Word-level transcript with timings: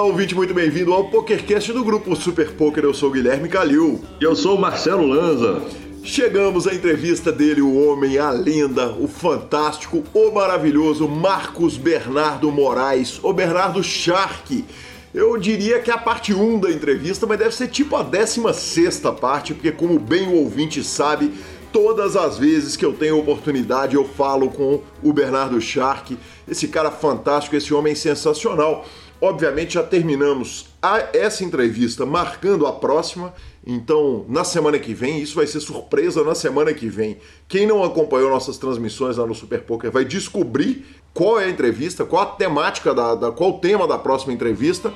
Olá, 0.00 0.08
ouvinte, 0.08 0.34
muito 0.34 0.54
bem-vindo 0.54 0.94
ao 0.94 1.10
PokerCast 1.10 1.74
do 1.74 1.84
grupo 1.84 2.16
Super 2.16 2.52
Poker. 2.52 2.84
Eu 2.84 2.94
sou 2.94 3.10
o 3.10 3.12
Guilherme 3.12 3.50
Calil. 3.50 4.02
E 4.18 4.24
eu 4.24 4.34
sou 4.34 4.56
o 4.56 4.58
Marcelo 4.58 5.06
Lanza. 5.06 5.60
Chegamos 6.02 6.66
à 6.66 6.74
entrevista 6.74 7.30
dele, 7.30 7.60
o 7.60 7.78
homem, 7.86 8.16
a 8.16 8.30
lenda, 8.30 8.92
o 8.92 9.06
fantástico, 9.06 10.02
o 10.14 10.30
maravilhoso 10.30 11.06
Marcos 11.06 11.76
Bernardo 11.76 12.50
Moraes, 12.50 13.20
o 13.22 13.30
Bernardo 13.30 13.84
Shark. 13.84 14.64
Eu 15.12 15.36
diria 15.36 15.80
que 15.80 15.90
é 15.90 15.94
a 15.94 15.98
parte 15.98 16.32
1 16.32 16.60
da 16.60 16.70
entrevista, 16.70 17.26
mas 17.26 17.38
deve 17.38 17.54
ser 17.54 17.68
tipo 17.68 17.94
a 17.94 18.02
16 18.02 19.02
parte, 19.20 19.52
porque 19.52 19.70
como 19.70 19.98
bem 19.98 20.28
o 20.28 20.36
ouvinte 20.36 20.82
sabe, 20.82 21.30
todas 21.70 22.16
as 22.16 22.38
vezes 22.38 22.74
que 22.74 22.86
eu 22.86 22.94
tenho 22.94 23.18
oportunidade 23.18 23.96
eu 23.96 24.04
falo 24.06 24.48
com 24.48 24.80
o 25.02 25.12
Bernardo 25.12 25.60
Shark, 25.60 26.16
esse 26.48 26.68
cara 26.68 26.90
fantástico, 26.90 27.54
esse 27.54 27.74
homem 27.74 27.94
sensacional. 27.94 28.86
Obviamente 29.22 29.74
já 29.74 29.82
terminamos 29.82 30.66
a, 30.80 31.08
essa 31.12 31.44
entrevista 31.44 32.06
marcando 32.06 32.66
a 32.66 32.72
próxima, 32.72 33.34
então 33.66 34.24
na 34.28 34.44
semana 34.44 34.78
que 34.78 34.94
vem, 34.94 35.20
isso 35.20 35.34
vai 35.34 35.46
ser 35.46 35.60
surpresa 35.60 36.24
na 36.24 36.34
semana 36.34 36.72
que 36.72 36.88
vem. 36.88 37.18
Quem 37.46 37.66
não 37.66 37.84
acompanhou 37.84 38.30
nossas 38.30 38.56
transmissões 38.56 39.18
lá 39.18 39.26
no 39.26 39.34
Super 39.34 39.60
Poker 39.60 39.90
vai 39.90 40.06
descobrir 40.06 40.86
qual 41.12 41.38
é 41.38 41.44
a 41.44 41.50
entrevista, 41.50 42.06
qual 42.06 42.22
a 42.22 42.26
temática 42.26 42.94
da, 42.94 43.14
da 43.14 43.30
qual 43.30 43.50
o 43.50 43.58
tema 43.58 43.86
da 43.86 43.98
próxima 43.98 44.32
entrevista. 44.32 44.90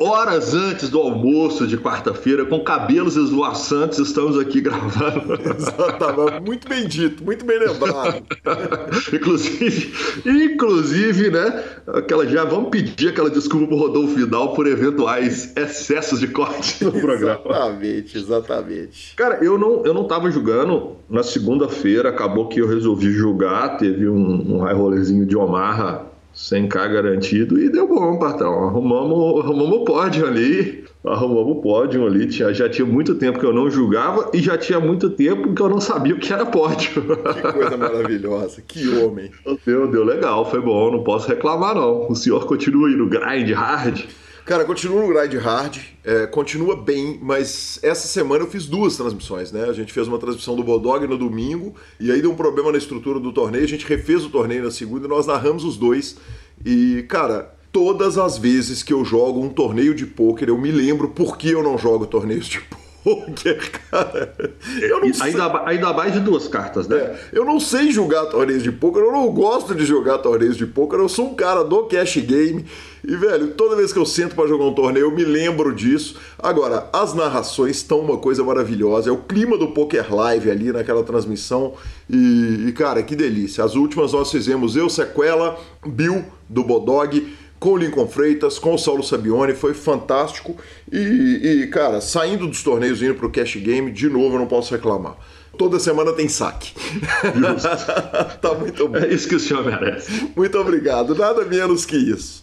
Horas 0.00 0.54
antes 0.54 0.88
do 0.88 0.98
almoço 0.98 1.66
de 1.66 1.76
quarta-feira, 1.76 2.46
com 2.46 2.60
cabelos 2.60 3.14
esvoaçantes, 3.14 3.98
estamos 3.98 4.38
aqui 4.38 4.62
gravando. 4.62 5.34
Exatamente. 5.54 6.40
Muito 6.46 6.66
bem 6.66 6.86
dito, 6.86 7.22
muito 7.22 7.44
bem 7.44 7.58
lembrado. 7.58 8.22
inclusive, 9.12 9.92
inclusive, 10.24 11.30
né? 11.30 11.62
Aquela, 11.88 12.26
já 12.26 12.44
vamos 12.44 12.70
pedir 12.70 13.10
aquela 13.10 13.28
desculpa 13.28 13.66
pro 13.66 13.76
Rodolfo 13.76 14.14
Vidal 14.14 14.54
por 14.54 14.66
eventuais 14.66 15.54
excessos 15.54 16.20
de 16.20 16.28
corte 16.28 16.82
no 16.82 16.92
programa. 16.98 17.42
Exatamente, 17.44 18.16
exatamente. 18.16 19.14
Cara, 19.14 19.44
eu 19.44 19.58
não, 19.58 19.84
eu 19.84 19.92
não 19.92 20.04
tava 20.04 20.21
jogando 20.30 20.92
na 21.08 21.22
segunda-feira, 21.22 22.08
acabou 22.08 22.48
que 22.48 22.60
eu 22.60 22.68
resolvi 22.68 23.10
jogar, 23.10 23.76
teve 23.76 24.08
um, 24.08 24.56
um 24.56 24.58
high 24.60 24.74
rollerzinho 24.74 25.26
de 25.26 25.36
Omaha 25.36 26.06
100k 26.34 26.92
garantido 26.92 27.60
e 27.60 27.68
deu 27.68 27.86
bom, 27.86 28.18
patrão. 28.18 28.68
Arrumamos, 28.68 29.44
arrumamos 29.44 29.78
o 29.78 29.84
pódio 29.84 30.26
ali, 30.26 30.84
arrumamos 31.04 31.58
o 31.58 31.60
pódio 31.60 32.06
ali. 32.06 32.26
Tinha, 32.26 32.52
já 32.54 32.68
tinha 32.68 32.86
muito 32.86 33.14
tempo 33.14 33.38
que 33.38 33.44
eu 33.44 33.52
não 33.52 33.70
julgava 33.70 34.30
e 34.32 34.38
já 34.38 34.56
tinha 34.56 34.80
muito 34.80 35.10
tempo 35.10 35.52
que 35.52 35.62
eu 35.62 35.68
não 35.68 35.80
sabia 35.80 36.14
o 36.14 36.18
que 36.18 36.32
era 36.32 36.46
pódio. 36.46 37.02
Que 37.34 37.52
coisa 37.52 37.76
maravilhosa, 37.76 38.62
que 38.66 38.88
homem. 38.96 39.30
Deu, 39.66 39.90
deu 39.90 40.04
legal, 40.04 40.50
foi 40.50 40.60
bom, 40.60 40.90
não 40.90 41.02
posso 41.02 41.28
reclamar 41.28 41.74
não. 41.74 42.08
O 42.08 42.14
senhor 42.14 42.46
continua 42.46 42.88
no 42.88 43.08
grind 43.08 43.50
hard. 43.50 44.04
Cara, 44.44 44.64
continua 44.64 45.00
no 45.00 45.08
grind 45.08 45.34
hard, 45.34 45.78
é, 46.02 46.26
continua 46.26 46.74
bem, 46.74 47.16
mas 47.22 47.78
essa 47.80 48.08
semana 48.08 48.42
eu 48.42 48.50
fiz 48.50 48.66
duas 48.66 48.96
transmissões, 48.96 49.52
né? 49.52 49.66
A 49.68 49.72
gente 49.72 49.92
fez 49.92 50.08
uma 50.08 50.18
transmissão 50.18 50.56
do 50.56 50.64
Bodog 50.64 51.06
no 51.06 51.16
domingo, 51.16 51.76
e 52.00 52.10
aí 52.10 52.20
deu 52.20 52.32
um 52.32 52.34
problema 52.34 52.72
na 52.72 52.78
estrutura 52.78 53.20
do 53.20 53.32
torneio, 53.32 53.62
a 53.62 53.68
gente 53.68 53.86
refez 53.86 54.24
o 54.24 54.30
torneio 54.30 54.64
na 54.64 54.70
segunda 54.72 55.06
e 55.06 55.08
nós 55.08 55.28
narramos 55.28 55.62
os 55.62 55.76
dois. 55.76 56.16
E, 56.66 57.04
cara, 57.08 57.54
todas 57.70 58.18
as 58.18 58.36
vezes 58.36 58.82
que 58.82 58.92
eu 58.92 59.04
jogo 59.04 59.40
um 59.40 59.48
torneio 59.48 59.94
de 59.94 60.06
pôquer, 60.06 60.48
eu 60.48 60.58
me 60.58 60.72
lembro 60.72 61.08
por 61.10 61.38
que 61.38 61.50
eu 61.50 61.62
não 61.62 61.78
jogo 61.78 62.04
torneios 62.04 62.46
de 62.46 62.60
pôquer 62.62 62.81
poker, 63.02 63.80
cara. 63.90 64.34
Eu 64.80 65.00
não 65.00 65.12
sei. 65.12 65.28
Ainda, 65.28 65.62
ainda 65.66 65.92
mais 65.92 66.12
de 66.12 66.20
duas 66.20 66.48
cartas, 66.48 66.86
né? 66.88 66.96
É, 66.96 67.18
eu 67.32 67.44
não 67.44 67.58
sei 67.58 67.90
jogar 67.90 68.26
torneios 68.26 68.62
de 68.62 68.72
poker, 68.72 69.02
eu 69.02 69.12
não 69.12 69.28
gosto 69.30 69.74
de 69.74 69.84
jogar 69.84 70.18
torneios 70.18 70.56
de 70.56 70.66
poker, 70.66 70.98
eu 70.98 71.08
sou 71.08 71.30
um 71.30 71.34
cara 71.34 71.64
do 71.64 71.84
cash 71.84 72.16
game. 72.18 72.64
E, 73.04 73.16
velho, 73.16 73.48
toda 73.48 73.74
vez 73.74 73.92
que 73.92 73.98
eu 73.98 74.06
sento 74.06 74.36
para 74.36 74.46
jogar 74.46 74.64
um 74.64 74.74
torneio, 74.74 75.06
eu 75.06 75.10
me 75.10 75.24
lembro 75.24 75.74
disso. 75.74 76.16
Agora, 76.38 76.88
as 76.92 77.12
narrações 77.12 77.78
estão 77.78 77.98
uma 77.98 78.16
coisa 78.16 78.44
maravilhosa. 78.44 79.10
É 79.10 79.12
o 79.12 79.16
clima 79.16 79.58
do 79.58 79.68
Poker 79.68 80.14
Live 80.14 80.48
ali 80.48 80.72
naquela 80.72 81.02
transmissão. 81.02 81.74
E, 82.08 82.66
e 82.68 82.72
cara, 82.72 83.02
que 83.02 83.16
delícia. 83.16 83.64
As 83.64 83.74
últimas 83.74 84.12
nós 84.12 84.30
fizemos 84.30 84.76
eu, 84.76 84.88
Sequela, 84.88 85.58
Bill, 85.84 86.24
do 86.48 86.62
Bodog 86.62 87.26
com 87.62 87.74
o 87.74 87.76
Lincoln 87.76 88.08
Freitas, 88.08 88.58
com 88.58 88.74
o 88.74 88.78
Saulo 88.78 89.04
Sabione, 89.04 89.54
foi 89.54 89.72
fantástico. 89.72 90.56
E, 90.90 91.62
e 91.62 91.66
cara, 91.68 92.00
saindo 92.00 92.48
dos 92.48 92.60
torneios 92.60 93.00
indo 93.00 93.14
para 93.14 93.26
o 93.26 93.30
Cash 93.30 93.54
Game, 93.54 93.92
de 93.92 94.08
novo 94.08 94.34
eu 94.34 94.40
não 94.40 94.48
posso 94.48 94.74
reclamar. 94.74 95.16
Toda 95.56 95.78
semana 95.78 96.12
tem 96.12 96.28
saque. 96.28 96.72
tá 98.42 98.54
muito 98.54 98.88
bom. 98.88 98.96
É 98.96 99.06
isso 99.06 99.28
que 99.28 99.36
o 99.36 99.40
senhor 99.40 99.64
merece. 99.64 100.32
Muito 100.34 100.58
obrigado. 100.58 101.14
Nada 101.14 101.44
menos 101.44 101.86
que 101.86 101.96
isso. 101.96 102.42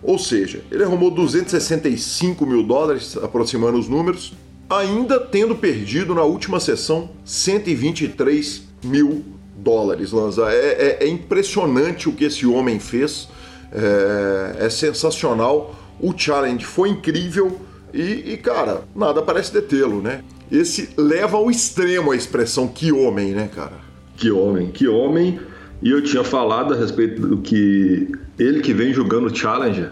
Ou 0.04 0.20
seja, 0.20 0.62
ele 0.70 0.84
arrumou 0.84 1.12
265 1.12 2.46
mil 2.46 2.64
dólares, 2.64 3.16
aproximando 3.16 3.80
os 3.80 3.88
números, 3.88 4.34
ainda 4.70 5.18
tendo 5.18 5.56
perdido 5.56 6.14
na 6.14 6.24
última 6.24 6.60
sessão 6.60 7.12
123 7.24 8.64
mil 8.84 9.39
dólares, 9.64 10.12
Lanza. 10.12 10.52
É, 10.52 10.98
é, 11.00 11.06
é, 11.06 11.08
impressionante 11.08 12.10
o 12.10 12.14
que 12.14 12.26
esse 12.26 12.46
homem 12.46 12.80
fez, 12.80 13.30
é, 13.72 14.66
é 14.66 14.70
sensacional. 14.70 15.76
O 16.00 16.14
challenge 16.18 16.66
foi 16.66 16.90
incrível 16.90 17.60
e, 17.94 18.34
e 18.34 18.38
cara, 18.38 18.82
nada 18.96 19.22
parece 19.22 19.54
detê-lo, 19.54 20.02
né? 20.02 20.24
Esse 20.52 20.90
leva 20.98 21.38
ao 21.38 21.50
extremo 21.50 22.12
a 22.12 22.16
expressão 22.16 22.68
que 22.68 22.92
homem, 22.92 23.34
né, 23.34 23.50
cara? 23.54 23.78
Que 24.16 24.32
homem, 24.32 24.72
que 24.72 24.88
homem. 24.88 25.40
E 25.82 25.92
eu 25.92 26.04
tinha 26.04 26.24
falado 26.24 26.74
a 26.74 26.78
respeito 26.78 27.22
do 27.22 27.38
que 27.38 28.12
ele 28.38 28.60
que 28.62 28.74
vem 28.74 28.94
jogando 28.94 29.34
Challenger, 29.36 29.92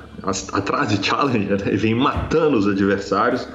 atrás 0.51 0.89
de 0.89 1.05
Challenger, 1.05 1.63
né? 1.63 1.71
vem 1.77 1.95
matando 1.95 2.57
os 2.57 2.67
adversários. 2.67 3.47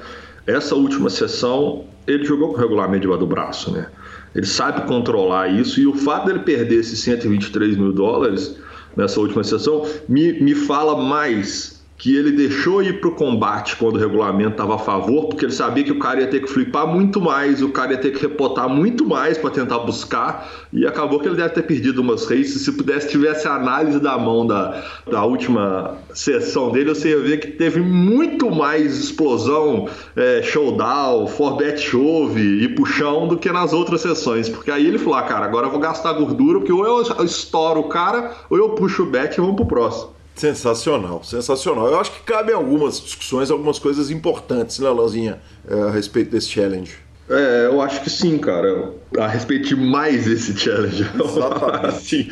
Essa 0.47 0.75
última 0.75 1.11
sessão, 1.11 1.85
ele 2.07 2.25
jogou 2.25 2.49
com 2.49 2.55
o 2.55 2.59
regulamento 2.59 3.03
debaixo 3.03 3.21
do 3.21 3.27
braço, 3.27 3.71
né? 3.73 3.89
Ele 4.35 4.47
sabe 4.47 4.87
controlar 4.87 5.49
isso 5.49 5.81
e 5.81 5.87
o 5.87 5.95
fato 5.95 6.27
dele 6.27 6.41
perder 6.41 6.81
esses 6.81 7.01
123 7.01 7.77
mil 7.77 7.93
dólares 7.93 8.57
nessa 8.97 9.21
última 9.21 9.45
sessão 9.45 9.87
me, 10.09 10.41
me 10.41 10.55
fala 10.55 10.97
mais 11.03 11.72
que 12.03 12.17
ele 12.17 12.33
deixou 12.33 12.83
ir 12.83 13.01
para 13.01 13.11
o 13.11 13.15
combate 13.15 13.77
quando 13.77 13.95
o 13.95 13.99
regulamento 14.01 14.51
estava 14.51 14.75
a 14.75 14.79
favor, 14.79 15.27
porque 15.27 15.45
ele 15.45 15.53
sabia 15.53 15.85
que 15.85 15.93
o 15.93 16.01
cara 16.01 16.21
ia 16.21 16.27
ter 16.27 16.41
que 16.41 16.49
flipar 16.49 16.85
muito 16.85 17.21
mais, 17.21 17.63
o 17.63 17.69
cara 17.69 17.93
ia 17.93 17.99
ter 17.99 18.11
que 18.11 18.21
repotar 18.21 18.69
muito 18.69 19.07
mais 19.07 19.39
para 19.39 19.51
tentar 19.51 19.79
buscar, 19.79 20.51
e 20.73 20.85
acabou 20.85 21.21
que 21.21 21.29
ele 21.29 21.37
deve 21.37 21.51
ter 21.51 21.63
perdido 21.63 22.01
umas 22.01 22.25
races. 22.25 22.63
Se 22.63 22.73
pudesse, 22.73 23.09
tivesse 23.09 23.47
a 23.47 23.55
análise 23.55 24.01
da 24.01 24.19
mão 24.19 24.45
da, 24.45 24.83
da 25.09 25.25
última 25.25 25.97
sessão 26.13 26.73
dele, 26.73 26.89
você 26.93 27.11
ia 27.11 27.21
ver 27.21 27.39
que 27.39 27.53
teve 27.53 27.79
muito 27.79 28.51
mais 28.51 28.99
explosão, 28.99 29.89
é, 30.17 30.43
showdown, 30.43 31.29
forbet 31.29 31.81
chove 31.81 32.65
e 32.65 32.69
puxão 32.71 33.29
do 33.29 33.37
que 33.37 33.53
nas 33.53 33.73
outras 33.73 34.01
sessões, 34.01 34.49
porque 34.49 34.73
aí 34.73 34.89
ele 34.89 34.99
falou: 34.99 35.15
ah, 35.15 35.23
cara, 35.23 35.47
agora 35.47 35.69
eu 35.69 35.71
vou 35.71 35.79
gastar 35.79 36.15
gordura, 36.15 36.59
porque 36.59 36.73
ou 36.73 36.85
eu 36.85 37.25
estouro 37.25 37.79
o 37.79 37.89
cara, 37.89 38.33
ou 38.51 38.59
eu 38.59 38.71
puxo 38.71 39.05
o 39.05 39.07
bet 39.07 39.39
e 39.39 39.41
vamos 39.41 39.55
pro 39.55 39.67
próximo. 39.67 40.21
Sensacional, 40.35 41.23
sensacional. 41.23 41.89
Eu 41.89 42.01
acho 42.01 42.13
que 42.13 42.23
cabem 42.23 42.55
algumas 42.55 43.01
discussões, 43.01 43.51
algumas 43.51 43.79
coisas 43.79 44.11
importantes, 44.11 44.79
né, 44.79 44.89
Lanzinha, 44.89 45.41
é, 45.69 45.75
a 45.75 45.91
respeito 45.91 46.31
desse 46.31 46.49
challenge. 46.49 46.97
É, 47.29 47.67
eu 47.67 47.81
acho 47.81 48.03
que 48.03 48.11
sim, 48.11 48.37
cara. 48.39 48.93
A 49.19 49.27
respeito 49.27 49.69
de 49.69 49.77
mais 49.77 50.27
esse 50.27 50.57
challenge. 50.57 51.07
Exatamente. 51.17 52.31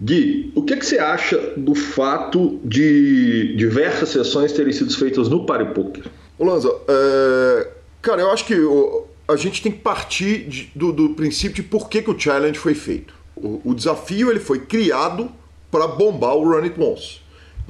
Gui, 0.00 0.52
o 0.54 0.62
que, 0.62 0.76
que 0.76 0.86
você 0.86 0.98
acha 0.98 1.36
do 1.56 1.74
fato 1.74 2.60
de 2.64 3.54
diversas 3.56 4.10
sessões 4.10 4.52
terem 4.52 4.72
sido 4.72 4.94
feitas 4.96 5.28
no 5.28 5.46
Party 5.46 5.74
Poker? 5.74 6.04
Ô 6.38 6.44
Lanza, 6.44 6.72
é... 6.88 7.68
cara, 8.00 8.22
eu 8.22 8.30
acho 8.30 8.44
que 8.44 8.54
a 9.26 9.36
gente 9.36 9.62
tem 9.62 9.72
que 9.72 9.78
partir 9.78 10.48
de, 10.48 10.70
do, 10.74 10.92
do, 10.92 11.10
princípio 11.10 11.62
de 11.62 11.68
por 11.68 11.88
que, 11.88 12.02
que 12.02 12.10
o 12.10 12.18
challenge 12.18 12.58
foi 12.58 12.74
feito. 12.74 13.14
O, 13.36 13.60
o 13.64 13.74
desafio 13.74 14.30
ele 14.30 14.40
foi 14.40 14.60
criado 14.60 15.30
para 15.70 15.86
bombar 15.86 16.34
o 16.34 16.44
Run 16.44 16.64
It 16.64 16.80
Once. 16.80 17.19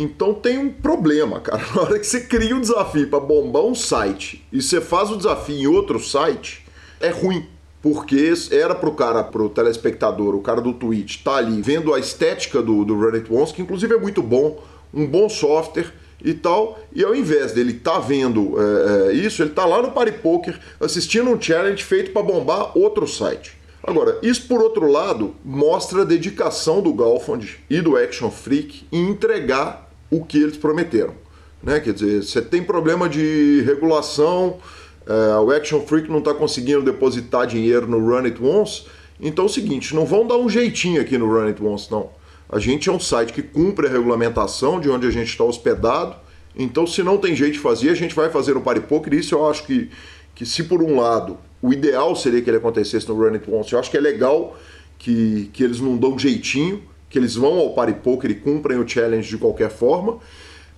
Então 0.01 0.33
tem 0.33 0.57
um 0.57 0.73
problema, 0.73 1.41
cara. 1.41 1.63
Na 1.77 1.83
hora 1.83 1.99
que 1.99 2.07
você 2.07 2.23
cria 2.23 2.57
um 2.57 2.61
desafio 2.61 3.07
para 3.09 3.21
bombar 3.21 3.63
um 3.63 3.75
site 3.75 4.43
e 4.51 4.63
você 4.63 4.81
faz 4.81 5.11
o 5.11 5.17
desafio 5.17 5.59
em 5.59 5.67
outro 5.67 6.01
site, 6.01 6.65
é 6.99 7.11
ruim. 7.11 7.47
Porque 7.83 8.33
era 8.51 8.75
pro 8.75 8.93
cara, 8.93 9.23
pro 9.23 9.51
telespectador, 9.51 10.35
o 10.35 10.41
cara 10.41 10.61
do 10.61 10.73
Twitch, 10.73 11.23
tá 11.23 11.37
ali 11.37 11.61
vendo 11.61 11.95
a 11.95 11.99
estética 11.99 12.63
do, 12.63 12.85
do 12.85 12.95
Run 12.95 13.15
It 13.15 13.33
Once, 13.33 13.53
que 13.53 13.63
inclusive 13.63 13.95
é 13.95 13.99
muito 13.99 14.23
bom, 14.23 14.63
um 14.93 15.07
bom 15.07 15.29
software 15.29 15.93
e 16.23 16.35
tal, 16.35 16.79
e 16.95 17.03
ao 17.03 17.15
invés 17.15 17.53
dele 17.53 17.75
tá 17.75 17.99
vendo 17.99 18.55
é, 18.59 19.09
é, 19.09 19.13
isso, 19.15 19.43
ele 19.43 19.51
tá 19.51 19.65
lá 19.65 19.81
no 19.81 19.93
Party 19.93 20.13
Poker 20.13 20.59
assistindo 20.79 21.31
um 21.31 21.41
challenge 21.41 21.83
feito 21.83 22.11
para 22.13 22.23
bombar 22.23 22.77
outro 22.77 23.07
site. 23.07 23.59
Agora, 23.83 24.19
isso 24.23 24.47
por 24.47 24.61
outro 24.61 24.87
lado 24.87 25.35
mostra 25.43 26.03
a 26.03 26.05
dedicação 26.05 26.83
do 26.83 26.93
Galfond 26.93 27.61
e 27.71 27.81
do 27.81 27.97
Action 27.97 28.31
Freak 28.31 28.87
em 28.93 29.09
entregar 29.09 29.90
o 30.11 30.25
que 30.25 30.43
eles 30.43 30.57
prometeram. 30.57 31.15
Né? 31.63 31.81
Quer 31.81 31.93
dizer, 31.93 32.23
você 32.23 32.43
tem 32.43 32.63
problema 32.63 33.09
de 33.09 33.63
regulação, 33.67 34.59
é, 35.07 35.39
o 35.39 35.51
Action 35.51 35.81
Freak 35.81 36.11
não 36.11 36.19
está 36.19 36.35
conseguindo 36.35 36.83
depositar 36.83 37.47
dinheiro 37.47 37.87
no 37.87 37.99
Run 37.99 38.25
It 38.25 38.43
Once, 38.43 38.85
então 39.21 39.45
é 39.45 39.47
o 39.47 39.51
seguinte, 39.51 39.95
não 39.95 40.07
vão 40.07 40.27
dar 40.27 40.37
um 40.37 40.49
jeitinho 40.49 41.01
aqui 41.01 41.19
no 41.19 41.27
Run 41.27 41.47
It 41.47 41.63
Once, 41.63 41.91
não. 41.91 42.11
A 42.49 42.59
gente 42.59 42.89
é 42.89 42.93
um 42.93 42.99
site 42.99 43.33
que 43.33 43.43
cumpre 43.43 43.87
a 43.87 43.91
regulamentação 43.91 44.81
de 44.81 44.91
onde 44.91 45.07
a 45.07 45.11
gente 45.11 45.29
está 45.29 45.45
hospedado, 45.45 46.17
então 46.57 46.87
se 46.87 47.03
não 47.03 47.17
tem 47.17 47.37
jeito 47.37 47.55
de 47.55 47.59
fazer, 47.61 47.91
a 47.91 47.95
gente 47.95 48.15
vai 48.15 48.29
fazer 48.31 48.55
no 48.55 48.61
Party 48.61 48.81
Poker, 48.81 49.15
isso 49.15 49.35
eu 49.35 49.49
acho 49.49 49.65
que, 49.65 49.91
que 50.35 50.45
se 50.45 50.65
por 50.65 50.83
um 50.83 50.99
lado 51.01 51.39
o 51.63 51.73
ideal 51.73 52.17
seria 52.17 52.41
que 52.41 52.49
ele 52.49 52.57
acontecesse 52.57 53.09
no 53.09 53.15
Run 53.15 53.35
It 53.35 53.51
Once. 53.51 53.73
Eu 53.73 53.79
acho 53.79 53.91
que 53.91 53.97
é 53.97 54.01
legal 54.01 54.57
que, 54.99 55.51
que 55.53 55.63
eles 55.63 55.81
não 55.81 55.97
dão 55.97 56.19
jeitinho, 56.19 56.83
que 57.11 57.19
eles 57.19 57.35
vão 57.35 57.59
ao 57.59 57.75
Party 57.75 57.95
Poker 57.95 58.31
e 58.31 58.35
cumprem 58.35 58.79
o 58.79 58.89
challenge 58.89 59.29
de 59.29 59.37
qualquer 59.37 59.69
forma. 59.69 60.19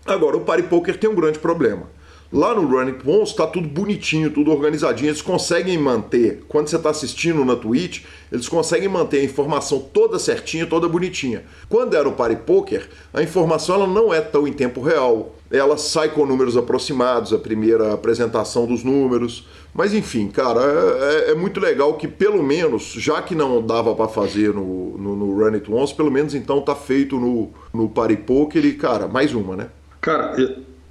Agora, 0.05 0.37
o 0.37 0.41
Party 0.41 0.65
Poker 0.65 0.99
tem 0.99 1.09
um 1.09 1.15
grande 1.15 1.39
problema. 1.39 1.87
Lá 2.33 2.55
no 2.55 2.67
Run 2.67 2.87
It 2.87 3.01
Once 3.07 3.33
está 3.33 3.47
tudo 3.47 3.69
bonitinho, 3.69 4.31
tudo 4.31 4.51
organizadinho. 4.51 5.11
Eles 5.11 5.21
conseguem 5.21 5.77
manter, 5.77 6.43
quando 6.49 6.67
você 6.67 6.77
está 6.77 6.89
assistindo 6.89 7.45
na 7.45 7.55
Twitch, 7.55 8.05
eles 8.33 8.49
conseguem 8.49 8.89
manter 8.89 9.21
a 9.21 9.25
informação 9.25 9.79
toda 9.79 10.19
certinha, 10.19 10.67
toda 10.67 10.89
bonitinha. 10.89 11.45
Quando 11.69 11.95
era 11.95 12.09
o 12.09 12.13
Party 12.13 12.37
Poker, 12.37 12.89
a 13.13 13.23
informação 13.23 13.75
ela 13.75 13.87
não 13.87 14.15
é 14.15 14.23
tão 14.23 14.49
em 14.49 14.53
tempo 14.55 14.81
real. 14.81 15.37
Ela 15.51 15.77
sai 15.77 16.09
com 16.09 16.25
números 16.25 16.57
aproximados, 16.57 17.35
a 17.35 17.39
primeira 17.39 17.93
apresentação 17.93 18.65
dos 18.65 18.83
números. 18.83 19.47
Mas 19.75 19.95
enfim, 19.95 20.29
cara, 20.29 20.61
é, 20.61 21.31
é, 21.31 21.31
é 21.31 21.35
muito 21.35 21.59
legal 21.59 21.95
que 21.95 22.07
pelo 22.07 22.43
menos, 22.43 22.93
já 22.99 23.23
que 23.23 23.35
não 23.35 23.65
dava 23.65 23.95
para 23.95 24.07
fazer 24.07 24.53
no, 24.53 24.99
no, 24.99 25.17
no, 25.17 25.39
Run 25.39 25.55
It 25.55 25.73
Once, 25.73 25.95
pelo 25.95 26.11
menos 26.11 26.35
então 26.35 26.61
tá 26.61 26.75
feito 26.75 27.19
no, 27.19 27.51
no 27.73 27.89
Party 27.89 28.17
Poker 28.17 28.65
e, 28.65 28.73
cara, 28.75 29.09
mais 29.09 29.35
uma, 29.35 29.57
né? 29.57 29.69
Cara, 30.01 30.37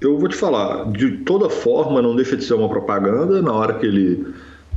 eu 0.00 0.18
vou 0.18 0.28
te 0.28 0.36
falar, 0.36 0.90
de 0.90 1.18
toda 1.18 1.48
forma 1.48 2.02
não 2.02 2.16
deixa 2.16 2.36
de 2.36 2.44
ser 2.44 2.54
uma 2.54 2.68
propaganda 2.68 3.40
na 3.40 3.52
hora 3.52 3.74
que 3.74 3.86
ele, 3.86 4.26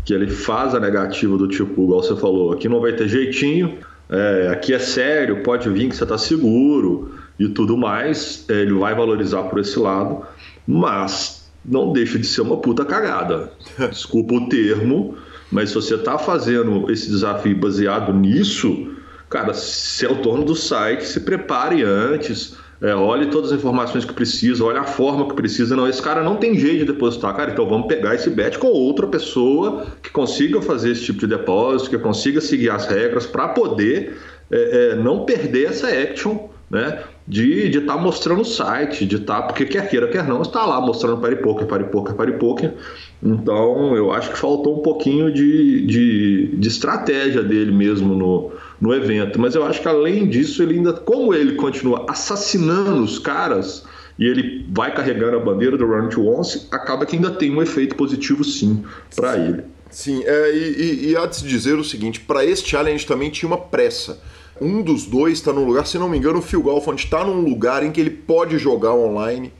que 0.04 0.14
ele 0.14 0.30
faz 0.30 0.76
a 0.76 0.80
negativa 0.80 1.36
do 1.36 1.48
tipo, 1.48 1.84
igual 1.84 2.04
você 2.04 2.16
falou, 2.16 2.52
aqui 2.52 2.70
não 2.70 2.80
vai 2.80 2.94
ter 2.94 3.08
jeitinho, 3.08 3.80
é, 4.08 4.50
aqui 4.52 4.72
é 4.72 4.80
sério, 4.80 5.42
pode 5.42 5.68
vir 5.70 5.90
que 5.90 5.96
você 5.96 6.04
está 6.04 6.18
seguro 6.18 7.16
e 7.40 7.50
tudo 7.50 7.76
mais, 7.76 8.46
é, 8.50 8.54
ele 8.62 8.74
vai 8.74 8.94
valorizar 8.94 9.44
por 9.44 9.60
esse 9.60 9.80
lado, 9.80 10.22
mas 10.68 11.45
não 11.68 11.92
deixa 11.94 12.20
de 12.20 12.26
ser 12.26 12.42
uma 12.42 12.58
puta 12.58 12.86
cagada. 12.86 13.52
Desculpa 13.90 14.34
o 14.36 14.50
termo, 14.50 15.16
mas 15.52 15.70
se 15.70 15.76
você 15.76 15.96
está 15.96 16.18
fazendo 16.18 16.90
esse 16.92 17.10
desafio 17.10 17.58
baseado 17.58 18.14
nisso, 18.14 18.92
cara, 19.30 19.54
se 19.54 20.06
é 20.06 20.10
o 20.12 20.16
dono 20.16 20.44
do 20.44 20.56
site, 20.56 21.06
se 21.06 21.22
prepare 21.22 21.84
antes 21.84 22.58
é, 22.82 22.94
olhe 22.94 23.28
todas 23.28 23.52
as 23.52 23.58
informações 23.58 24.04
que 24.04 24.14
precisa, 24.14 24.64
olhe 24.64 24.78
a 24.78 24.84
forma 24.84 25.28
que 25.28 25.34
precisa. 25.34 25.76
Não, 25.76 25.88
esse 25.88 26.02
cara 26.02 26.22
não 26.22 26.36
tem 26.36 26.58
jeito 26.58 26.80
de 26.80 26.94
depositar, 26.94 27.36
cara. 27.36 27.52
Então 27.52 27.68
vamos 27.68 27.88
pegar 27.88 28.16
esse 28.16 28.30
bet 28.30 28.58
com 28.58 28.68
outra 28.68 29.08
pessoa 29.08 29.88
que 30.04 30.10
consiga 30.10 30.62
fazer 30.62 30.92
esse 30.92 31.04
tipo 31.04 31.20
de 31.20 31.28
depósito, 31.28 31.90
que 31.90 31.98
consiga 31.98 32.42
seguir 32.42 32.70
as 32.70 32.86
regras 32.86 33.26
para 33.26 33.48
poder 33.50 34.18
é, 34.52 34.92
é, 34.92 34.96
não 34.96 35.26
perder 35.26 35.70
essa 35.70 35.88
action, 35.88 36.50
né? 36.70 37.02
De 37.28 37.70
estar 37.70 37.96
tá 37.96 38.00
mostrando 38.00 38.42
o 38.42 38.46
site, 38.46 39.04
de 39.06 39.16
estar, 39.16 39.42
tá, 39.42 39.48
porque 39.48 39.66
quer 39.66 39.90
queira, 39.90 40.08
quer 40.08 40.28
não, 40.28 40.44
está 40.44 40.64
lá 40.64 40.80
mostrando 40.80 41.20
paripoker, 41.20 41.66
paripoker, 41.66 42.14
paripoker. 42.14 42.74
Então 43.24 43.96
eu 43.96 44.12
acho 44.12 44.32
que 44.32 44.38
faltou 44.38 44.80
um 44.80 44.82
pouquinho 44.84 45.34
de, 45.34 45.86
de, 45.88 46.48
de 46.56 46.68
estratégia 46.68 47.42
dele 47.42 47.72
mesmo 47.72 48.14
no, 48.14 48.52
no 48.80 48.94
evento. 48.94 49.40
Mas 49.40 49.56
eu 49.56 49.66
acho 49.66 49.82
que 49.82 49.88
além 49.88 50.28
disso, 50.28 50.62
ele 50.62 50.76
ainda, 50.76 50.94
como 50.94 51.34
ele 51.34 51.56
continua 51.56 52.06
assassinando 52.08 53.02
os 53.02 53.18
caras 53.18 53.84
e 54.20 54.26
ele 54.26 54.66
vai 54.70 54.94
carregando 54.94 55.38
a 55.38 55.40
bandeira 55.40 55.78
do 55.78 55.86
Run 55.86 56.10
to 56.10 56.26
Once, 56.26 56.68
acaba 56.72 57.06
que 57.06 57.16
ainda 57.16 57.32
tem 57.32 57.52
um 57.52 57.62
efeito 57.62 57.96
positivo 57.96 58.44
sim 58.44 58.84
para 59.16 59.38
ele. 59.38 59.64
Sim, 59.90 60.24
é, 60.26 60.56
e, 60.56 61.10
e 61.10 61.18
há 61.18 61.26
de 61.26 61.38
se 61.38 61.48
dizer 61.48 61.76
o 61.76 61.84
seguinte: 61.84 62.20
para 62.20 62.46
esse 62.46 62.64
challenge 62.68 63.06
também 63.06 63.30
tinha 63.30 63.48
uma 63.48 63.58
pressa. 63.58 64.20
Um 64.60 64.82
dos 64.82 65.06
dois 65.06 65.34
está 65.34 65.52
num 65.52 65.66
lugar, 65.66 65.86
se 65.86 65.98
não 65.98 66.08
me 66.08 66.18
engano, 66.18 66.40
o 66.40 66.42
Phil 66.42 66.64
Galfond 66.64 67.02
está 67.02 67.24
num 67.26 67.42
lugar 67.42 67.84
em 67.84 67.92
que 67.92 68.00
ele 68.00 68.10
pode 68.10 68.58
jogar 68.58 68.94
online, 68.94 69.52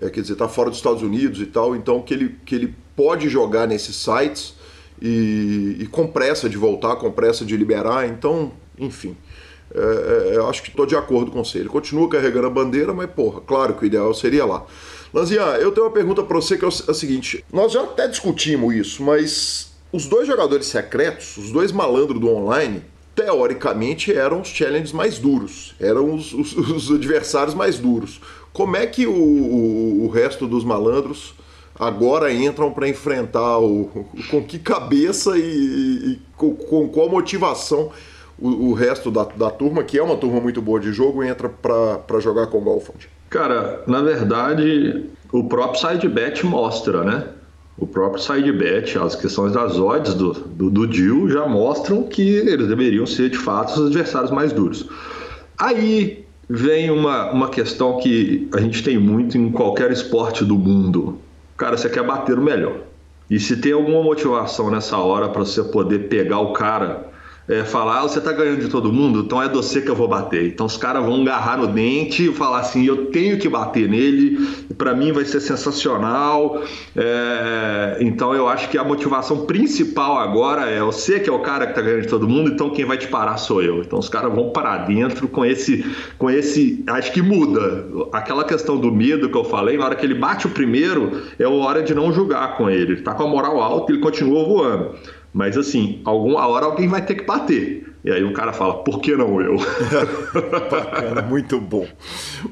é, 0.00 0.08
quer 0.08 0.22
dizer, 0.22 0.32
está 0.34 0.48
fora 0.48 0.70
dos 0.70 0.78
Estados 0.78 1.02
Unidos 1.02 1.40
e 1.40 1.46
tal, 1.46 1.76
então 1.76 2.00
que 2.00 2.14
ele, 2.14 2.36
que 2.46 2.54
ele 2.54 2.74
pode 2.96 3.28
jogar 3.28 3.66
nesses 3.66 3.96
sites 3.96 4.54
e, 5.00 5.76
e 5.80 5.86
com 5.86 6.06
pressa 6.06 6.48
de 6.48 6.56
voltar, 6.56 6.96
com 6.96 7.10
pressa 7.10 7.44
de 7.44 7.56
liberar, 7.56 8.08
então, 8.08 8.52
enfim. 8.78 9.16
É, 9.74 10.36
é, 10.36 10.48
acho 10.48 10.62
que 10.62 10.70
estou 10.70 10.86
de 10.86 10.96
acordo 10.96 11.30
com 11.30 11.44
você. 11.44 11.58
Ele 11.58 11.68
continua 11.68 12.08
carregando 12.08 12.46
a 12.46 12.50
bandeira, 12.50 12.92
mas, 12.94 13.10
porra, 13.10 13.40
claro 13.40 13.74
que 13.74 13.84
o 13.84 13.86
ideal 13.86 14.12
seria 14.14 14.44
lá. 14.44 14.64
Lanzinha, 15.12 15.42
eu 15.42 15.72
tenho 15.72 15.86
uma 15.86 15.92
pergunta 15.92 16.22
para 16.22 16.36
você 16.36 16.56
que 16.56 16.64
é, 16.64 16.68
é 16.68 16.90
a 16.90 16.94
seguinte: 16.94 17.44
nós 17.52 17.72
já 17.72 17.82
até 17.82 18.08
discutimos 18.08 18.74
isso, 18.74 19.02
mas 19.02 19.72
os 19.92 20.06
dois 20.06 20.26
jogadores 20.26 20.66
secretos, 20.66 21.36
os 21.36 21.50
dois 21.50 21.72
malandros 21.72 22.20
do 22.20 22.28
online, 22.28 22.82
teoricamente 23.18 24.14
eram 24.14 24.42
os 24.42 24.48
challenges 24.48 24.92
mais 24.92 25.18
duros, 25.18 25.74
eram 25.80 26.14
os, 26.14 26.32
os, 26.32 26.52
os 26.70 26.90
adversários 26.92 27.52
mais 27.52 27.76
duros. 27.76 28.20
Como 28.52 28.76
é 28.76 28.86
que 28.86 29.08
o, 29.08 29.12
o, 29.12 30.04
o 30.04 30.08
resto 30.08 30.46
dos 30.46 30.64
malandros 30.64 31.34
agora 31.76 32.32
entram 32.32 32.72
para 32.72 32.88
enfrentar 32.88 33.58
o, 33.58 34.06
com 34.30 34.44
que 34.44 34.58
cabeça 34.60 35.36
e, 35.36 35.42
e 35.42 36.18
com, 36.36 36.54
com, 36.54 36.88
qual 36.88 37.08
motivação 37.08 37.90
o, 38.38 38.68
o 38.68 38.72
resto 38.72 39.10
da, 39.10 39.24
da, 39.24 39.50
turma, 39.50 39.82
que 39.82 39.98
é 39.98 40.02
uma 40.02 40.16
turma 40.16 40.40
muito 40.40 40.62
boa 40.62 40.78
de 40.78 40.92
jogo, 40.92 41.24
entra 41.24 41.48
para 41.48 42.20
jogar 42.20 42.46
com 42.46 42.58
o 42.58 42.60
Golfond? 42.60 43.08
Cara, 43.28 43.82
na 43.88 44.00
verdade, 44.00 45.06
o 45.32 45.42
próprio 45.44 45.80
sidebet 45.80 46.46
mostra, 46.46 47.02
né? 47.02 47.26
O 47.78 47.86
próprio 47.86 48.20
sidebet, 48.20 48.98
as 48.98 49.14
questões 49.14 49.52
das 49.52 49.78
odds 49.78 50.14
do, 50.14 50.32
do, 50.32 50.68
do 50.68 50.86
deal 50.86 51.28
já 51.28 51.46
mostram 51.46 52.02
que 52.02 52.22
eles 52.22 52.66
deveriam 52.66 53.06
ser, 53.06 53.30
de 53.30 53.38
fato, 53.38 53.72
os 53.72 53.86
adversários 53.86 54.32
mais 54.32 54.52
duros. 54.52 54.88
Aí 55.56 56.24
vem 56.48 56.90
uma, 56.90 57.30
uma 57.30 57.48
questão 57.48 57.98
que 57.98 58.48
a 58.52 58.60
gente 58.60 58.82
tem 58.82 58.98
muito 58.98 59.38
em 59.38 59.50
qualquer 59.52 59.92
esporte 59.92 60.44
do 60.44 60.56
mundo, 60.56 61.18
cara, 61.56 61.76
você 61.76 61.88
quer 61.88 62.04
bater 62.04 62.38
o 62.38 62.42
melhor. 62.42 62.80
E 63.30 63.38
se 63.38 63.58
tem 63.58 63.72
alguma 63.72 64.02
motivação 64.02 64.70
nessa 64.70 64.96
hora 64.96 65.28
para 65.28 65.40
você 65.40 65.62
poder 65.62 66.08
pegar 66.08 66.40
o 66.40 66.52
cara 66.52 67.08
é, 67.48 67.64
falar, 67.64 68.00
ah, 68.00 68.02
você 68.02 68.20
tá 68.20 68.30
ganhando 68.30 68.60
de 68.60 68.68
todo 68.68 68.92
mundo, 68.92 69.20
então 69.20 69.42
é 69.42 69.48
você 69.48 69.80
que 69.80 69.88
eu 69.88 69.94
vou 69.94 70.06
bater. 70.06 70.46
Então 70.48 70.66
os 70.66 70.76
caras 70.76 71.02
vão 71.02 71.22
agarrar 71.22 71.56
no 71.56 71.66
dente 71.66 72.28
e 72.28 72.32
falar 72.32 72.60
assim, 72.60 72.84
eu 72.84 73.06
tenho 73.06 73.38
que 73.38 73.48
bater 73.48 73.88
nele, 73.88 74.38
para 74.76 74.94
mim 74.94 75.12
vai 75.12 75.24
ser 75.24 75.40
sensacional. 75.40 76.62
É, 76.94 77.96
então 78.00 78.34
eu 78.34 78.48
acho 78.48 78.68
que 78.68 78.76
a 78.76 78.84
motivação 78.84 79.46
principal 79.46 80.18
agora 80.18 80.68
é 80.68 80.80
você 80.80 81.18
que 81.18 81.30
é 81.30 81.32
o 81.32 81.40
cara 81.40 81.66
que 81.66 81.74
tá 81.74 81.80
ganhando 81.80 82.02
de 82.02 82.08
todo 82.08 82.28
mundo, 82.28 82.50
então 82.50 82.68
quem 82.70 82.84
vai 82.84 82.98
te 82.98 83.08
parar 83.08 83.38
sou 83.38 83.62
eu. 83.62 83.80
Então 83.80 83.98
os 83.98 84.10
caras 84.10 84.32
vão 84.32 84.50
parar 84.50 84.86
dentro 84.86 85.26
com 85.26 85.44
esse, 85.44 85.84
com 86.18 86.30
esse, 86.30 86.84
acho 86.88 87.12
que 87.12 87.22
muda. 87.22 87.86
Aquela 88.12 88.44
questão 88.44 88.76
do 88.76 88.92
medo 88.92 89.30
que 89.30 89.36
eu 89.36 89.44
falei, 89.44 89.78
na 89.78 89.86
hora 89.86 89.96
que 89.96 90.04
ele 90.04 90.14
bate 90.14 90.46
o 90.46 90.50
primeiro, 90.50 91.22
é 91.38 91.46
hora 91.46 91.82
de 91.82 91.94
não 91.94 92.12
julgar 92.12 92.58
com 92.58 92.68
ele. 92.68 92.92
Ele 92.92 93.02
tá 93.02 93.14
com 93.14 93.22
a 93.22 93.26
moral 93.26 93.60
alta, 93.60 93.90
ele 93.90 94.00
continua 94.00 94.44
voando. 94.44 94.94
Mas 95.32 95.56
assim, 95.56 96.00
alguma 96.04 96.46
hora 96.46 96.66
alguém 96.66 96.88
vai 96.88 97.04
ter 97.04 97.14
que 97.14 97.24
bater. 97.24 97.86
E 98.04 98.10
aí 98.10 98.24
o 98.24 98.32
cara 98.32 98.52
fala, 98.52 98.82
por 98.82 99.00
que 99.00 99.16
não 99.16 99.40
eu? 99.40 99.56
Bacana, 100.70 101.22
muito 101.22 101.60
bom. 101.60 101.86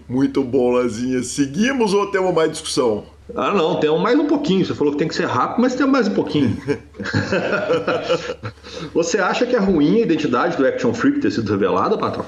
Muito 0.09 0.43
bom, 0.43 0.73
Lazinha. 0.73 1.23
Seguimos 1.23 1.95
ou 1.95 2.11
temos 2.11 2.35
mais 2.35 2.51
discussão? 2.51 3.05
Ah, 3.35 3.53
não, 3.53 3.81
tem 3.81 3.91
mais 3.99 4.19
um 4.19 4.27
pouquinho. 4.27 4.65
Você 4.65 4.75
falou 4.75 4.93
que 4.93 4.99
tem 4.99 5.09
que 5.09 5.15
ser 5.15 5.27
rápido, 5.27 5.61
mas 5.61 5.75
tem 5.75 5.87
mais 5.87 6.09
um 6.09 6.15
pouquinho. 6.15 6.57
Você 8.95 9.19
acha 9.19 9.47
que 9.47 9.57
é 9.57 9.59
ruim 9.59 9.97
a 9.97 10.03
identidade 10.03 10.57
do 10.57 10.67
Action 10.67 10.93
Freak 10.95 11.21
ter 11.21 11.31
sido 11.31 11.51
revelada, 11.51 11.99
patrão? 11.99 12.27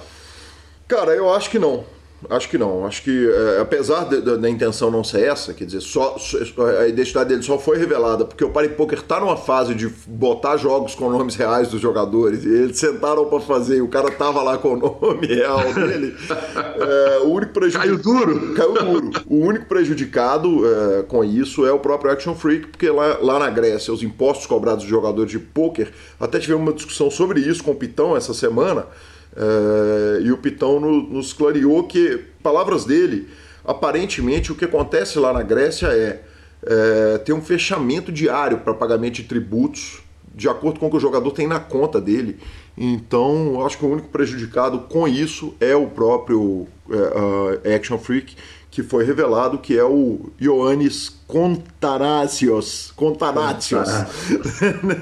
Cara, 0.88 1.12
eu 1.12 1.32
acho 1.32 1.50
que 1.50 1.58
não. 1.58 1.84
Acho 2.28 2.48
que 2.48 2.58
não. 2.58 2.84
Acho 2.84 3.02
que, 3.02 3.30
é, 3.30 3.60
apesar 3.60 4.04
da 4.04 4.50
intenção 4.50 4.90
não 4.90 5.04
ser 5.04 5.22
essa, 5.22 5.54
quer 5.54 5.64
dizer, 5.64 5.80
só, 5.80 6.16
a 6.80 6.88
identidade 6.88 7.28
dele 7.28 7.42
só 7.42 7.58
foi 7.58 7.78
revelada 7.78 8.24
porque 8.24 8.44
o 8.44 8.50
Party 8.50 8.70
Poker 8.70 8.98
está 8.98 9.20
numa 9.20 9.36
fase 9.36 9.74
de 9.74 9.88
botar 10.06 10.56
jogos 10.56 10.94
com 10.96 11.08
nomes 11.10 11.36
reais 11.36 11.68
dos 11.68 11.80
jogadores 11.80 12.44
e 12.44 12.48
eles 12.48 12.78
sentaram 12.78 13.24
para 13.26 13.40
fazer 13.40 13.76
e 13.76 13.80
o 13.80 13.88
cara 13.88 14.10
tava 14.10 14.42
lá 14.42 14.58
com 14.58 14.74
o 14.74 14.76
nome 14.76 15.26
real 15.32 15.72
dele. 15.72 16.16
é, 16.80 17.18
o 17.22 17.28
único 17.28 17.52
prejudicado. 17.52 17.88
Caiu 17.88 18.02
duro! 18.02 18.54
Caiu 18.54 18.74
duro. 18.74 19.10
O 19.26 19.36
único 19.36 19.66
prejudicado 19.66 20.62
é, 20.66 21.02
com 21.04 21.22
isso 21.22 21.64
é 21.64 21.72
o 21.72 21.78
próprio 21.78 22.10
Action 22.10 22.34
Freak, 22.34 22.66
porque 22.68 22.90
lá, 22.90 23.18
lá 23.20 23.38
na 23.38 23.50
Grécia, 23.50 23.94
os 23.94 24.02
impostos 24.02 24.46
cobrados 24.46 24.82
dos 24.82 24.90
jogadores 24.90 25.30
de 25.30 25.38
poker, 25.38 25.92
até 26.18 26.40
tivemos 26.40 26.62
uma 26.62 26.72
discussão 26.72 27.10
sobre 27.10 27.40
isso 27.40 27.62
com 27.62 27.70
o 27.70 27.76
Pitão 27.76 28.16
essa 28.16 28.34
semana. 28.34 28.86
É, 29.36 30.22
e 30.22 30.32
o 30.32 30.38
Pitão 30.38 30.80
no, 30.80 31.02
nos 31.02 31.32
clareou 31.32 31.84
que, 31.84 32.20
palavras 32.42 32.84
dele, 32.84 33.28
aparentemente 33.64 34.50
o 34.50 34.54
que 34.54 34.64
acontece 34.64 35.18
lá 35.18 35.32
na 35.32 35.42
Grécia 35.42 35.88
é, 35.88 36.22
é 36.64 37.18
ter 37.18 37.32
um 37.32 37.42
fechamento 37.42 38.10
diário 38.10 38.58
para 38.58 38.74
pagamento 38.74 39.14
de 39.14 39.24
tributos, 39.24 40.00
de 40.34 40.48
acordo 40.48 40.78
com 40.78 40.86
o 40.86 40.90
que 40.90 40.96
o 40.96 41.00
jogador 41.00 41.30
tem 41.32 41.46
na 41.46 41.60
conta 41.60 42.00
dele. 42.00 42.38
Então, 42.76 43.64
acho 43.66 43.76
que 43.76 43.84
o 43.84 43.88
único 43.88 44.08
prejudicado 44.08 44.80
com 44.80 45.08
isso 45.08 45.54
é 45.60 45.74
o 45.74 45.88
próprio 45.88 46.40
uh, 46.40 47.74
Action 47.76 47.98
Freak, 47.98 48.36
que 48.78 48.82
foi 48.84 49.02
revelado 49.02 49.58
que 49.58 49.76
é 49.76 49.82
o 49.82 50.30
Ioannis 50.40 51.12
Contanácios. 51.26 52.92
Contanácios. 52.94 53.88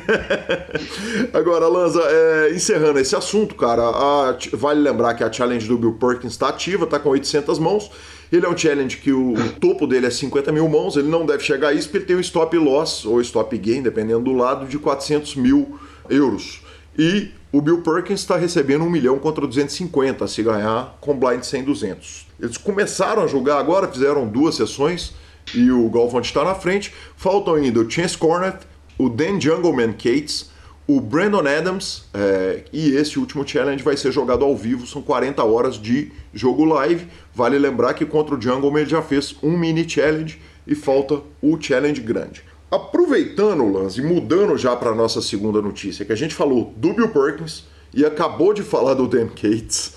Agora, 1.30 1.68
Lanza, 1.68 2.00
é, 2.00 2.54
encerrando 2.54 2.98
esse 2.98 3.14
assunto, 3.14 3.54
cara, 3.54 3.82
a, 3.82 4.34
vale 4.54 4.80
lembrar 4.80 5.12
que 5.12 5.22
a 5.22 5.30
challenge 5.30 5.68
do 5.68 5.76
Bill 5.76 5.92
Perkins 5.92 6.32
está 6.32 6.48
ativa, 6.48 6.84
está 6.84 6.98
com 6.98 7.10
800 7.10 7.58
mãos. 7.58 7.90
Ele 8.32 8.46
é 8.46 8.48
um 8.48 8.56
challenge 8.56 8.96
que 8.96 9.12
o, 9.12 9.34
o, 9.34 9.52
topo 9.60 9.86
dele 9.86 10.06
é 10.06 10.10
50 10.10 10.50
mil 10.52 10.66
mãos, 10.70 10.96
ele 10.96 11.08
não 11.08 11.26
deve 11.26 11.44
chegar 11.44 11.68
a 11.68 11.72
isso 11.74 11.88
porque 11.88 11.98
ele 11.98 12.06
tem 12.06 12.16
um 12.16 12.20
stop 12.20 12.56
loss 12.56 13.04
ou 13.04 13.20
stop 13.20 13.58
gain, 13.58 13.82
dependendo 13.82 14.24
do 14.24 14.32
lado, 14.32 14.64
de 14.64 14.78
400 14.78 15.36
mil 15.36 15.78
euros. 16.08 16.62
E 16.98 17.28
o 17.52 17.60
Bill 17.60 17.80
Perkins 17.82 18.20
está 18.20 18.36
recebendo 18.36 18.84
1 18.84 18.90
milhão 18.90 19.18
contra 19.18 19.46
250 19.46 20.26
se 20.26 20.42
ganhar 20.42 20.96
com 21.00 21.16
blind 21.16 21.42
100 21.42 21.64
200. 21.64 22.26
Eles 22.40 22.56
começaram 22.56 23.22
a 23.22 23.26
jogar 23.26 23.58
agora, 23.58 23.88
fizeram 23.88 24.26
duas 24.26 24.56
sessões 24.56 25.14
e 25.54 25.70
o 25.70 25.88
Golfont 25.88 26.26
está 26.26 26.44
na 26.44 26.54
frente. 26.54 26.92
Faltam 27.16 27.54
ainda 27.54 27.80
o 27.80 27.90
Chance 27.90 28.18
Cornet, 28.18 28.58
o 28.98 29.08
Dan 29.08 29.40
Jungleman 29.40 29.92
Cates, 29.92 30.50
o 30.88 31.00
Brandon 31.00 31.46
Adams 31.46 32.04
é, 32.14 32.64
e 32.72 32.90
esse 32.94 33.18
último 33.18 33.46
challenge 33.46 33.82
vai 33.82 33.96
ser 33.96 34.12
jogado 34.12 34.44
ao 34.44 34.56
vivo, 34.56 34.86
são 34.86 35.02
40 35.02 35.42
horas 35.42 35.80
de 35.80 36.12
jogo 36.32 36.64
live. 36.64 37.06
Vale 37.34 37.58
lembrar 37.58 37.94
que 37.94 38.04
contra 38.04 38.34
o 38.34 38.40
Jungleman 38.40 38.82
ele 38.82 38.90
já 38.90 39.02
fez 39.02 39.34
um 39.42 39.56
mini 39.56 39.88
challenge 39.88 40.40
e 40.66 40.74
falta 40.74 41.20
o 41.40 41.60
challenge 41.60 42.00
grande. 42.00 42.44
Aproveitando 42.70 43.62
o 43.62 43.72
lance 43.72 44.02
mudando 44.02 44.56
já 44.58 44.74
para 44.74 44.92
nossa 44.92 45.22
segunda 45.22 45.62
notícia, 45.62 46.04
que 46.04 46.12
a 46.12 46.16
gente 46.16 46.34
falou 46.34 46.74
do 46.76 46.92
Bill 46.92 47.08
Perkins 47.10 47.64
e 47.94 48.04
acabou 48.04 48.52
de 48.52 48.62
falar 48.62 48.94
do 48.94 49.06
Dan 49.06 49.28
Cates. 49.28 49.94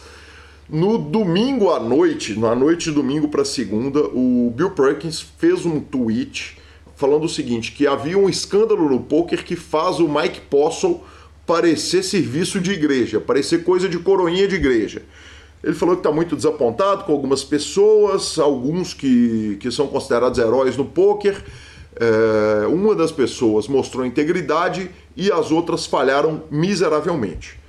No 0.70 1.00
domingo 1.00 1.72
à 1.72 1.80
noite, 1.80 2.38
na 2.38 2.54
noite 2.54 2.86
de 2.86 2.92
domingo 2.92 3.28
para 3.28 3.44
segunda, 3.44 4.02
o 4.02 4.54
Bill 4.56 4.70
Perkins 4.70 5.20
fez 5.20 5.66
um 5.66 5.80
tweet 5.80 6.60
falando 6.96 7.24
o 7.24 7.30
seguinte: 7.30 7.72
que 7.72 7.88
havia 7.88 8.18
um 8.18 8.30
escândalo 8.30 8.88
no 8.88 9.00
poker 9.00 9.44
que 9.44 9.56
faz 9.56 10.00
o 10.00 10.08
Mike 10.08 10.42
Postle 10.42 11.02
parecer 11.48 12.04
serviço 12.04 12.60
de 12.60 12.72
igreja, 12.72 13.20
parecer 13.20 13.64
coisa 13.64 13.90
de 13.90 13.98
coroinha 13.98 14.48
de 14.48 14.56
igreja. 14.56 15.02
Ele 15.64 15.74
falou 15.74 15.96
que 15.96 16.02
está 16.02 16.12
muito 16.12 16.36
desapontado 16.36 17.04
com 17.04 17.12
algumas 17.14 17.44
pessoas, 17.44 18.38
alguns 18.38 18.94
que, 18.94 19.58
que 19.60 19.72
são 19.72 19.88
considerados 19.88 20.38
heróis 20.38 20.78
no 20.78 20.86
poker. 20.86 21.44
É, 22.00 22.66
uma 22.68 22.96
das 22.96 23.12
pessoas 23.12 23.68
mostrou 23.68 24.06
integridade 24.06 24.90
e 25.18 25.32
as 25.32 25.52
outras 25.52 25.86
falharam 25.86 26.44
miseravelmente. 26.50 27.60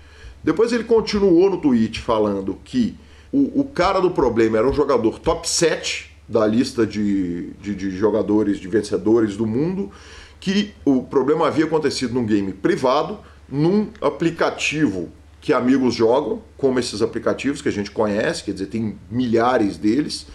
Depois 0.42 0.72
ele 0.72 0.84
continuou 0.84 1.50
no 1.50 1.56
tweet 1.58 2.00
falando 2.00 2.56
que 2.64 2.96
o, 3.32 3.60
o 3.60 3.64
cara 3.64 4.00
do 4.00 4.10
problema 4.10 4.58
era 4.58 4.68
um 4.68 4.72
jogador 4.72 5.18
top 5.18 5.48
7 5.48 6.10
da 6.28 6.46
lista 6.46 6.86
de, 6.86 7.50
de, 7.60 7.74
de 7.74 7.90
jogadores, 7.90 8.58
de 8.58 8.68
vencedores 8.68 9.36
do 9.36 9.46
mundo, 9.46 9.90
que 10.38 10.72
o 10.84 11.02
problema 11.02 11.48
havia 11.48 11.64
acontecido 11.64 12.14
num 12.14 12.24
game 12.24 12.52
privado, 12.52 13.18
num 13.48 13.88
aplicativo 14.00 15.08
que 15.40 15.52
amigos 15.52 15.94
jogam, 15.94 16.42
como 16.56 16.78
esses 16.78 17.02
aplicativos 17.02 17.60
que 17.60 17.68
a 17.68 17.72
gente 17.72 17.90
conhece, 17.90 18.44
quer 18.44 18.52
dizer, 18.52 18.66
tem 18.66 18.96
milhares 19.10 19.76
deles, 19.76 20.26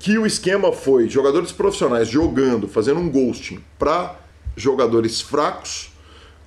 que 0.00 0.16
o 0.18 0.26
esquema 0.26 0.72
foi 0.72 1.10
jogadores 1.10 1.52
profissionais 1.52 2.08
jogando, 2.08 2.66
fazendo 2.66 2.98
um 2.98 3.08
ghosting 3.10 3.62
para 3.78 4.18
jogadores 4.56 5.20
fracos, 5.20 5.92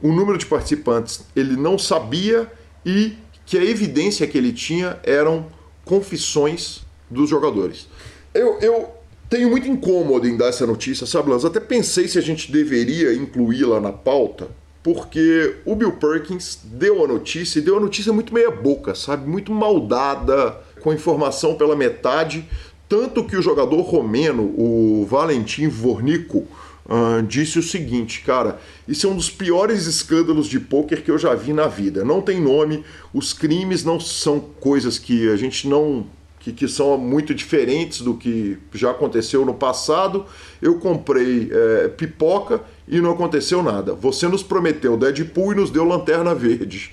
o 0.01 0.12
número 0.12 0.39
de 0.39 0.45
participantes 0.48 1.24
ele 1.36 1.55
não 1.55 1.77
sabia 1.77 2.51
e 2.83 3.13
que 3.45 3.57
a 3.57 3.63
evidência 3.63 4.25
que 4.25 4.38
ele 4.38 4.51
tinha 4.51 5.00
eram 5.03 5.45
confissões 5.86 6.81
dos 7.10 7.29
jogadores. 7.29 7.88
Eu, 8.33 8.60
eu 8.60 8.89
tenho 9.29 9.50
muito 9.51 9.67
incômodo 9.67 10.27
em 10.27 10.36
dar 10.36 10.48
essa 10.48 10.65
notícia, 10.65 11.05
sabe, 11.05 11.29
Lanz? 11.29 11.45
Até 11.45 11.60
pensei 11.60 12.07
se 12.07 12.17
a 12.17 12.22
gente 12.22 12.51
deveria 12.51 13.13
incluí-la 13.13 13.79
na 13.79 13.91
pauta, 13.91 14.50
porque 14.81 15.57
o 15.63 15.75
Bill 15.75 15.93
Perkins 15.93 16.60
deu 16.63 17.03
a 17.03 17.07
notícia 17.07 17.60
e 17.60 17.62
deu 17.62 17.77
a 17.77 17.79
notícia 17.79 18.12
muito 18.12 18.33
meia-boca, 18.33 18.95
sabe? 18.95 19.29
Muito 19.29 19.51
maldada, 19.51 20.60
com 20.81 20.91
informação 20.91 21.55
pela 21.55 21.75
metade. 21.75 22.48
Tanto 22.93 23.23
que 23.23 23.35
o 23.35 23.41
jogador 23.41 23.81
romeno, 23.81 24.53
o 24.55 25.03
Valentim 25.09 25.67
Vornico, 25.67 26.45
uh, 26.85 27.23
disse 27.27 27.57
o 27.57 27.63
seguinte, 27.63 28.21
cara, 28.21 28.62
isso 28.88 29.07
é 29.07 29.09
um 29.09 29.15
dos 29.15 29.31
piores 29.31 29.88
escândalos 29.88 30.45
de 30.45 30.59
pôquer 30.59 31.01
que 31.01 31.09
eu 31.09 31.17
já 31.17 31.33
vi 31.33 31.53
na 31.53 31.65
vida. 31.65 32.05
Não 32.05 32.21
tem 32.21 32.39
nome, 32.39 32.85
os 33.12 33.33
crimes 33.33 33.83
não 33.83 34.00
são 34.00 34.39
coisas 34.39 35.00
que 35.00 35.27
a 35.27 35.35
gente 35.35 35.67
não 35.67 36.05
que, 36.43 36.51
que, 36.51 36.67
são 36.67 36.97
muito 36.97 37.33
diferentes 37.33 38.01
do 38.01 38.15
que 38.15 38.57
já 38.73 38.91
aconteceu 38.91 39.45
no 39.45 39.53
passado. 39.53 40.25
Eu 40.62 40.77
comprei 40.77 41.50
é, 41.50 41.88
pipoca 41.88 42.59
e 42.85 43.00
não 43.00 43.12
aconteceu 43.12 43.63
nada. 43.63 43.93
Você 43.93 44.27
nos 44.27 44.43
prometeu 44.43 44.97
Deadpool 44.97 45.53
e 45.53 45.55
nos 45.55 45.71
deu 45.71 45.85
lanterna 45.85 46.35
verde. 46.35 46.91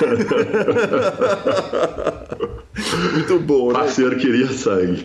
muito 3.12 3.40
bom, 3.40 3.72
né? 3.72 3.80
Parceiro 3.80 4.16
queria 4.16 4.52
sangue. 4.52 5.04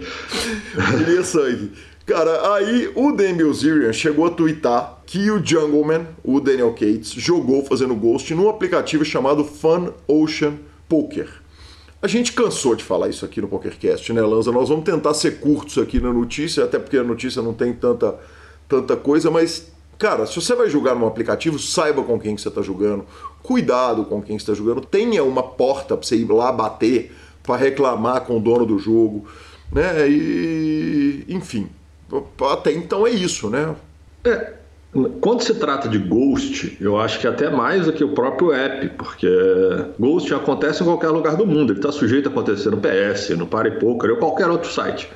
queria 0.99 1.23
sangue. 1.23 1.71
Cara, 2.05 2.55
aí 2.55 2.91
o 2.95 3.11
Dan 3.11 3.37
Bilzerian 3.37 3.91
chegou 3.91 4.27
a 4.27 4.31
twittar 4.31 5.01
que 5.05 5.31
o 5.31 5.43
Jungleman, 5.43 6.05
o 6.23 6.39
Daniel 6.39 6.73
Cates, 6.73 7.11
jogou 7.13 7.65
fazendo 7.65 7.95
Ghost 7.95 8.35
num 8.35 8.49
aplicativo 8.49 9.03
chamado 9.03 9.43
Fun 9.43 9.93
Ocean 10.07 10.53
Poker. 10.87 11.38
A 12.01 12.07
gente 12.07 12.31
cansou 12.31 12.75
de 12.75 12.83
falar 12.83 13.09
isso 13.09 13.25
aqui 13.25 13.41
no 13.41 13.47
PokerCast, 13.47 14.13
né, 14.13 14.21
Lanza? 14.21 14.51
Nós 14.51 14.69
vamos 14.69 14.85
tentar 14.85 15.13
ser 15.13 15.39
curtos 15.39 15.77
aqui 15.77 15.99
na 15.99 16.13
notícia, 16.13 16.63
até 16.63 16.79
porque 16.79 16.97
a 16.97 17.03
notícia 17.03 17.41
não 17.41 17.53
tem 17.53 17.73
tanta, 17.73 18.17
tanta 18.69 18.95
coisa, 18.95 19.29
mas, 19.29 19.69
cara, 19.97 20.25
se 20.25 20.35
você 20.35 20.55
vai 20.55 20.69
jogar 20.69 20.95
num 20.95 21.05
aplicativo, 21.05 21.59
saiba 21.59 22.01
com 22.01 22.17
quem 22.17 22.35
que 22.35 22.41
você 22.41 22.47
está 22.47 22.61
jogando, 22.61 23.05
cuidado 23.43 24.05
com 24.05 24.21
quem 24.21 24.37
está 24.37 24.53
jogando, 24.53 24.79
tenha 24.79 25.25
uma 25.25 25.43
porta 25.43 25.97
para 25.97 26.07
você 26.07 26.15
ir 26.15 26.31
lá 26.31 26.53
bater, 26.53 27.13
para 27.43 27.57
reclamar 27.57 28.21
com 28.21 28.37
o 28.37 28.39
dono 28.39 28.65
do 28.65 28.79
jogo, 28.79 29.25
né? 29.69 30.07
E, 30.07 31.25
enfim, 31.27 31.69
até 32.49 32.71
então 32.71 33.05
é 33.05 33.09
isso, 33.09 33.49
né? 33.49 33.75
É, 34.23 34.53
Quando 35.21 35.41
se 35.41 35.53
trata 35.53 35.87
de 35.87 35.99
Ghost, 35.99 36.77
eu 36.81 36.99
acho 36.99 37.19
que 37.19 37.27
até 37.27 37.47
mais 37.47 37.85
do 37.85 37.93
que 37.93 38.03
o 38.03 38.09
próprio 38.09 38.51
app, 38.51 38.89
porque 38.97 39.27
Ghost 39.99 40.33
acontece 40.33 40.81
em 40.81 40.85
qualquer 40.85 41.09
lugar 41.09 41.37
do 41.37 41.45
mundo, 41.45 41.73
ele 41.73 41.79
está 41.79 41.91
sujeito 41.91 42.27
a 42.27 42.31
acontecer 42.31 42.71
no 42.71 42.77
PS, 42.77 43.29
no 43.37 43.45
PariPoker 43.45 44.11
ou 44.11 44.17
qualquer 44.17 44.49
outro 44.49 44.71
site. 44.71 45.07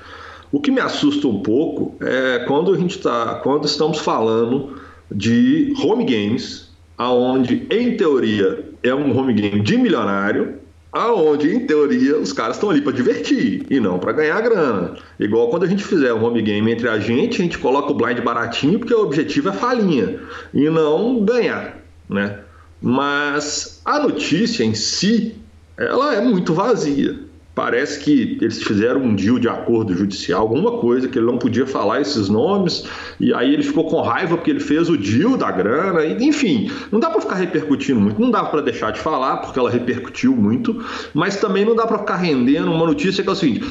O 0.52 0.60
que 0.60 0.70
me 0.70 0.80
assusta 0.80 1.28
um 1.28 1.42
pouco 1.42 1.96
é 2.00 2.46
quando 2.48 2.72
a 2.72 2.78
gente 2.78 3.00
tá, 3.00 3.40
quando 3.42 3.66
estamos 3.66 3.98
falando 3.98 4.78
de 5.12 5.74
home 5.84 6.06
games, 6.06 6.70
aonde 6.96 7.66
em 7.72 7.98
teoria 7.98 8.64
é 8.84 8.94
um 8.94 9.18
home 9.18 9.34
game 9.34 9.60
de 9.62 9.76
milionário, 9.76 10.60
aonde 10.94 11.54
em 11.54 11.66
teoria 11.66 12.18
os 12.18 12.32
caras 12.32 12.56
estão 12.56 12.70
ali 12.70 12.80
para 12.80 12.94
divertir 12.94 13.66
e 13.70 13.80
não 13.80 13.98
para 13.98 14.12
ganhar 14.12 14.40
grana. 14.42 14.96
Igual 15.20 15.50
quando 15.50 15.64
a 15.64 15.68
gente 15.68 15.84
fizer 15.84 16.14
um 16.14 16.24
home 16.24 16.42
game 16.42 16.72
entre 16.72 16.88
a 16.88 17.00
gente, 17.00 17.42
a 17.42 17.44
gente 17.44 17.58
coloca 17.58 17.92
o 17.92 17.96
blind 17.96 18.20
baratinho 18.20 18.78
porque 18.78 18.94
o 18.94 19.02
objetivo 19.02 19.50
é 19.50 19.54
falinha 19.54 20.20
e 20.54 20.70
não 20.70 21.26
ganhar, 21.26 21.80
né? 22.08 22.40
Mas 22.80 23.82
a 23.84 24.00
notícia 24.00 24.64
em 24.64 24.76
si, 24.76 25.36
ela 25.78 26.14
é 26.14 26.22
muito 26.22 26.54
vazia. 26.54 27.20
Parece 27.56 28.00
que 28.00 28.40
eles 28.42 28.64
fizeram 28.64 29.02
um 29.02 29.14
deal 29.16 29.38
de 29.38 29.48
acordo 29.48 29.94
judicial, 29.94 30.42
alguma 30.42 30.80
coisa 30.80 31.08
que 31.08 31.20
ele 31.20 31.28
não 31.28 31.38
podia 31.38 31.68
falar 31.68 32.02
esses 32.02 32.28
nomes, 32.28 32.86
e 33.20 33.32
aí 33.32 33.54
ele 33.54 33.62
ficou 33.62 33.88
com 33.88 34.02
raiva 34.02 34.36
porque 34.36 34.50
ele 34.50 34.60
fez 34.60 34.90
o 34.90 34.98
deal 34.98 35.38
da 35.38 35.52
grana, 35.52 36.04
e, 36.04 36.24
enfim, 36.24 36.72
não 36.92 37.00
dá 37.00 37.12
para 37.12 37.22
ficar 37.22 37.36
repercutindo 37.36 38.00
muito, 38.00 38.20
não 38.20 38.32
dá 38.32 38.44
para 38.44 38.62
deixar 38.62 38.92
de 38.92 39.00
falar 39.00 39.38
porque 39.38 39.60
ela 39.60 39.70
repercutiu 39.70 40.36
muito, 40.36 40.84
mas 41.14 41.38
também 41.38 41.64
não 41.64 41.76
dá 41.76 41.86
para 41.86 42.00
ficar 42.00 42.16
rendendo 42.16 42.72
uma 42.72 42.88
notícia 42.88 43.24
que 43.24 43.30
é 43.30 43.32
o 43.32 43.36
seguinte: 43.36 43.64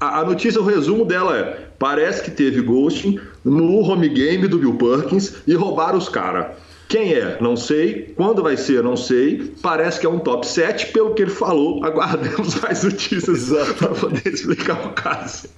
a, 0.00 0.20
a 0.20 0.24
notícia, 0.24 0.60
o 0.60 0.64
resumo 0.64 1.04
dela 1.04 1.36
é: 1.36 1.68
parece 1.78 2.22
que 2.22 2.30
teve 2.30 2.62
ghosting 2.62 3.18
no 3.44 3.80
home 3.80 4.08
game 4.08 4.46
do 4.48 4.58
Bill 4.58 4.74
Perkins 4.74 5.42
e 5.46 5.54
roubaram 5.54 5.98
os 5.98 6.08
caras. 6.08 6.46
Quem 6.88 7.14
é? 7.14 7.38
Não 7.40 7.56
sei. 7.56 8.14
Quando 8.16 8.42
vai 8.42 8.56
ser? 8.56 8.82
Não 8.82 8.96
sei. 8.96 9.52
Parece 9.60 9.98
que 9.98 10.06
é 10.06 10.08
um 10.08 10.18
top 10.18 10.46
7, 10.46 10.92
pelo 10.92 11.14
que 11.14 11.22
ele 11.22 11.30
falou. 11.30 11.82
Aguardemos 11.84 12.60
mais 12.60 12.84
notícias 12.84 13.48
para 13.76 13.88
poder 13.88 14.28
explicar 14.28 14.86
o 14.86 14.90
caso. 14.90 15.48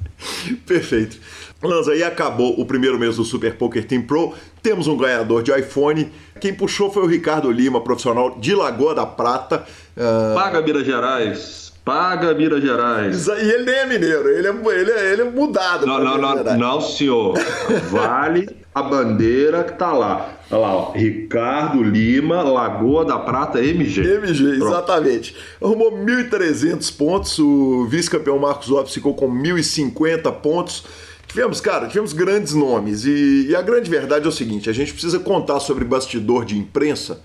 Perfeito. 0.66 1.18
Lanza, 1.62 1.92
aí 1.92 2.02
acabou 2.02 2.58
o 2.58 2.64
primeiro 2.64 2.98
mês 2.98 3.16
do 3.16 3.24
Super 3.24 3.56
Poker 3.56 3.84
Team 3.84 4.02
Pro. 4.02 4.32
Temos 4.62 4.86
um 4.86 4.96
ganhador 4.96 5.42
de 5.42 5.52
iPhone. 5.52 6.10
Quem 6.40 6.54
puxou 6.54 6.90
foi 6.90 7.02
o 7.02 7.06
Ricardo 7.06 7.50
Lima, 7.50 7.80
profissional 7.80 8.38
de 8.38 8.54
Lagoa 8.54 8.94
da 8.94 9.04
Prata. 9.04 9.64
Uh... 9.96 10.34
Paga 10.34 10.62
Minas 10.62 10.86
Gerais. 10.86 11.72
Paga 11.84 12.32
Minas 12.32 12.62
Gerais. 12.62 13.26
E 13.26 13.30
ele 13.32 13.64
nem 13.64 13.74
é 13.74 13.86
mineiro, 13.86 14.28
ele 14.28 14.46
é, 14.46 14.50
ele 14.50 14.90
é, 14.90 15.12
ele 15.12 15.22
é 15.22 15.24
mudado. 15.24 15.86
Não, 15.86 15.98
não, 16.02 16.18
não, 16.18 16.56
não, 16.56 16.80
senhor. 16.80 17.34
Vale 17.90 18.48
a 18.78 18.82
bandeira 18.82 19.64
que 19.64 19.72
tá 19.72 19.92
lá. 19.92 20.34
Olha 20.50 20.60
lá, 20.60 20.74
ó. 20.74 20.92
Ricardo 20.92 21.82
Lima, 21.82 22.42
Lagoa 22.42 23.04
da 23.04 23.18
Prata, 23.18 23.62
MG. 23.62 24.00
MG, 24.00 24.58
Pronto. 24.58 24.66
exatamente. 24.66 25.36
Arrumou 25.60 25.92
1.300 25.92 26.96
pontos, 26.96 27.38
o 27.38 27.86
vice-campeão 27.86 28.38
Marcos 28.38 28.68
Lopes 28.68 28.94
ficou 28.94 29.14
com 29.14 29.30
1.050 29.30 30.32
pontos. 30.40 30.84
Tivemos, 31.26 31.60
cara, 31.60 31.86
tivemos 31.86 32.12
grandes 32.12 32.54
nomes. 32.54 33.04
E, 33.04 33.48
e, 33.50 33.54
a 33.54 33.60
grande 33.60 33.90
verdade 33.90 34.24
é 34.24 34.28
o 34.28 34.32
seguinte: 34.32 34.70
a 34.70 34.72
gente 34.72 34.92
precisa 34.92 35.18
contar 35.18 35.60
sobre 35.60 35.84
bastidor 35.84 36.44
de 36.44 36.56
imprensa. 36.56 37.20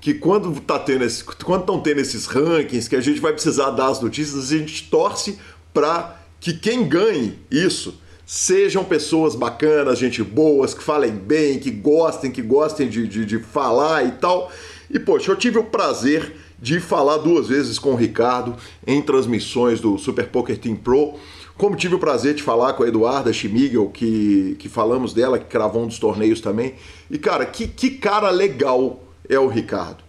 Que 0.00 0.12
quando 0.12 0.60
tá 0.60 0.78
tendo 0.78 1.04
esse, 1.04 1.24
quando 1.24 1.60
estão 1.60 1.80
tendo 1.80 2.00
esses 2.00 2.26
rankings, 2.26 2.88
que 2.88 2.96
a 2.96 3.00
gente 3.00 3.20
vai 3.20 3.32
precisar 3.32 3.70
dar 3.70 3.86
as 3.86 4.00
notícias, 4.02 4.52
a 4.52 4.56
gente 4.58 4.90
torce 4.90 5.38
para 5.72 6.20
que 6.40 6.52
quem 6.52 6.86
ganhe 6.86 7.38
isso 7.50 7.98
Sejam 8.26 8.82
pessoas 8.84 9.34
bacanas, 9.34 9.98
gente 9.98 10.22
boas, 10.22 10.72
que 10.72 10.82
falem 10.82 11.12
bem, 11.12 11.58
que 11.58 11.70
gostem, 11.70 12.30
que 12.30 12.40
gostem 12.40 12.88
de, 12.88 13.06
de, 13.06 13.24
de 13.26 13.38
falar 13.38 14.06
e 14.06 14.12
tal. 14.12 14.50
E, 14.90 14.98
poxa, 14.98 15.30
eu 15.30 15.36
tive 15.36 15.58
o 15.58 15.64
prazer 15.64 16.34
de 16.58 16.80
falar 16.80 17.18
duas 17.18 17.48
vezes 17.48 17.78
com 17.78 17.92
o 17.92 17.96
Ricardo 17.96 18.56
em 18.86 19.02
transmissões 19.02 19.80
do 19.80 19.98
Super 19.98 20.28
Poker 20.28 20.56
Team 20.56 20.76
Pro. 20.76 21.14
Como 21.58 21.76
tive 21.76 21.94
o 21.94 21.98
prazer 21.98 22.34
de 22.34 22.42
falar 22.42 22.72
com 22.72 22.82
a 22.82 22.88
Eduarda 22.88 23.32
Schmigel, 23.32 23.88
que, 23.90 24.56
que 24.58 24.68
falamos 24.68 25.12
dela, 25.12 25.38
que 25.38 25.44
cravou 25.44 25.82
um 25.82 25.86
dos 25.86 25.98
torneios 25.98 26.40
também. 26.40 26.74
E, 27.10 27.18
cara, 27.18 27.44
que, 27.44 27.68
que 27.68 27.90
cara 27.90 28.30
legal 28.30 29.04
é 29.28 29.38
o 29.38 29.48
Ricardo. 29.48 30.02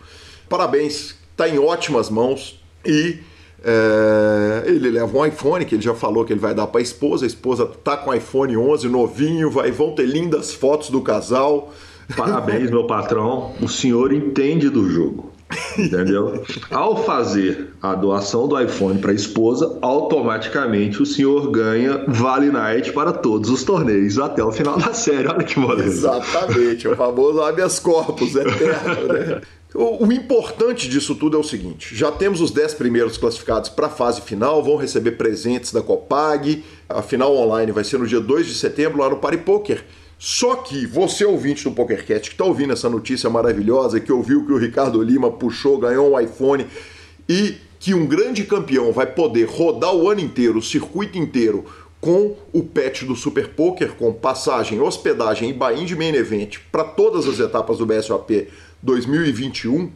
Parabéns, 0.47 1.15
tá 1.35 1.49
em 1.49 1.59
ótimas 1.59 2.09
mãos 2.09 2.63
e 2.85 3.19
é, 3.67 4.63
ele 4.67 4.91
leva 4.91 5.17
um 5.17 5.25
iPhone, 5.25 5.65
que 5.65 5.73
ele 5.73 5.81
já 5.81 5.95
falou 5.95 6.23
que 6.23 6.31
ele 6.31 6.39
vai 6.39 6.53
dar 6.53 6.67
para 6.67 6.79
a 6.79 6.83
esposa. 6.83 7.25
A 7.25 7.27
esposa 7.27 7.65
tá 7.65 7.97
com 7.97 8.13
iPhone 8.13 8.55
11 8.55 8.87
novinho, 8.87 9.49
vai, 9.49 9.71
vão 9.71 9.95
ter 9.95 10.05
lindas 10.05 10.53
fotos 10.53 10.91
do 10.91 11.01
casal. 11.01 11.73
Parabéns, 12.15 12.69
meu 12.69 12.85
patrão. 12.85 13.53
O 13.59 13.67
senhor 13.67 14.13
entende 14.13 14.69
do 14.69 14.87
jogo. 14.87 15.31
Entendeu? 15.77 16.43
Ao 16.69 17.03
fazer 17.03 17.73
a 17.81 17.95
doação 17.95 18.47
do 18.47 18.59
iPhone 18.59 18.99
para 18.99 19.11
a 19.11 19.15
esposa, 19.15 19.77
automaticamente 19.81 21.01
o 21.01 21.05
senhor 21.05 21.49
ganha 21.49 22.03
Vale 22.07 22.51
Night 22.51 22.91
para 22.93 23.11
todos 23.11 23.49
os 23.49 23.63
torneios 23.63 24.19
até 24.19 24.43
o 24.43 24.51
final 24.51 24.77
da 24.77 24.93
série. 24.93 25.27
Olha 25.27 25.43
que 25.43 25.59
moleza. 25.59 26.09
Exatamente, 26.09 26.87
o 26.87 26.95
famoso 26.95 27.41
habeas 27.41 27.79
corpus 27.79 28.35
eterno, 28.35 29.13
né? 29.13 29.41
O, 29.77 30.09
importante 30.09 30.87
disso 30.87 31.13
tudo 31.15 31.35
é 31.35 31.39
o 31.39 31.43
seguinte: 31.43 31.93
já 31.93 32.09
temos 32.09 32.39
os 32.39 32.49
10 32.49 32.75
primeiros 32.75 33.17
classificados 33.17 33.69
para 33.69 33.87
a 33.87 33.89
fase 33.89 34.21
final, 34.21 34.63
vão 34.63 34.77
receber 34.77 35.11
presentes 35.11 35.73
da 35.73 35.81
Copag. 35.81 36.63
A 36.87 37.01
final 37.01 37.35
online 37.35 37.73
vai 37.73 37.83
ser 37.83 37.99
no 37.99 38.07
dia 38.07 38.21
2 38.21 38.47
de 38.47 38.53
setembro 38.53 38.99
lá 38.99 39.09
no 39.09 39.17
Party 39.17 39.39
Poker. 39.39 39.83
Só 40.17 40.55
que 40.55 40.85
você, 40.85 41.25
ouvinte 41.25 41.65
do 41.65 41.71
PokerCast, 41.71 42.29
que 42.29 42.35
está 42.35 42.45
ouvindo 42.45 42.71
essa 42.71 42.89
notícia 42.89 43.29
maravilhosa, 43.29 43.99
que 43.99 44.13
ouviu 44.13 44.45
que 44.45 44.53
o 44.53 44.57
Ricardo 44.57 45.03
Lima 45.03 45.29
puxou, 45.29 45.77
ganhou 45.77 46.13
um 46.13 46.19
iPhone 46.19 46.65
e 47.27 47.55
que 47.77 47.93
um 47.93 48.07
grande 48.07 48.45
campeão 48.45 48.93
vai 48.93 49.05
poder 49.05 49.45
rodar 49.45 49.93
o 49.93 50.09
ano 50.09 50.21
inteiro, 50.21 50.59
o 50.59 50.61
circuito 50.61 51.17
inteiro, 51.17 51.65
com 51.99 52.35
o 52.53 52.63
patch 52.63 53.03
do 53.03 53.15
Super 53.15 53.49
Poker, 53.49 53.93
com 53.95 54.13
passagem, 54.13 54.79
hospedagem 54.79 55.49
e 55.49 55.53
buy-in 55.53 55.85
de 55.85 55.95
main 55.95 56.13
event 56.13 56.59
para 56.71 56.83
todas 56.83 57.27
as 57.27 57.39
etapas 57.39 57.79
do 57.79 57.85
BSOP 57.85 58.47
2021, 58.85 59.91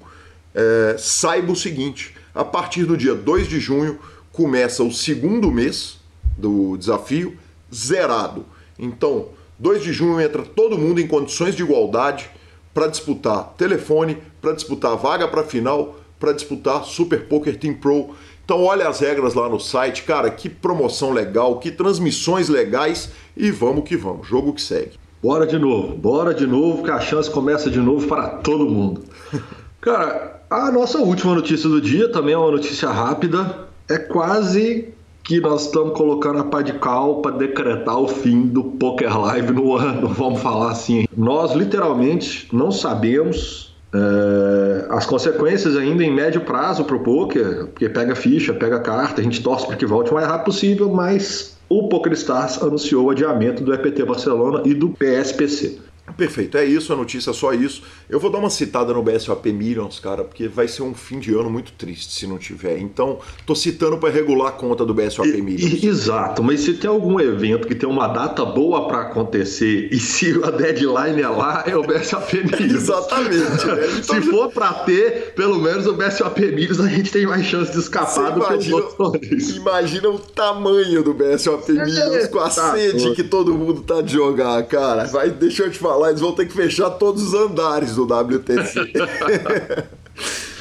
é, 0.54 0.96
saiba 0.98 1.52
o 1.52 1.56
seguinte: 1.56 2.16
a 2.34 2.44
partir 2.44 2.84
do 2.86 2.98
dia 2.98 3.14
2 3.14 3.48
de 3.48 3.60
junho 3.60 4.00
começa 4.32 4.84
o 4.84 4.92
segundo 4.92 5.52
mês 5.52 6.00
do 6.38 6.76
desafio 6.76 7.38
zerado. 7.74 8.46
Então, 8.78 9.30
2 9.60 9.84
de 9.84 9.94
junho 9.94 10.20
entra 10.20 10.44
todo 10.44 10.78
mundo 10.78 11.00
em 11.00 11.08
condições 11.08 11.56
de 11.56 11.64
igualdade 11.64 12.30
para 12.74 12.88
disputar 12.88 13.54
telefone, 13.58 14.18
para 14.42 14.54
disputar 14.54 14.96
vaga 14.96 15.28
para 15.28 15.44
final, 15.44 16.00
para 16.20 16.34
disputar 16.34 16.84
Super 16.84 17.28
Poker 17.28 17.58
Team 17.58 17.76
Pro. 17.76 18.16
Então 18.44 18.64
olha 18.64 18.88
as 18.88 19.00
regras 19.00 19.36
lá 19.36 19.48
no 19.48 19.60
site, 19.60 20.04
cara, 20.04 20.32
que 20.32 20.50
promoção 20.50 21.12
legal, 21.12 21.60
que 21.60 21.70
transmissões 21.70 22.50
legais 22.50 23.12
e 23.38 23.52
vamos 23.52 23.88
que 23.88 23.96
vamos, 23.96 24.28
jogo 24.28 24.54
que 24.54 24.62
segue. 24.62 24.98
Bora 25.22 25.46
de 25.46 25.60
novo, 25.60 25.98
bora 25.98 26.34
de 26.34 26.48
novo, 26.48 26.82
que 26.82 26.92
a 26.92 27.00
chance 27.00 27.30
começa 27.30 27.70
de 27.70 27.80
novo 27.80 28.08
para 28.08 28.30
todo 28.30 28.66
mundo. 28.66 29.02
Cara, 29.82 30.42
a 30.50 30.72
nossa 30.72 30.98
última 31.00 31.36
notícia 31.36 31.68
do 31.70 31.82
dia 31.82 32.10
também 32.10 32.34
é 32.34 32.38
uma 32.38 32.52
notícia 32.52 32.90
rápida. 32.90 33.68
É 33.90 33.98
quase 33.98 34.94
que 35.24 35.40
nós 35.42 35.66
estamos 35.66 35.96
colocando 35.96 36.40
a 36.40 36.44
pá 36.46 36.62
de 36.62 36.74
cal 36.74 37.22
para 37.22 37.36
decretar 37.36 38.00
o 38.00 38.08
fim 38.08 38.48
do 38.48 38.64
Poker 38.64 39.20
Live 39.20 39.52
no 39.52 39.76
ano, 39.76 40.08
vamos 40.16 40.42
falar 40.42 40.72
assim. 40.72 41.06
Nós 41.16 41.52
literalmente 41.54 42.48
não 42.54 42.72
sabemos 42.72 43.76
é, 43.94 44.86
as 44.90 45.06
consequências 45.06 45.76
ainda 45.76 46.04
em 46.04 46.14
médio 46.14 46.42
prazo 46.42 46.86
para 46.86 46.96
o 46.96 47.00
poker, 47.02 47.68
porque 47.68 47.90
pega 47.90 48.16
ficha, 48.16 48.54
pega 48.54 48.80
carta, 48.80 49.20
a 49.20 49.24
gente 49.24 49.44
torce 49.44 49.68
para 49.68 49.76
que 49.76 49.86
volte 49.86 50.12
o 50.12 50.14
mais 50.14 50.28
rápido 50.28 50.46
possível, 50.46 50.90
mas 50.90 51.59
o 51.70 51.88
PokerStars 51.88 52.62
anunciou 52.62 53.06
o 53.06 53.10
adiamento 53.12 53.64
do 53.64 53.74
EPT 53.74 54.04
Barcelona 54.04 54.64
e 54.66 54.74
do 54.74 54.90
PSPC. 54.90 55.89
Perfeito, 56.18 56.58
é 56.58 56.66
isso, 56.66 56.92
a 56.92 56.96
notícia 56.96 57.32
é 57.32 57.34
só 57.34 57.54
isso. 57.54 57.84
Eu 58.10 58.20
vou 58.20 58.32
dar 58.32 58.40
uma 58.40 58.50
citada 58.50 58.94
no 58.94 59.04
BSOP 59.04 59.52
Millions, 59.52 60.00
cara, 60.00 60.24
porque 60.24 60.48
vai 60.48 60.68
ser 60.68 60.84
um 60.84 60.94
fim 60.94 61.20
de 61.20 61.34
ano 61.34 61.50
muito 61.50 61.72
triste 61.74 62.14
se 62.14 62.28
não 62.28 62.38
tiver. 62.38 62.78
Então, 62.80 63.20
tô 63.46 63.56
citando 63.56 63.98
para 63.98 64.10
regular 64.10 64.50
a 64.50 64.52
conta 64.52 64.86
do 64.86 64.94
BSOP 64.94 65.28
e, 65.28 65.42
Millions. 65.42 65.84
Exato, 65.84 66.44
mas 66.44 66.62
se 66.62 66.74
tem 66.74 66.90
algum 66.90 67.20
evento 67.20 67.68
que 67.68 67.76
tem 67.76 67.88
uma 67.88 68.08
data 68.08 68.44
boa 68.46 68.88
para 68.88 69.02
acontecer 69.02 69.90
e 69.92 70.00
se 70.00 70.40
a 70.44 70.52
deadline 70.52 71.22
é 71.22 71.28
lá, 71.28 71.64
é 71.66 71.76
o 71.76 71.84
BSOP 71.84 72.38
Millions. 72.38 72.74
Exatamente. 72.90 73.66
Né? 73.66 73.80
Então, 74.00 74.22
se 74.22 74.30
for 74.30 74.50
para 74.52 74.74
ter, 74.74 75.34
pelo 75.36 75.60
menos 75.60 75.86
o 75.86 75.94
BSOP 75.94 76.40
Millions, 76.40 76.80
a 76.80 76.88
gente 76.88 77.12
tem 77.12 77.26
mais 77.26 77.46
chance 77.46 77.72
de 77.72 77.80
escapar 77.80 78.32
do 78.32 78.40
imagina, 78.40 78.82
que 78.82 78.88
os 78.88 79.00
outros 79.00 79.50
Imagina 79.56 80.10
o 80.10 80.20
tamanho 80.20 81.04
do 81.04 81.14
BSOP 81.14 81.72
Millions 81.72 82.16
é, 82.16 82.28
com 82.28 82.40
a 82.40 82.50
tá 82.50 82.72
sede 82.72 83.14
que 83.14 83.24
todo 83.24 83.54
mundo 83.54 83.82
tá 83.82 84.02
de 84.02 84.14
jogar, 84.14 84.62
cara. 84.64 85.06
Vai, 85.06 85.30
deixa 85.30 85.64
eu 85.64 85.72
te 85.72 85.78
falar 85.78 85.99
lá, 86.00 86.10
eles 86.10 86.22
vão 86.22 86.32
ter 86.32 86.48
que 86.48 86.54
fechar 86.54 86.90
todos 86.92 87.22
os 87.22 87.34
andares 87.34 87.96
do 87.96 88.04
WTC. 88.04 88.94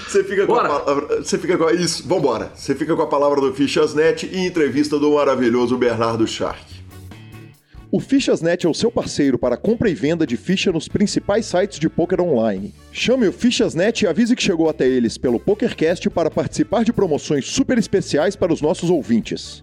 Você 0.09 0.25
fica, 0.25 0.47
com 0.47 0.55
a 0.55 0.63
palavra, 0.67 1.23
você 1.23 1.37
fica 1.37 1.59
com 1.59 1.69
isso. 1.69 2.09
Vambora. 2.09 2.51
Você 2.55 2.75
fica 2.75 2.97
com 2.97 3.03
a 3.03 3.07
palavra 3.07 3.43
do 3.43 3.53
Fichasnet 3.53 4.25
e 4.25 4.39
entrevista 4.39 4.99
do 4.99 5.13
maravilhoso 5.13 5.77
Bernardo 5.77 6.27
Shark. 6.27 6.79
O 7.91 8.01
Fichasnet 8.01 8.67
é 8.67 8.69
o 8.69 8.75
seu 8.75 8.91
parceiro 8.91 9.39
para 9.39 9.57
compra 9.57 9.89
e 9.89 9.95
venda 9.95 10.27
de 10.27 10.37
ficha 10.37 10.73
nos 10.73 10.89
principais 10.89 11.45
sites 11.45 11.79
de 11.79 11.91
poker 11.91 12.23
online. 12.23 12.75
Chame 12.91 13.29
o 13.29 13.33
Fichasnet 13.33 14.03
e 14.03 14.07
avise 14.07 14.35
que 14.35 14.43
chegou 14.43 14.69
até 14.71 14.87
eles 14.87 15.19
pelo 15.19 15.39
PokerCast 15.39 16.09
para 16.09 16.31
participar 16.31 16.85
de 16.85 16.93
promoções 16.93 17.47
super 17.47 17.77
especiais 17.77 18.35
para 18.35 18.53
os 18.53 18.63
nossos 18.63 18.89
ouvintes. 18.89 19.63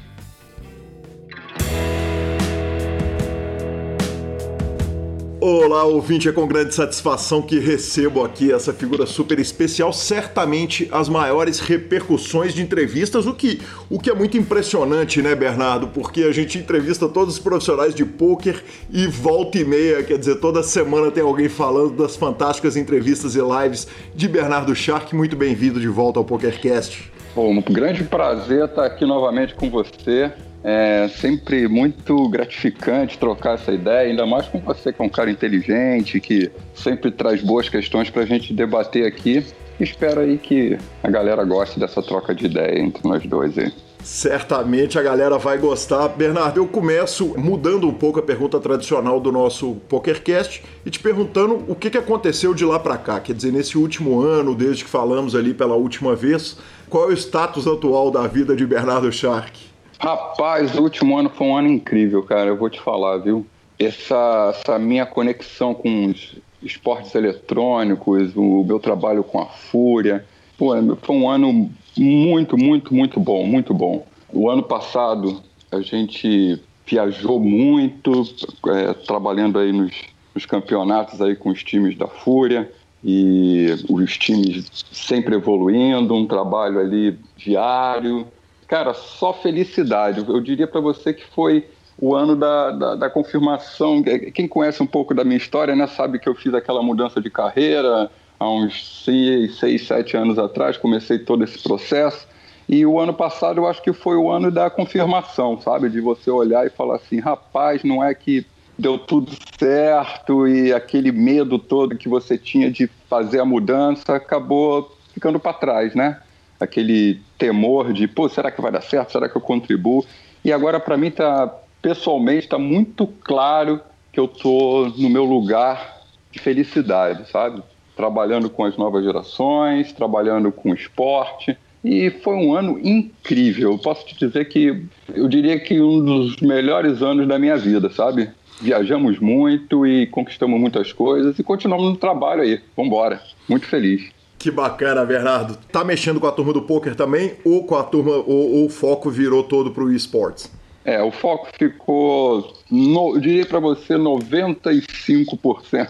Olá, 5.43 5.85
ouvinte, 5.85 6.29
é 6.29 6.31
com 6.31 6.45
grande 6.45 6.71
satisfação 6.71 7.41
que 7.41 7.57
recebo 7.57 8.23
aqui 8.23 8.53
essa 8.53 8.71
figura 8.71 9.07
super 9.07 9.39
especial, 9.39 9.91
certamente 9.91 10.87
as 10.91 11.09
maiores 11.09 11.59
repercussões 11.59 12.53
de 12.53 12.61
entrevistas, 12.61 13.25
o 13.25 13.33
que, 13.33 13.59
o 13.89 13.97
que 13.97 14.11
é 14.11 14.13
muito 14.13 14.37
impressionante, 14.37 15.19
né, 15.19 15.33
Bernardo? 15.33 15.87
Porque 15.87 16.21
a 16.25 16.31
gente 16.31 16.59
entrevista 16.59 17.09
todos 17.09 17.33
os 17.33 17.39
profissionais 17.39 17.95
de 17.95 18.05
pôquer 18.05 18.63
e 18.91 19.07
volta 19.07 19.57
e 19.57 19.65
meia, 19.65 20.03
quer 20.03 20.19
dizer, 20.19 20.35
toda 20.35 20.61
semana 20.61 21.09
tem 21.09 21.23
alguém 21.23 21.49
falando 21.49 21.95
das 21.95 22.15
fantásticas 22.15 22.77
entrevistas 22.77 23.35
e 23.35 23.39
lives 23.39 23.87
de 24.13 24.27
Bernardo 24.27 24.75
Shark. 24.75 25.15
Muito 25.15 25.35
bem-vindo 25.35 25.79
de 25.79 25.87
volta 25.87 26.19
ao 26.19 26.23
PokerCast. 26.23 27.11
Bom, 27.33 27.51
um 27.51 27.61
grande 27.61 28.03
prazer 28.03 28.65
estar 28.65 28.85
aqui 28.85 29.07
novamente 29.07 29.55
com 29.55 29.71
você. 29.71 30.31
É 30.63 31.07
sempre 31.07 31.67
muito 31.67 32.29
gratificante 32.29 33.17
trocar 33.17 33.55
essa 33.55 33.71
ideia, 33.71 34.09
ainda 34.09 34.25
mais 34.25 34.47
com 34.47 34.59
você 34.59 34.93
que 34.93 35.01
é 35.01 35.05
um 35.05 35.09
cara 35.09 35.31
inteligente, 35.31 36.19
que 36.19 36.51
sempre 36.75 37.09
traz 37.09 37.41
boas 37.41 37.67
questões 37.67 38.09
para 38.09 38.21
a 38.21 38.25
gente 38.25 38.53
debater 38.53 39.05
aqui. 39.05 39.43
Espero 39.79 40.21
aí 40.21 40.37
que 40.37 40.77
a 41.01 41.09
galera 41.09 41.43
goste 41.43 41.79
dessa 41.79 42.03
troca 42.03 42.35
de 42.35 42.45
ideia 42.45 42.79
entre 42.79 43.07
nós 43.07 43.25
dois 43.25 43.57
aí. 43.57 43.73
Certamente 44.03 44.97
a 44.97 45.01
galera 45.03 45.37
vai 45.37 45.57
gostar. 45.57 46.07
Bernardo, 46.09 46.59
eu 46.59 46.67
começo 46.67 47.37
mudando 47.37 47.87
um 47.87 47.93
pouco 47.93 48.19
a 48.19 48.23
pergunta 48.23 48.59
tradicional 48.59 49.19
do 49.19 49.31
nosso 49.31 49.75
PokerCast 49.87 50.63
e 50.85 50.89
te 50.89 50.99
perguntando 50.99 51.63
o 51.67 51.75
que, 51.75 51.89
que 51.89 51.97
aconteceu 51.97 52.53
de 52.53 52.65
lá 52.65 52.79
para 52.79 52.97
cá. 52.97 53.19
Quer 53.19 53.33
dizer, 53.33 53.51
nesse 53.51 53.77
último 53.77 54.21
ano, 54.21 54.55
desde 54.55 54.83
que 54.83 54.89
falamos 54.89 55.35
ali 55.35 55.53
pela 55.53 55.75
última 55.75 56.15
vez, 56.15 56.57
qual 56.89 57.09
é 57.09 57.13
o 57.13 57.17
status 57.17 57.67
atual 57.67 58.09
da 58.09 58.27
vida 58.27 58.55
de 58.55 58.65
Bernardo 58.65 59.11
Shark? 59.11 59.70
Rapaz, 60.01 60.75
o 60.75 60.81
último 60.81 61.15
ano 61.15 61.29
foi 61.29 61.45
um 61.45 61.55
ano 61.55 61.67
incrível, 61.67 62.23
cara. 62.23 62.49
Eu 62.49 62.57
vou 62.57 62.71
te 62.71 62.81
falar, 62.81 63.19
viu? 63.19 63.45
Essa, 63.77 64.51
essa 64.51 64.79
minha 64.79 65.05
conexão 65.05 65.75
com 65.75 66.07
os 66.07 66.37
esportes 66.63 67.13
eletrônicos, 67.13 68.35
o 68.35 68.63
meu 68.63 68.79
trabalho 68.79 69.23
com 69.23 69.39
a 69.39 69.45
Fúria. 69.45 70.25
Pô, 70.57 70.73
foi 71.03 71.15
um 71.15 71.29
ano 71.29 71.69
muito, 71.95 72.57
muito, 72.57 72.95
muito 72.95 73.19
bom, 73.19 73.45
muito 73.45 73.75
bom. 73.75 74.03
O 74.33 74.49
ano 74.49 74.63
passado 74.63 75.39
a 75.71 75.81
gente 75.81 76.59
viajou 76.83 77.39
muito, 77.39 78.23
é, 78.69 78.93
trabalhando 78.93 79.59
aí 79.59 79.71
nos, 79.71 79.93
nos 80.33 80.47
campeonatos 80.47 81.21
aí 81.21 81.35
com 81.35 81.51
os 81.51 81.63
times 81.63 81.95
da 81.95 82.07
Fúria 82.07 82.71
e 83.03 83.67
os 83.87 84.17
times 84.17 84.67
sempre 84.91 85.35
evoluindo, 85.35 86.15
um 86.15 86.25
trabalho 86.25 86.79
ali 86.79 87.19
diário, 87.37 88.25
cara, 88.71 88.93
só 88.93 89.33
felicidade. 89.33 90.23
Eu 90.25 90.39
diria 90.39 90.65
para 90.65 90.79
você 90.79 91.13
que 91.13 91.25
foi 91.25 91.67
o 91.99 92.15
ano 92.15 92.37
da, 92.37 92.71
da, 92.71 92.95
da, 92.95 93.09
confirmação. 93.09 94.01
Quem 94.33 94.47
conhece 94.47 94.81
um 94.81 94.87
pouco 94.87 95.13
da 95.13 95.25
minha 95.25 95.35
história, 95.35 95.75
né, 95.75 95.85
sabe 95.87 96.17
que 96.19 96.29
eu 96.29 96.33
fiz 96.33 96.53
aquela 96.53 96.81
mudança 96.81 97.19
de 97.19 97.29
carreira 97.29 98.09
há 98.39 98.49
uns 98.49 99.03
seis, 99.03 99.59
seis, 99.59 99.85
sete 99.85 100.15
anos 100.15 100.39
atrás, 100.39 100.77
comecei 100.77 101.19
todo 101.19 101.43
esse 101.43 101.61
processo. 101.61 102.25
E 102.67 102.85
o 102.85 102.97
ano 102.97 103.13
passado 103.13 103.59
eu 103.59 103.67
acho 103.67 103.81
que 103.83 103.91
foi 103.91 104.15
o 104.15 104.31
ano 104.31 104.49
da 104.49 104.69
confirmação, 104.69 105.59
sabe? 105.59 105.89
De 105.89 105.99
você 105.99 106.31
olhar 106.31 106.65
e 106.65 106.69
falar 106.69 106.95
assim, 106.95 107.19
rapaz, 107.19 107.83
não 107.83 108.01
é 108.01 108.13
que 108.15 108.45
deu 108.79 108.97
tudo 108.97 109.33
certo 109.59 110.47
e 110.47 110.71
aquele 110.71 111.11
medo 111.11 111.59
todo 111.59 111.97
que 111.97 112.07
você 112.07 112.37
tinha 112.37 112.71
de 112.71 112.87
fazer 113.09 113.41
a 113.41 113.45
mudança 113.45 114.15
acabou 114.15 114.97
ficando 115.13 115.41
para 115.41 115.51
trás, 115.51 115.93
né? 115.93 116.21
Aquele 116.63 117.19
temor 117.37 117.93
de, 117.93 118.07
pô, 118.07 118.29
será 118.29 118.51
que 118.51 118.61
vai 118.61 118.71
dar 118.71 118.81
certo? 118.81 119.11
Será 119.11 119.27
que 119.27 119.35
eu 119.35 119.41
contribuo? 119.41 120.05
E 120.43 120.51
agora, 120.51 120.79
para 120.79 120.97
mim, 120.97 121.11
tá, 121.11 121.53
pessoalmente, 121.81 122.45
está 122.45 122.57
muito 122.57 123.07
claro 123.07 123.81
que 124.11 124.19
eu 124.19 124.27
tô 124.27 124.91
no 124.97 125.09
meu 125.09 125.23
lugar 125.23 126.01
de 126.31 126.39
felicidade, 126.39 127.29
sabe? 127.29 127.61
Trabalhando 127.95 128.49
com 128.49 128.63
as 128.63 128.77
novas 128.77 129.03
gerações, 129.03 129.91
trabalhando 129.93 130.51
com 130.51 130.71
o 130.71 130.73
esporte. 130.73 131.57
E 131.83 132.09
foi 132.09 132.35
um 132.35 132.53
ano 132.53 132.79
incrível. 132.83 133.71
Eu 133.71 133.77
posso 133.77 134.05
te 134.05 134.17
dizer 134.17 134.45
que 134.45 134.85
eu 135.13 135.27
diria 135.27 135.59
que 135.59 135.81
um 135.81 136.03
dos 136.03 136.37
melhores 136.37 137.01
anos 137.01 137.27
da 137.27 137.39
minha 137.39 137.57
vida, 137.57 137.89
sabe? 137.91 138.29
Viajamos 138.61 139.19
muito 139.19 139.87
e 139.87 140.05
conquistamos 140.07 140.59
muitas 140.59 140.93
coisas 140.93 141.39
e 141.39 141.43
continuamos 141.43 141.89
no 141.89 141.97
trabalho 141.97 142.43
aí. 142.43 142.61
Vambora. 142.77 143.21
Muito 143.49 143.65
feliz. 143.65 144.20
Que 144.41 144.49
bacana, 144.49 145.05
Bernardo. 145.05 145.55
Tá 145.71 145.83
mexendo 145.83 146.19
com 146.19 146.25
a 146.25 146.31
turma 146.31 146.51
do 146.51 146.63
poker 146.63 146.95
também 146.95 147.33
ou 147.45 147.63
com 147.63 147.75
a 147.75 147.83
turma 147.83 148.13
ou, 148.13 148.55
ou 148.55 148.65
o 148.65 148.69
foco 148.69 149.07
virou 149.07 149.43
todo 149.43 149.69
pro 149.69 149.93
esportes? 149.93 150.51
É, 150.83 150.99
o 150.99 151.11
foco 151.11 151.47
ficou, 151.59 152.51
no, 152.71 153.17
eu 153.17 153.21
diria 153.21 153.45
para 153.45 153.59
você, 153.59 153.93
95% 153.93 155.89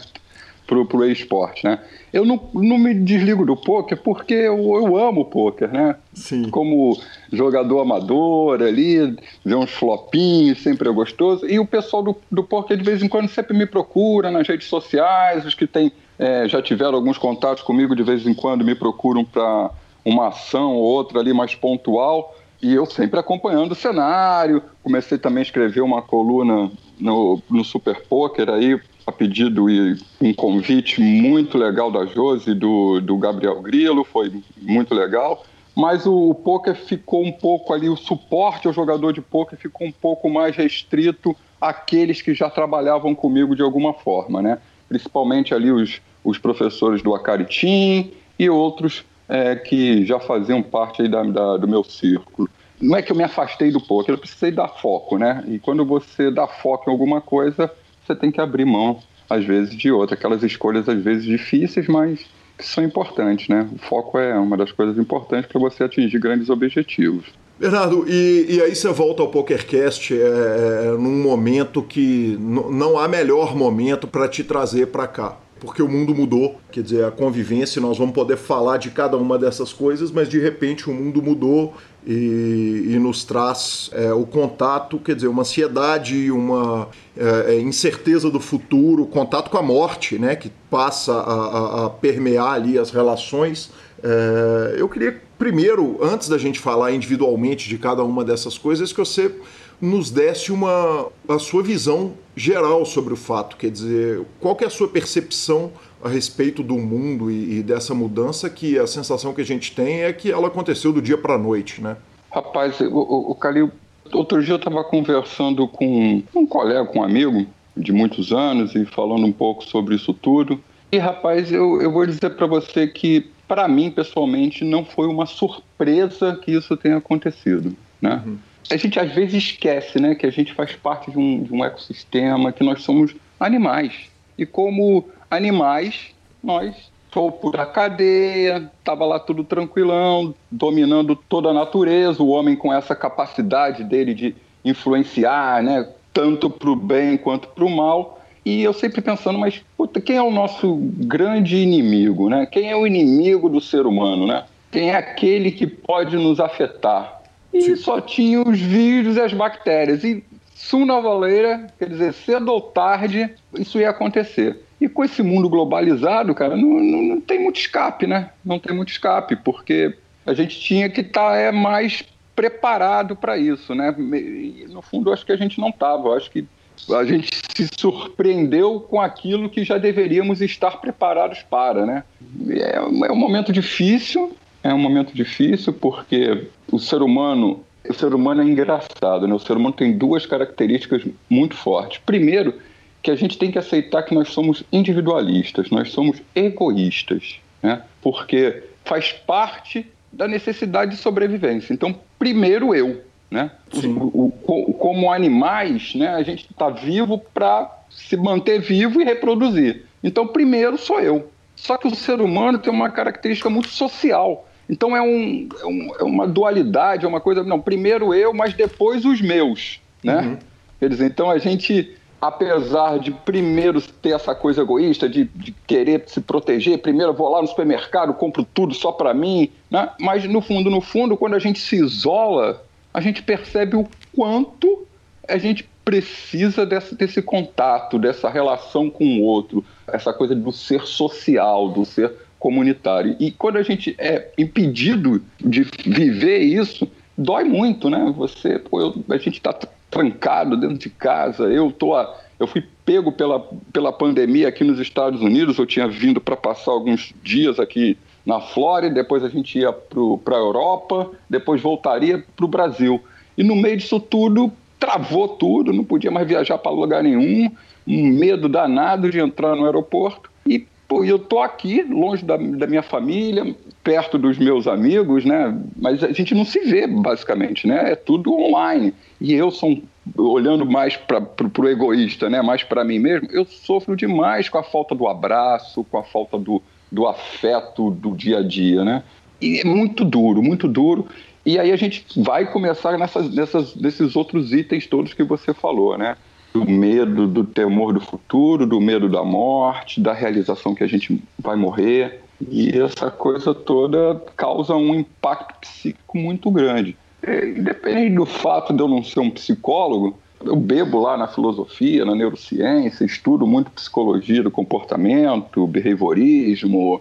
pro, 0.68 0.86
pro 0.86 1.10
esporte, 1.10 1.64
né? 1.64 1.80
Eu 2.12 2.26
não, 2.26 2.50
não 2.54 2.78
me 2.78 2.94
desligo 2.94 3.46
do 3.46 3.56
poker 3.56 3.98
porque 4.04 4.34
eu, 4.34 4.58
eu 4.58 4.98
amo 4.98 5.22
o 5.22 5.26
poker, 5.26 5.72
né? 5.72 5.96
Sim. 6.14 6.50
Como 6.50 7.02
jogador 7.32 7.80
amador 7.80 8.62
ali, 8.62 9.16
ver 9.46 9.56
uns 9.56 9.72
flopinhos, 9.72 10.62
sempre 10.62 10.90
é 10.90 10.92
gostoso. 10.92 11.46
E 11.48 11.58
o 11.58 11.66
pessoal 11.66 12.04
do, 12.04 12.18
do 12.30 12.44
poker 12.44 12.76
de 12.76 12.84
vez 12.84 13.02
em 13.02 13.08
quando 13.08 13.30
sempre 13.30 13.58
me 13.58 13.66
procura 13.66 14.30
nas 14.30 14.46
redes 14.46 14.68
sociais, 14.68 15.46
os 15.46 15.56
que 15.56 15.66
têm 15.66 15.90
é, 16.22 16.48
já 16.48 16.62
tiveram 16.62 16.94
alguns 16.94 17.18
contatos 17.18 17.64
comigo 17.64 17.96
de 17.96 18.04
vez 18.04 18.28
em 18.28 18.34
quando, 18.34 18.64
me 18.64 18.76
procuram 18.76 19.26
para 19.26 19.72
uma 20.06 20.28
ação 20.28 20.76
ou 20.76 20.84
outra 20.84 21.20
ali 21.20 21.34
mais 21.34 21.56
pontual, 21.56 22.38
e 22.62 22.76
eu 22.76 22.86
sempre 22.86 23.20
acompanhando 23.20 23.72
o 23.72 23.76
cenário. 23.76 24.62
Comecei 24.84 25.18
também 25.18 25.40
a 25.40 25.46
escrever 25.46 25.82
uma 25.82 26.00
coluna 26.00 26.70
no, 27.00 27.42
no 27.50 27.64
Super 27.64 28.04
Poker 28.08 28.52
aí, 28.52 28.80
a 29.08 29.12
pedido 29.12 29.68
e 29.68 29.98
um 30.22 30.32
convite 30.32 31.02
muito 31.02 31.58
legal 31.58 31.92
da 31.92 32.06
Josi 32.06 32.54
do, 32.54 33.02
do 33.02 33.18
Gabriel 33.18 33.60
Grilo, 33.60 34.04
foi 34.04 34.32
muito 34.62 34.94
legal. 34.94 35.44
Mas 35.76 36.06
o, 36.06 36.30
o 36.30 36.36
poker 36.36 36.76
ficou 36.76 37.26
um 37.26 37.32
pouco 37.32 37.74
ali, 37.74 37.90
o 37.90 37.96
suporte 37.96 38.68
ao 38.68 38.74
jogador 38.74 39.12
de 39.12 39.22
poker 39.22 39.58
ficou 39.58 39.88
um 39.88 39.92
pouco 39.92 40.30
mais 40.30 40.56
restrito 40.56 41.36
àqueles 41.60 42.22
que 42.22 42.36
já 42.36 42.48
trabalhavam 42.48 43.16
comigo 43.16 43.56
de 43.56 43.64
alguma 43.64 43.92
forma, 43.92 44.40
né? 44.40 44.60
Principalmente 44.88 45.54
ali 45.56 45.72
os, 45.72 46.02
os 46.24 46.38
professores 46.38 47.02
do 47.02 47.14
Acaritim 47.16 48.12
e 48.38 48.50
outros 48.50 49.04
é, 49.28 49.56
que 49.56 50.06
já 50.06 50.20
faziam 50.20 50.62
parte 50.62 51.08
da, 51.08 51.24
da, 51.24 51.58
do 51.58 51.68
meu 51.68 51.84
círculo. 51.84 52.50
Não 52.82 52.98
é 52.98 53.02
que 53.02 53.12
eu 53.12 53.16
me 53.16 53.24
afastei 53.24 53.72
do 53.72 53.80
poker, 53.80 54.16
eu 54.16 54.18
precisei 54.18 54.52
dar 54.52 54.68
foco, 54.68 55.18
né? 55.18 55.44
E 55.48 55.60
quando 55.60 55.86
você 55.86 56.32
dá 56.32 56.48
foco 56.48 56.90
em 56.90 56.94
alguma 56.94 57.22
coisa, 57.22 57.72
você 58.04 58.16
tem 58.16 58.32
que 58.32 58.42
abrir 58.42 58.66
mão, 58.66 59.00
às 59.30 59.46
vezes, 59.46 59.76
de 59.78 59.92
outra. 59.92 60.16
Aquelas 60.16 60.44
escolhas, 60.44 60.90
às 60.90 61.02
vezes, 61.02 61.24
difíceis, 61.24 61.88
mas 61.88 62.26
que 62.58 62.66
são 62.66 62.84
importantes, 62.84 63.48
né? 63.48 63.70
O 63.74 63.78
foco 63.78 64.18
é 64.18 64.38
uma 64.38 64.58
das 64.58 64.72
coisas 64.72 64.98
importantes 64.98 65.50
para 65.50 65.62
você 65.62 65.84
atingir 65.84 66.20
grandes 66.20 66.50
objetivos. 66.50 67.26
Bernardo, 67.60 68.06
e, 68.08 68.56
e, 68.56 68.62
aí 68.62 68.76
você 68.76 68.90
volta 68.90 69.22
ao 69.22 69.30
PokerCast 69.30 70.16
é, 70.16 70.18
é, 70.18 70.92
num 70.98 71.22
momento 71.22 71.84
que 71.84 72.36
não 72.40 72.98
há 72.98 73.08
melhor 73.08 73.56
momento 73.56 74.08
para 74.08 74.28
te 74.28 74.44
trazer 74.44 74.88
para 74.88 75.08
cá 75.08 75.38
porque 75.62 75.82
o 75.84 75.88
mundo 75.88 76.14
mudou, 76.16 76.60
quer 76.72 76.82
dizer, 76.82 77.06
a 77.06 77.12
convivência, 77.12 77.80
nós 77.80 77.96
vamos 77.96 78.16
poder 78.16 78.36
falar 78.36 78.78
de 78.78 78.90
cada 78.90 79.16
uma 79.16 79.38
dessas 79.38 79.72
coisas, 79.72 80.12
mas 80.12 80.28
de 80.28 80.40
repente 80.40 80.90
o 80.90 80.94
mundo 80.94 81.22
mudou 81.22 81.76
e, 82.06 82.88
e 82.90 83.00
nos 83.00 83.24
traz 83.24 83.92
é, 83.94 84.12
o 84.12 84.26
contato, 84.26 84.98
quer 84.98 85.14
dizer, 85.14 85.28
uma 85.28 85.44
ansiedade, 85.44 86.32
uma 86.32 86.90
é, 87.16 87.54
é 87.54 87.62
incerteza 87.62 88.32
do 88.32 88.40
futuro, 88.40 89.06
contato 89.06 89.52
com 89.52 89.58
a 89.60 89.62
morte, 89.62 90.18
né, 90.18 90.36
que 90.36 90.52
passa 90.68 91.14
a, 91.14 91.34
a, 91.34 91.86
a 91.86 91.90
permear 91.92 92.54
ali 92.54 92.80
as 92.80 92.90
relações. 92.90 93.70
É, 94.04 94.78
eu 94.80 94.90
queria 94.90 95.22
primeiro, 95.42 95.98
antes 96.04 96.28
da 96.28 96.38
gente 96.38 96.60
falar 96.60 96.92
individualmente 96.92 97.68
de 97.68 97.78
cada 97.78 98.04
uma 98.04 98.24
dessas 98.24 98.60
coisas, 98.60 98.92
que 98.92 99.00
você 99.00 99.32
nos 99.82 100.12
desse 100.12 100.52
uma 100.52 101.08
a 101.28 101.40
sua 101.40 101.64
visão 101.64 102.14
geral 102.36 102.86
sobre 102.86 103.14
o 103.14 103.18
fato, 103.18 103.58
quer 103.58 103.72
dizer, 103.72 104.22
qual 104.40 104.56
que 104.56 104.64
é 104.64 104.68
a 104.68 104.70
sua 104.70 104.88
percepção 104.88 105.72
a 106.04 106.08
respeito 106.08 106.64
do 106.64 106.76
mundo 106.76 107.30
e, 107.32 107.60
e 107.60 107.64
dessa 107.64 107.94
mudança 107.94 108.50
que 108.50 108.78
a 108.78 108.88
sensação 108.88 109.34
que 109.34 109.42
a 109.42 109.46
gente 109.46 109.76
tem 109.76 110.04
é 110.04 110.14
que 110.14 110.32
ela 110.32 110.48
aconteceu 110.48 110.94
do 110.94 111.02
dia 111.02 111.18
para 111.18 111.36
a 111.36 111.38
noite, 111.38 111.82
né? 111.82 111.98
Rapaz, 112.32 112.80
o, 112.80 113.32
o, 113.32 113.36
Calil, 113.36 113.72
outro 114.14 114.42
dia 114.42 114.54
eu 114.54 114.58
estava 114.58 114.84
conversando 114.84 115.68
com 115.68 116.24
um 116.34 116.46
colega, 116.46 116.86
com 116.86 117.00
um 117.00 117.04
amigo 117.04 117.46
de 117.76 117.92
muitos 117.92 118.32
anos 118.32 118.74
e 118.76 118.86
falando 118.86 119.26
um 119.26 119.32
pouco 119.32 119.64
sobre 119.66 119.96
isso 119.96 120.14
tudo. 120.14 120.60
E 120.92 120.98
rapaz, 120.98 121.52
eu, 121.52 121.82
eu 121.82 121.92
vou 121.92 122.06
dizer 122.06 122.30
para 122.32 122.48
você 122.48 122.88
que 122.88 123.30
para 123.48 123.68
mim 123.68 123.92
pessoalmente 123.92 124.64
não 124.64 124.86
foi 124.86 125.08
uma 125.08 125.26
surpresa 125.26 126.40
que 126.42 126.52
isso 126.52 126.78
tenha 126.78 126.98
acontecido, 126.98 127.76
né? 128.02 128.24
Uhum 128.26 128.51
a 128.70 128.78
gente 128.78 129.00
às 129.00 129.12
vezes 129.12 129.44
esquece 129.44 130.00
né, 130.00 130.16
que 130.16 130.26
a 130.26 130.32
gente 130.32 130.54
faz 130.54 130.74
parte 130.74 131.12
de 131.12 131.18
um, 131.18 131.44
de 131.44 131.54
um 131.54 131.64
ecossistema, 131.64 132.52
que 132.52 132.64
nós 132.64 132.84
somos 132.84 133.14
animais. 133.40 134.10
E 134.38 134.46
como 134.46 135.06
animais, 135.30 136.14
nós 136.44 136.92
topo 137.12 137.52
da 137.52 137.66
cadeia, 137.66 138.72
estava 138.80 139.06
lá 139.06 139.20
tudo 139.20 139.44
tranquilão, 139.44 140.34
dominando 140.50 141.16
toda 141.16 141.50
a 141.50 141.54
natureza, 141.54 142.24
o 142.24 142.30
homem 142.30 142.56
com 142.56 142.74
essa 142.74 142.96
capacidade 142.96 143.84
dele 143.84 144.14
de 144.14 144.34
influenciar, 144.64 145.62
né, 145.62 145.88
tanto 146.14 146.50
para 146.50 146.70
o 146.70 146.76
bem 146.76 147.18
quanto 147.18 147.50
para 147.50 147.66
o 147.66 147.70
mal. 147.70 148.20
E 148.44 148.64
eu 148.64 148.74
sempre 148.74 149.02
pensando, 149.02 149.38
mas 149.38 149.62
puta, 149.78 150.02
quem 150.02 150.16
é 150.16 150.22
o 150.22 150.32
nosso 150.32 150.76
grande 150.76 151.58
inimigo, 151.58 152.28
né? 152.28 152.48
Quem 152.48 152.72
é 152.72 152.76
o 152.76 152.88
inimigo 152.88 153.48
do 153.48 153.62
ser 153.62 153.86
humano, 153.86 154.26
né? 154.26 154.46
Quem 154.72 154.90
é 154.90 154.96
aquele 154.96 155.52
que 155.52 155.68
pode 155.68 156.16
nos 156.16 156.40
afetar? 156.40 157.21
E 157.54 157.76
só 157.76 158.00
tinha 158.00 158.42
os 158.42 158.60
vírus 158.60 159.18
e 159.18 159.22
as 159.22 159.34
bactérias. 159.34 160.04
E 160.04 160.24
sooner 160.56 161.06
or 161.06 161.20
later, 161.20 161.68
quer 161.78 161.90
dizer, 161.90 162.14
cedo 162.14 162.52
ou 162.52 162.62
tarde, 162.62 163.30
isso 163.54 163.80
ia 163.80 163.90
acontecer. 163.90 164.62
E 164.80 164.88
com 164.88 165.04
esse 165.04 165.22
mundo 165.22 165.50
globalizado, 165.50 166.34
cara, 166.34 166.56
não, 166.56 166.80
não, 166.80 167.02
não 167.04 167.22
tem 167.22 167.40
muito 167.40 167.60
escape, 167.60 168.08
né? 168.08 168.32
Não 168.44 168.58
tem 168.58 168.76
muito 168.76 168.90
escape, 168.90 169.36
porque 169.36 169.96
a 170.26 170.34
gente 170.34 170.60
tinha 170.60 170.90
que 170.90 171.02
estar 171.02 171.32
tá, 171.32 171.36
é, 171.36 171.52
mais 171.52 172.04
preparado 172.36 173.16
para 173.16 173.38
isso, 173.38 173.76
né? 173.76 173.94
E, 173.98 174.66
no 174.70 174.82
fundo, 174.82 175.12
acho 175.12 175.26
que 175.26 175.32
a 175.32 175.38
gente 175.38 175.60
não 175.60 175.70
estava. 175.70 176.16
Acho 176.16 176.32
que 176.32 176.48
a 176.90 177.04
gente 177.04 177.30
se 177.56 177.70
surpreendeu 177.78 178.80
com 178.80 179.00
aquilo 179.00 179.50
que 179.50 179.64
já 179.64 179.78
deveríamos 179.78 180.42
estar 180.42 180.78
preparados 180.82 181.44
para, 181.44 181.86
né? 181.86 182.04
É, 182.50 182.78
é 182.78 183.12
um 183.12 183.16
momento 183.16 183.52
difícil, 183.52 184.36
é 184.64 184.74
um 184.74 184.78
momento 184.78 185.14
difícil 185.14 185.74
porque 185.74 186.48
o 186.72 186.80
ser 186.80 187.02
humano, 187.02 187.64
o 187.88 187.94
ser 187.94 188.14
humano 188.14 188.42
é 188.42 188.46
engraçado, 188.46 189.28
né? 189.28 189.34
O 189.34 189.40
ser 189.40 189.58
humano 189.58 189.74
tem 189.74 189.98
duas 189.98 190.26
características 190.26 191.04
muito 191.30 191.56
fortes. 191.56 192.00
Primeiro, 192.06 192.54
que 193.02 193.10
a 193.10 193.16
gente 193.16 193.38
tem 193.38 193.52
que 193.52 193.58
aceitar 193.58 194.04
que 194.04 194.14
nós 194.14 194.30
somos 194.30 194.64
individualistas, 194.72 195.70
nós 195.70 195.92
somos 195.92 196.22
egoístas, 196.36 197.40
né? 197.62 197.82
Porque 198.02 198.64
faz 198.86 199.12
parte 199.12 199.86
da 200.12 200.28
necessidade 200.28 200.92
de 200.92 200.98
sobrevivência. 200.98 201.74
Então, 201.74 201.96
primeiro 202.20 202.76
eu, 202.76 203.02
né? 203.30 203.52
O, 203.74 204.32
o, 204.44 204.74
como 204.74 205.12
animais, 205.12 205.96
né? 205.96 206.10
A 206.10 206.22
gente 206.22 206.48
está 206.52 206.70
vivo 206.70 207.18
para 207.34 207.80
se 207.90 208.16
manter 208.16 208.60
vivo 208.60 209.02
e 209.02 209.06
reproduzir. 209.06 209.86
Então, 210.04 210.28
primeiro 210.28 210.78
sou 210.78 211.00
eu. 211.00 211.32
Só 211.56 211.78
que 211.78 211.88
o 211.88 211.96
ser 211.96 212.22
humano 212.22 212.60
tem 212.60 212.72
uma 212.72 212.90
característica 212.90 213.50
muito 213.50 213.70
social. 213.70 214.48
Então 214.70 214.96
é, 214.96 215.02
um, 215.02 215.50
é, 215.60 215.66
um, 215.66 215.96
é, 216.00 216.04
uma 216.04 216.28
dualidade, 216.28 217.06
é 217.06 217.08
uma 217.08 217.20
coisa. 217.20 217.44
Não, 217.44 217.60
primeiro 217.60 218.14
eu, 218.14 218.34
mas 218.34 218.54
depois 218.54 219.06
os 219.06 219.22
meus. 219.22 219.80
Né? 220.04 220.22
Uhum. 220.22 220.38
Quer 220.80 220.90
dizer, 220.90 221.06
então 221.06 221.30
a 221.30 221.38
gente, 221.38 221.96
apesar 222.20 223.00
de 223.00 223.12
primeiro 223.12 223.82
ter 223.82 224.14
essa 224.14 224.34
coisa 224.34 224.62
egoísta, 224.62 225.08
de, 225.08 225.26
de 225.26 225.52
querer 225.68 226.04
se 226.08 226.22
proteger, 226.22 226.80
primeiro 226.80 227.12
eu 227.12 227.16
vou 227.16 227.30
lá 227.30 227.42
no 227.42 227.48
supermercado, 227.48 228.14
compro 228.14 228.44
tudo 228.44 228.74
só 228.74 228.92
para 228.92 229.14
mim, 229.14 229.52
né? 229.70 229.90
mas 230.00 230.24
no 230.26 230.42
fundo, 230.42 230.70
no 230.70 230.82
fundo, 230.82 231.18
quando 231.18 231.36
a 231.36 231.40
gente 231.40 231.60
se 231.60 231.76
isola, 231.76 232.64
a 232.94 233.00
gente 233.00 233.22
percebe 233.22 233.76
o 233.76 233.88
quanto 234.16 234.88
a 235.28 235.38
gente 235.38 235.70
precisa 235.84 236.66
desse, 236.66 236.96
desse 236.96 237.22
contato, 237.22 237.98
dessa 237.98 238.30
relação 238.30 238.90
com 238.90 239.06
o 239.06 239.24
outro, 239.24 239.64
essa 239.88 240.14
coisa 240.14 240.36
do 240.36 240.52
ser 240.52 240.86
social, 240.86 241.70
do 241.70 241.86
ser 241.86 242.14
comunitário. 242.42 243.16
E 243.20 243.30
quando 243.32 243.58
a 243.58 243.64
gente 243.64 243.96
é 244.00 244.32
impedido 244.36 245.22
de 245.40 245.62
viver 245.86 246.40
isso, 246.40 246.90
dói 247.16 247.44
muito, 247.44 247.88
né? 247.88 248.12
Você, 248.18 248.58
pô, 248.58 248.82
eu, 248.82 249.06
a 249.12 249.18
gente 249.18 249.38
está 249.38 249.54
trancado 249.92 250.58
dentro 250.58 250.80
de 250.80 250.90
casa. 250.90 251.44
Eu 251.44 251.72
tô, 251.72 251.96
a, 251.96 252.20
eu 252.40 252.48
fui 252.48 252.66
pego 252.84 253.12
pela, 253.12 253.48
pela 253.72 253.94
pandemia 253.94 254.48
aqui 254.48 254.64
nos 254.64 254.80
Estados 254.80 255.22
Unidos. 255.22 255.60
Eu 255.60 255.68
tinha 255.68 255.88
vindo 255.88 256.20
para 256.20 256.36
passar 256.36 256.72
alguns 256.72 257.14
dias 257.22 257.60
aqui 257.60 257.96
na 258.26 258.42
Flórida, 258.42 258.96
depois 258.96 259.24
a 259.24 259.30
gente 259.30 259.60
ia 259.60 259.72
para 259.72 260.36
a 260.36 260.40
Europa, 260.40 261.12
depois 261.30 261.62
voltaria 261.62 262.24
para 262.36 262.46
o 262.46 262.48
Brasil. 262.48 263.00
E 263.38 263.44
no 263.44 263.56
meio 263.56 263.78
disso 263.78 264.00
tudo, 264.00 264.52
travou 264.80 265.28
tudo, 265.28 265.72
não 265.72 265.84
podia 265.84 266.10
mais 266.10 266.28
viajar 266.28 266.58
para 266.58 266.72
lugar 266.72 267.04
nenhum, 267.04 267.52
um 267.88 268.08
medo 268.08 268.50
danado 268.50 269.12
de 269.12 269.20
entrar 269.20 269.56
no 269.56 269.66
aeroporto. 269.66 270.32
E 270.46 270.66
Pô, 270.92 271.06
eu 271.06 271.18
tô 271.18 271.40
aqui, 271.40 271.82
longe 271.84 272.26
da, 272.26 272.36
da, 272.36 272.68
minha 272.68 272.84
família, 272.84 273.56
perto 273.82 274.18
dos 274.18 274.38
meus 274.38 274.68
amigos, 274.68 275.24
né? 275.24 275.58
Mas 275.78 276.04
a 276.04 276.12
gente 276.12 276.36
não 276.36 276.44
se 276.44 276.60
vê, 276.60 276.86
basicamente, 276.86 277.66
né? 277.66 277.94
É 277.94 277.96
tudo 277.96 278.34
online. 278.34 278.94
E 279.22 279.32
eu 279.32 279.50
sou, 279.52 279.82
olhando 280.18 280.66
mais 280.66 280.98
para 280.98 281.24
o 281.58 281.70
egoísta, 281.70 282.30
né? 282.30 282.42
Mais 282.42 282.64
para 282.64 282.84
mim 282.84 283.00
mesmo, 283.00 283.30
eu 283.32 283.46
sofro 283.46 283.96
demais 283.96 284.50
com 284.50 284.58
a 284.58 284.64
falta 284.64 284.94
do 284.94 285.08
abraço, 285.08 285.86
com 285.86 285.98
a 285.98 286.04
falta 286.04 286.38
do, 286.38 286.62
do 286.92 287.08
afeto 287.08 287.90
do 287.90 288.14
dia 288.14 288.40
a 288.40 288.44
dia, 288.44 288.84
né? 288.84 289.02
E 289.40 289.62
é 289.62 289.64
muito 289.64 290.04
duro, 290.04 290.44
muito 290.44 290.68
duro. 290.68 291.08
E 291.46 291.58
aí 291.58 291.72
a 291.72 291.78
gente 291.78 292.06
vai 292.18 292.52
começar 292.52 292.98
nessas, 292.98 293.34
nessas, 293.34 293.76
nesses 293.78 294.18
outros 294.18 294.52
itens 294.52 294.88
todos 294.88 295.14
que 295.14 295.24
você 295.24 295.54
falou, 295.54 295.98
né? 295.98 296.18
Do 296.54 296.66
medo, 296.70 297.28
do 297.28 297.44
temor 297.44 297.94
do 297.94 298.02
futuro, 298.02 298.66
do 298.66 298.80
medo 298.80 299.08
da 299.08 299.24
morte, 299.24 300.02
da 300.02 300.14
realização 300.14 300.76
que 300.76 300.84
a 300.84 300.88
gente 300.88 301.22
vai 301.40 301.56
morrer. 301.56 302.22
E 302.50 302.78
essa 302.78 303.12
coisa 303.12 303.54
toda 303.54 304.22
causa 304.36 304.76
um 304.76 304.96
impacto 304.96 305.60
psíquico 305.62 306.18
muito 306.18 306.50
grande. 306.50 306.98
Independente 307.24 308.16
do 308.16 308.26
fato 308.26 308.74
de 308.74 308.82
eu 308.82 308.88
não 308.88 309.04
ser 309.04 309.20
um 309.20 309.30
psicólogo, 309.30 310.18
eu 310.44 310.56
bebo 310.56 311.00
lá 311.00 311.16
na 311.16 311.28
filosofia, 311.28 312.04
na 312.04 312.16
neurociência, 312.16 313.06
estudo 313.06 313.46
muito 313.46 313.70
psicologia 313.72 314.42
do 314.42 314.50
comportamento, 314.50 315.68
behaviorismo 315.68 317.00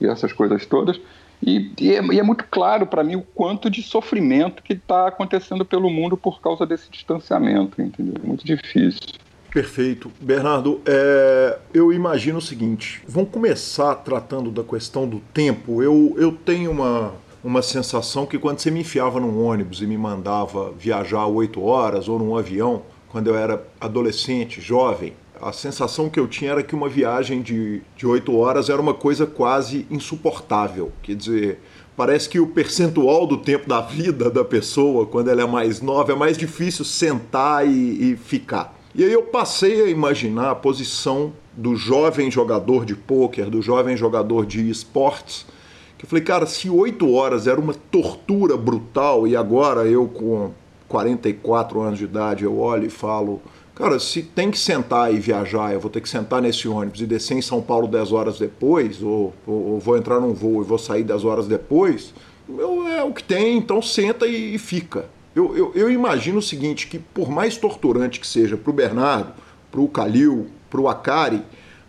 e 0.00 0.06
essas 0.06 0.32
coisas 0.32 0.66
todas. 0.66 1.00
E, 1.42 1.72
e, 1.80 1.94
é, 1.94 2.02
e 2.04 2.20
é, 2.20 2.22
muito 2.22 2.44
claro 2.48 2.86
para 2.86 3.02
mim 3.02 3.16
o 3.16 3.22
quanto 3.22 3.68
de 3.68 3.82
sofrimento 3.82 4.62
que 4.62 4.74
está 4.74 5.08
acontecendo 5.08 5.64
pelo 5.64 5.90
mundo 5.90 6.16
por 6.16 6.40
causa 6.40 6.64
desse 6.64 6.88
distanciamento, 6.90 7.82
entendeu? 7.82 8.14
É 8.22 8.26
muito 8.26 8.44
difícil. 8.44 9.00
Perfeito. 9.50 10.10
Bernardo, 10.20 10.80
é, 10.86 11.58
eu 11.74 11.92
imagino 11.92 12.38
o 12.38 12.42
seguinte: 12.42 13.02
vamos 13.06 13.30
começar 13.30 13.96
tratando 13.96 14.50
da 14.50 14.62
questão 14.62 15.06
do 15.06 15.20
tempo. 15.34 15.82
Eu, 15.82 16.14
eu 16.16 16.32
tenho 16.32 16.70
uma, 16.70 17.12
uma 17.44 17.60
sensação 17.60 18.24
que 18.24 18.38
quando 18.38 18.60
você 18.60 18.70
me 18.70 18.80
enfiava 18.80 19.20
num 19.20 19.44
ônibus 19.44 19.82
e 19.82 19.86
me 19.86 19.98
mandava 19.98 20.72
viajar 20.72 21.26
oito 21.26 21.62
horas 21.62 22.08
ou 22.08 22.18
num 22.18 22.36
avião, 22.36 22.82
quando 23.08 23.26
eu 23.28 23.36
era 23.36 23.62
adolescente, 23.78 24.60
jovem, 24.60 25.12
a 25.42 25.52
sensação 25.52 26.08
que 26.08 26.20
eu 26.20 26.28
tinha 26.28 26.52
era 26.52 26.62
que 26.62 26.74
uma 26.74 26.88
viagem 26.88 27.42
de 27.42 27.82
oito 28.04 28.36
horas 28.36 28.70
era 28.70 28.80
uma 28.80 28.94
coisa 28.94 29.26
quase 29.26 29.84
insuportável. 29.90 30.92
Quer 31.02 31.16
dizer, 31.16 31.60
parece 31.96 32.28
que 32.28 32.38
o 32.38 32.46
percentual 32.46 33.26
do 33.26 33.36
tempo 33.36 33.68
da 33.68 33.80
vida 33.80 34.30
da 34.30 34.44
pessoa, 34.44 35.04
quando 35.04 35.28
ela 35.28 35.42
é 35.42 35.46
mais 35.46 35.80
nova, 35.80 36.12
é 36.12 36.14
mais 36.14 36.38
difícil 36.38 36.84
sentar 36.84 37.66
e, 37.66 38.12
e 38.12 38.16
ficar. 38.16 38.78
E 38.94 39.02
aí 39.02 39.12
eu 39.12 39.22
passei 39.24 39.82
a 39.82 39.88
imaginar 39.88 40.50
a 40.50 40.54
posição 40.54 41.32
do 41.56 41.74
jovem 41.74 42.30
jogador 42.30 42.84
de 42.84 42.94
pôquer, 42.94 43.50
do 43.50 43.60
jovem 43.60 43.96
jogador 43.96 44.46
de 44.46 44.70
esportes, 44.70 45.44
que 45.98 46.04
eu 46.04 46.08
falei, 46.08 46.24
cara, 46.24 46.46
se 46.46 46.70
oito 46.70 47.12
horas 47.12 47.46
era 47.46 47.60
uma 47.60 47.74
tortura 47.74 48.56
brutal 48.56 49.26
e 49.26 49.34
agora 49.34 49.86
eu 49.86 50.06
com 50.06 50.52
44 50.88 51.80
anos 51.80 51.98
de 51.98 52.04
idade 52.04 52.44
eu 52.44 52.58
olho 52.58 52.86
e 52.86 52.90
falo, 52.90 53.40
Cara, 53.82 53.98
se 53.98 54.22
tem 54.22 54.48
que 54.48 54.60
sentar 54.60 55.12
e 55.12 55.18
viajar, 55.18 55.72
eu 55.72 55.80
vou 55.80 55.90
ter 55.90 56.00
que 56.00 56.08
sentar 56.08 56.40
nesse 56.40 56.68
ônibus 56.68 57.00
e 57.00 57.04
descer 57.04 57.36
em 57.36 57.42
São 57.42 57.60
Paulo 57.60 57.88
10 57.88 58.12
horas 58.12 58.38
depois, 58.38 59.02
ou, 59.02 59.34
ou, 59.44 59.72
ou 59.72 59.80
vou 59.80 59.96
entrar 59.96 60.20
num 60.20 60.32
voo 60.32 60.62
e 60.62 60.64
vou 60.64 60.78
sair 60.78 61.02
10 61.02 61.24
horas 61.24 61.48
depois, 61.48 62.14
eu, 62.48 62.86
é 62.86 63.02
o 63.02 63.12
que 63.12 63.24
tem, 63.24 63.58
então 63.58 63.82
senta 63.82 64.24
e, 64.24 64.54
e 64.54 64.58
fica. 64.58 65.06
Eu, 65.34 65.56
eu, 65.56 65.72
eu, 65.74 65.90
imagino 65.90 66.38
o 66.38 66.42
seguinte, 66.42 66.86
que 66.86 66.96
por 66.96 67.28
mais 67.28 67.56
torturante 67.56 68.20
que 68.20 68.26
seja 68.26 68.56
para 68.56 68.70
o 68.70 68.72
Bernardo, 68.72 69.32
para 69.68 69.80
o 69.80 69.88
Calil, 69.88 70.46
para 70.70 70.80
o 70.80 70.88
Akari, 70.88 71.42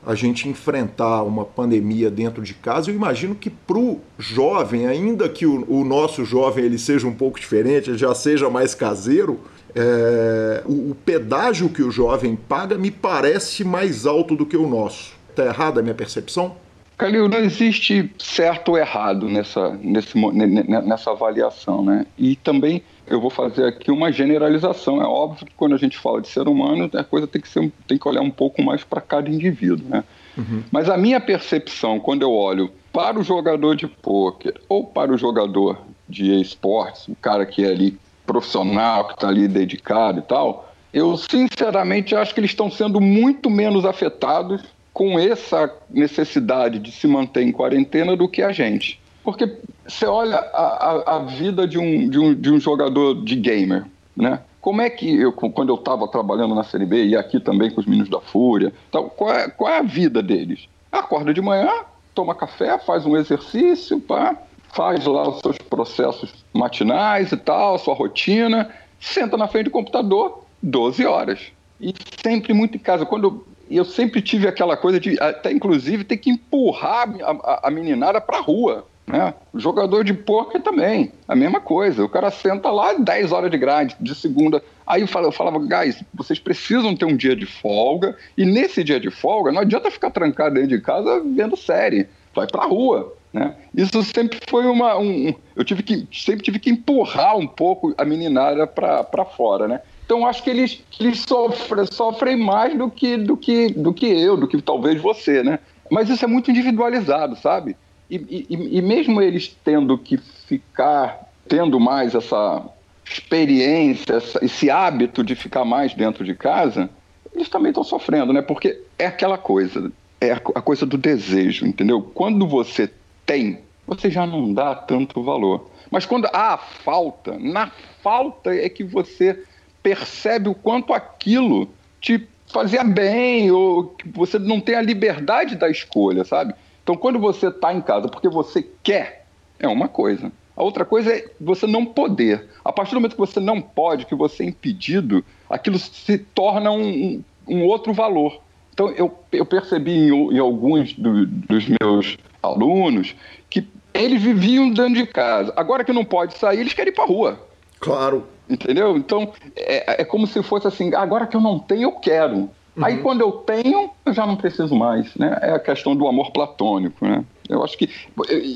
a 0.04 0.16
gente 0.16 0.50
enfrentar 0.50 1.22
uma 1.22 1.46
pandemia 1.46 2.10
dentro 2.10 2.42
de 2.42 2.56
casa, 2.56 2.90
eu 2.90 2.96
imagino 2.96 3.36
que 3.36 3.52
para 3.52 3.78
o 3.78 4.02
jovem, 4.18 4.88
ainda 4.88 5.30
que 5.30 5.46
o, 5.46 5.64
o, 5.72 5.86
nosso 5.86 6.26
jovem 6.26 6.66
ele 6.66 6.80
seja 6.80 7.06
um 7.06 7.14
pouco 7.14 7.40
diferente, 7.40 7.92
ele 7.92 8.00
já 8.00 8.16
seja 8.16 8.50
mais 8.50 8.74
caseiro, 8.74 9.40
é, 9.76 10.64
o, 10.66 10.92
o 10.92 10.96
pedágio 10.96 11.70
que 11.70 11.82
o 11.82 11.92
jovem 11.92 12.36
paga 12.36 12.78
me 12.78 12.92
parece 12.92 13.64
mais 13.64 14.06
alto 14.06 14.36
do 14.36 14.46
que 14.46 14.58
o 14.58 14.68
nosso. 14.68 15.14
Está 15.30 15.46
errada 15.46 15.80
a 15.80 15.84
minha 15.84 15.96
percepção? 15.96 16.56
Calil, 16.98 17.28
não 17.28 17.40
existe 17.40 18.12
certo 18.20 18.70
ou 18.70 18.78
errado 18.78 19.28
nessa, 19.28 19.70
nesse, 19.82 20.16
nessa 20.16 21.12
avaliação, 21.12 21.84
né? 21.84 22.06
E 22.18 22.36
também 22.36 22.84
eu 23.08 23.20
vou 23.20 23.32
fazer 23.32 23.66
aqui 23.66 23.92
uma 23.92 24.12
generalização. 24.12 25.02
É 25.02 25.06
óbvio 25.06 25.46
que 25.48 25.54
quando 25.58 25.74
a 25.74 25.78
gente 25.78 25.98
fala 25.98 26.22
de 26.22 26.28
ser 26.28 26.48
humano, 26.48 26.90
a 26.94 27.04
coisa 27.04 27.26
tem 27.26 27.42
que, 27.42 27.50
ser, 27.50 27.72
tem 27.88 27.98
que 27.98 28.08
olhar 28.08 28.22
um 28.22 28.30
pouco 28.30 28.62
mais 28.62 28.84
para 28.84 29.02
cada 29.02 29.30
indivíduo, 29.30 29.88
né? 29.90 30.04
Uhum. 30.38 30.64
Mas 30.72 30.88
a 30.88 30.98
minha 30.98 31.20
percepção, 31.20 32.00
quando 32.00 32.22
eu 32.22 32.32
olho 32.32 32.72
para 32.92 33.20
o 33.20 33.24
jogador 33.24 33.76
de 33.76 33.88
pôquer 33.88 34.54
ou 34.70 34.86
para 34.86 35.12
o 35.12 35.18
jogador 35.18 35.80
de 36.08 36.40
esportes, 36.40 37.08
o 37.08 37.16
cara 37.16 37.46
que 37.46 37.66
é 37.66 37.70
ali 37.70 37.98
profissional, 38.26 39.08
que 39.08 39.14
está 39.14 39.28
ali 39.28 39.48
dedicado 39.48 40.20
e 40.20 40.22
tal, 40.22 40.74
eu 40.94 41.18
sinceramente 41.18 42.16
acho 42.16 42.34
que 42.34 42.40
eles 42.40 42.52
estão 42.52 42.70
sendo 42.70 43.02
muito 43.02 43.50
menos 43.50 43.86
afetados 43.86 44.64
com 44.94 45.18
essa 45.18 45.74
necessidade 45.90 46.78
de 46.78 46.92
se 46.92 47.08
manter 47.08 47.42
em 47.42 47.52
quarentena 47.52 48.16
do 48.16 48.30
que 48.30 48.44
a 48.44 48.52
gente. 48.52 49.02
Porque 49.24 49.58
você 49.88 50.06
olha 50.06 50.38
a, 50.38 50.62
a, 50.62 51.16
a 51.16 51.20
vida 51.20 51.68
de 51.68 51.80
um, 51.80 52.08
de, 52.10 52.20
um, 52.20 52.34
de 52.36 52.52
um 52.52 52.60
jogador 52.60 53.24
de 53.24 53.36
gamer, 53.36 53.86
né? 54.16 54.40
Como 54.62 54.82
é 54.82 54.90
que 54.90 55.14
eu, 55.14 55.34
quando 55.34 55.70
eu 55.70 55.76
estava 55.76 56.08
trabalhando 56.08 56.56
na 56.56 56.64
Série 56.64 56.86
B 56.86 57.06
e 57.08 57.18
aqui 57.18 57.40
também 57.40 57.70
com 57.70 57.82
os 57.82 57.88
meninos 57.88 58.10
da 58.10 58.22
Fúria, 58.22 58.72
tal, 58.92 59.10
qual, 59.10 59.34
é, 59.34 59.50
qual 59.50 59.74
é 59.74 59.80
a 59.80 59.82
vida 59.82 60.24
deles? 60.24 60.70
Acorda 60.90 61.34
de 61.34 61.42
manhã, 61.42 61.70
toma 62.16 62.34
café, 62.34 62.78
faz 62.78 63.06
um 63.06 63.18
exercício, 63.18 64.00
pá, 64.00 64.38
faz 64.74 65.06
lá 65.06 65.30
os 65.30 65.40
seus 65.40 65.58
processos 65.58 66.46
matinais 66.54 67.32
e 67.32 67.38
tal, 67.38 67.78
sua 67.78 67.94
rotina, 67.94 68.70
senta 69.00 69.38
na 69.38 69.48
frente 69.48 69.66
do 69.66 69.72
computador 69.72 70.44
12 70.62 71.06
horas. 71.06 71.40
E 71.80 71.94
sempre 72.22 72.54
muito 72.54 72.76
em 72.76 72.80
casa. 72.80 73.06
Quando 73.06 73.46
eu 73.70 73.86
sempre 73.86 74.22
tive 74.22 74.48
aquela 74.48 74.76
coisa 74.76 75.00
de 75.00 75.20
até 75.20 75.52
inclusive 75.52 76.04
ter 76.04 76.18
que 76.18 76.30
empurrar 76.30 77.10
a, 77.22 77.32
a, 77.32 77.68
a 77.68 77.72
meninada 77.72 78.20
para 78.20 78.38
a 78.38 78.42
rua. 78.42 78.86
Né? 79.06 79.34
O 79.52 79.60
jogador 79.60 80.04
de 80.06 80.14
poker 80.14 80.62
também, 80.62 81.12
a 81.28 81.36
mesma 81.36 81.60
coisa. 81.60 82.06
O 82.06 82.10
cara 82.10 82.32
senta 82.32 82.70
lá 82.72 82.94
10 82.94 83.34
horas 83.34 83.52
de 83.52 83.58
grade, 83.58 83.98
de 84.00 84.16
segunda. 84.16 84.64
Aí 84.88 85.02
eu 85.02 85.08
falava, 85.08 85.28
eu 85.28 85.36
falava, 85.36 85.60
guys, 85.60 86.02
vocês 86.14 86.40
precisam 86.40 86.96
ter 86.96 87.04
um 87.04 87.16
dia 87.16 87.36
de 87.36 87.46
folga, 87.46 88.18
e 88.38 88.46
nesse 88.46 88.82
dia 88.82 89.00
de 89.00 89.12
folga 89.12 89.52
não 89.52 89.62
adianta 89.62 89.92
ficar 89.92 90.10
trancado 90.10 90.56
dentro 90.56 90.70
de 90.70 90.82
casa 90.82 91.22
vendo 91.36 91.58
série. 91.58 92.08
Vai 92.34 92.48
pra 92.48 92.66
rua. 92.66 93.14
Né? 93.34 93.56
Isso 93.76 94.04
sempre 94.04 94.40
foi 94.48 94.68
uma. 94.68 94.98
Um, 95.00 95.34
eu 95.56 95.66
tive 95.66 95.82
que, 95.82 96.08
sempre 96.14 96.44
tive 96.44 96.60
que 96.60 96.70
empurrar 96.70 97.36
um 97.36 97.48
pouco 97.48 97.94
a 97.98 98.06
meninada 98.06 98.68
para 98.68 99.26
fora. 99.26 99.68
Né? 99.68 99.82
Então 100.06 100.28
acho 100.28 100.44
que 100.44 100.52
eles, 100.52 100.84
eles 101.00 101.22
sofrem, 101.22 101.86
sofrem 101.88 102.38
mais 102.38 102.78
do 102.78 102.92
que, 102.92 103.18
do, 103.18 103.36
que, 103.36 103.70
do 103.70 103.92
que 103.92 104.06
eu, 104.06 104.38
do 104.38 104.48
que 104.48 104.62
talvez 104.62 105.02
você. 105.02 105.42
Né? 105.42 105.58
Mas 105.90 106.10
isso 106.10 106.24
é 106.24 106.28
muito 106.28 106.52
individualizado, 106.52 107.36
sabe? 107.36 107.76
E, 108.10 108.46
e, 108.50 108.78
e 108.78 108.82
mesmo 108.82 109.20
eles 109.20 109.58
tendo 109.64 109.98
que 109.98 110.18
ficar, 110.18 111.32
tendo 111.48 111.80
mais 111.80 112.14
essa 112.14 112.64
experiência, 113.04 114.14
essa, 114.14 114.46
esse 114.46 114.70
hábito 114.70 115.24
de 115.24 115.34
ficar 115.34 115.66
mais 115.66 115.96
dentro 115.96 116.24
de 116.24 116.36
casa, 116.36 116.90
eles 117.34 117.50
também 117.50 117.70
estão 117.70 117.84
sofrendo, 117.84 118.32
né? 118.32 118.44
Porque 118.44 118.80
é 119.00 119.08
aquela 119.08 119.38
coisa, 119.38 119.92
é 120.22 120.34
a, 120.34 120.36
a 120.36 120.62
coisa 120.62 120.86
do 120.86 120.98
desejo, 120.98 121.66
entendeu? 121.66 122.02
Quando 122.02 122.48
você 122.48 122.90
tem, 123.26 123.60
você 123.86 124.10
já 124.10 124.26
não 124.26 124.54
dá 124.54 124.76
tanto 124.76 125.24
valor. 125.24 125.70
Mas 125.92 126.06
quando 126.06 126.26
há 126.28 126.54
a 126.54 126.58
falta, 126.58 127.38
na 127.38 127.72
falta 128.02 128.54
é 128.54 128.68
que 128.70 128.84
você 128.84 129.44
percebe 129.82 130.50
o 130.50 130.56
quanto 130.56 130.94
aquilo 130.94 131.70
te 132.00 132.28
fazia 132.48 132.84
bem, 132.84 133.52
ou 133.52 133.86
que 133.86 134.08
você 134.08 134.38
não 134.38 134.60
tem 134.60 134.76
a 134.76 134.82
liberdade 134.82 135.56
da 135.56 135.70
escolha, 135.70 136.24
sabe? 136.24 136.54
Então, 136.84 136.96
quando 136.96 137.18
você 137.18 137.48
está 137.48 137.74
em 137.74 137.82
casa 137.82 138.08
porque 138.08 138.30
você 138.30 138.68
quer, 138.84 139.26
é 139.60 139.68
uma 139.68 139.88
coisa. 139.88 140.32
A 140.56 140.64
outra 140.64 140.86
coisa 140.86 141.12
é 141.12 141.26
você 141.40 141.66
não 141.66 141.86
poder. 141.86 142.48
A 142.64 142.72
partir 142.72 142.92
do 142.92 142.96
momento 142.96 143.14
que 143.14 143.20
você 143.20 143.40
não 143.40 143.60
pode, 143.60 144.06
que 144.06 144.16
você 144.16 144.44
é 144.44 144.48
impedido, 144.48 145.24
aquilo 145.50 145.80
se 145.80 146.18
torna 146.18 146.72
um, 146.72 147.24
um 147.48 147.66
outro 147.66 147.92
valor. 147.94 148.40
Então, 148.74 148.90
eu, 148.92 149.18
eu 149.32 149.46
percebi 149.46 149.92
em, 149.92 150.36
em 150.36 150.40
alguns 150.40 150.94
do, 150.94 151.26
dos 151.26 151.68
meus 151.82 152.18
alunos 152.44 153.16
que 153.50 153.66
eles 153.94 154.22
viviam 154.22 154.70
dentro 154.70 154.96
de 154.96 155.08
casa. 155.08 155.54
Agora 155.56 155.84
que 155.84 155.94
não 155.94 156.04
pode 156.04 156.38
sair, 156.38 156.60
eles 156.60 156.74
querem 156.74 156.92
ir 156.92 156.96
para 156.96 157.06
rua. 157.06 157.40
Claro. 157.80 158.28
Entendeu? 158.50 158.98
Então, 158.98 159.32
é, 159.56 160.02
é 160.02 160.06
como 160.06 160.28
se 160.28 160.44
fosse 160.44 160.68
assim: 160.68 160.94
agora 160.94 161.26
que 161.26 161.36
eu 161.36 161.42
não 161.42 161.58
tenho, 161.58 161.84
eu 161.84 161.92
quero. 161.94 162.36
Uhum. 162.76 162.86
Aí 162.86 162.98
quando 162.98 163.22
eu 163.22 163.32
tenho, 163.32 163.90
eu 164.06 164.14
já 164.14 164.26
não 164.26 164.36
preciso 164.36 164.76
mais, 164.76 165.16
né? 165.16 165.38
É 165.42 165.52
a 165.52 165.60
questão 165.60 165.96
do 165.96 166.08
amor 166.08 166.32
platônico, 166.32 167.06
né? 167.06 167.24
Eu 167.48 167.64
acho 167.64 167.78
que 167.78 167.90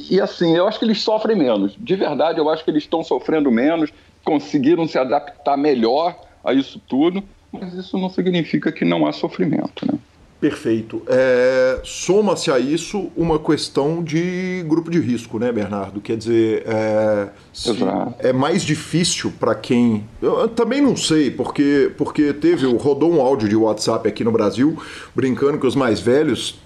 e 0.10 0.20
assim, 0.20 0.56
eu 0.56 0.68
acho 0.68 0.80
que 0.80 0.86
eles 0.86 1.02
sofrem 1.02 1.38
menos. 1.38 1.76
De 1.78 1.96
verdade, 1.96 2.40
eu 2.40 2.50
acho 2.50 2.64
que 2.64 2.72
eles 2.72 2.84
estão 2.84 3.04
sofrendo 3.04 3.52
menos, 3.52 3.92
conseguiram 4.24 4.88
se 4.88 4.98
adaptar 4.98 5.56
melhor 5.56 6.18
a 6.44 6.54
isso 6.54 6.82
tudo, 6.88 7.24
mas 7.52 7.74
isso 7.74 7.98
não 7.98 8.10
significa 8.10 8.72
que 8.72 8.84
não 8.84 9.06
há 9.06 9.12
sofrimento, 9.14 9.86
né? 9.86 10.00
Perfeito. 10.40 11.02
É, 11.08 11.80
Soma-se 11.84 12.52
a 12.52 12.60
isso 12.60 13.10
uma 13.16 13.40
questão 13.40 14.04
de 14.04 14.64
grupo 14.68 14.92
de 14.92 15.00
risco, 15.00 15.40
né, 15.40 15.52
Bernardo? 15.52 16.00
Quer 16.00 16.16
dizer, 16.16 16.64
é, 16.68 17.30
é 18.20 18.34
mais 18.34 18.62
difícil 18.64 19.34
para 19.40 19.56
quem. 19.56 20.04
Eu 20.22 20.48
também 20.48 20.80
não 20.80 20.96
sei, 20.96 21.32
porque, 21.32 21.92
porque 21.98 22.34
teve. 22.34 22.68
Rodou 22.68 23.12
um 23.12 23.22
áudio 23.22 23.50
de 23.50 23.56
WhatsApp 23.56 24.08
aqui 24.08 24.24
no 24.24 24.32
Brasil 24.32 24.78
brincando 25.16 25.58
que 25.58 25.66
os 25.66 25.76
mais 25.76 26.00
velhos 26.00 26.60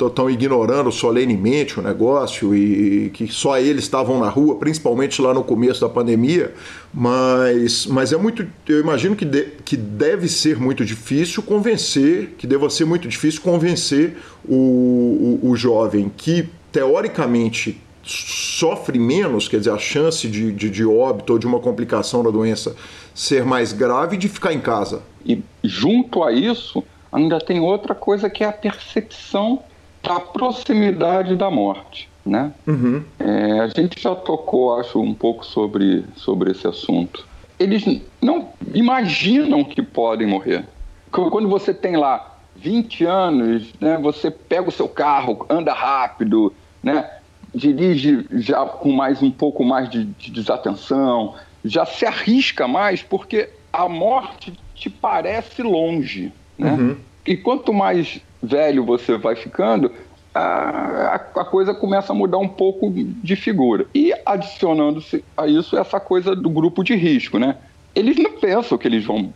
estão 0.00 0.28
ignorando 0.28 0.90
solenemente 0.90 1.78
o 1.78 1.82
negócio 1.82 2.54
e 2.54 3.10
que 3.10 3.28
só 3.32 3.58
eles 3.58 3.84
estavam 3.84 4.18
na 4.18 4.28
rua, 4.28 4.56
principalmente 4.56 5.22
lá 5.22 5.32
no 5.32 5.44
começo 5.44 5.80
da 5.80 5.88
pandemia, 5.88 6.52
mas, 6.92 7.86
mas 7.86 8.12
é 8.12 8.16
muito, 8.16 8.46
eu 8.68 8.80
imagino 8.80 9.14
que, 9.14 9.24
de, 9.24 9.48
que 9.64 9.76
deve 9.76 10.28
ser 10.28 10.58
muito 10.58 10.84
difícil 10.84 11.42
convencer, 11.42 12.34
que 12.36 12.46
deva 12.46 12.68
ser 12.68 12.84
muito 12.84 13.08
difícil 13.08 13.40
convencer 13.40 14.16
o, 14.44 15.38
o, 15.42 15.50
o 15.50 15.56
jovem 15.56 16.10
que 16.16 16.48
teoricamente 16.72 17.80
sofre 18.04 18.98
menos, 18.98 19.46
quer 19.46 19.58
dizer, 19.58 19.70
a 19.70 19.78
chance 19.78 20.26
de, 20.28 20.52
de, 20.52 20.68
de 20.68 20.84
óbito 20.84 21.34
ou 21.34 21.38
de 21.38 21.46
uma 21.46 21.60
complicação 21.60 22.22
da 22.22 22.30
doença 22.30 22.74
ser 23.14 23.44
mais 23.44 23.72
grave 23.72 24.16
de 24.16 24.28
ficar 24.28 24.52
em 24.52 24.60
casa. 24.60 25.02
E 25.24 25.40
junto 25.62 26.24
a 26.24 26.32
isso, 26.32 26.82
ainda 27.12 27.38
tem 27.38 27.60
outra 27.60 27.94
coisa 27.94 28.30
que 28.30 28.42
é 28.42 28.48
a 28.48 28.52
percepção 28.52 29.62
da 30.02 30.18
proximidade 30.18 31.36
da 31.36 31.50
morte. 31.50 32.08
Né? 32.24 32.52
Uhum. 32.66 33.04
É, 33.18 33.60
a 33.60 33.68
gente 33.68 34.00
já 34.00 34.14
tocou, 34.14 34.78
acho, 34.78 35.00
um 35.00 35.12
pouco 35.12 35.44
sobre, 35.44 36.04
sobre 36.16 36.52
esse 36.52 36.66
assunto. 36.66 37.26
Eles 37.58 37.84
não 38.20 38.48
imaginam 38.74 39.62
que 39.62 39.82
podem 39.82 40.26
morrer. 40.26 40.64
Quando 41.10 41.48
você 41.48 41.74
tem 41.74 41.96
lá 41.96 42.38
20 42.56 43.04
anos, 43.04 43.72
né, 43.80 43.98
você 44.00 44.30
pega 44.30 44.68
o 44.68 44.72
seu 44.72 44.88
carro, 44.88 45.44
anda 45.48 45.72
rápido, 45.72 46.52
né, 46.82 47.10
dirige 47.54 48.26
já 48.32 48.64
com 48.64 48.92
mais 48.92 49.22
um 49.22 49.30
pouco 49.30 49.64
mais 49.64 49.90
de, 49.90 50.04
de 50.04 50.30
desatenção, 50.30 51.34
já 51.64 51.84
se 51.84 52.06
arrisca 52.06 52.66
mais 52.66 53.02
porque 53.02 53.50
a 53.72 53.88
morte 53.88 54.52
te 54.74 54.88
parece 54.88 55.62
longe. 55.62 56.32
Né? 56.62 56.72
Uhum. 56.72 56.96
E 57.26 57.36
quanto 57.36 57.72
mais 57.72 58.20
velho 58.42 58.84
você 58.84 59.16
vai 59.16 59.36
ficando, 59.36 59.92
a, 60.34 61.14
a, 61.14 61.44
coisa 61.44 61.74
começa 61.74 62.12
a 62.12 62.16
mudar 62.16 62.38
um 62.38 62.48
pouco 62.48 62.90
de 62.90 63.36
figura. 63.36 63.86
E 63.94 64.12
adicionando-se 64.24 65.24
a 65.36 65.46
isso 65.46 65.76
essa 65.76 66.00
coisa 66.00 66.34
do 66.34 66.48
grupo 66.48 66.82
de 66.82 66.94
risco, 66.94 67.38
né? 67.38 67.56
Eles 67.94 68.16
não 68.16 68.32
pensam 68.32 68.78
que 68.78 68.88
eles 68.88 69.04
vão. 69.04 69.32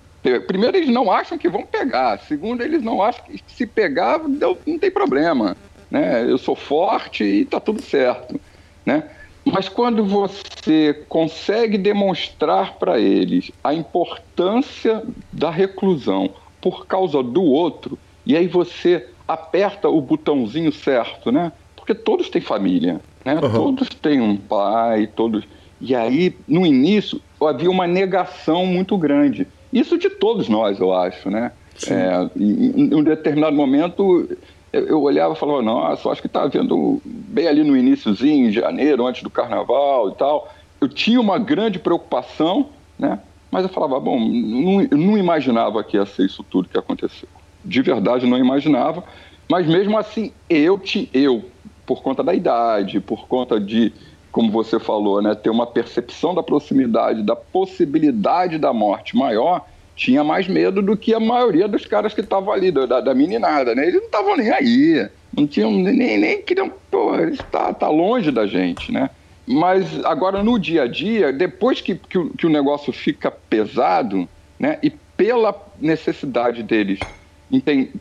Primeiro, 0.47 0.77
eles 0.77 0.89
não 0.89 1.11
acham 1.11 1.39
que 1.39 1.49
vão 1.49 1.65
pegar. 1.65 2.19
Segundo, 2.21 2.63
eles 2.63 2.83
não 2.83 3.03
acham 3.03 3.25
que 3.27 3.41
se 3.47 3.67
pegar, 3.67 4.21
não 4.27 4.79
tem 4.79 4.91
problema. 4.91 5.57
Né? 5.91 6.25
Eu 6.29 6.39
sou 6.39 6.57
forte 6.57 7.23
e 7.23 7.43
está 7.43 7.61
tudo 7.61 7.81
certo. 7.81 8.41
Né? 8.85 9.05
Mas 9.45 9.69
quando 9.69 10.05
você 10.05 11.05
consegue 11.09 11.79
demonstrar 11.79 12.75
para 12.75 12.99
eles 12.99 13.53
a 13.63 13.73
importância 13.73 15.05
da 15.33 15.51
reclusão, 15.51 16.31
por 16.67 16.85
causa 16.85 17.23
do 17.23 17.45
outro, 17.45 17.97
e 18.27 18.37
aí 18.37 18.49
você 18.49 19.07
aperta 19.29 19.89
o 19.89 20.01
botãozinho 20.01 20.73
certo, 20.73 21.31
né? 21.31 21.53
Porque 21.77 21.95
todos 21.95 22.29
têm 22.29 22.43
família, 22.43 23.01
né? 23.25 23.35
Uhum. 23.37 23.53
Todos 23.53 23.89
têm 23.91 24.21
um 24.21 24.37
pai, 24.37 25.07
todos. 25.07 25.45
E 25.81 25.95
aí, 25.95 26.35
no 26.49 26.67
início, 26.67 27.21
havia 27.41 27.71
uma 27.71 27.87
negação 27.87 28.67
muito 28.67 28.99
grande. 28.99 29.47
Isso 29.73 29.97
de 29.97 30.11
todos 30.11 30.49
nós, 30.49 30.81
eu 30.81 30.93
acho, 30.93 31.31
né? 31.31 31.53
É, 31.89 32.29
em, 32.37 32.93
um 32.93 33.05
determinado 33.05 33.55
momento, 33.55 34.29
eu 34.73 35.01
olhava 35.01 35.35
e 35.35 35.39
falava, 35.39 35.63
nossa, 35.63 36.09
acho 36.09 36.21
que 36.21 36.27
está 36.27 36.43
havendo, 36.43 37.01
bem 37.05 37.47
ali 37.47 37.63
no 37.63 37.77
iníciozinho, 37.77 38.49
em 38.49 38.53
janeiro, 38.53 39.07
antes 39.07 39.23
do 39.23 39.31
carnaval 39.31 40.09
e 40.09 40.15
tal, 40.17 40.53
eu 40.81 40.89
tinha 40.89 41.21
uma 41.21 41.39
grande 41.39 41.79
preocupação, 41.79 42.71
né? 42.99 43.21
Mas 43.51 43.63
eu 43.63 43.69
falava, 43.69 43.99
bom, 44.01 44.19
não, 44.19 44.83
não 44.99 45.19
imaginava 45.19 45.83
que 45.83 45.97
ia 45.97 46.07
ser 46.07 46.27
isso 46.27 46.43
tudo 46.43 46.69
que 46.69 46.79
aconteceu. 46.79 47.29
De 47.65 47.83
verdade, 47.83 48.27
não 48.27 48.39
imaginava. 48.39 49.05
Mas 49.49 49.67
mesmo 49.67 49.97
assim, 49.97 50.33
eu, 50.49 50.79
te, 50.79 51.09
eu 51.15 51.45
por 51.87 52.03
conta 52.03 52.23
da 52.23 52.35
idade, 52.35 53.01
por 53.01 53.29
conta 53.29 53.61
de, 53.61 53.93
como 54.33 54.51
você 54.51 54.79
falou, 54.81 55.23
né, 55.23 55.35
ter 55.35 55.51
uma 55.51 55.67
percepção 55.67 56.35
da 56.35 56.43
proximidade, 56.43 57.23
da 57.23 57.37
possibilidade 57.37 58.59
da 58.59 58.73
morte 58.73 59.17
maior, 59.17 59.65
tinha 59.95 60.23
mais 60.23 60.47
medo 60.47 60.83
do 60.83 60.97
que 60.97 61.15
a 61.15 61.21
maioria 61.21 61.67
dos 61.67 61.87
caras 61.87 62.13
que 62.13 62.21
estavam 62.21 62.53
ali, 62.53 62.71
da, 62.71 63.01
da 63.01 63.15
meninada, 63.15 63.75
né? 63.75 63.85
Eles 63.85 63.95
não 63.95 64.05
estavam 64.05 64.37
nem 64.37 64.51
aí, 64.51 65.09
não 65.35 65.47
tinham 65.47 65.71
nem, 65.71 66.19
nem 66.19 66.43
queriam, 66.43 66.71
pô, 66.91 67.17
está 67.21 67.73
tá 67.73 67.89
longe 67.89 68.31
da 68.31 68.47
gente, 68.47 68.93
né? 68.93 69.09
Mas 69.47 70.05
agora 70.05 70.43
no 70.43 70.59
dia 70.59 70.83
a 70.83 70.89
dia, 70.89 71.33
depois 71.33 71.81
que, 71.81 71.95
que, 71.95 72.19
o, 72.19 72.31
que 72.31 72.47
o 72.47 72.51
negócio 72.51 72.93
fica 72.93 73.31
pesado, 73.31 74.29
né? 74.59 74.79
E 74.83 74.91
pela 74.91 75.55
necessidade 75.81 76.63
deles 76.63 76.99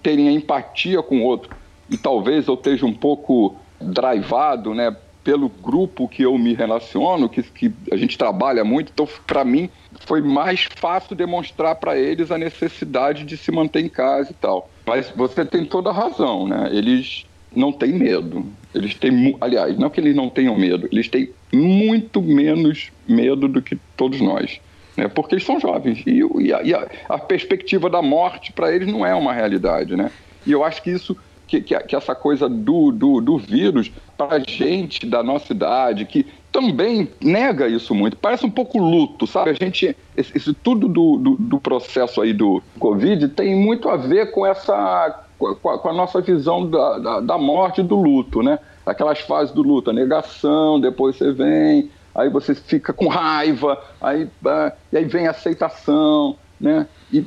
terem 0.01 0.27
a 0.27 0.31
empatia 0.31 1.03
com 1.03 1.19
o 1.19 1.23
outro, 1.23 1.55
e 1.89 1.97
talvez 1.97 2.47
eu 2.47 2.55
esteja 2.55 2.85
um 2.85 2.93
pouco 2.93 3.55
drivado, 3.79 4.73
né, 4.73 4.95
pelo 5.23 5.49
grupo 5.49 6.07
que 6.07 6.23
eu 6.23 6.37
me 6.37 6.53
relaciono, 6.53 7.27
que, 7.27 7.41
que 7.41 7.73
a 7.91 7.97
gente 7.97 8.17
trabalha 8.17 8.63
muito, 8.63 8.91
então 8.93 9.07
para 9.25 9.43
mim 9.43 9.69
foi 10.01 10.21
mais 10.21 10.67
fácil 10.75 11.15
demonstrar 11.15 11.75
para 11.75 11.97
eles 11.97 12.31
a 12.31 12.37
necessidade 12.37 13.23
de 13.23 13.35
se 13.35 13.51
manter 13.51 13.83
em 13.83 13.89
casa 13.89 14.31
e 14.31 14.35
tal. 14.35 14.69
Mas 14.85 15.11
você 15.15 15.43
tem 15.43 15.65
toda 15.65 15.89
a 15.89 15.93
razão, 15.93 16.47
né? 16.47 16.69
Eles 16.71 17.24
não 17.55 17.71
têm 17.71 17.93
medo. 17.93 18.45
Eles 18.73 18.93
têm, 18.95 19.35
aliás, 19.39 19.77
não 19.77 19.89
que 19.89 19.99
eles 19.99 20.15
não 20.15 20.29
tenham 20.29 20.57
medo, 20.57 20.87
eles 20.91 21.07
têm 21.07 21.29
muito 21.53 22.21
menos 22.21 22.91
medo 23.07 23.47
do 23.47 23.61
que 23.61 23.77
todos 23.95 24.19
nós. 24.19 24.59
Né? 24.97 25.07
Porque 25.07 25.35
eles 25.35 25.45
são 25.45 25.59
jovens 25.59 26.03
e, 26.05 26.21
e, 26.39 26.53
a, 26.53 26.61
e 26.63 26.73
a, 26.73 26.87
a 27.09 27.17
perspectiva 27.17 27.89
da 27.89 28.01
morte 28.01 28.51
para 28.51 28.73
eles 28.73 28.87
não 28.87 29.05
é 29.05 29.13
uma 29.13 29.33
realidade, 29.33 29.95
né? 29.95 30.11
E 30.45 30.51
eu 30.51 30.63
acho 30.63 30.81
que 30.81 30.91
isso 30.91 31.17
que, 31.47 31.61
que, 31.61 31.79
que 31.79 31.95
essa 31.95 32.15
coisa 32.15 32.49
do, 32.49 32.91
do, 32.91 33.21
do 33.21 33.37
vírus, 33.37 33.91
para 34.17 34.37
a 34.37 34.39
gente 34.39 35.05
da 35.05 35.21
nossa 35.23 35.53
idade, 35.53 36.05
que 36.05 36.25
também 36.51 37.09
nega 37.21 37.67
isso 37.67 37.93
muito. 37.93 38.17
Parece 38.17 38.45
um 38.45 38.49
pouco 38.49 38.79
luto, 38.79 39.27
sabe? 39.27 39.51
A 39.51 39.53
gente, 39.53 39.95
esse, 40.15 40.37
esse 40.37 40.53
tudo 40.53 40.87
do, 40.87 41.17
do, 41.17 41.35
do, 41.35 41.59
processo 41.59 42.21
aí 42.21 42.33
do 42.33 42.63
Covid 42.79 43.27
tem 43.29 43.55
muito 43.55 43.89
a 43.89 43.97
ver 43.97 44.31
com 44.31 44.45
essa, 44.45 45.24
com 45.37 45.69
a, 45.69 45.77
com 45.77 45.89
a 45.89 45.93
nossa 45.93 46.21
visão 46.21 46.69
da, 46.69 46.97
da, 46.97 47.19
da, 47.19 47.37
morte 47.37 47.83
do 47.83 47.95
luto, 47.95 48.41
né? 48.41 48.59
Aquelas 48.85 49.19
fases 49.19 49.53
do 49.53 49.61
luto, 49.61 49.89
a 49.89 49.93
negação, 49.93 50.79
depois 50.79 51.17
você 51.17 51.31
vem, 51.31 51.89
aí 52.13 52.29
você 52.29 52.55
fica 52.55 52.93
com 52.93 53.07
raiva, 53.07 53.81
aí, 53.99 54.29
ah, 54.45 54.71
aí 54.93 55.05
vem 55.05 55.27
a 55.27 55.31
aceitação, 55.31 56.37
né? 56.59 56.87
E, 57.11 57.17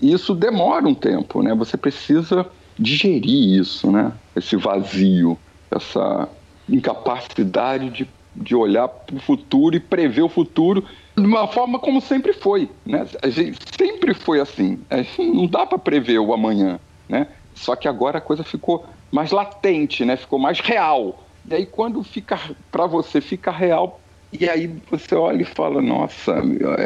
e 0.00 0.12
isso 0.12 0.34
demora 0.34 0.86
um 0.86 0.94
tempo, 0.94 1.42
né? 1.42 1.54
Você 1.54 1.76
precisa 1.76 2.46
digerir 2.78 3.60
isso, 3.60 3.90
né? 3.90 4.12
Esse 4.34 4.56
vazio, 4.56 5.38
essa 5.70 6.28
incapacidade 6.68 7.90
de, 7.90 8.08
de 8.34 8.54
olhar 8.54 8.88
para 8.88 9.16
o 9.16 9.20
futuro 9.20 9.76
e 9.76 9.80
prever 9.80 10.22
o 10.22 10.28
futuro 10.28 10.84
de 11.16 11.26
uma 11.26 11.46
forma 11.46 11.78
como 11.78 12.00
sempre 12.00 12.32
foi, 12.32 12.68
né? 12.84 13.06
A 13.22 13.28
gente 13.28 13.58
sempre 13.76 14.14
foi 14.14 14.40
assim. 14.40 14.80
não 15.18 15.46
dá 15.46 15.66
para 15.66 15.78
prever 15.78 16.18
o 16.18 16.32
amanhã, 16.32 16.80
né? 17.08 17.28
Só 17.54 17.76
que 17.76 17.88
agora 17.88 18.18
a 18.18 18.20
coisa 18.20 18.42
ficou 18.42 18.86
mais 19.10 19.30
latente, 19.30 20.04
né? 20.04 20.16
Ficou 20.16 20.38
mais 20.38 20.60
real. 20.60 21.24
E 21.48 21.54
aí 21.54 21.66
quando 21.66 22.02
fica 22.02 22.38
para 22.70 22.86
você 22.86 23.20
fica 23.20 23.50
real 23.50 24.00
e 24.32 24.48
aí 24.48 24.70
você 24.90 25.14
olha 25.14 25.42
e 25.42 25.44
fala, 25.44 25.82
nossa, 25.82 26.34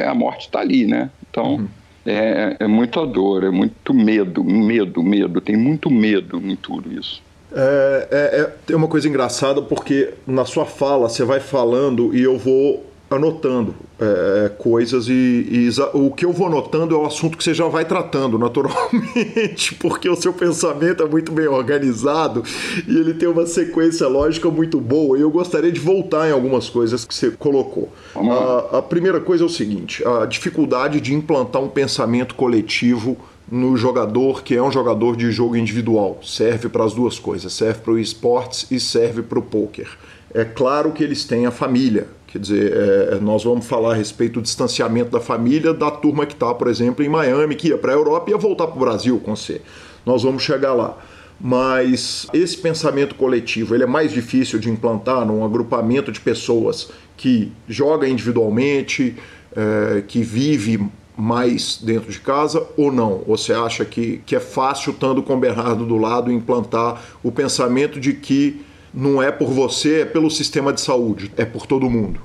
a 0.09 0.15
morte 0.15 0.47
está 0.47 0.61
ali, 0.61 0.87
né? 0.87 1.11
Então 1.29 1.57
uhum 1.57 1.69
é, 2.07 2.57
é 2.61 2.67
muita 2.67 3.05
dor, 3.05 3.43
é 3.43 3.51
muito 3.51 3.93
medo, 3.93 4.45
medo, 4.45 5.03
medo. 5.03 5.41
Tem 5.41 5.57
muito 5.57 5.91
medo 5.91 6.39
em 6.39 6.55
tudo 6.55 6.93
isso. 6.93 7.21
É, 7.53 8.09
é, 8.11 8.41
é, 8.41 8.45
tem 8.65 8.77
uma 8.77 8.89
coisa 8.89 9.09
engraçada 9.09 9.61
porque 9.61 10.15
na 10.27 10.45
sua 10.45 10.65
fala 10.65 11.09
você 11.09 11.25
vai 11.25 11.41
falando 11.41 12.15
e 12.15 12.23
eu 12.23 12.39
vou 12.39 12.85
anotando 13.09 13.75
é, 14.01 14.49
coisas 14.59 15.09
e, 15.09 15.13
e, 15.13 15.71
o 15.95 16.11
que 16.11 16.25
eu 16.25 16.33
vou 16.33 16.49
anotando 16.49 16.95
é 16.95 16.99
o 16.99 17.07
assunto 17.07 17.39
que 17.39 17.45
você 17.45 17.55
já 17.55 17.67
vai 17.69 17.85
tratando 17.85 18.39
naturalmente, 18.39 19.75
porque 19.81 20.09
o 20.09 20.17
seu 20.17 20.33
pensamento 20.33 21.03
é 21.03 21.09
muito 21.09 21.31
bem 21.31 21.47
organizado 21.47 22.43
e 22.87 22.97
ele 22.97 23.15
tem 23.15 23.29
uma 23.29 23.47
sequência 23.47 24.09
lógica 24.09 24.51
muito 24.51 24.81
boa. 24.81 25.17
E 25.17 25.21
eu 25.21 25.31
gostaria 25.31 25.71
de 25.71 25.81
voltar 25.81 26.29
em 26.29 26.33
algumas 26.33 26.69
coisas 26.69 27.05
que 27.05 27.15
você 27.15 27.31
colocou. 27.31 27.91
A, 28.15 28.79
a 28.79 28.83
primeira 28.83 29.21
coisa 29.21 29.45
é 29.45 29.47
o 29.47 29.51
seguinte: 29.51 30.07
a 30.07 30.27
dificuldade 30.27 31.01
de 31.01 31.15
implantar 31.15 31.63
um 31.63 31.69
pensamento 31.69 32.35
coletivo 32.35 33.17
no 33.51 33.77
jogador 33.77 34.43
que 34.43 34.57
é 34.57 34.63
um 34.63 34.73
jogador 34.73 35.17
de 35.17 35.31
jogo 35.31 35.57
individual. 35.57 36.19
Serve 36.23 36.69
para 36.69 36.85
as 36.85 36.93
duas 36.93 37.19
coisas, 37.19 37.53
serve 37.53 37.81
para 37.81 37.93
o 37.93 37.99
esportes 37.99 38.67
e 38.71 38.81
serve 38.81 39.23
para 39.23 39.39
o 39.39 39.43
poker. 39.43 39.89
É 40.35 40.45
claro 40.45 40.93
que 40.93 41.03
eles 41.03 41.25
têm 41.25 41.47
a 41.47 41.51
família, 41.51 42.09
Quer 42.37 42.41
dizer, 42.41 42.73
é, 42.73 43.19
nós 43.19 43.45
vamos 43.45 43.67
falar 43.67 43.93
a 43.93 43.95
respeito 43.95 44.35
do 44.35 44.43
distanciamento 44.43 45.11
da 45.11 45.21
família 45.21 45.73
da 45.73 45.91
turma 45.91 46.27
que 46.27 46.35
está, 46.35 46.53
por 46.53 46.69
exemplo, 46.69 47.03
em 47.03 47.09
Miami, 47.09 47.55
que 47.55 47.69
ia 47.69 47.79
para 47.79 47.93
a 47.93 47.95
Europa 47.95 48.29
e 48.29 48.33
ia 48.35 48.37
voltar 48.37 48.67
para 48.67 48.77
o 48.77 48.81
Brasil 48.81 49.19
com 49.25 49.35
você. 49.35 49.63
Nós 50.05 50.23
vamos 50.23 50.43
chegar 50.43 50.75
lá. 50.75 50.99
Mas 51.41 52.27
esse 52.35 52.59
pensamento 52.59 53.15
coletivo 53.15 53.75
ele 53.75 53.85
é 53.85 53.87
mais 53.87 54.13
difícil 54.13 54.59
de 54.59 54.69
implantar 54.69 55.25
num 55.25 55.43
agrupamento 55.43 56.13
de 56.13 56.21
pessoas 56.21 56.91
que 57.17 57.51
joga 57.67 58.07
individualmente, 58.07 59.17
é, 59.57 60.03
que 60.07 60.21
vive 60.21 60.87
mais 61.17 61.79
dentro 61.83 62.13
de 62.13 62.21
casa 62.21 62.67
ou 62.77 62.93
não? 62.93 63.23
Ou 63.27 63.39
você 63.39 63.55
acha 63.55 63.83
que, 63.83 64.21
que 64.27 64.37
é 64.37 64.41
fácil, 64.41 64.93
estando 64.93 65.23
com 65.23 65.35
o 65.35 65.41
Bernardo 65.41 65.87
do 65.87 65.97
lado, 65.97 66.31
implantar 66.31 67.03
o 67.23 67.33
pensamento 67.33 67.99
de 67.99 68.13
que 68.13 68.61
não 68.97 69.23
é 69.23 69.31
por 69.31 69.49
você, 69.49 70.01
é 70.01 70.05
pelo 70.07 70.31
sistema 70.31 70.73
de 70.73 70.81
saúde, 70.81 71.31
é 71.37 71.45
por 71.45 71.67
todo 71.67 71.91
mundo. 71.91 72.19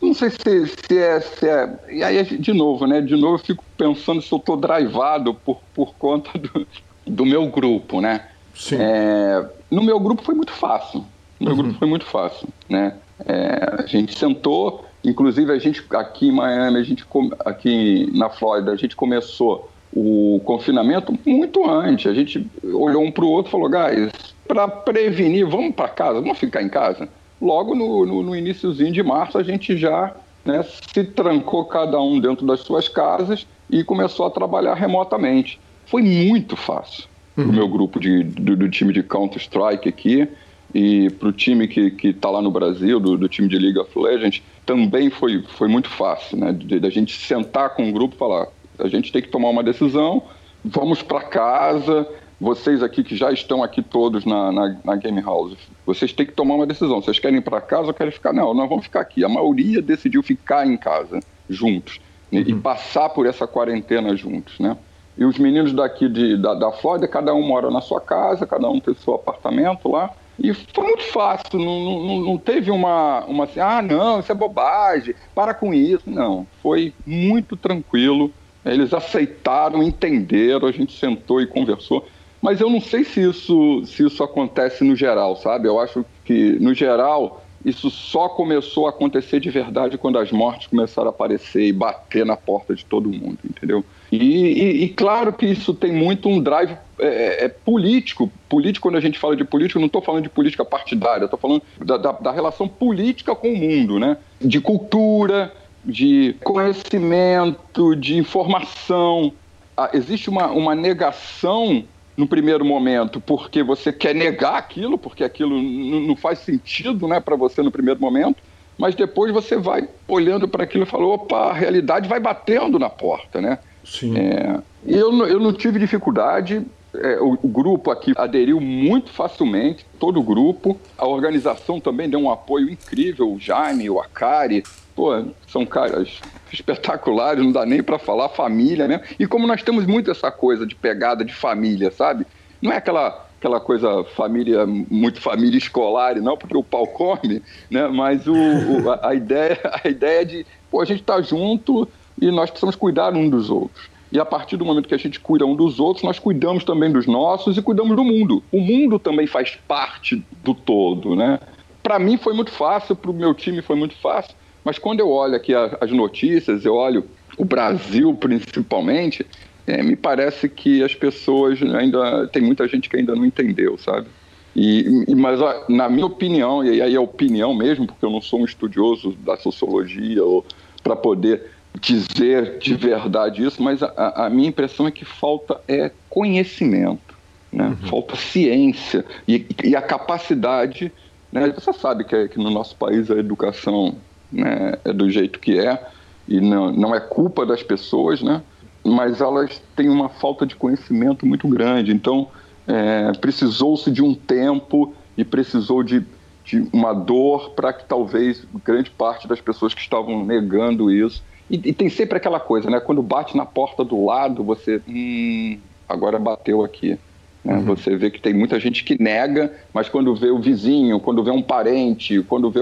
Não 0.00 0.14
sei 0.14 0.30
se, 0.30 0.66
se, 0.66 0.98
é, 0.98 1.20
se 1.20 1.46
é. 1.48 1.78
E 1.90 2.02
aí, 2.02 2.22
de 2.24 2.52
novo, 2.52 2.86
né? 2.86 3.00
De 3.02 3.14
novo, 3.14 3.34
eu 3.34 3.38
fico 3.38 3.64
pensando 3.76 4.22
se 4.22 4.32
eu 4.32 4.38
estou 4.38 4.56
drivado 4.56 5.34
por, 5.34 5.60
por 5.74 5.94
conta 5.94 6.30
do, 6.38 6.66
do 7.06 7.26
meu 7.26 7.46
grupo, 7.48 8.00
né? 8.00 8.26
Sim. 8.54 8.76
É, 8.78 9.46
no 9.70 9.82
meu 9.82 10.00
grupo 10.00 10.22
foi 10.22 10.34
muito 10.34 10.52
fácil. 10.52 11.04
No 11.38 11.46
meu 11.46 11.56
uhum. 11.56 11.62
grupo 11.62 11.78
foi 11.78 11.88
muito 11.88 12.06
fácil, 12.06 12.48
né? 12.68 12.96
É, 13.26 13.82
a 13.82 13.86
gente 13.86 14.18
sentou, 14.18 14.84
inclusive 15.02 15.52
a 15.52 15.58
gente 15.58 15.84
aqui 15.90 16.28
em 16.28 16.32
Miami, 16.32 16.78
a 16.78 16.82
gente 16.82 17.04
aqui 17.44 18.10
na 18.16 18.30
Flórida, 18.30 18.72
a 18.72 18.76
gente 18.76 18.96
começou 18.96 19.70
o 19.92 20.40
confinamento 20.44 21.16
muito 21.24 21.68
antes. 21.68 22.10
A 22.10 22.14
gente 22.14 22.46
olhou 22.62 23.02
um 23.02 23.12
para 23.12 23.24
o 23.24 23.28
outro 23.28 23.50
e 23.50 23.52
falou, 23.52 23.70
guys, 23.70 24.33
para 24.46 24.68
prevenir, 24.68 25.46
vamos 25.46 25.74
para 25.74 25.88
casa, 25.88 26.20
vamos 26.20 26.38
ficar 26.38 26.62
em 26.62 26.68
casa. 26.68 27.08
Logo 27.40 27.74
no, 27.74 28.06
no, 28.06 28.22
no 28.22 28.36
iníciozinho 28.36 28.92
de 28.92 29.02
março, 29.02 29.38
a 29.38 29.42
gente 29.42 29.76
já 29.76 30.14
né, 30.44 30.62
se 30.62 31.04
trancou 31.04 31.64
cada 31.64 32.00
um 32.00 32.20
dentro 32.20 32.46
das 32.46 32.60
suas 32.60 32.88
casas 32.88 33.46
e 33.70 33.82
começou 33.82 34.26
a 34.26 34.30
trabalhar 34.30 34.74
remotamente. 34.74 35.58
Foi 35.86 36.02
muito 36.02 36.56
fácil 36.56 37.04
uhum. 37.36 37.44
para 37.44 37.52
o 37.52 37.54
meu 37.54 37.68
grupo 37.68 37.98
de, 37.98 38.22
do, 38.22 38.56
do 38.56 38.68
time 38.68 38.92
de 38.92 39.02
Counter-Strike 39.02 39.88
aqui 39.88 40.28
e 40.74 41.08
para 41.10 41.28
o 41.28 41.32
time 41.32 41.68
que 41.68 42.08
está 42.08 42.28
lá 42.30 42.42
no 42.42 42.50
Brasil, 42.50 42.98
do, 42.98 43.16
do, 43.16 43.28
time 43.28 43.48
de 43.48 43.56
League 43.58 43.78
of 43.78 43.96
Legends, 43.96 44.42
também 44.66 45.08
foi, 45.08 45.42
foi 45.56 45.68
muito 45.68 45.88
fácil, 45.88 46.36
né? 46.36 46.52
Da 46.52 46.90
gente 46.90 47.16
sentar 47.16 47.70
com 47.70 47.88
o 47.88 47.92
grupo 47.92 48.16
e 48.16 48.18
falar: 48.18 48.48
a 48.78 48.88
gente 48.88 49.12
tem 49.12 49.22
que 49.22 49.28
tomar 49.28 49.50
uma 49.50 49.62
decisão, 49.62 50.24
vamos 50.64 51.00
para 51.00 51.20
casa, 51.20 52.08
vocês 52.40 52.82
aqui 52.82 53.02
que 53.04 53.16
já 53.16 53.30
estão 53.32 53.62
aqui 53.62 53.82
todos 53.82 54.24
na, 54.24 54.50
na, 54.52 54.76
na, 54.84 54.96
Game 54.96 55.20
House, 55.20 55.56
vocês 55.86 56.12
têm 56.12 56.26
que 56.26 56.32
tomar 56.32 56.56
uma 56.56 56.66
decisão. 56.66 57.00
Vocês 57.00 57.18
querem 57.18 57.38
ir 57.38 57.42
para 57.42 57.60
casa 57.60 57.88
ou 57.88 57.94
querem 57.94 58.12
ficar? 58.12 58.32
Não, 58.32 58.52
nós 58.52 58.68
vamos 58.68 58.84
ficar 58.84 59.00
aqui. 59.00 59.24
A 59.24 59.28
maioria 59.28 59.80
decidiu 59.80 60.22
ficar 60.22 60.66
em 60.66 60.76
casa, 60.76 61.20
juntos, 61.48 62.00
né? 62.30 62.40
uhum. 62.40 62.46
e 62.48 62.54
passar 62.54 63.08
por 63.10 63.26
essa 63.26 63.46
quarentena 63.46 64.16
juntos, 64.16 64.58
né? 64.58 64.76
E 65.16 65.24
os 65.24 65.38
meninos 65.38 65.72
daqui 65.72 66.08
de, 66.08 66.36
da, 66.36 66.54
da 66.54 66.72
Flórida, 66.72 67.06
cada 67.06 67.32
um 67.32 67.46
mora 67.46 67.70
na 67.70 67.80
sua 67.80 68.00
casa, 68.00 68.46
cada 68.46 68.68
um 68.68 68.80
tem 68.80 68.94
seu 68.94 69.14
apartamento 69.14 69.88
lá. 69.88 70.10
E 70.36 70.52
foi 70.52 70.84
muito 70.84 71.04
fácil, 71.12 71.60
não, 71.60 72.04
não, 72.04 72.20
não 72.20 72.38
teve 72.38 72.70
uma, 72.70 73.24
uma 73.26 73.44
assim, 73.44 73.60
ah, 73.60 73.80
não, 73.80 74.18
isso 74.18 74.32
é 74.32 74.34
bobagem, 74.34 75.14
para 75.32 75.54
com 75.54 75.72
isso. 75.72 76.02
Não, 76.10 76.44
foi 76.60 76.92
muito 77.06 77.56
tranquilo. 77.56 78.32
Eles 78.64 78.92
aceitaram, 78.92 79.82
entenderam, 79.82 80.66
a 80.66 80.72
gente 80.72 80.98
sentou 80.98 81.40
e 81.40 81.46
conversou. 81.46 82.08
Mas 82.44 82.60
eu 82.60 82.68
não 82.68 82.78
sei 82.78 83.04
se 83.04 83.22
isso, 83.22 83.86
se 83.86 84.04
isso 84.04 84.22
acontece 84.22 84.84
no 84.84 84.94
geral, 84.94 85.34
sabe? 85.34 85.66
Eu 85.66 85.80
acho 85.80 86.04
que, 86.26 86.58
no 86.60 86.74
geral, 86.74 87.42
isso 87.64 87.88
só 87.88 88.28
começou 88.28 88.86
a 88.86 88.90
acontecer 88.90 89.40
de 89.40 89.48
verdade 89.48 89.96
quando 89.96 90.18
as 90.18 90.30
mortes 90.30 90.66
começaram 90.66 91.08
a 91.08 91.10
aparecer 91.10 91.62
e 91.62 91.72
bater 91.72 92.26
na 92.26 92.36
porta 92.36 92.74
de 92.74 92.84
todo 92.84 93.08
mundo, 93.08 93.38
entendeu? 93.42 93.82
E, 94.12 94.18
e, 94.18 94.84
e 94.84 94.88
claro 94.90 95.32
que 95.32 95.46
isso 95.46 95.72
tem 95.72 95.90
muito 95.90 96.28
um 96.28 96.38
drive 96.38 96.76
é, 96.98 97.46
é, 97.46 97.48
político. 97.48 98.30
Político, 98.46 98.90
quando 98.90 98.96
a 98.96 99.00
gente 99.00 99.18
fala 99.18 99.34
de 99.34 99.42
política, 99.42 99.78
eu 99.78 99.80
não 99.80 99.86
estou 99.86 100.02
falando 100.02 100.24
de 100.24 100.28
política 100.28 100.66
partidária, 100.66 101.24
estou 101.24 101.38
falando 101.38 101.62
da, 101.78 101.96
da, 101.96 102.12
da, 102.12 102.30
relação 102.30 102.68
política 102.68 103.34
com 103.34 103.54
o 103.54 103.56
mundo, 103.56 103.98
né? 103.98 104.18
De 104.38 104.60
cultura, 104.60 105.50
de 105.82 106.36
conhecimento, 106.44 107.96
de 107.96 108.18
informação. 108.18 109.32
Ah, 109.74 109.88
existe 109.94 110.28
uma, 110.28 110.48
uma 110.48 110.74
negação 110.74 111.84
no 112.16 112.26
primeiro 112.26 112.64
momento 112.64 113.20
porque 113.20 113.62
você 113.62 113.92
quer 113.92 114.14
negar 114.14 114.56
aquilo, 114.56 114.96
porque 114.96 115.24
aquilo 115.24 115.60
não 115.60 116.16
faz 116.16 116.40
sentido 116.40 117.08
né, 117.08 117.20
para 117.20 117.36
você 117.36 117.62
no 117.62 117.70
primeiro 117.70 118.00
momento, 118.00 118.42
mas 118.78 118.94
depois 118.94 119.32
você 119.32 119.56
vai 119.56 119.88
olhando 120.06 120.48
para 120.48 120.64
aquilo 120.64 120.84
e 120.84 120.86
fala, 120.86 121.06
opa, 121.06 121.50
a 121.50 121.52
realidade 121.52 122.08
vai 122.08 122.20
batendo 122.20 122.78
na 122.78 122.90
porta, 122.90 123.40
né? 123.40 123.58
Sim. 123.84 124.16
É, 124.16 124.60
eu, 124.86 125.26
eu 125.26 125.38
não 125.38 125.52
tive 125.52 125.78
dificuldade, 125.78 126.64
é, 126.94 127.18
o, 127.20 127.38
o, 127.42 127.48
grupo 127.48 127.90
aqui 127.90 128.12
aderiu 128.16 128.60
muito 128.60 129.10
facilmente, 129.10 129.84
todo 129.98 130.20
o 130.20 130.22
grupo. 130.22 130.78
A 130.96 131.06
organização 131.06 131.80
também 131.80 132.08
deu 132.08 132.20
um 132.20 132.30
apoio 132.30 132.70
incrível, 132.70 133.32
o 133.32 133.38
Jaime, 133.38 133.90
o 133.90 134.00
Akari, 134.00 134.62
pô, 134.94 135.24
são 135.46 135.66
caras 135.66 136.20
espetaculares, 136.52 137.42
não 137.42 137.52
dá 137.52 137.66
nem 137.66 137.82
para 137.82 137.98
falar 137.98 138.28
família 138.28 138.86
mesmo. 138.86 139.04
E 139.18 139.26
como 139.26 139.46
nós 139.46 139.62
temos 139.62 139.86
muito 139.86 140.10
essa 140.10 140.30
coisa 140.30 140.66
de 140.66 140.74
pegada 140.74 141.24
de 141.24 141.34
família, 141.34 141.90
sabe? 141.90 142.26
Não 142.60 142.72
é 142.72 142.76
aquela 142.76 143.24
aquela 143.38 143.60
coisa 143.60 144.02
família 144.16 144.64
muito 144.64 145.20
família 145.20 145.58
escolar 145.58 146.16
não 146.16 146.34
porque 146.34 146.56
o 146.56 146.64
pau 146.64 146.86
come 146.86 147.42
né 147.70 147.86
mas 147.88 148.26
o, 148.26 148.32
o 148.32 148.90
a, 148.90 149.08
a, 149.08 149.14
ideia 149.14 149.60
a 149.84 149.86
ideia 149.86 150.24
de 150.24 150.46
pô 150.70 150.80
a 150.80 150.84
gente 150.86 151.02
tá 151.02 151.20
junto 151.20 151.86
e 152.18 152.30
nós 152.30 152.48
precisamos 152.48 152.74
cuidar 152.74 153.12
um 153.12 153.28
dos 153.28 153.50
outros 153.50 153.90
e 154.14 154.20
a 154.20 154.24
partir 154.24 154.56
do 154.56 154.64
momento 154.64 154.88
que 154.88 154.94
a 154.94 154.98
gente 154.98 155.18
cuida 155.18 155.44
um 155.44 155.56
dos 155.56 155.80
outros, 155.80 156.04
nós 156.04 156.20
cuidamos 156.20 156.62
também 156.62 156.88
dos 156.92 157.04
nossos 157.04 157.58
e 157.58 157.62
cuidamos 157.62 157.96
do 157.96 158.04
mundo. 158.04 158.44
O 158.52 158.60
mundo 158.60 158.96
também 158.96 159.26
faz 159.26 159.58
parte 159.66 160.24
do 160.44 160.54
todo, 160.54 161.16
né? 161.16 161.40
Para 161.82 161.98
mim 161.98 162.16
foi 162.16 162.32
muito 162.32 162.52
fácil, 162.52 162.94
para 162.94 163.10
o 163.10 163.14
meu 163.14 163.34
time 163.34 163.60
foi 163.60 163.74
muito 163.74 163.96
fácil, 163.96 164.36
mas 164.64 164.78
quando 164.78 165.00
eu 165.00 165.10
olho 165.10 165.34
aqui 165.34 165.52
as 165.54 165.90
notícias, 165.90 166.64
eu 166.64 166.74
olho 166.74 167.04
o 167.36 167.44
Brasil 167.44 168.14
principalmente, 168.14 169.26
é, 169.66 169.82
me 169.82 169.96
parece 169.96 170.48
que 170.48 170.82
as 170.82 170.94
pessoas 170.94 171.60
ainda 171.62 172.26
tem 172.28 172.42
muita 172.42 172.66
gente 172.68 172.88
que 172.88 172.96
ainda 172.96 173.14
não 173.14 173.24
entendeu, 173.24 173.78
sabe? 173.78 174.06
E, 174.54 175.04
e 175.08 175.14
mas 175.14 175.40
na 175.68 175.88
minha 175.88 176.06
opinião 176.06 176.64
e 176.64 176.80
aí 176.80 176.94
é 176.94 177.00
opinião 177.00 177.52
mesmo, 177.52 177.86
porque 177.86 178.04
eu 178.04 178.10
não 178.10 178.20
sou 178.20 178.40
um 178.40 178.44
estudioso 178.44 179.12
da 179.12 179.36
sociologia 179.36 180.22
ou 180.24 180.44
para 180.82 180.94
poder 180.94 181.50
dizer 181.80 182.58
de 182.58 182.74
verdade 182.74 183.44
isso, 183.44 183.60
mas 183.62 183.82
a, 183.82 184.26
a, 184.26 184.30
minha 184.30 184.48
impressão 184.48 184.86
é 184.86 184.92
que 184.92 185.04
falta 185.04 185.60
é 185.66 185.90
conhecimento, 186.08 187.14
né? 187.52 187.68
Uhum. 187.68 187.88
falta 187.88 188.16
ciência 188.16 189.04
e, 189.26 189.44
e, 189.64 189.74
a 189.74 189.82
capacidade. 189.82 190.92
Né? 191.32 191.52
Você 191.52 191.72
sabe 191.72 192.04
que, 192.04 192.28
que 192.28 192.38
no 192.38 192.50
nosso 192.50 192.76
país 192.76 193.10
a 193.10 193.16
educação 193.16 193.96
né, 194.34 194.74
é 194.84 194.92
do 194.92 195.08
jeito 195.08 195.38
que 195.38 195.58
é 195.58 195.80
e 196.26 196.40
não, 196.40 196.72
não 196.72 196.94
é 196.94 197.00
culpa 197.00 197.46
das 197.46 197.62
pessoas, 197.62 198.22
né? 198.22 198.42
mas 198.84 199.20
elas 199.20 199.62
têm 199.74 199.88
uma 199.88 200.08
falta 200.08 200.44
de 200.44 200.54
conhecimento 200.54 201.26
muito 201.26 201.48
grande. 201.48 201.92
Então, 201.92 202.28
é, 202.66 203.12
precisou-se 203.12 203.90
de 203.90 204.02
um 204.02 204.14
tempo 204.14 204.94
e 205.16 205.24
precisou 205.24 205.82
de, 205.82 206.04
de 206.44 206.68
uma 206.72 206.92
dor 206.92 207.50
para 207.50 207.72
que 207.72 207.84
talvez 207.86 208.46
grande 208.64 208.90
parte 208.90 209.26
das 209.26 209.40
pessoas 209.40 209.72
que 209.72 209.80
estavam 209.80 210.24
negando 210.24 210.90
isso 210.90 211.22
e, 211.48 211.56
e, 211.56 211.72
tem 211.72 211.88
sempre 211.88 212.16
aquela 212.16 212.40
coisa, 212.40 212.70
né? 212.70 212.80
Quando 212.80 213.02
bate 213.02 213.36
na 213.36 213.44
porta 213.44 213.84
do 213.84 214.04
lado, 214.04 214.42
você. 214.42 214.80
Hum, 214.88 215.58
agora 215.88 216.18
bateu 216.18 216.64
aqui. 216.64 216.98
Né? 217.44 217.56
Uhum. 217.56 217.64
Você 217.64 217.96
vê 217.96 218.10
que 218.10 218.20
tem 218.20 218.32
muita 218.32 218.58
gente 218.58 218.82
que 218.82 219.00
nega, 219.00 219.52
mas 219.72 219.88
quando 219.88 220.14
vê 220.14 220.30
o 220.30 220.38
vizinho, 220.38 220.98
quando 220.98 221.22
vê 221.22 221.30
um 221.30 221.42
parente, 221.42 222.22
quando 222.22 222.50
vê 222.50 222.60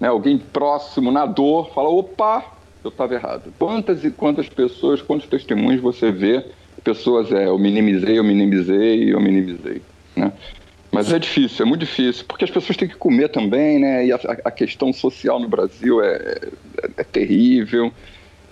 né, 0.00 0.08
alguém 0.08 0.38
próximo 0.38 1.12
na 1.12 1.26
dor, 1.26 1.70
fala: 1.74 1.90
opa, 1.90 2.44
eu 2.82 2.88
estava 2.88 3.14
errado. 3.14 3.52
Quantas 3.58 4.04
e 4.04 4.10
quantas 4.10 4.48
pessoas, 4.48 5.02
quantos 5.02 5.28
testemunhos 5.28 5.80
você 5.80 6.10
vê? 6.10 6.44
Pessoas, 6.82 7.30
é, 7.30 7.46
eu 7.46 7.58
minimizei, 7.58 8.18
eu 8.18 8.24
minimizei, 8.24 9.12
eu 9.12 9.20
minimizei. 9.20 9.82
Né? 10.16 10.32
Mas 10.90 11.12
é 11.12 11.18
difícil, 11.18 11.64
é 11.64 11.68
muito 11.68 11.80
difícil, 11.80 12.24
porque 12.26 12.44
as 12.44 12.50
pessoas 12.50 12.76
têm 12.76 12.88
que 12.88 12.96
comer 12.96 13.28
também, 13.28 13.78
né? 13.78 14.06
E 14.06 14.12
a, 14.12 14.16
a 14.44 14.50
questão 14.50 14.92
social 14.92 15.38
no 15.38 15.48
Brasil 15.48 16.02
é, 16.02 16.16
é, 16.16 16.90
é 16.96 17.04
terrível 17.04 17.92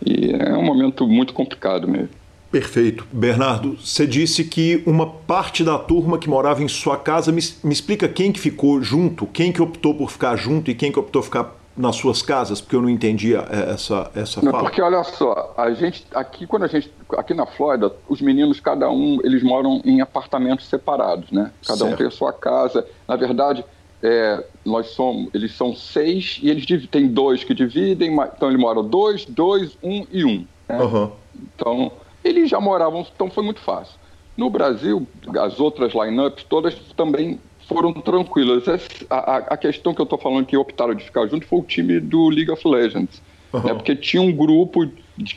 e 0.05 0.33
é 0.33 0.57
um 0.57 0.63
momento 0.63 1.09
muito 1.09 1.33
complicado 1.33 1.89
mesmo. 1.89 2.11
Perfeito. 2.51 3.07
Bernardo, 3.13 3.77
você 3.77 4.07
disse 4.07 4.43
que 4.45 4.83
uma 4.87 5.07
parte 5.07 5.63
da 5.63 5.79
turma 5.79 6.19
que 6.19 6.29
morava 6.29 6.63
em 6.63 6.69
sua 6.69 6.97
casa, 6.97 7.31
me, 7.31 7.43
me 7.63 7.73
explica 7.73 8.09
quem 8.09 8.33
que 8.33 8.41
ficou 8.41 8.83
junto, 8.83 9.27
quem 9.27 9.53
que 9.53 9.61
optou 9.61 9.95
por 9.95 10.11
ficar 10.11 10.35
junto 10.37 10.71
e 10.71 10.75
quem 10.75 10.91
que 10.91 10.99
optou 10.99 11.21
por 11.21 11.27
ficar 11.27 11.57
nas 11.77 11.97
suas 11.97 12.23
casas? 12.23 12.61
Porque 12.61 12.75
eu 12.75 12.81
não 12.81 12.89
entendia 12.89 13.47
é, 13.51 13.73
essa, 13.73 14.11
essa 14.15 14.41
não, 14.43 14.51
fala. 14.51 14.65
Porque 14.65 14.81
olha 14.81 15.05
só, 15.05 15.53
a 15.59 15.73
gente 15.73 16.07
aqui 16.15 16.47
quando 16.47 16.65
a 16.65 16.69
gente 16.69 16.91
aqui 17.19 17.35
na 17.35 17.45
Flórida, 17.45 17.93
os 18.09 18.23
meninos 18.23 18.61
cada 18.61 18.91
um 18.91 19.19
eles 19.23 19.43
moram 19.43 19.83
em 19.85 20.01
apartamentos 20.01 20.67
separados, 20.67 21.31
né? 21.31 21.53
Cada 21.67 21.81
certo. 21.81 21.93
um 21.93 21.97
tem 21.97 22.07
a 22.07 22.11
sua 22.11 22.33
casa. 22.33 22.87
Na 23.07 23.17
verdade, 23.17 23.63
é, 24.03 24.43
nós 24.65 24.89
somos, 24.89 25.29
eles 25.35 25.55
são 25.55 25.75
seis 25.75 26.41
e 26.43 26.49
eles 26.49 26.65
têm 26.89 27.09
dois 27.09 27.45
que 27.45 27.53
dividem, 27.53 28.15
então 28.35 28.49
eles 28.49 28.61
moram 28.61 28.83
dois, 28.83 29.27
dois, 29.27 29.77
um 29.83 30.07
e 30.11 30.25
um. 30.25 30.47
Né? 30.67 30.79
Uhum. 30.81 31.11
Então 31.55 31.93
eles 32.25 32.51
já 32.51 32.61
moravam, 32.61 33.07
então 33.15 33.31
foi 33.31 33.45
muito 33.45 33.61
fácil. 33.61 33.95
No 34.37 34.49
Brasil, 34.51 35.07
as 35.41 35.59
outras 35.59 35.93
lineups 35.95 36.45
todas 36.45 36.75
também 36.97 37.41
foram 37.69 37.93
tranquilas. 37.93 38.65
A, 39.11 39.37
a 39.37 39.57
questão 39.57 39.93
que 39.93 40.01
eu 40.01 40.05
estou 40.05 40.19
falando 40.19 40.47
que 40.47 40.57
optaram 40.57 40.95
de 40.95 41.05
ficar 41.05 41.27
junto 41.27 41.47
foi 41.47 41.59
o 41.59 41.63
time 41.63 42.01
do 42.01 42.29
League 42.29 42.51
of 42.51 42.67
Legends. 42.67 43.21
Uhum. 43.53 43.63
Né? 43.63 43.75
Porque 43.75 43.97
tinha 43.97 44.23
um 44.23 44.33
grupo 44.33 44.89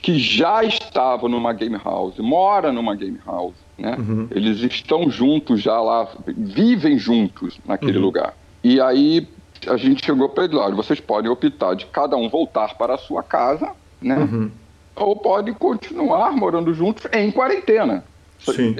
que 0.01 0.17
já 0.19 0.63
estava 0.63 1.27
numa 1.27 1.53
game 1.53 1.77
house, 1.83 2.17
mora 2.19 2.71
numa 2.71 2.95
game 2.95 3.19
house. 3.25 3.55
Né? 3.77 3.95
Uhum. 3.97 4.27
Eles 4.31 4.59
estão 4.59 5.09
juntos 5.09 5.61
já 5.61 5.79
lá, 5.79 6.07
vivem 6.27 6.97
juntos 6.97 7.59
naquele 7.65 7.97
uhum. 7.97 8.05
lugar. 8.05 8.35
E 8.63 8.79
aí 8.79 9.27
a 9.67 9.77
gente 9.77 10.05
chegou 10.05 10.29
para 10.29 10.45
ele, 10.45 10.55
olha, 10.55 10.75
vocês 10.75 10.99
podem 10.99 11.29
optar 11.29 11.75
de 11.75 11.85
cada 11.87 12.15
um 12.15 12.29
voltar 12.29 12.75
para 12.77 12.95
a 12.95 12.97
sua 12.97 13.23
casa, 13.23 13.71
né? 14.01 14.17
Uhum. 14.17 14.51
Ou 14.95 15.15
podem 15.15 15.53
continuar 15.53 16.31
morando 16.31 16.73
juntos 16.73 17.05
em 17.13 17.31
quarentena. 17.31 18.03
Sim. 18.39 18.75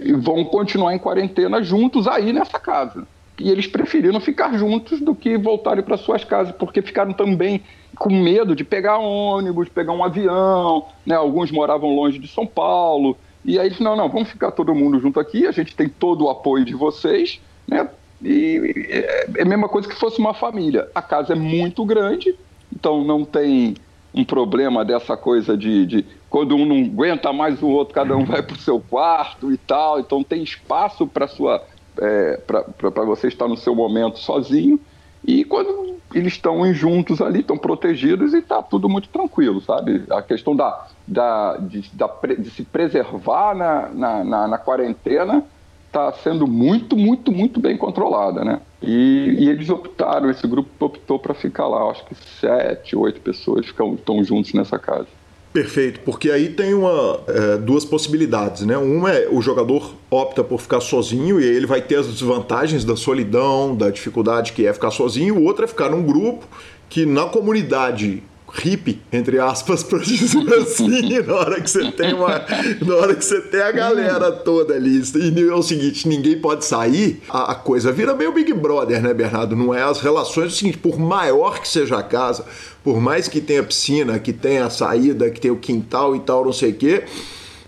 E 0.00 0.12
vão 0.12 0.44
continuar 0.44 0.94
em 0.94 0.98
quarentena 0.98 1.62
juntos 1.62 2.08
aí 2.08 2.32
nessa 2.32 2.58
casa. 2.58 3.06
E 3.38 3.50
eles 3.50 3.66
preferiram 3.66 4.18
ficar 4.18 4.56
juntos 4.56 5.00
do 5.00 5.14
que 5.14 5.36
voltarem 5.36 5.84
para 5.84 5.96
suas 5.96 6.24
casas, 6.24 6.54
porque 6.56 6.80
ficaram 6.80 7.12
também 7.12 7.62
com 7.96 8.10
medo 8.10 8.56
de 8.56 8.64
pegar 8.64 8.98
ônibus, 8.98 9.68
pegar 9.68 9.92
um 9.92 10.02
avião, 10.02 10.86
né? 11.04 11.14
Alguns 11.14 11.50
moravam 11.50 11.94
longe 11.94 12.18
de 12.18 12.28
São 12.28 12.46
Paulo. 12.46 13.16
E 13.44 13.58
aí 13.58 13.66
eles, 13.66 13.78
não, 13.78 13.94
não, 13.94 14.08
vamos 14.08 14.28
ficar 14.28 14.50
todo 14.50 14.74
mundo 14.74 14.98
junto 14.98 15.20
aqui, 15.20 15.46
a 15.46 15.52
gente 15.52 15.76
tem 15.76 15.88
todo 15.88 16.24
o 16.24 16.30
apoio 16.30 16.64
de 16.64 16.74
vocês, 16.74 17.40
né? 17.68 17.88
E 18.22 18.74
é, 18.88 19.26
é 19.36 19.42
a 19.42 19.44
mesma 19.44 19.68
coisa 19.68 19.88
que 19.88 19.94
fosse 19.94 20.18
uma 20.18 20.34
família. 20.34 20.88
A 20.94 21.02
casa 21.02 21.34
é 21.34 21.36
muito 21.36 21.84
grande, 21.84 22.34
então 22.74 23.04
não 23.04 23.24
tem 23.24 23.74
um 24.16 24.24
problema 24.24 24.82
dessa 24.84 25.16
coisa 25.16 25.56
de, 25.56 25.84
de, 25.84 26.06
quando 26.30 26.56
um 26.56 26.64
não 26.64 26.86
aguenta 26.86 27.32
mais 27.32 27.62
o 27.62 27.68
outro, 27.68 27.94
cada 27.94 28.16
um 28.16 28.24
vai 28.24 28.42
para 28.42 28.56
o 28.56 28.58
seu 28.58 28.80
quarto 28.80 29.52
e 29.52 29.58
tal. 29.58 30.00
Então 30.00 30.24
tem 30.24 30.42
espaço 30.42 31.06
para 31.06 31.28
sua 31.28 31.62
é, 32.00 32.40
para 32.46 33.04
você 33.04 33.28
estar 33.28 33.46
no 33.46 33.56
seu 33.56 33.74
momento 33.74 34.18
sozinho. 34.18 34.80
E 35.24 35.44
quando 35.44 35.96
eles 36.14 36.34
estão 36.34 36.72
juntos 36.72 37.20
ali, 37.20 37.40
estão 37.40 37.58
protegidos 37.58 38.32
e 38.32 38.38
está 38.38 38.62
tudo 38.62 38.88
muito 38.88 39.08
tranquilo, 39.08 39.60
sabe? 39.60 40.04
A 40.10 40.22
questão 40.22 40.54
da, 40.54 40.86
da, 41.06 41.56
de, 41.58 41.90
da, 41.92 42.08
de 42.38 42.50
se 42.50 42.62
preservar 42.62 43.54
na, 43.54 43.88
na, 43.88 44.24
na, 44.24 44.48
na 44.48 44.58
quarentena 44.58 45.44
está 45.88 46.12
sendo 46.12 46.46
muito, 46.46 46.96
muito, 46.96 47.32
muito 47.32 47.60
bem 47.60 47.76
controlada, 47.76 48.44
né? 48.44 48.60
E, 48.82 49.36
e 49.38 49.48
eles 49.48 49.68
optaram, 49.70 50.30
esse 50.30 50.46
grupo 50.46 50.68
optou 50.84 51.18
para 51.18 51.34
ficar 51.34 51.66
lá. 51.66 51.90
Acho 51.90 52.04
que 52.06 52.14
sete, 52.40 52.94
oito 52.96 53.20
pessoas 53.20 53.66
ficam, 53.66 53.94
estão 53.94 54.22
juntos 54.22 54.52
nessa 54.52 54.78
casa. 54.78 55.08
Perfeito, 55.52 56.00
porque 56.00 56.30
aí 56.30 56.50
tem 56.50 56.74
uma, 56.74 57.18
é, 57.28 57.56
duas 57.56 57.82
possibilidades, 57.82 58.66
né? 58.66 58.76
Uma 58.76 59.10
é 59.10 59.26
o 59.30 59.40
jogador 59.40 59.94
opta 60.10 60.44
por 60.44 60.60
ficar 60.60 60.80
sozinho 60.80 61.40
e 61.40 61.44
aí 61.44 61.56
ele 61.56 61.64
vai 61.64 61.80
ter 61.80 61.96
as 61.96 62.06
desvantagens 62.06 62.84
da 62.84 62.94
solidão, 62.94 63.74
da 63.74 63.88
dificuldade 63.88 64.52
que 64.52 64.66
é 64.66 64.72
ficar 64.74 64.90
sozinho. 64.90 65.38
O 65.38 65.44
outro 65.44 65.64
é 65.64 65.66
ficar 65.68 65.88
num 65.88 66.02
grupo 66.02 66.46
que 66.90 67.06
na 67.06 67.24
comunidade 67.24 68.22
hippie, 68.56 69.00
entre 69.12 69.38
aspas, 69.38 69.82
para 69.82 69.98
dizer 69.98 70.52
assim, 70.54 70.88
na 71.26 71.34
hora 71.34 71.60
que 71.60 71.70
você 71.70 71.90
tem 71.92 72.14
uma. 72.14 72.44
Na 72.84 72.94
hora 72.94 73.14
que 73.14 73.24
você 73.24 73.40
tem 73.40 73.60
a 73.60 73.72
galera 73.72 74.32
toda 74.32 74.74
ali. 74.74 75.02
E 75.14 75.48
é 75.48 75.54
o 75.54 75.62
seguinte: 75.62 76.08
ninguém 76.08 76.40
pode 76.40 76.64
sair, 76.64 77.22
a, 77.28 77.52
a 77.52 77.54
coisa 77.54 77.92
vira 77.92 78.14
meio 78.14 78.32
Big 78.32 78.52
Brother, 78.52 79.02
né, 79.02 79.12
Bernardo? 79.12 79.54
Não 79.54 79.72
é 79.74 79.82
as 79.82 80.00
relações. 80.00 80.44
É 80.44 80.48
o 80.48 80.50
seguinte, 80.50 80.78
por 80.78 80.98
maior 80.98 81.60
que 81.60 81.68
seja 81.68 81.98
a 81.98 82.02
casa, 82.02 82.44
por 82.82 83.00
mais 83.00 83.28
que 83.28 83.40
tenha 83.40 83.62
piscina, 83.62 84.18
que 84.18 84.32
tenha 84.32 84.66
a 84.66 84.70
saída, 84.70 85.30
que 85.30 85.40
tenha 85.40 85.54
o 85.54 85.58
quintal 85.58 86.16
e 86.16 86.20
tal, 86.20 86.44
não 86.44 86.52
sei 86.52 86.70
o 86.70 86.74
quê. 86.74 87.04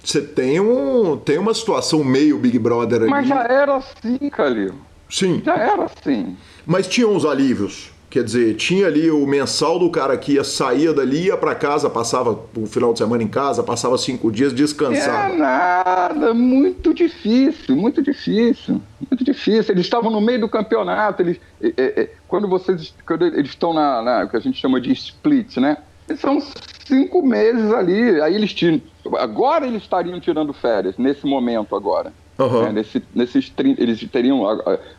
Você 0.03 0.23
tem, 0.23 0.59
um, 0.59 1.19
tem 1.19 1.37
uma 1.39 1.53
situação 1.53 2.03
meio 2.03 2.39
Big 2.39 2.59
Brother 2.59 3.03
ali. 3.03 3.11
Mas 3.11 3.29
já 3.29 3.43
era 3.43 3.77
assim, 3.77 4.19
Calil. 4.31 4.75
Sim. 5.11 5.43
Já 5.45 5.55
era 5.55 5.85
assim. 5.85 6.37
Mas 6.67 6.87
tinham 6.87 7.15
os 7.15 7.27
alívios 7.27 7.91
Quer 8.11 8.25
dizer, 8.25 8.57
tinha 8.57 8.87
ali 8.87 9.11
o 9.11 9.27
mensal 9.27 9.79
do 9.79 9.91
cara 9.91 10.17
que 10.17 10.33
ia, 10.33 10.45
saía 10.45 10.95
dali, 10.95 11.27
ia 11.27 11.37
para 11.37 11.55
casa, 11.55 11.91
passava 11.91 12.39
o 12.57 12.67
final 12.67 12.93
de 12.95 13.01
semana 13.01 13.23
em 13.23 13.29
casa, 13.29 13.63
passava 13.63 13.99
cinco 13.99 14.33
dias, 14.33 14.51
descansava. 14.51 15.35
É 15.35 15.37
nada, 15.37 16.33
muito 16.33 16.95
difícil, 16.95 17.77
muito 17.77 18.03
difícil, 18.03 18.81
muito 19.11 19.23
difícil. 19.23 19.75
Eles 19.75 19.85
estavam 19.85 20.11
no 20.11 20.23
meio 20.23 20.41
do 20.41 20.49
campeonato, 20.49 21.21
eles, 21.21 21.39
é, 21.63 21.73
é, 21.77 22.11
quando 22.27 22.49
vocês, 22.49 22.95
quando 23.07 23.27
eles 23.27 23.51
estão 23.51 23.75
na, 23.75 24.01
na, 24.01 24.25
o 24.25 24.29
que 24.31 24.39
a 24.39 24.41
gente 24.41 24.59
chama 24.59 24.81
de 24.81 24.91
split, 24.93 25.59
né? 25.59 25.77
São 26.17 26.41
cinco 26.87 27.21
meses 27.21 27.71
ali, 27.75 28.23
aí 28.23 28.35
eles 28.35 28.55
tinham, 28.55 28.81
agora 29.19 29.67
eles 29.67 29.83
estariam 29.83 30.19
tirando 30.19 30.55
férias, 30.55 30.97
nesse 30.97 31.27
momento 31.27 31.77
agora. 31.77 32.11
Uhum. 32.39 32.63
Né? 32.63 32.73
Nesse, 32.73 33.03
nesses 33.15 33.51
30, 33.51 33.83
eles 33.83 34.01
teriam, 34.11 34.45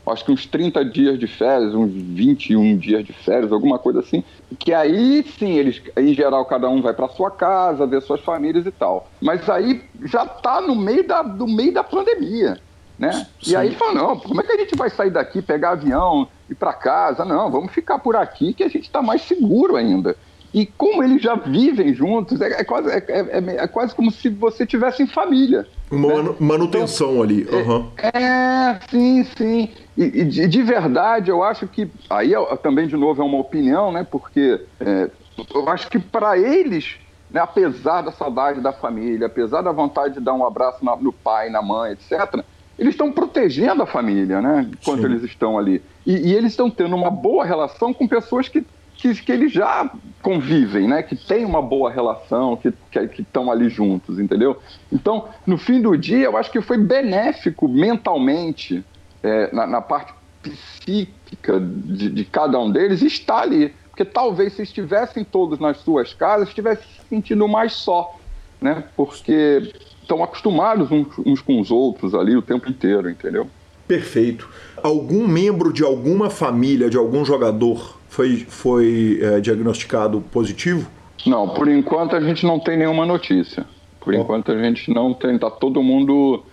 acho 0.05 0.25
que 0.25 0.31
uns 0.31 0.45
30 0.45 0.83
dias 0.83 1.17
de 1.17 1.25
férias, 1.25 1.73
uns 1.73 1.89
21 1.91 2.77
dias 2.77 3.05
de 3.05 3.13
férias, 3.13 3.51
alguma 3.51 3.79
coisa 3.79 4.01
assim. 4.01 4.23
Que 4.57 4.73
aí 4.73 5.23
sim, 5.37 5.53
eles, 5.53 5.81
em 5.95 6.13
geral, 6.13 6.43
cada 6.45 6.69
um 6.69 6.81
vai 6.81 6.93
para 6.93 7.07
sua 7.07 7.31
casa, 7.31 7.87
ver 7.87 8.01
suas 8.01 8.19
famílias 8.21 8.65
e 8.65 8.71
tal. 8.71 9.09
Mas 9.21 9.49
aí 9.49 9.81
já 10.03 10.23
está 10.23 10.59
no 10.59 10.75
meio 10.75 11.07
da, 11.07 11.21
do 11.21 11.47
meio 11.47 11.73
da 11.73 11.83
pandemia. 11.83 12.59
Né? 12.97 13.25
E 13.47 13.55
aí 13.55 13.73
fala, 13.75 13.93
não, 13.93 14.19
como 14.19 14.41
é 14.41 14.43
que 14.43 14.51
a 14.51 14.57
gente 14.57 14.75
vai 14.75 14.89
sair 14.89 15.09
daqui, 15.09 15.41
pegar 15.41 15.71
avião, 15.71 16.27
ir 16.49 16.55
para 16.55 16.73
casa? 16.73 17.23
Não, 17.23 17.49
vamos 17.49 17.71
ficar 17.71 17.99
por 17.99 18.17
aqui 18.17 18.53
que 18.53 18.63
a 18.63 18.67
gente 18.67 18.83
está 18.83 19.01
mais 19.01 19.21
seguro 19.21 19.77
ainda. 19.77 20.17
E 20.53 20.65
como 20.65 21.03
eles 21.03 21.21
já 21.21 21.35
vivem 21.35 21.93
juntos, 21.93 22.41
é, 22.41 22.61
é 22.61 22.63
quase, 22.63 22.89
é, 22.89 23.03
é, 23.07 23.63
é, 23.63 23.67
quase 23.67 23.93
como 23.93 24.11
se 24.11 24.29
você 24.29 24.65
tivesse 24.65 25.03
em 25.03 25.07
família. 25.07 25.67
Uma 25.91 26.23
né? 26.23 26.35
manutenção 26.39 27.11
então, 27.11 27.23
ali. 27.23 27.47
Uhum. 27.51 27.91
É, 27.97 28.79
sim, 28.89 29.23
sim. 29.37 29.69
E, 29.95 30.03
e 30.03 30.25
de, 30.25 30.47
de, 30.47 30.63
verdade, 30.63 31.29
eu 31.29 31.43
acho 31.43 31.67
que. 31.67 31.89
Aí 32.09 32.33
também, 32.63 32.87
de 32.87 32.97
novo, 32.97 33.21
é 33.21 33.25
uma 33.25 33.37
opinião, 33.37 33.91
né? 33.91 34.05
Porque 34.09 34.61
é, 34.79 35.09
eu 35.53 35.69
acho 35.69 35.87
que 35.87 35.99
para 35.99 36.37
eles, 36.37 36.95
né, 37.29 37.41
apesar 37.41 38.01
da 38.01 38.11
saudade 38.11 38.59
da 38.59 38.73
família, 38.73 39.27
apesar 39.27 39.61
da 39.61 39.71
vontade 39.71 40.15
de 40.15 40.19
dar 40.19 40.33
um 40.33 40.45
abraço 40.45 40.83
na, 40.83 40.95
no 40.95 41.13
pai, 41.13 41.49
na 41.49 41.61
mãe, 41.61 41.91
etc., 41.91 42.43
eles 42.77 42.93
estão 42.93 43.11
protegendo 43.11 43.83
a 43.83 43.85
família, 43.85 44.41
né? 44.41 44.67
Enquanto 44.71 45.01
sim. 45.01 45.05
eles 45.05 45.23
estão 45.23 45.59
ali. 45.59 45.83
E, 46.05 46.29
e 46.29 46.33
eles 46.33 46.53
estão 46.53 46.71
tendo 46.71 46.95
uma 46.95 47.11
boa 47.11 47.45
relação 47.45 47.93
com 47.93 48.07
pessoas 48.07 48.47
que 48.47 48.65
que, 48.99 49.15
que 49.15 49.31
eles 49.31 49.51
já 49.51 49.89
convivem, 50.21 50.87
né? 50.87 51.01
Que 51.01 51.15
tem 51.15 51.45
uma 51.45 51.61
boa 51.61 51.89
relação, 51.89 52.57
que 52.57 52.73
estão 53.17 53.49
ali 53.49 53.69
juntos, 53.69 54.19
entendeu? 54.19 54.57
Então, 54.91 55.29
no 55.47 55.57
fim 55.57 55.81
do 55.81 55.97
dia, 55.97 56.25
eu 56.25 56.37
acho 56.37 56.51
que 56.51 56.61
foi 56.61 56.77
benéfico 56.77 57.67
mentalmente, 57.67 58.83
é, 59.23 59.53
na, 59.55 59.65
na, 59.65 59.81
parte 59.81 60.13
psíquica 60.43 61.59
de, 61.59 62.09
de, 62.09 62.25
cada 62.25 62.59
um 62.59 62.69
deles, 62.69 63.01
estar 63.01 63.41
ali. 63.41 63.73
Porque 63.89 64.03
talvez 64.03 64.53
se 64.53 64.63
estivessem 64.63 65.23
todos 65.23 65.59
nas 65.59 65.77
suas 65.77 66.13
casas, 66.13 66.49
estivessem 66.49 66.85
se 66.85 67.07
sentindo 67.07 67.47
mais 67.47 67.73
só, 67.73 68.17
né? 68.61 68.83
Porque 68.97 69.73
estão 70.01 70.21
acostumados 70.21 70.91
uns, 70.91 71.07
uns 71.25 71.41
com 71.41 71.59
os 71.61 71.71
outros 71.71 72.13
ali 72.13 72.35
o 72.35 72.41
tempo 72.41 72.69
inteiro, 72.69 73.09
entendeu? 73.09 73.47
Perfeito. 73.87 74.49
Algum 74.83 75.25
membro 75.27 75.71
de 75.71 75.83
alguma 75.83 76.29
família, 76.29 76.89
de 76.89 76.97
algum 76.97 77.23
jogador, 77.23 77.98
foi, 78.09 78.37
foi 78.47 79.19
é, 79.21 79.39
diagnosticado 79.39 80.19
positivo? 80.31 80.89
Não, 81.25 81.47
por 81.49 81.67
enquanto 81.67 82.15
a 82.15 82.21
gente 82.21 82.45
não 82.45 82.59
tem 82.59 82.77
nenhuma 82.77 83.05
notícia. 83.05 83.65
Por 84.01 84.13
oh. 84.13 84.17
enquanto 84.17 84.51
a 84.51 84.61
gente 84.61 84.91
não 84.93 85.13
tem, 85.13 85.37
tá 85.37 85.49
todo 85.49 85.81
mundo 85.83 86.43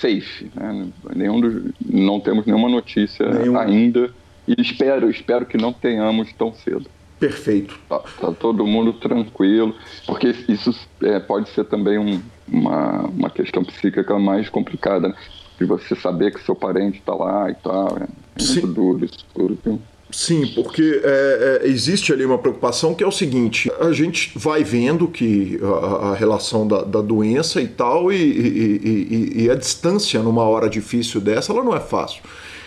safe, 0.00 0.50
né? 0.54 0.88
Nenhum 1.14 1.40
dos, 1.40 1.62
não 1.84 2.18
temos 2.18 2.44
nenhuma 2.44 2.68
notícia 2.68 3.28
Nenhum... 3.28 3.56
ainda 3.56 4.10
e 4.48 4.60
espero, 4.60 5.08
espero 5.08 5.46
que 5.46 5.56
não 5.56 5.72
tenhamos 5.72 6.32
tão 6.32 6.52
cedo. 6.52 6.86
Perfeito. 7.20 7.78
Tá, 7.88 8.00
tá 8.00 8.32
todo 8.32 8.66
mundo 8.66 8.92
tranquilo, 8.94 9.76
porque 10.06 10.34
isso 10.48 10.74
é, 11.04 11.20
pode 11.20 11.48
ser 11.50 11.64
também 11.66 11.96
um, 11.96 12.20
uma, 12.48 13.02
uma 13.02 13.30
questão 13.30 13.62
psíquica 13.64 14.18
mais 14.18 14.48
complicada, 14.48 15.08
né? 15.08 15.14
De 15.56 15.64
você 15.64 15.94
saber 15.94 16.34
que 16.34 16.42
seu 16.42 16.56
parente 16.56 16.98
está 16.98 17.14
lá 17.14 17.48
e 17.48 17.54
tal. 17.54 17.96
É, 18.00 18.04
é 18.04 18.44
muito 18.44 18.66
duro 18.66 19.04
isso 19.04 19.24
tudo. 19.32 19.80
Sim, 20.12 20.46
porque 20.54 21.00
é, 21.02 21.60
é, 21.64 21.68
existe 21.68 22.12
ali 22.12 22.24
uma 22.24 22.36
preocupação 22.36 22.94
que 22.94 23.02
é 23.02 23.06
o 23.06 23.10
seguinte: 23.10 23.72
a 23.80 23.92
gente 23.92 24.30
vai 24.36 24.62
vendo 24.62 25.08
que 25.08 25.58
a, 25.62 26.10
a 26.10 26.14
relação 26.14 26.68
da, 26.68 26.82
da, 26.82 27.00
doença 27.00 27.62
e 27.62 27.66
tal, 27.66 28.12
e, 28.12 28.16
e, 28.16 28.80
e, 28.84 29.42
e, 29.44 29.50
a 29.50 29.54
distância 29.54 30.22
numa 30.22 30.42
hora 30.42 30.68
difícil 30.68 31.18
dessa, 31.18 31.50
ela 31.50 31.64
não 31.64 31.74
é 31.74 31.80
fácil. 31.80 32.22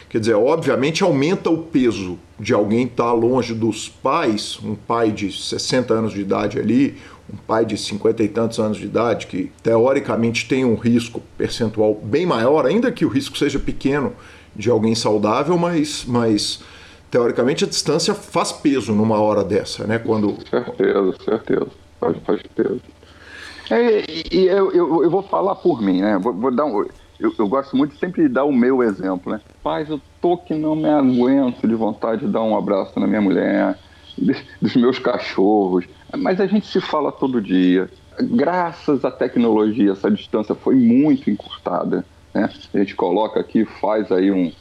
Quer 0.09 0.19
dizer, 0.19 0.33
obviamente 0.33 1.03
aumenta 1.03 1.49
o 1.49 1.57
peso 1.59 2.17
de 2.39 2.53
alguém 2.53 2.85
estar 2.85 3.05
tá 3.05 3.13
longe 3.13 3.53
dos 3.53 3.89
pais, 3.89 4.57
um 4.63 4.73
pai 4.73 5.11
de 5.11 5.31
60 5.31 5.93
anos 5.93 6.13
de 6.13 6.21
idade 6.21 6.57
ali, 6.57 6.97
um 7.31 7.37
pai 7.37 7.63
de 7.63 7.77
50 7.77 8.23
e 8.23 8.27
tantos 8.27 8.59
anos 8.59 8.77
de 8.77 8.85
idade, 8.85 9.27
que 9.27 9.51
teoricamente 9.61 10.47
tem 10.47 10.65
um 10.65 10.75
risco 10.75 11.21
percentual 11.37 11.93
bem 11.93 12.25
maior, 12.25 12.65
ainda 12.65 12.91
que 12.91 13.05
o 13.05 13.09
risco 13.09 13.37
seja 13.37 13.59
pequeno 13.59 14.13
de 14.55 14.67
alguém 14.67 14.95
saudável, 14.95 15.55
mas. 15.59 16.05
mas 16.07 16.59
teoricamente 17.15 17.63
a 17.63 17.67
distância 17.67 18.13
faz 18.13 18.51
peso 18.51 18.91
numa 18.91 19.17
hora 19.21 19.41
dessa, 19.41 19.87
né? 19.87 19.97
Quando... 19.97 20.35
Certeza, 20.49 21.15
certeza. 21.23 21.67
Faz, 21.97 22.17
faz 22.25 22.41
peso. 22.53 22.81
É, 23.71 24.03
e 24.33 24.47
eu, 24.47 24.69
eu, 24.73 25.03
eu, 25.03 25.09
vou 25.09 25.23
falar 25.23 25.55
por 25.55 25.81
mim, 25.81 26.01
né? 26.01 26.19
Vou, 26.21 26.33
vou 26.33 26.51
dar 26.51 26.65
um, 26.65 26.85
eu, 27.17 27.33
eu, 27.39 27.47
gosto 27.47 27.77
muito 27.77 27.95
sempre 27.95 28.23
de 28.23 28.27
dar 28.27 28.43
o 28.43 28.51
meu 28.51 28.83
exemplo, 28.83 29.31
né? 29.31 29.39
Paz, 29.63 29.89
eu 29.89 30.01
tô 30.19 30.37
que 30.37 30.53
não 30.53 30.75
me 30.75 30.89
aguento 30.89 31.65
de 31.65 31.73
vontade 31.73 32.25
de 32.25 32.31
dar 32.33 32.43
um 32.43 32.57
abraço 32.57 32.99
na 32.99 33.07
minha 33.07 33.21
mulher, 33.21 33.79
dos 34.61 34.75
meus 34.75 34.99
cachorros, 34.99 35.85
mas 36.17 36.41
a 36.41 36.47
gente 36.47 36.67
se 36.67 36.81
fala 36.81 37.13
todo 37.13 37.41
dia. 37.41 37.89
Graças 38.19 39.05
à 39.05 39.11
tecnologia, 39.11 39.93
essa 39.93 40.11
distância 40.11 40.53
foi 40.53 40.75
muito 40.75 41.29
encurtada. 41.29 42.05
Né? 42.33 42.49
A 42.73 42.77
gente 42.77 42.93
coloca 42.93 43.39
aqui, 43.39 43.63
faz 43.63 44.11
aí 44.11 44.29
um, 44.31 44.51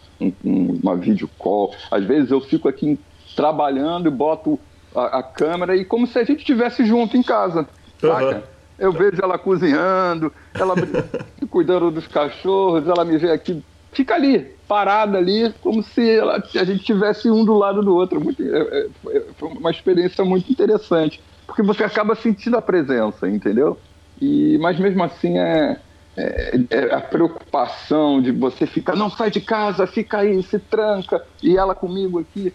um, 0.44 0.78
uma 0.82 0.96
video 0.96 1.28
call. 1.38 1.74
Às 1.90 2.04
vezes 2.04 2.30
eu 2.30 2.40
fico 2.40 2.68
aqui 2.68 2.98
trabalhando 3.34 4.08
e 4.08 4.10
boto 4.10 4.58
a, 4.94 5.18
a 5.18 5.22
câmera 5.22 5.76
e 5.76 5.84
como 5.84 6.06
se 6.06 6.18
a 6.18 6.24
gente 6.24 6.40
estivesse 6.40 6.84
junto 6.84 7.16
em 7.16 7.22
casa. 7.22 7.66
Uhum. 8.02 8.42
Eu 8.78 8.92
vejo 8.92 9.20
ela 9.22 9.38
cozinhando, 9.38 10.32
ela 10.52 10.74
cuidando 11.50 11.90
dos 11.90 12.06
cachorros, 12.06 12.86
ela 12.86 13.04
me 13.04 13.16
vê 13.18 13.30
aqui, 13.30 13.62
fica 13.92 14.14
ali, 14.14 14.54
parada 14.66 15.18
ali, 15.18 15.54
como 15.60 15.82
se 15.82 16.10
ela, 16.10 16.42
a 16.54 16.64
gente 16.64 16.84
tivesse 16.84 17.30
um 17.30 17.44
do 17.44 17.54
lado 17.54 17.82
do 17.82 17.94
outro. 17.94 18.20
Muito, 18.20 18.42
é, 18.42 18.88
é, 19.10 19.22
foi 19.36 19.48
uma 19.48 19.70
experiência 19.70 20.24
muito 20.24 20.50
interessante, 20.50 21.22
porque 21.46 21.62
você 21.62 21.84
acaba 21.84 22.14
sentindo 22.14 22.56
a 22.56 22.62
presença, 22.62 23.28
entendeu? 23.28 23.78
E, 24.20 24.58
mas 24.58 24.78
mesmo 24.78 25.02
assim 25.02 25.38
é, 25.38 25.78
é, 26.16 26.58
é, 26.70 26.94
a 26.94 27.00
preocupação 27.00 28.22
de 28.22 28.30
você 28.30 28.66
ficar, 28.66 28.94
não 28.94 29.10
sai 29.10 29.30
de 29.30 29.40
casa, 29.40 29.86
fica 29.86 30.18
aí, 30.18 30.42
se 30.42 30.58
tranca, 30.58 31.24
e 31.42 31.56
ela 31.56 31.74
comigo 31.74 32.20
aqui. 32.20 32.52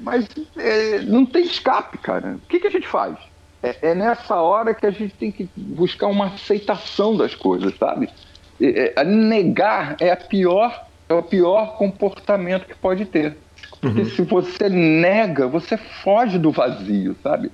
Mas 0.00 0.26
é, 0.56 1.00
não 1.00 1.26
tem 1.26 1.44
escape, 1.44 1.98
cara. 1.98 2.36
O 2.42 2.48
que, 2.48 2.60
que 2.60 2.66
a 2.66 2.70
gente 2.70 2.88
faz? 2.88 3.16
É, 3.62 3.90
é, 3.90 3.94
nessa 3.94 4.36
hora 4.36 4.74
que 4.74 4.86
a 4.86 4.90
gente 4.90 5.14
tem 5.14 5.30
que 5.30 5.48
buscar 5.56 6.06
uma 6.06 6.26
aceitação 6.26 7.16
das 7.16 7.34
coisas, 7.34 7.76
sabe? 7.76 8.08
É, 8.60 9.04
negar 9.04 9.96
é 10.00 10.10
a 10.10 10.16
pior, 10.16 10.86
é 11.08 11.14
o 11.14 11.22
pior 11.22 11.76
comportamento 11.76 12.66
que 12.66 12.74
pode 12.74 13.04
ter. 13.04 13.36
Porque 13.80 14.00
uhum. 14.02 14.10
se 14.10 14.22
você 14.22 14.68
nega, 14.68 15.46
você 15.46 15.76
foge 15.76 16.38
do 16.38 16.50
vazio, 16.50 17.16
sabe? 17.22 17.50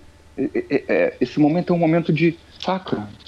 esse 1.20 1.40
momento 1.40 1.72
é 1.72 1.76
um 1.76 1.78
momento 1.80 2.12
de 2.12 2.38
saca, 2.60 2.96
é, 2.96 3.27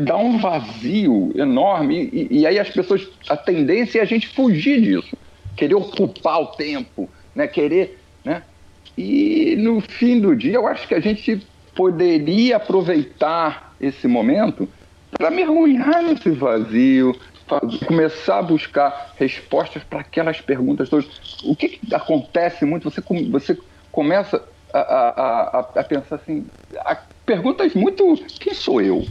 dá 0.00 0.16
um 0.16 0.38
vazio 0.38 1.32
enorme. 1.34 2.10
E, 2.12 2.40
e, 2.40 2.46
aí 2.46 2.58
as 2.58 2.70
pessoas, 2.70 3.08
a 3.28 3.36
tendência 3.36 3.98
é 3.98 4.02
a 4.02 4.06
gente 4.06 4.28
fugir 4.28 4.80
disso, 4.80 5.16
querer 5.56 5.74
ocupar 5.74 6.40
o 6.40 6.46
tempo, 6.46 7.08
né? 7.34 7.46
querer. 7.46 7.98
Né? 8.24 8.42
E 8.96 9.56
no 9.58 9.80
fim 9.80 10.20
do 10.20 10.36
dia, 10.36 10.54
eu 10.54 10.66
acho 10.66 10.86
que 10.86 10.94
a 10.94 11.00
gente 11.00 11.40
poderia 11.74 12.56
aproveitar 12.56 13.74
esse 13.80 14.06
momento 14.06 14.68
para 15.10 15.30
mergulhar 15.30 16.02
nesse 16.02 16.30
vazio, 16.30 17.14
começar 17.86 18.38
a 18.38 18.42
buscar 18.42 19.14
respostas 19.16 19.82
para 19.82 20.00
aquelas 20.00 20.40
perguntas 20.40 20.88
todas. 20.88 21.06
O 21.44 21.54
que, 21.54 21.70
que 21.70 21.94
acontece 21.94 22.64
muito? 22.64 22.90
Você, 22.90 23.02
você 23.30 23.58
começa 23.90 24.42
a, 24.72 24.78
a, 24.78 25.58
a, 25.58 25.80
a 25.80 25.84
pensar 25.84 26.16
assim, 26.16 26.46
perguntas 27.26 27.74
muito. 27.74 28.16
Quem 28.40 28.54
sou 28.54 28.80
eu? 28.80 29.06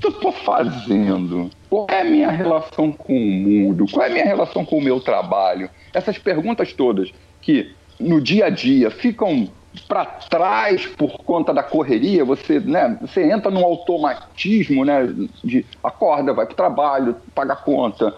Que 0.00 0.06
eu 0.06 0.10
estou 0.10 0.32
fazendo? 0.32 1.50
Qual 1.68 1.86
é 1.90 2.00
a 2.00 2.04
minha 2.04 2.30
relação 2.30 2.92
com 2.92 3.12
o 3.12 3.20
mundo? 3.20 3.86
Qual 3.90 4.04
é 4.04 4.08
a 4.08 4.12
minha 4.12 4.24
relação 4.24 4.64
com 4.64 4.78
o 4.78 4.82
meu 4.82 5.00
trabalho? 5.00 5.70
Essas 5.92 6.18
perguntas 6.18 6.72
todas 6.72 7.12
que 7.40 7.74
no 7.98 8.20
dia 8.20 8.46
a 8.46 8.50
dia 8.50 8.90
ficam 8.90 9.48
para 9.88 10.04
trás 10.04 10.86
por 10.86 11.18
conta 11.18 11.52
da 11.52 11.62
correria, 11.62 12.24
você, 12.24 12.58
né, 12.60 12.96
você 13.00 13.30
entra 13.30 13.50
num 13.50 13.64
automatismo, 13.64 14.84
né, 14.84 15.06
de 15.44 15.66
acorda, 15.82 16.32
vai 16.32 16.46
para 16.46 16.54
o 16.54 16.56
trabalho, 16.56 17.16
paga 17.34 17.52
a 17.52 17.56
conta, 17.56 18.14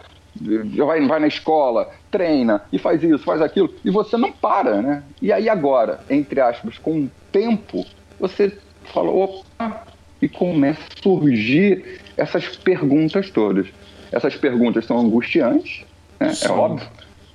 vai, 0.76 1.04
vai 1.06 1.20
na 1.20 1.26
escola, 1.26 1.90
treina 2.10 2.62
e 2.72 2.78
faz 2.78 3.02
isso, 3.02 3.24
faz 3.24 3.40
aquilo, 3.42 3.74
e 3.84 3.90
você 3.90 4.16
não 4.16 4.30
para, 4.30 4.80
né? 4.80 5.02
E 5.20 5.32
aí 5.32 5.48
agora, 5.48 6.00
entre 6.08 6.40
aspas, 6.40 6.78
com 6.78 7.00
o 7.02 7.10
tempo, 7.32 7.84
você 8.20 8.56
fala, 8.92 9.10
opa, 9.10 9.82
e 10.20 10.28
começa 10.28 10.80
a 10.80 11.02
surgir 11.02 12.00
essas 12.16 12.56
perguntas 12.56 13.30
todas. 13.30 13.66
Essas 14.10 14.34
perguntas 14.34 14.84
são 14.86 14.98
angustiantes, 14.98 15.84
né? 16.18 16.32
é 16.42 16.48
óbvio, 16.48 16.88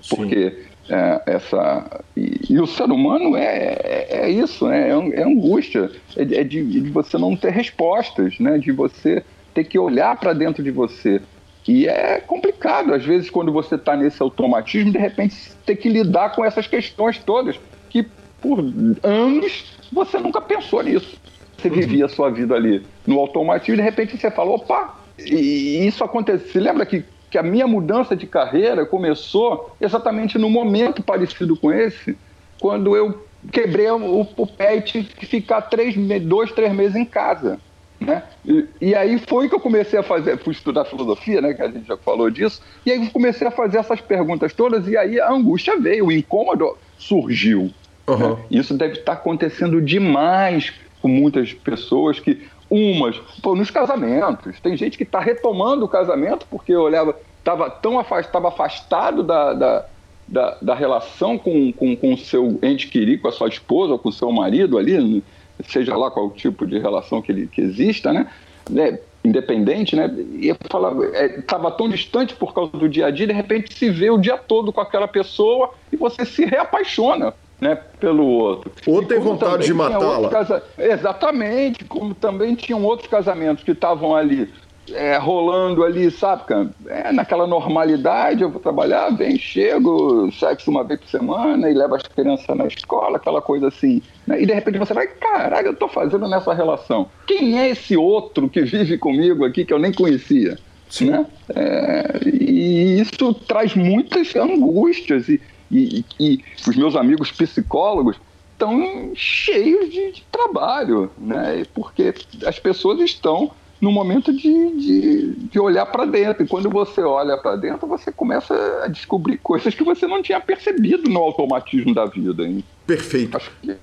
porque 0.09 0.65
é, 0.89 1.21
essa 1.27 2.01
e, 2.15 2.39
e, 2.49 2.59
o 2.59 2.67
ser 2.67 2.91
humano 2.91 3.37
é, 3.37 3.77
é, 3.83 4.07
é 4.23 4.29
isso, 4.29 4.67
né? 4.67 4.89
é, 4.89 5.21
é 5.21 5.23
angústia, 5.23 5.91
é, 6.15 6.21
é 6.21 6.43
de, 6.43 6.63
de, 6.63 6.89
você 6.89 7.17
não 7.17 7.35
ter 7.35 7.51
respostas, 7.51 8.37
né? 8.39 8.57
de 8.57 8.71
você 8.71 9.23
ter 9.53 9.63
que 9.63 9.79
olhar 9.79 10.17
para 10.19 10.33
dentro 10.33 10.63
de 10.63 10.71
você. 10.71 11.21
E 11.65 11.87
é 11.87 12.19
complicado, 12.19 12.93
às 12.93 13.05
vezes, 13.05 13.29
quando 13.29 13.51
você 13.51 13.75
está 13.75 13.95
nesse 13.95 14.21
automatismo, 14.21 14.91
de 14.91 14.97
repente 14.97 15.35
ter 15.65 15.77
que 15.77 15.87
lidar 15.87 16.35
com 16.35 16.43
essas 16.43 16.67
questões 16.67 17.17
todas, 17.19 17.57
que 17.89 18.05
por 18.41 18.59
anos 19.01 19.77
você 19.89 20.19
nunca 20.19 20.41
pensou 20.41 20.83
nisso. 20.83 21.17
Você 21.63 21.69
uhum. 21.69 21.75
vivia 21.75 22.05
a 22.05 22.09
sua 22.09 22.29
vida 22.29 22.53
ali 22.55 22.85
no 23.07 23.19
automatismo 23.19 23.73
e 23.73 23.77
de 23.77 23.83
repente 23.83 24.17
você 24.17 24.29
fala, 24.29 24.51
opa, 24.51 24.99
e 25.17 25.87
isso 25.87 26.03
acontece. 26.03 26.51
Você 26.51 26.59
lembra 26.59 26.85
que 26.85 27.03
que 27.33 27.37
a 27.39 27.41
minha 27.41 27.65
mudança 27.65 28.15
de 28.15 28.27
carreira 28.27 28.85
começou 28.85 29.75
exatamente 29.81 30.37
no 30.37 30.51
momento 30.51 31.01
parecido 31.01 31.57
com 31.57 31.71
esse, 31.71 32.15
quando 32.59 32.95
eu 32.95 33.25
quebrei 33.51 33.89
o, 33.89 34.27
o 34.37 34.45
pé 34.45 34.77
e 34.77 34.81
tive 34.81 35.07
que 35.07 35.25
ficar 35.25 35.63
três, 35.63 35.95
dois, 36.21 36.51
três 36.51 36.71
meses 36.71 36.95
em 36.95 37.03
casa. 37.03 37.59
Né? 37.99 38.21
E, 38.45 38.65
e, 38.79 38.95
aí 38.95 39.17
foi 39.17 39.49
que 39.49 39.55
eu 39.55 39.59
comecei 39.59 39.97
a 39.97 40.03
fazer, 40.03 40.37
fui 40.37 40.53
estudar 40.53 40.85
filosofia, 40.85 41.41
né, 41.41 41.55
que 41.55 41.61
a 41.63 41.69
gente 41.69 41.87
já 41.87 41.97
falou 41.97 42.29
disso, 42.29 42.61
e 42.85 42.91
aí 42.91 43.09
comecei 43.09 43.47
a 43.47 43.51
fazer 43.51 43.79
essas 43.79 43.99
perguntas 43.99 44.53
todas, 44.53 44.87
e 44.87 44.95
aí 44.95 45.19
a 45.19 45.31
angústia 45.31 45.79
veio, 45.79 46.05
o 46.05 46.11
incômodo 46.11 46.77
surgiu. 46.99 47.71
Uhum. 48.07 48.17
Né? 48.17 48.37
Isso 48.51 48.75
deve 48.75 48.99
estar 48.99 49.13
acontecendo 49.13 49.81
demais 49.81 50.71
com 51.03 51.09
muitas 51.09 51.51
pessoas 51.51 52.17
que 52.17 52.47
umas, 52.69 53.17
pô, 53.41 53.55
nos 53.55 53.69
casamentos. 53.69 54.57
Tem 54.61 54.75
gente 54.77 54.97
que 54.97 55.03
está 55.03 55.19
retomando 55.19 55.83
o 55.83 55.89
casamento 55.89 56.47
porque 56.49 56.73
olhava, 56.73 57.15
estava 57.37 57.69
tão 57.69 57.99
afastado, 57.99 58.47
afastado 58.47 59.21
da, 59.21 59.53
da, 59.53 59.85
da, 60.25 60.57
da, 60.61 60.73
relação 60.73 61.37
com, 61.37 61.73
com, 61.73 61.93
com 61.93 62.13
o 62.13 62.17
seu 62.17 62.57
ente 62.63 62.87
querido, 62.87 63.21
com 63.21 63.27
a 63.27 63.33
sua 63.33 63.49
esposa 63.49 63.91
ou 63.91 63.99
com 63.99 64.07
o 64.07 64.13
seu 64.13 64.31
marido 64.31 64.77
ali, 64.77 65.21
seja 65.67 65.95
lá 65.97 66.09
qual 66.09 66.31
tipo 66.31 66.65
de 66.65 66.79
relação 66.79 67.21
que, 67.21 67.33
ele, 67.33 67.47
que 67.47 67.59
exista, 67.59 68.13
né? 68.13 68.31
né? 68.69 68.97
independente, 69.25 69.95
né? 69.95 70.13
E 70.33 70.49
estava 70.49 71.67
é, 71.67 71.71
tão 71.71 71.87
distante 71.87 72.35
por 72.35 72.53
causa 72.53 72.71
do 72.71 72.89
dia 72.89 73.05
a 73.07 73.11
dia, 73.11 73.27
de 73.27 73.31
repente 73.33 73.73
se 73.73 73.89
vê 73.89 74.09
o 74.09 74.17
dia 74.17 74.37
todo 74.37 74.73
com 74.73 74.81
aquela 74.81 75.07
pessoa 75.07 75.73
e 75.91 75.95
você 75.95 76.25
se 76.25 76.43
reapaixona 76.43 77.33
né, 77.59 77.75
pelo 77.99 78.25
outro. 78.25 78.71
Ou 78.85 79.03
tem 79.03 79.19
vontade 79.19 79.65
de 79.65 79.73
matá-la. 79.73 80.29
Casa... 80.29 80.63
Exatamente, 80.77 81.85
como 81.85 82.13
também 82.13 82.55
tinham 82.55 82.83
outros 82.83 83.09
casamentos 83.09 83.63
que 83.63 83.71
estavam 83.71 84.15
ali 84.15 84.49
é, 84.91 85.17
rolando 85.17 85.83
ali, 85.83 86.11
sabe, 86.11 86.43
é, 86.87 87.11
naquela 87.11 87.47
normalidade, 87.47 88.41
eu 88.41 88.49
vou 88.49 88.59
trabalhar, 88.59 89.09
vem, 89.11 89.37
chego, 89.37 90.29
sexo 90.33 90.69
uma 90.69 90.83
vez 90.83 90.99
por 90.99 91.09
semana 91.09 91.69
e 91.69 91.73
levo 91.73 91.95
as 91.95 92.03
crianças 92.03 92.55
na 92.55 92.65
escola, 92.65 93.17
aquela 93.17 93.41
coisa 93.41 93.67
assim. 93.67 94.01
Né? 94.27 94.41
E 94.41 94.45
de 94.45 94.53
repente 94.53 94.77
você 94.77 94.93
vai, 94.93 95.07
caralho, 95.07 95.67
eu 95.67 95.75
tô 95.75 95.87
fazendo 95.87 96.27
nessa 96.27 96.53
relação. 96.53 97.09
Quem 97.25 97.59
é 97.59 97.69
esse 97.69 97.95
outro 97.95 98.49
que 98.49 98.61
vive 98.61 98.97
comigo 98.97 99.45
aqui 99.45 99.63
que 99.63 99.73
eu 99.73 99.79
nem 99.79 99.93
conhecia? 99.93 100.57
Sim. 100.89 101.09
Né? 101.09 101.25
É, 101.55 102.19
e 102.25 102.99
isso 102.99 103.33
traz 103.33 103.73
muitas 103.75 104.35
angústias 104.35 105.29
e, 105.29 105.41
e, 105.73 106.05
e 106.19 106.43
os 106.67 106.75
meus 106.75 106.95
amigos 106.95 107.31
psicólogos 107.31 108.17
estão 108.53 109.11
cheios 109.15 109.89
de, 109.89 110.11
de, 110.11 110.23
trabalho, 110.31 111.11
né? 111.17 111.65
Porque 111.73 112.13
as 112.45 112.59
pessoas 112.59 112.99
estão 112.99 113.51
no 113.81 113.91
momento 113.91 114.31
de, 114.31 114.69
de, 114.77 115.31
de 115.47 115.59
olhar 115.59 115.85
para 115.85 116.05
dentro. 116.05 116.43
E 116.43 116.47
quando 116.47 116.69
você 116.69 117.01
olha 117.01 117.35
para 117.37 117.55
dentro, 117.57 117.87
você 117.87 118.11
começa 118.11 118.53
a 118.83 118.87
descobrir 118.87 119.37
coisas 119.39 119.73
que 119.73 119.83
você 119.83 120.07
não 120.07 120.21
tinha 120.21 120.39
percebido 120.39 121.09
no 121.09 121.19
automatismo 121.19 121.93
da 121.93 122.05
vida. 122.05 122.43
Hein? 122.43 122.63
Perfeito. 122.87 123.35
Acho 123.35 123.51
que... 123.61 123.75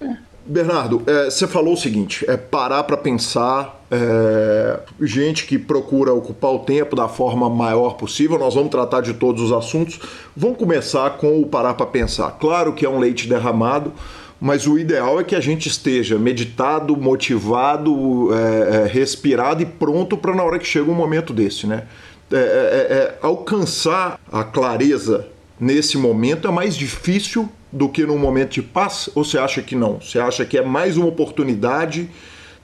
Bernardo, 0.50 1.00
é, 1.06 1.30
você 1.30 1.46
falou 1.46 1.74
o 1.74 1.76
seguinte: 1.76 2.24
é 2.28 2.36
parar 2.36 2.82
para 2.82 2.96
pensar, 2.96 3.84
é, 3.88 4.80
gente 5.00 5.46
que 5.46 5.56
procura 5.56 6.12
ocupar 6.12 6.52
o 6.52 6.58
tempo 6.58 6.96
da 6.96 7.06
forma 7.06 7.48
maior 7.48 7.94
possível. 7.94 8.36
Nós 8.36 8.56
vamos 8.56 8.70
tratar 8.70 9.00
de 9.00 9.14
todos 9.14 9.44
os 9.44 9.52
assuntos. 9.52 10.00
Vamos 10.36 10.58
começar 10.58 11.08
com 11.18 11.40
o 11.40 11.46
parar 11.46 11.74
para 11.74 11.86
pensar. 11.86 12.32
Claro 12.32 12.72
que 12.72 12.84
é 12.84 12.88
um 12.88 12.98
leite 12.98 13.28
derramado, 13.28 13.92
mas 14.40 14.66
o 14.66 14.76
ideal 14.76 15.20
é 15.20 15.24
que 15.24 15.36
a 15.36 15.40
gente 15.40 15.68
esteja 15.68 16.18
meditado, 16.18 16.96
motivado, 16.96 18.30
é, 18.34 18.76
é 18.78 18.86
respirado 18.88 19.62
e 19.62 19.66
pronto 19.66 20.16
para 20.16 20.34
na 20.34 20.42
hora 20.42 20.58
que 20.58 20.66
chega 20.66 20.90
um 20.90 20.94
momento 20.94 21.32
desse, 21.32 21.64
né? 21.64 21.84
É, 22.32 22.36
é, 22.36 23.18
alcançar 23.22 24.18
a 24.32 24.42
clareza 24.42 25.28
nesse 25.60 25.96
momento 25.96 26.48
é 26.48 26.50
mais 26.50 26.76
difícil 26.76 27.48
do 27.72 27.88
que 27.88 28.04
num 28.04 28.18
momento 28.18 28.52
de 28.52 28.62
paz? 28.62 29.08
Ou 29.14 29.24
você 29.24 29.38
acha 29.38 29.62
que 29.62 29.74
não? 29.74 30.00
Você 30.00 30.18
acha 30.18 30.44
que 30.44 30.58
é 30.58 30.62
mais 30.62 30.96
uma 30.96 31.06
oportunidade 31.06 32.08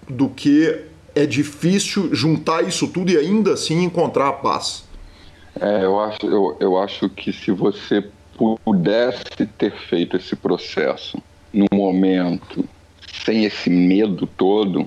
do 0.08 0.28
que 0.28 0.84
é 1.14 1.24
difícil 1.24 2.14
juntar 2.14 2.62
isso 2.62 2.88
tudo 2.88 3.10
e 3.10 3.16
ainda 3.16 3.54
assim 3.54 3.82
encontrar 3.82 4.28
a 4.28 4.32
paz? 4.32 4.84
É, 5.58 5.84
eu 5.84 5.98
acho, 6.00 6.26
eu, 6.26 6.56
eu 6.60 6.78
acho 6.78 7.08
que 7.08 7.32
se 7.32 7.50
você 7.50 8.04
pudesse 8.64 9.24
ter 9.58 9.72
feito 9.72 10.16
esse 10.16 10.36
processo 10.36 11.18
no 11.52 11.66
momento 11.72 12.68
sem 13.24 13.44
esse 13.44 13.70
medo 13.70 14.26
todo, 14.26 14.86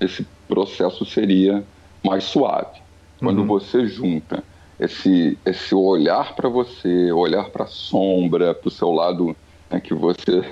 esse 0.00 0.26
processo 0.48 1.04
seria 1.06 1.62
mais 2.04 2.24
suave. 2.24 2.80
Quando 3.20 3.40
uhum. 3.40 3.46
você 3.46 3.86
junta 3.86 4.42
esse, 4.80 5.38
esse 5.44 5.74
olhar 5.74 6.34
para 6.34 6.48
você, 6.48 7.12
olhar 7.12 7.50
para 7.50 7.64
a 7.64 7.68
sombra, 7.68 8.54
para 8.54 8.68
o 8.68 8.70
seu 8.70 8.90
lado 8.90 9.36
né, 9.70 9.80
que 9.80 9.94
você 9.94 10.42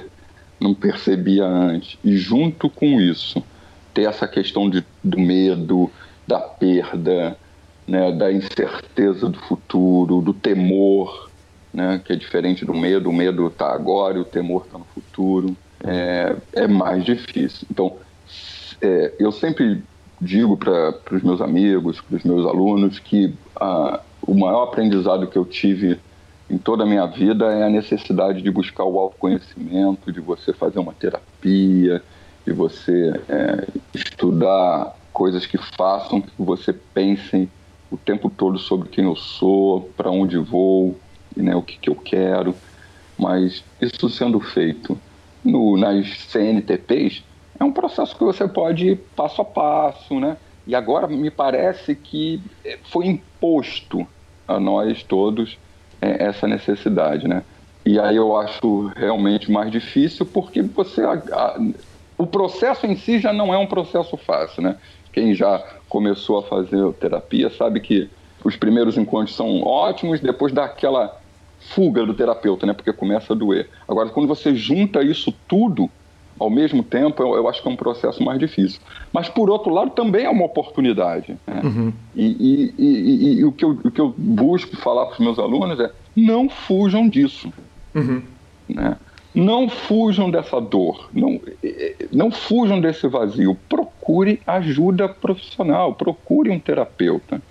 não 0.61 0.75
percebia 0.75 1.45
antes. 1.45 1.99
E 2.05 2.17
junto 2.17 2.69
com 2.69 3.01
isso, 3.01 3.43
ter 3.93 4.09
essa 4.09 4.27
questão 4.27 4.69
de, 4.69 4.85
do 5.03 5.19
medo, 5.19 5.91
da 6.27 6.41
perda, 6.41 7.37
né, 7.87 8.13
da 8.13 8.33
incerteza 8.33 9.29
do 9.29 9.39
futuro, 9.39 10.21
do 10.21 10.33
temor, 10.33 11.31
né, 11.73 12.01
que 12.05 12.13
é 12.13 12.17
diferente 12.17 12.65
do 12.65 12.75
medo. 12.75 13.11
O 13.11 13.13
medo 13.13 13.47
está 13.47 13.73
agora 13.73 14.19
e 14.19 14.21
o 14.21 14.25
temor 14.25 14.65
está 14.67 14.79
no 14.79 14.87
futuro. 14.87 15.57
É, 15.85 16.35
é, 16.53 16.67
mais 16.67 17.05
difícil. 17.05 17.67
Então, 17.71 17.97
é, 18.81 19.13
eu 19.19 19.31
sempre 19.31 19.83
digo 20.21 20.57
para 20.57 20.95
os 21.13 21.23
meus 21.23 21.41
amigos, 21.41 22.01
para 22.01 22.17
os 22.17 22.25
meus 22.25 22.47
alunos, 22.47 22.99
que 22.99 23.35
a, 23.55 24.01
o 24.23 24.35
maior 24.35 24.65
aprendizado 24.65 25.27
que 25.27 25.37
eu 25.37 25.45
tive 25.45 25.99
em 26.49 26.59
toda 26.59 26.85
a 26.85 26.87
minha 26.87 27.07
vida 27.07 27.47
é 27.47 27.65
a 27.65 27.71
necessidade 27.71 28.41
de 28.41 28.51
buscar 28.51 28.85
o 28.85 28.99
autoconhecimento, 28.99 30.13
de 30.13 30.21
você 30.21 30.53
fazer 30.53 30.79
uma 30.79 30.93
terapia, 30.93 32.03
de 32.47 32.53
você 32.53 33.21
é, 33.29 33.67
estudar 33.93 34.97
coisas 35.13 35.47
que 35.47 35.59
façam 35.77 36.21
que 36.21 36.31
você 36.39 36.73
pense 36.73 37.49
o 37.91 37.97
tempo 37.97 38.31
todo 38.31 38.59
sobre 38.59 38.89
quem 38.89 39.05
eu 39.05 39.17
sou, 39.17 39.91
para 39.97 40.11
onde 40.11 40.37
vou, 40.39 40.97
né, 41.37 41.55
o 41.55 41.63
que, 41.63 41.79
que 41.79 41.91
eu 41.91 41.97
quero. 41.97 42.55
Mas 43.19 43.65
isso 43.81 44.09
sendo 44.09 44.39
feito 44.39 44.99
no, 45.45 45.77
nas 45.77 46.07
CNTPs, 46.29 47.25
é 47.59 47.65
um 47.65 47.73
processo 47.73 48.17
que 48.17 48.25
você 48.25 48.47
pode 48.47 48.91
ir 48.91 48.97
passo 49.17 49.41
a 49.41 49.45
passo, 49.45 50.21
né? 50.21 50.37
E 50.67 50.75
agora 50.75 51.07
me 51.07 51.31
parece 51.31 51.95
que 51.95 52.43
foi 52.91 53.07
imposto 53.07 54.07
a 54.47 54.61
nós 54.61 55.03
todos 55.03 55.57
é, 55.57 55.66
essa 56.01 56.47
necessidade, 56.47 57.27
né? 57.27 57.43
E 57.85 58.01
aí 58.01 58.17
eu 58.17 58.37
acho 58.37 58.91
realmente 58.97 59.51
mais 59.51 59.71
difícil 59.71 60.27
porque 60.27 60.61
você 60.61 61.03
a, 61.03 61.13
a, 61.13 61.61
o 62.19 62.27
processo 62.27 62.87
em 62.87 62.97
si 62.97 63.21
já 63.21 63.33
não 63.33 63.55
é 63.55 63.59
um 63.59 63.67
processo 63.67 64.17
fácil, 64.17 64.63
né? 64.63 64.77
Quem 65.13 65.35
já 65.35 65.63
começou 65.89 66.39
a 66.39 66.43
fazer 66.43 66.93
terapia 66.95 67.49
sabe 67.49 67.81
que 67.81 68.11
os 68.45 68.57
primeiros 68.57 68.99
encontros 68.99 69.37
são 69.37 69.63
ótimos, 69.63 70.21
depois 70.21 70.53
dá 70.53 70.65
aquela 70.65 71.19
fuga 71.59 72.05
do 72.05 72.15
terapeuta, 72.15 72.67
né? 72.67 72.73
Porque 72.73 72.93
começa 72.93 73.33
a 73.33 73.37
doer. 73.37 73.69
Agora, 73.89 74.09
quando 74.11 74.29
você 74.29 74.55
junta 74.55 75.03
isso 75.03 75.33
tudo 75.49 75.91
ao 76.39 76.51
mesmo 76.51 76.83
tempo, 76.83 77.23
eu, 77.23 77.35
eu 77.35 77.49
acho 77.49 77.63
que 77.63 77.69
é 77.69 77.71
um 77.71 77.77
processo 77.77 78.23
mais 78.23 78.39
difícil. 78.39 78.81
Mas, 79.13 79.29
por 79.29 79.51
outro 79.51 79.73
lado, 79.73 79.91
também 79.91 80.25
é 80.25 80.31
uma 80.31 80.45
oportunidade. 80.45 81.37
Né? 81.47 81.61
Uhum. 81.65 81.93
E, 82.15 82.27
e, 82.27 82.75
e, 82.79 83.39
e, 83.41 83.45
o, 83.45 83.53
que 83.53 83.65
eu, 83.65 83.71
o 83.71 83.91
que 83.91 84.01
eu 84.01 84.15
busco 84.17 84.77
falar 84.77 85.07
para 85.07 85.15
os 85.15 85.21
meus 85.21 85.39
alunos 85.39 85.79
é: 85.81 85.91
não 86.15 86.49
fujam 86.49 87.09
disso. 87.09 87.53
Uhum. 87.95 88.23
Né? 88.69 88.97
Não 89.35 89.69
fujam 89.69 90.31
dessa 90.31 90.59
dor, 90.59 91.11
não, 91.13 91.39
não 92.11 92.31
fujam 92.31 92.81
desse 92.81 93.07
vazio. 93.07 93.55
Procure 93.69 94.41
ajuda 94.47 95.11
profissional, 95.11 95.95
procure 95.95 96.49
um 96.49 96.59
terapeuta. 96.59 97.43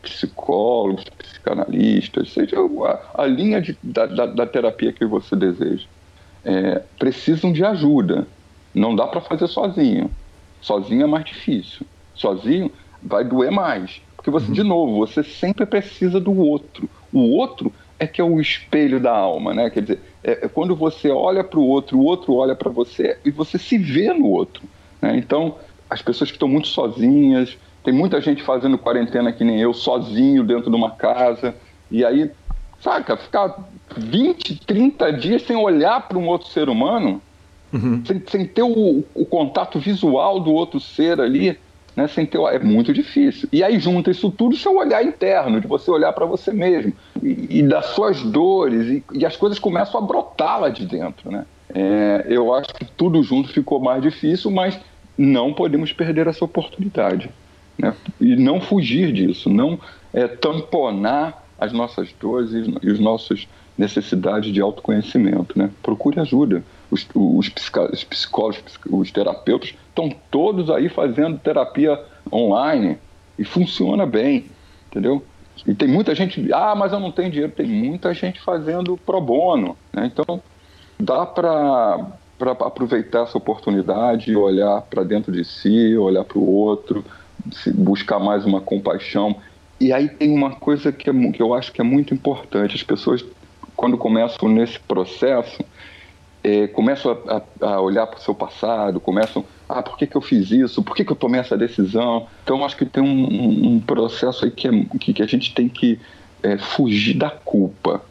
psicólogos, 0.00 1.04
psicanalistas, 1.04 2.32
seja 2.32 2.56
a, 2.58 3.22
a 3.22 3.26
linha 3.26 3.60
de, 3.60 3.76
da, 3.82 4.06
da, 4.06 4.26
da, 4.26 4.46
terapia 4.46 4.92
que 4.92 5.04
você 5.04 5.36
deseja, 5.36 5.84
é, 6.44 6.82
precisam 6.98 7.52
de 7.52 7.62
ajuda. 7.62 8.26
Não 8.74 8.94
dá 8.94 9.06
para 9.06 9.20
fazer 9.20 9.46
sozinho. 9.46 10.10
Sozinho 10.60 11.02
é 11.02 11.06
mais 11.06 11.24
difícil. 11.24 11.86
Sozinho 12.14 12.70
vai 13.02 13.24
doer 13.24 13.50
mais. 13.50 14.00
Porque 14.16 14.30
você, 14.30 14.46
uhum. 14.48 14.52
de 14.52 14.62
novo, 14.62 14.96
você 14.96 15.22
sempre 15.22 15.66
precisa 15.66 16.18
do 16.18 16.36
outro. 16.36 16.88
O 17.12 17.36
outro 17.36 17.72
é 17.98 18.06
que 18.06 18.20
é 18.20 18.24
o 18.24 18.40
espelho 18.40 18.98
da 18.98 19.12
alma, 19.12 19.54
né? 19.54 19.70
Quer 19.70 19.82
dizer, 19.82 20.00
é, 20.22 20.46
é 20.46 20.48
quando 20.48 20.74
você 20.74 21.10
olha 21.10 21.44
para 21.44 21.58
o 21.58 21.66
outro, 21.66 21.98
o 21.98 22.04
outro 22.04 22.34
olha 22.34 22.54
para 22.54 22.70
você 22.70 23.18
e 23.24 23.30
você 23.30 23.58
se 23.58 23.78
vê 23.78 24.12
no 24.12 24.26
outro. 24.26 24.62
Né? 25.00 25.16
Então, 25.16 25.56
as 25.88 26.02
pessoas 26.02 26.30
que 26.30 26.36
estão 26.36 26.48
muito 26.48 26.68
sozinhas, 26.68 27.56
tem 27.84 27.92
muita 27.92 28.20
gente 28.20 28.42
fazendo 28.42 28.78
quarentena 28.78 29.32
que 29.32 29.44
nem 29.44 29.60
eu, 29.60 29.74
sozinho 29.74 30.42
dentro 30.42 30.70
de 30.70 30.76
uma 30.76 30.90
casa, 30.90 31.54
e 31.90 32.04
aí, 32.04 32.30
saca, 32.80 33.16
ficar 33.16 33.68
20, 33.96 34.60
30 34.66 35.12
dias 35.12 35.42
sem 35.42 35.54
olhar 35.54 36.08
para 36.08 36.18
um 36.18 36.26
outro 36.26 36.48
ser 36.48 36.68
humano, 36.68 37.20
uhum. 37.74 38.02
sem, 38.04 38.22
sem, 38.26 38.46
ter 38.46 38.62
o, 38.62 39.04
o, 39.14 39.26
contato 39.26 39.78
visual 39.78 40.40
do 40.40 40.52
outro 40.52 40.80
ser 40.80 41.20
ali, 41.20 41.58
né, 41.96 42.08
sem 42.08 42.24
ter, 42.24 42.38
é 42.38 42.58
muito 42.58 42.92
difícil. 42.92 43.48
E 43.52 43.62
aí 43.62 43.78
junta 43.78 44.10
isso 44.10 44.30
tudo 44.30 44.56
seu 44.56 44.76
olhar 44.76 45.04
interno, 45.04 45.60
de 45.60 45.66
você 45.66 45.90
olhar 45.90 46.12
para 46.12 46.24
você 46.24 46.52
mesmo, 46.52 46.92
e, 47.22 47.58
e, 47.58 47.62
das 47.62 47.86
suas 47.86 48.22
dores, 48.22 48.86
e, 48.86 49.04
e, 49.12 49.26
as 49.26 49.36
coisas 49.36 49.58
começam 49.58 50.00
a 50.00 50.04
brotar 50.04 50.60
lá 50.60 50.68
de 50.68 50.86
dentro, 50.86 51.30
né? 51.30 51.44
É, 51.74 52.26
eu 52.28 52.54
acho 52.54 52.72
que 52.74 52.84
tudo 52.84 53.22
junto 53.22 53.52
ficou 53.52 53.80
mais 53.80 54.02
difícil, 54.02 54.50
mas 54.50 54.78
não 55.16 55.52
podemos 55.52 55.92
perder 55.92 56.26
essa 56.26 56.44
oportunidade. 56.44 57.30
Né? 57.78 57.94
E 58.20 58.36
não 58.36 58.60
fugir 58.60 59.12
disso, 59.12 59.50
não 59.50 59.78
é, 60.12 60.28
tamponar 60.28 61.44
as 61.58 61.72
nossas 61.72 62.12
dores 62.20 62.52
e, 62.52 62.74
e 62.82 62.90
as 62.90 62.98
nossas 62.98 63.48
necessidades 63.76 64.52
de 64.52 64.60
autoconhecimento. 64.60 65.58
Né? 65.58 65.70
Procure 65.82 66.20
ajuda. 66.20 66.62
Os, 66.90 67.06
os, 67.14 67.50
os 67.92 68.04
psicólogos, 68.04 68.78
os 68.88 69.10
terapeutas 69.10 69.74
estão 69.88 70.10
todos 70.30 70.70
aí 70.70 70.88
fazendo 70.88 71.38
terapia 71.38 72.00
online 72.32 72.98
e 73.38 73.44
funciona 73.44 74.06
bem, 74.06 74.46
entendeu? 74.88 75.24
E 75.66 75.74
tem 75.74 75.88
muita 75.88 76.14
gente, 76.14 76.52
ah, 76.52 76.74
mas 76.74 76.92
eu 76.92 77.00
não 77.00 77.12
tenho 77.12 77.30
dinheiro. 77.30 77.52
Tem 77.52 77.66
muita 77.66 78.12
gente 78.12 78.40
fazendo 78.40 78.96
pro 78.96 79.20
bono. 79.20 79.76
Né? 79.92 80.10
Então, 80.12 80.42
dá 80.98 81.24
para 81.24 82.06
para 82.36 82.50
aproveitar 82.50 83.22
essa 83.22 83.38
oportunidade, 83.38 84.34
olhar 84.34 84.82
para 84.82 85.04
dentro 85.04 85.30
de 85.30 85.44
si, 85.44 85.96
olhar 85.96 86.24
para 86.24 86.36
o 86.36 86.50
outro, 86.50 87.04
buscar 87.74 88.18
mais 88.18 88.44
uma 88.44 88.60
compaixão. 88.60 89.36
E 89.80 89.92
aí 89.92 90.08
tem 90.08 90.34
uma 90.34 90.50
coisa 90.56 90.90
que, 90.90 91.08
é, 91.08 91.12
que 91.30 91.40
eu 91.40 91.54
acho 91.54 91.72
que 91.72 91.80
é 91.80 91.84
muito 91.84 92.12
importante: 92.12 92.74
as 92.74 92.82
pessoas, 92.82 93.24
quando 93.76 93.96
começam 93.96 94.48
nesse 94.48 94.78
processo, 94.80 95.64
é, 96.44 96.66
começam 96.66 97.18
a, 97.26 97.42
a, 97.64 97.74
a 97.74 97.80
olhar 97.80 98.06
para 98.06 98.18
o 98.18 98.22
seu 98.22 98.34
passado, 98.34 99.00
começam, 99.00 99.42
ah, 99.66 99.82
por 99.82 99.96
que, 99.96 100.06
que 100.06 100.14
eu 100.14 100.20
fiz 100.20 100.50
isso? 100.50 100.82
Por 100.82 100.94
que, 100.94 101.02
que 101.02 101.10
eu 101.10 101.16
tomei 101.16 101.40
essa 101.40 101.56
decisão? 101.56 102.28
Então, 102.44 102.62
acho 102.62 102.76
que 102.76 102.84
tem 102.84 103.02
um, 103.02 103.74
um 103.74 103.80
processo 103.80 104.44
aí 104.44 104.50
que, 104.50 104.68
é, 104.68 104.70
que, 105.00 105.14
que, 105.14 105.22
a 105.22 105.26
gente 105.26 105.54
tem 105.54 105.70
que 105.70 105.98
é, 106.42 106.58
fugir 106.58 107.14
da 107.14 107.30
culpa. 107.30 108.02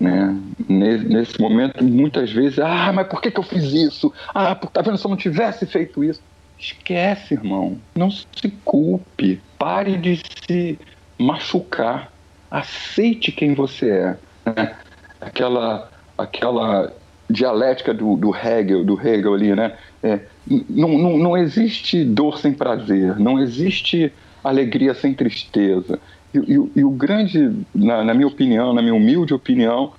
Né? 0.00 0.34
Nesse 0.66 1.38
momento, 1.38 1.84
muitas 1.84 2.32
vezes, 2.32 2.58
ah, 2.58 2.90
mas 2.94 3.06
por 3.06 3.20
que, 3.20 3.30
que 3.30 3.38
eu 3.38 3.44
fiz 3.44 3.64
isso? 3.64 4.10
Ah, 4.34 4.54
tá 4.54 4.80
vendo, 4.80 4.96
se 4.96 5.06
eu 5.06 5.10
não 5.10 5.16
tivesse 5.16 5.66
feito 5.66 6.02
isso. 6.02 6.22
Esquece, 6.58 7.34
irmão. 7.34 7.78
Não 7.94 8.10
se 8.10 8.48
culpe. 8.64 9.40
Pare 9.58 9.98
de 9.98 10.22
se 10.48 10.78
machucar. 11.18 12.10
Aceite 12.50 13.30
quem 13.32 13.52
você 13.52 13.90
é. 13.90 14.16
Né? 14.46 14.76
Aquela, 15.20 15.90
aquela 16.16 16.92
dialética 17.32 17.94
do, 17.94 18.16
do 18.16 18.34
Hegel, 18.34 18.84
do 18.84 19.00
Hegel 19.00 19.34
ali, 19.34 19.54
né? 19.54 19.72
É, 20.02 20.20
não, 20.68 20.98
não, 20.98 21.18
não 21.18 21.36
existe 21.36 22.04
dor 22.04 22.38
sem 22.38 22.52
prazer, 22.52 23.18
não 23.18 23.40
existe 23.40 24.12
alegria 24.44 24.94
sem 24.94 25.14
tristeza. 25.14 25.98
E, 26.34 26.38
e, 26.38 26.70
e 26.76 26.84
o 26.84 26.90
grande, 26.90 27.52
na, 27.74 28.04
na, 28.04 28.14
minha 28.14 28.26
opinião, 28.26 28.72
na 28.72 28.82
minha 28.82 28.94
humilde 28.94 29.34
opinião, 29.34 29.92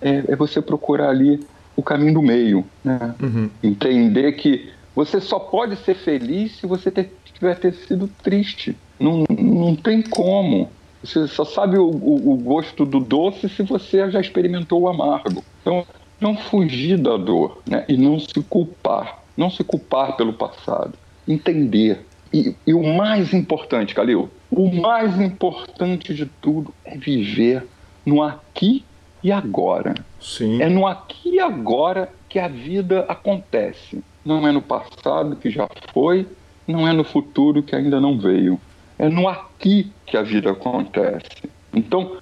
é, 0.00 0.24
é 0.28 0.36
você 0.36 0.60
procurar 0.60 1.10
ali 1.10 1.40
o 1.76 1.82
caminho 1.82 2.14
do 2.14 2.22
meio. 2.22 2.64
Né? 2.82 3.14
Uhum. 3.22 3.50
Entender 3.62 4.32
que 4.32 4.70
você 4.94 5.20
só 5.20 5.38
pode 5.38 5.76
ser 5.76 5.94
feliz 5.94 6.56
se 6.56 6.66
você 6.66 6.90
ter, 6.90 7.12
tiver 7.24 7.56
ter 7.56 7.74
sido 7.74 8.08
triste. 8.22 8.76
Não, 8.98 9.24
não 9.28 9.74
tem 9.74 10.02
como. 10.02 10.70
Você 11.02 11.26
só 11.28 11.44
sabe 11.44 11.76
o, 11.76 11.84
o, 11.84 12.32
o 12.32 12.36
gosto 12.36 12.86
do 12.86 12.98
doce 12.98 13.48
se 13.48 13.62
você 13.62 14.10
já 14.10 14.20
experimentou 14.20 14.82
o 14.82 14.88
amargo. 14.88 15.44
Então, 15.60 15.84
não 16.20 16.36
fugir 16.36 16.98
da 16.98 17.16
dor 17.16 17.62
né? 17.68 17.84
e 17.88 17.96
não 17.96 18.18
se 18.18 18.40
culpar. 18.48 19.22
Não 19.36 19.50
se 19.50 19.64
culpar 19.64 20.16
pelo 20.16 20.32
passado. 20.32 20.94
Entender. 21.26 22.04
E, 22.32 22.54
e 22.66 22.74
o 22.74 22.82
mais 22.82 23.32
importante, 23.32 23.94
Calil, 23.94 24.28
o 24.50 24.72
mais 24.72 25.20
importante 25.20 26.14
de 26.14 26.26
tudo 26.26 26.72
é 26.84 26.96
viver 26.96 27.66
no 28.04 28.22
aqui 28.22 28.84
e 29.22 29.32
agora. 29.32 29.94
Sim. 30.20 30.60
É 30.60 30.68
no 30.68 30.86
aqui 30.86 31.36
e 31.36 31.40
agora 31.40 32.12
que 32.28 32.38
a 32.38 32.48
vida 32.48 33.04
acontece. 33.08 34.02
Não 34.24 34.46
é 34.46 34.52
no 34.52 34.62
passado 34.62 35.36
que 35.36 35.50
já 35.50 35.68
foi, 35.92 36.26
não 36.66 36.86
é 36.88 36.92
no 36.92 37.04
futuro 37.04 37.62
que 37.62 37.74
ainda 37.74 38.00
não 38.00 38.18
veio. 38.18 38.60
É 38.98 39.08
no 39.08 39.28
aqui 39.28 39.92
que 40.06 40.16
a 40.16 40.22
vida 40.22 40.50
acontece. 40.50 41.50
Então, 41.72 42.16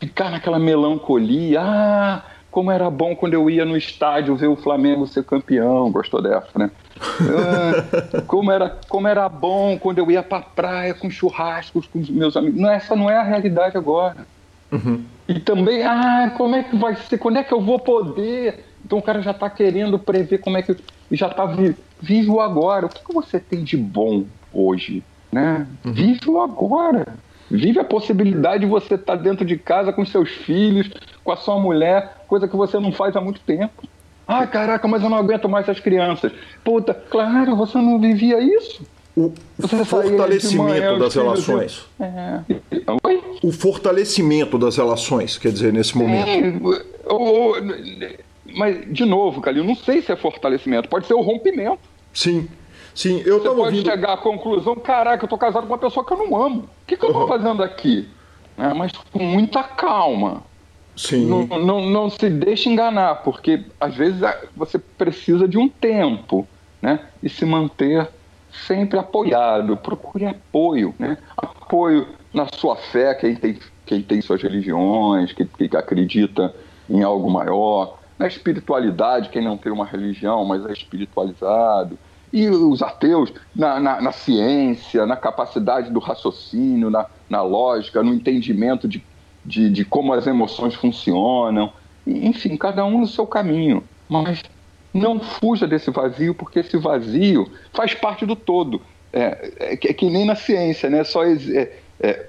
ficar 0.00 0.30
naquela 0.30 0.58
melancolia, 0.58 1.60
ah, 1.60 2.24
como 2.52 2.70
era 2.70 2.90
bom 2.90 3.16
quando 3.16 3.32
eu 3.32 3.48
ia 3.48 3.64
no 3.64 3.76
estádio 3.76 4.36
ver 4.36 4.46
o 4.46 4.54
Flamengo 4.54 5.06
ser 5.06 5.24
campeão, 5.24 5.90
gostou 5.90 6.20
dessa, 6.22 6.50
né? 6.56 6.70
Ah, 7.00 8.22
como, 8.28 8.52
era, 8.52 8.78
como 8.88 9.08
era 9.08 9.26
bom 9.26 9.78
quando 9.78 9.98
eu 9.98 10.10
ia 10.10 10.22
pra 10.22 10.40
praia 10.40 10.92
com 10.92 11.10
churrascos 11.10 11.86
com 11.86 11.98
os 11.98 12.10
meus 12.10 12.36
amigos. 12.36 12.60
Não, 12.60 12.70
essa 12.70 12.94
não 12.94 13.08
é 13.08 13.16
a 13.16 13.22
realidade 13.22 13.76
agora. 13.76 14.26
Uhum. 14.70 15.02
E 15.26 15.40
também, 15.40 15.82
ah, 15.82 16.32
como 16.36 16.54
é 16.54 16.62
que 16.62 16.76
vai 16.76 16.94
ser? 16.94 17.16
Quando 17.16 17.38
é 17.38 17.42
que 17.42 17.52
eu 17.52 17.60
vou 17.60 17.78
poder? 17.78 18.66
Então 18.84 18.98
o 18.98 19.02
cara 19.02 19.22
já 19.22 19.30
está 19.30 19.48
querendo 19.48 19.98
prever 19.98 20.38
como 20.38 20.58
é 20.58 20.62
que. 20.62 20.76
Já 21.10 21.28
está 21.28 21.46
vi, 21.46 21.74
vive 22.00 22.28
o 22.28 22.40
agora. 22.40 22.86
O 22.86 22.88
que, 22.90 23.02
que 23.02 23.14
você 23.14 23.40
tem 23.40 23.64
de 23.64 23.78
bom 23.78 24.26
hoje? 24.52 25.02
Né? 25.32 25.66
Uhum. 25.84 25.92
Vive 25.92 26.28
o 26.28 26.40
agora. 26.40 27.16
Vive 27.50 27.78
a 27.78 27.84
possibilidade 27.84 28.64
de 28.64 28.70
você 28.70 28.94
estar 28.94 29.16
tá 29.16 29.22
dentro 29.22 29.44
de 29.44 29.58
casa 29.58 29.92
com 29.92 30.04
seus 30.06 30.30
filhos, 30.30 30.90
com 31.22 31.30
a 31.32 31.36
sua 31.36 31.58
mulher, 31.58 32.21
coisa 32.32 32.48
que 32.48 32.56
você 32.56 32.80
não 32.80 32.90
faz 32.90 33.14
há 33.14 33.20
muito 33.20 33.40
tempo. 33.40 33.86
Ah, 34.26 34.46
caraca, 34.46 34.88
mas 34.88 35.02
eu 35.02 35.10
não 35.10 35.18
aguento 35.18 35.50
mais 35.50 35.68
as 35.68 35.78
crianças. 35.78 36.32
Puta, 36.64 36.94
claro, 36.94 37.54
você 37.54 37.76
não 37.76 38.00
vivia 38.00 38.40
isso. 38.40 38.86
O 39.14 39.34
você 39.58 39.84
fortalecimento 39.84 40.98
das 40.98 41.14
relações. 41.14 41.86
É. 42.00 42.40
O 43.42 43.52
fortalecimento 43.52 44.56
das 44.56 44.78
relações, 44.78 45.36
quer 45.36 45.52
dizer, 45.52 45.74
nesse 45.74 45.94
momento. 45.94 46.72
É, 48.00 48.18
mas, 48.54 48.90
de 48.90 49.04
novo, 49.04 49.42
Calil, 49.42 49.62
não 49.62 49.76
sei 49.76 50.00
se 50.00 50.10
é 50.10 50.16
fortalecimento, 50.16 50.88
pode 50.88 51.06
ser 51.06 51.12
o 51.12 51.20
rompimento. 51.20 51.80
Sim. 52.14 52.48
Sim, 52.94 53.22
eu 53.26 53.40
Você 53.40 53.48
pode 53.48 53.60
ouvindo... 53.60 53.90
chegar 53.90 54.14
à 54.14 54.16
conclusão, 54.16 54.74
caraca, 54.76 55.22
eu 55.22 55.28
tô 55.28 55.36
casado 55.36 55.66
com 55.66 55.72
uma 55.74 55.78
pessoa 55.78 56.04
que 56.06 56.14
eu 56.14 56.18
não 56.18 56.42
amo. 56.42 56.60
O 56.60 56.86
que, 56.86 56.96
que 56.96 57.04
eu 57.04 57.12
tô 57.12 57.28
fazendo 57.28 57.62
aqui? 57.62 58.08
É, 58.56 58.72
mas 58.72 58.90
com 59.12 59.22
muita 59.22 59.62
calma. 59.62 60.50
Sim. 60.96 61.26
Não, 61.26 61.46
não, 61.58 61.86
não, 61.86 62.10
se 62.10 62.28
deixe 62.28 62.68
enganar, 62.68 63.16
porque 63.16 63.64
às 63.80 63.94
vezes 63.94 64.20
você 64.54 64.78
precisa 64.78 65.48
de 65.48 65.56
um 65.56 65.68
tempo, 65.68 66.46
né? 66.80 67.00
E 67.22 67.28
se 67.28 67.44
manter 67.44 68.08
sempre 68.66 68.98
apoiado. 68.98 69.76
Procure 69.76 70.26
apoio, 70.26 70.94
né? 70.98 71.16
Apoio 71.36 72.06
na 72.32 72.46
sua 72.46 72.76
fé, 72.76 73.14
quem 73.14 73.34
tem, 73.34 73.58
quem 73.86 74.02
tem 74.02 74.20
suas 74.20 74.42
religiões, 74.42 75.32
que, 75.32 75.46
que 75.46 75.76
acredita 75.76 76.54
em 76.88 77.02
algo 77.02 77.30
maior. 77.30 77.98
Na 78.18 78.26
espiritualidade, 78.26 79.30
quem 79.30 79.42
não 79.42 79.56
tem 79.56 79.72
uma 79.72 79.86
religião, 79.86 80.44
mas 80.44 80.64
é 80.66 80.72
espiritualizado 80.72 81.98
e 82.32 82.48
os 82.48 82.80
ateus 82.80 83.32
na, 83.54 83.78
na, 83.78 84.00
na, 84.00 84.12
ciência, 84.12 85.04
na 85.04 85.16
capacidade 85.16 85.90
do 85.90 85.98
raciocínio, 85.98 86.88
na, 86.88 87.06
na 87.28 87.42
lógica, 87.42 88.02
no 88.02 88.14
entendimento 88.14 88.88
de, 88.88 89.04
de, 89.44 89.70
de, 89.70 89.84
como 89.84 90.12
as 90.12 90.26
emoções 90.26 90.74
funcionam. 90.74 91.72
Enfim, 92.06 92.56
cada 92.56 92.84
um 92.84 93.00
no 93.00 93.06
seu 93.06 93.26
caminho. 93.26 93.82
Mas 94.08 94.42
não 94.92 95.20
fuja 95.20 95.66
desse 95.66 95.90
vazio, 95.90 96.34
porque 96.34 96.60
esse 96.60 96.76
vazio 96.76 97.50
faz 97.72 97.94
parte 97.94 98.26
do 98.26 98.36
todo. 98.36 98.80
É, 99.12 99.52
é, 99.58 99.72
é 99.72 99.76
que 99.76 100.08
nem 100.08 100.24
na 100.24 100.34
ciência, 100.34 100.88
né? 100.88 101.04
Só 101.04 101.24
é, 101.24 101.72
é, 102.00 102.26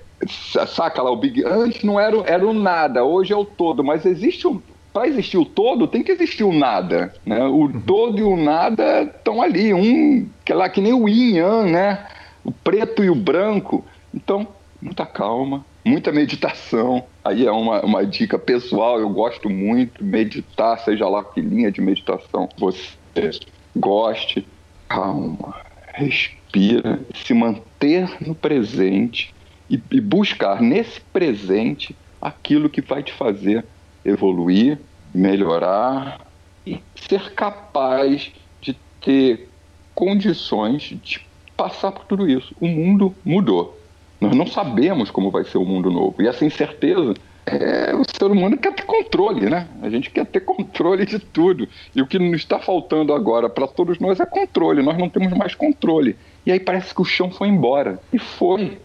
saca 0.68 1.02
lá 1.02 1.12
o 1.12 1.18
Big. 1.18 1.44
Antes 1.46 1.84
não 1.84 2.00
era, 2.00 2.18
era 2.26 2.46
o 2.46 2.54
nada, 2.54 3.04
hoje 3.04 3.34
é 3.34 3.38
o 3.38 3.46
todo, 3.46 3.84
mas 3.84 4.06
existe 4.06 4.48
um, 4.48 4.62
para 4.94 5.08
existir 5.08 5.38
o 5.38 5.46
todo, 5.46 5.88
tem 5.88 6.04
que 6.04 6.12
existir 6.12 6.44
o 6.44 6.54
nada. 6.54 7.14
Né? 7.26 7.44
O 7.46 7.64
uhum. 7.64 7.82
todo 7.82 8.20
e 8.20 8.24
o 8.24 8.38
nada 8.38 9.04
estão 9.04 9.42
ali, 9.42 9.74
um 9.74 10.30
que 10.46 10.54
lá 10.54 10.70
que 10.70 10.82
nem 10.82 10.94
o 10.94 11.10
yin 11.10 11.38
yang, 11.38 11.72
né? 11.72 12.06
O 12.44 12.52
preto 12.52 13.04
e 13.04 13.10
o 13.10 13.16
branco. 13.16 13.84
Então, 14.14 14.48
muita 14.82 15.06
calma, 15.06 15.66
muita 15.84 16.12
meditação. 16.12 17.06
Aí 17.24 17.46
é 17.46 17.52
uma, 17.52 17.82
uma 17.82 18.06
dica 18.06 18.38
pessoal, 18.40 19.00
eu 19.00 19.10
gosto 19.10 19.50
muito 19.50 20.04
meditar, 20.04 20.80
seja 20.80 21.08
lá 21.08 21.24
que 21.24 21.42
linha 21.42 21.72
de 21.72 21.82
meditação 21.82 22.50
você 22.58 23.32
goste. 23.76 24.48
Calma, 24.88 25.56
respira, 25.94 27.00
se 27.16 27.34
manter 27.34 28.10
no 28.22 28.36
presente 28.36 29.34
e, 29.70 29.82
e 29.92 30.02
buscar 30.02 30.62
nesse 30.62 31.02
presente 31.02 31.96
aquilo 32.22 32.70
que 32.70 32.82
vai 32.82 33.02
te 33.02 33.12
fazer 33.12 33.66
evoluir, 34.06 34.80
melhorar 35.14 36.26
e 36.66 36.80
ser 36.96 37.34
capaz 37.34 38.32
de 38.62 38.74
ter 39.02 39.50
condições 39.94 40.82
de 41.04 41.26
passar 41.56 41.92
por 41.92 42.06
tudo 42.06 42.28
isso. 42.28 42.56
O 42.60 42.68
mundo 42.68 43.16
mudou. 43.24 43.80
Nós 44.24 44.38
não 44.38 44.48
sabemos 44.48 45.12
como 45.12 45.30
vai 45.30 45.44
ser 45.44 45.58
o 45.58 45.66
mundo 45.66 45.92
novo. 45.92 46.22
E 46.22 46.28
essa 46.28 46.46
incerteza, 46.46 47.14
é, 47.46 47.94
o 47.94 48.04
ser 48.06 48.32
humano 48.32 48.58
quer 48.58 48.74
ter 48.74 48.84
controle, 48.84 49.50
né? 49.50 49.68
A 49.82 49.90
gente 49.90 50.10
quer 50.10 50.26
ter 50.26 50.40
controle 50.40 51.06
de 51.06 51.20
tudo. 51.20 51.68
E 51.94 52.02
o 52.02 52.08
que 52.08 52.18
nos 52.18 52.38
está 52.38 52.58
faltando 52.58 53.14
agora 53.14 53.50
para 53.50 53.68
todos 53.68 54.00
nós 54.00 54.22
é 54.22 54.26
controle. 54.26 54.82
Nós 54.82 54.98
não 54.98 55.10
temos 55.10 55.34
mais 55.34 55.54
controle. 55.54 56.16
E 56.46 56.54
aí 56.54 56.60
parece 56.60 56.96
que 56.96 57.02
o 57.02 57.06
chão 57.06 57.30
foi 57.30 57.50
embora. 57.50 58.00
E 58.14 58.18
foi. 58.18 58.78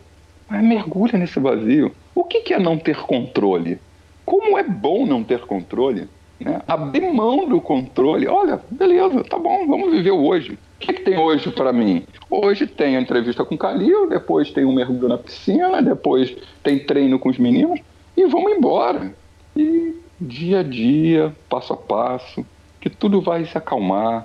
Mas 0.48 0.64
mergulha 0.64 1.16
nesse 1.16 1.38
vazio. 1.38 1.94
O 2.16 2.24
que, 2.24 2.40
que 2.40 2.52
é 2.52 2.58
não 2.58 2.76
ter 2.76 2.96
controle? 2.96 3.78
Como 4.24 4.58
é 4.58 4.64
bom 4.64 5.06
não 5.06 5.22
ter 5.22 5.40
controle? 5.42 6.08
Né? 6.40 6.60
Abrir 6.66 7.12
mão 7.12 7.48
do 7.48 7.60
controle. 7.60 8.26
Olha, 8.26 8.60
beleza, 8.68 9.22
tá 9.22 9.38
bom, 9.38 9.68
vamos 9.68 9.92
viver 9.92 10.10
hoje. 10.10 10.58
O 10.78 10.80
que, 10.80 10.92
que 10.92 11.02
tem 11.02 11.18
hoje 11.18 11.50
para 11.50 11.72
mim? 11.72 12.04
Hoje 12.30 12.64
tem 12.64 12.96
a 12.96 13.00
entrevista 13.00 13.44
com 13.44 13.56
o 13.56 13.58
Calil, 13.58 14.08
depois 14.08 14.52
tem 14.52 14.64
um 14.64 14.72
mergulho 14.72 15.08
na 15.08 15.18
piscina, 15.18 15.82
depois 15.82 16.36
tem 16.62 16.78
treino 16.78 17.18
com 17.18 17.28
os 17.28 17.36
meninos 17.36 17.80
e 18.16 18.24
vamos 18.26 18.52
embora. 18.52 19.12
E 19.56 19.96
dia 20.20 20.60
a 20.60 20.62
dia, 20.62 21.34
passo 21.48 21.72
a 21.72 21.76
passo, 21.76 22.46
que 22.80 22.88
tudo 22.88 23.20
vai 23.20 23.44
se 23.44 23.58
acalmar 23.58 24.24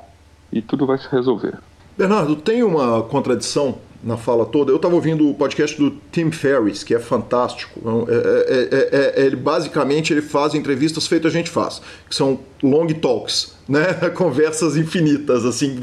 e 0.51 0.61
tudo 0.61 0.85
vai 0.85 0.99
se 0.99 1.07
resolver. 1.09 1.57
Bernardo, 1.97 2.35
tem 2.35 2.61
uma 2.61 3.01
contradição 3.01 3.79
na 4.03 4.17
fala 4.17 4.45
toda. 4.45 4.71
Eu 4.71 4.75
estava 4.75 4.95
ouvindo 4.95 5.29
o 5.29 5.33
podcast 5.33 5.77
do 5.77 5.91
Tim 6.11 6.29
Ferriss, 6.29 6.83
que 6.83 6.93
é 6.93 6.99
fantástico. 6.99 7.79
É, 8.07 8.69
é, 8.71 9.21
é, 9.21 9.25
ele 9.25 9.35
basicamente 9.35 10.11
ele 10.11 10.21
faz 10.21 10.53
entrevistas 10.53 11.07
feitas 11.07 11.33
a 11.33 11.37
gente 11.37 11.49
faz, 11.49 11.81
que 12.09 12.15
são 12.15 12.39
long 12.61 12.87
talks, 12.87 13.53
né? 13.67 13.85
Conversas 14.13 14.75
infinitas, 14.75 15.45
assim, 15.45 15.79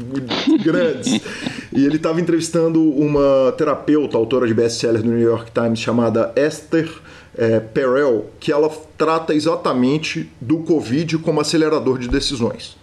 grandes. 0.63 1.21
e 1.73 1.85
ele 1.85 1.95
estava 1.95 2.21
entrevistando 2.21 2.81
uma 2.81 3.51
terapeuta, 3.57 4.17
autora 4.17 4.45
de 4.45 4.53
best-seller 4.53 5.01
do 5.01 5.09
New 5.09 5.19
York 5.19 5.51
Times, 5.51 5.79
chamada 5.79 6.31
Esther 6.35 6.89
Perel, 7.73 8.25
que 8.39 8.51
ela 8.51 8.69
trata 8.97 9.33
exatamente 9.33 10.29
do 10.39 10.59
Covid 10.59 11.17
como 11.19 11.39
acelerador 11.39 11.97
de 11.97 12.07
decisões. 12.07 12.75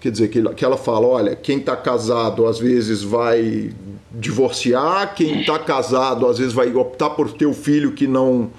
Quer 0.00 0.10
dizer, 0.10 0.28
que, 0.28 0.42
que 0.54 0.64
ela 0.64 0.76
fala: 0.76 1.06
olha, 1.06 1.36
quem 1.36 1.58
está 1.58 1.76
casado 1.76 2.46
às 2.46 2.58
vezes 2.58 3.02
vai 3.02 3.70
divorciar, 4.12 5.14
quem 5.14 5.40
está 5.40 5.58
casado 5.58 6.26
às 6.26 6.38
vezes 6.38 6.52
vai 6.52 6.72
optar 6.74 7.10
por 7.10 7.32
ter 7.32 7.46
o 7.46 7.54
filho 7.54 7.92
que 7.92 8.06
não. 8.06 8.50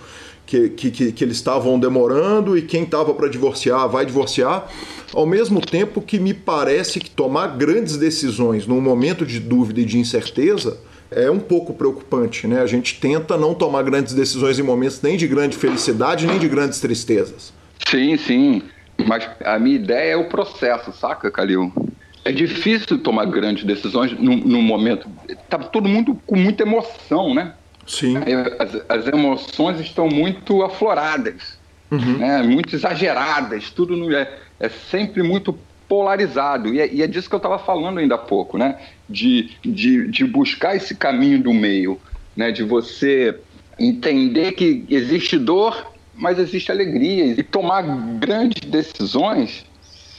Que, 0.45 0.69
que, 0.69 1.11
que 1.11 1.23
eles 1.25 1.35
estavam 1.35 1.77
demorando 1.77 2.57
e 2.57 2.61
quem 2.61 2.83
estava 2.83 3.13
para 3.13 3.27
divorciar 3.27 3.89
vai 3.89 4.05
divorciar, 4.05 4.65
ao 5.13 5.25
mesmo 5.25 5.59
tempo 5.59 6.01
que 6.01 6.17
me 6.17 6.33
parece 6.33 7.01
que 7.01 7.09
tomar 7.09 7.57
grandes 7.57 7.97
decisões 7.97 8.65
num 8.65 8.79
momento 8.79 9.25
de 9.25 9.41
dúvida 9.41 9.81
e 9.81 9.83
de 9.83 9.97
incerteza 9.97 10.79
é 11.11 11.29
um 11.29 11.39
pouco 11.39 11.73
preocupante, 11.73 12.47
né? 12.47 12.61
A 12.61 12.65
gente 12.65 12.99
tenta 12.99 13.37
não 13.37 13.53
tomar 13.53 13.83
grandes 13.83 14.13
decisões 14.13 14.59
em 14.59 14.63
momentos 14.63 15.01
nem 15.01 15.17
de 15.17 15.27
grande 15.27 15.57
felicidade 15.57 16.25
nem 16.25 16.39
de 16.39 16.47
grandes 16.47 16.79
tristezas. 16.79 17.53
Sim, 17.89 18.17
sim. 18.17 18.61
Mas 19.05 19.29
a 19.45 19.59
minha 19.59 19.75
ideia 19.75 20.13
é 20.13 20.17
o 20.17 20.25
processo, 20.25 20.91
saca, 20.91 21.29
Calil? 21.29 21.71
É 22.25 22.31
difícil 22.31 22.97
tomar 22.97 23.25
grandes 23.25 23.63
decisões 23.63 24.11
no, 24.11 24.61
momento. 24.61 25.07
Tá 25.49 25.57
todo 25.59 25.87
mundo 25.87 26.19
com 26.25 26.35
muita 26.35 26.63
emoção, 26.63 27.33
né? 27.33 27.53
Sim. 27.85 28.15
As, 28.59 28.81
as 28.89 29.07
emoções 29.07 29.79
estão 29.79 30.09
muito 30.09 30.61
afloradas, 30.61 31.57
uhum. 31.89 32.17
né? 32.17 32.41
muito 32.41 32.75
exageradas, 32.75 33.69
tudo 33.69 33.95
no, 33.95 34.13
é, 34.13 34.29
é 34.59 34.67
sempre 34.67 35.23
muito 35.23 35.57
polarizado. 35.87 36.73
E 36.73 36.81
é, 36.81 36.93
e 36.93 37.01
é 37.01 37.07
disso 37.07 37.29
que 37.29 37.35
eu 37.35 37.37
estava 37.37 37.57
falando 37.57 37.99
ainda 37.99 38.15
há 38.15 38.17
pouco, 38.17 38.57
né? 38.57 38.77
De, 39.09 39.51
de, 39.63 40.09
de 40.09 40.25
buscar 40.25 40.75
esse 40.75 40.95
caminho 40.95 41.41
do 41.41 41.53
meio, 41.53 41.97
né? 42.35 42.51
De 42.51 42.61
você 42.61 43.39
entender 43.79 44.51
que 44.53 44.83
existe 44.89 45.37
dor 45.37 45.93
mas 46.17 46.39
existe 46.39 46.71
alegria. 46.71 47.25
E 47.37 47.43
tomar 47.43 47.83
grandes 48.19 48.69
decisões 48.69 49.65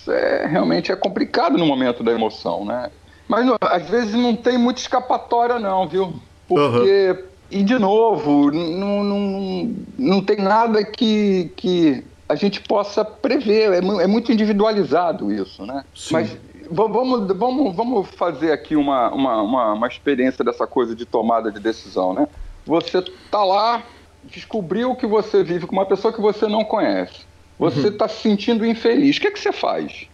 é, 0.09 0.47
realmente 0.47 0.91
é 0.91 0.97
complicado 0.97 1.59
no 1.59 1.67
momento 1.67 2.03
da 2.03 2.13
emoção, 2.13 2.65
né? 2.65 2.91
Mas 3.27 3.47
às 3.61 3.89
vezes 3.91 4.15
não 4.15 4.35
tem 4.35 4.57
muita 4.57 4.81
escapatória, 4.81 5.59
não, 5.59 5.87
viu? 5.87 6.15
Porque, 6.49 7.11
uhum. 7.11 7.19
e 7.51 7.63
de 7.63 7.79
novo, 7.79 8.51
não, 8.51 9.05
não, 9.05 9.75
não 9.99 10.23
tem 10.23 10.39
nada 10.39 10.83
que, 10.83 11.53
que 11.55 12.03
a 12.27 12.35
gente 12.35 12.61
possa 12.63 13.05
prever. 13.05 13.73
É, 13.73 13.79
é 14.03 14.07
muito 14.07 14.33
individualizado 14.33 15.31
isso, 15.31 15.67
né? 15.67 15.85
Sim. 15.95 16.15
Mas 16.15 16.37
vamos, 16.71 17.29
vamos, 17.37 17.75
vamos 17.75 18.09
fazer 18.09 18.53
aqui 18.53 18.77
uma, 18.77 19.11
uma, 19.11 19.43
uma, 19.43 19.73
uma 19.75 19.87
experiência 19.89 20.43
dessa 20.45 20.67
coisa 20.67 20.95
de 20.95 21.05
tomada 21.05 21.51
de 21.51 21.61
decisão, 21.61 22.15
né? 22.15 22.27
Você 22.67 23.03
tá 23.31 23.45
lá, 23.45 23.83
descobriu 24.25 24.95
que 24.95 25.07
você 25.07 25.43
vive 25.43 25.67
com 25.67 25.73
uma 25.73 25.87
pessoa 25.87 26.13
que 26.13 26.21
você 26.21 26.47
não 26.47 26.65
conhece. 26.65 27.27
Você 27.59 27.89
está 27.89 28.05
uhum. 28.05 28.09
se 28.09 28.17
sentindo 28.17 28.67
infeliz. 28.67 29.17
O 29.17 29.21
que, 29.21 29.29
é 29.29 29.31
que 29.31 29.41
você 29.41 29.53
faz? 29.53 30.07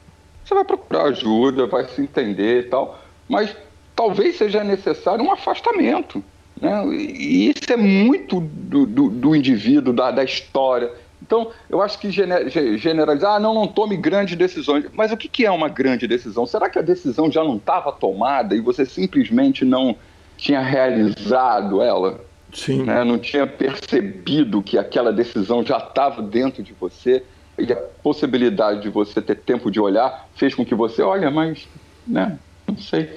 Você 0.45 0.55
vai 0.55 0.65
procurar 0.65 1.05
ajuda, 1.05 1.67
vai 1.67 1.87
se 1.87 2.01
entender 2.01 2.61
e 2.61 2.63
tal. 2.65 2.99
Mas 3.29 3.55
talvez 3.95 4.37
seja 4.37 4.65
necessário 4.65 5.25
um 5.25 5.33
afastamento. 5.33 6.23
Né? 6.61 6.87
E 6.89 7.51
isso 7.51 7.73
é 7.73 7.77
muito 7.77 8.41
do, 8.41 8.87
do, 8.87 9.11
do 9.11 9.37
indivíduo, 9.37 9.93
da, 9.93 10.11
da, 10.11 10.25
história. 10.25 10.91
Então, 11.23 11.51
eu 11.71 11.81
acho 11.81 11.99
que 11.99 12.11
generalizar, 12.11 13.37
ah, 13.37 13.41
não, 13.41 13.55
não 13.55 13.67
tome 13.67 13.97
grandes 13.97 14.37
decisões. 14.37 14.85
Mas 14.93 15.11
o 15.11 15.17
que, 15.17 15.29
que 15.29 15.47
é 15.47 15.51
uma 15.51 15.69
grande 15.69 16.07
decisão? 16.07 16.47
Será 16.47 16.69
que 16.69 16.79
a 16.79 16.83
decisão 16.83 17.31
já 17.31 17.43
não 17.43 17.57
estava 17.57 17.91
tomada 17.93 18.55
e 18.55 18.61
você 18.61 18.85
simplesmente 18.85 19.65
não 19.65 19.97
tinha 20.37 20.61
realizado 20.61 21.83
ela? 21.83 22.21
Sim. 22.55 22.85
Né? 22.85 23.05
Não 23.05 23.19
tinha 23.19 23.47
percebido 23.47 24.63
que 24.63 24.79
aquela 24.79 25.13
decisão 25.13 25.65
já 25.65 25.79
estava 25.79 26.23
dentro 26.23 26.63
de 26.63 26.73
você 26.73 27.23
e 27.59 27.73
a 27.73 27.77
possibilidade 27.77 28.83
de 28.83 28.89
você 28.89 29.21
ter 29.21 29.37
tempo 29.37 29.71
de 29.71 29.81
olhar 29.81 30.29
fez 30.35 30.55
com 30.55 30.65
que 30.65 30.75
você, 30.75 31.03
olha, 31.03 31.31
mas, 31.31 31.69
né, 32.07 32.39
não 32.67 32.77
sei. 32.79 33.11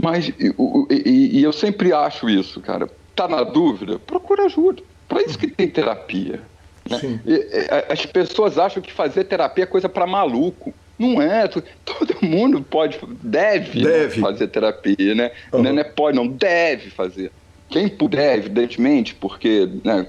Mas, 0.00 0.28
e, 0.28 0.54
e, 0.90 1.38
e 1.38 1.42
eu 1.42 1.52
sempre 1.52 1.92
acho 1.92 2.28
isso, 2.28 2.60
cara. 2.60 2.88
Tá 3.14 3.26
na 3.26 3.42
dúvida? 3.42 3.98
Procura 3.98 4.44
ajuda. 4.44 4.82
Para 5.08 5.22
isso 5.22 5.38
que 5.38 5.48
tem 5.48 5.68
terapia. 5.68 6.40
Né? 6.88 7.20
E, 7.26 7.92
as 7.92 8.06
pessoas 8.06 8.58
acham 8.58 8.82
que 8.82 8.92
fazer 8.92 9.24
terapia 9.24 9.64
é 9.64 9.66
coisa 9.66 9.88
para 9.88 10.06
maluco. 10.06 10.72
Não 10.98 11.20
é. 11.20 11.48
Todo 11.48 12.16
mundo 12.22 12.62
pode, 12.62 12.98
deve, 13.22 13.82
né, 13.82 13.90
deve. 13.90 14.20
Né, 14.20 14.22
fazer 14.22 14.48
terapia, 14.48 15.14
né? 15.14 15.30
Uhum. 15.52 15.62
Não 15.62 15.78
é 15.78 15.84
pode, 15.84 16.16
não, 16.16 16.26
deve 16.26 16.90
fazer. 16.90 17.32
Quem 17.68 17.88
puder, 17.88 18.38
evidentemente, 18.38 19.14
porque 19.14 19.68
né, 19.84 20.06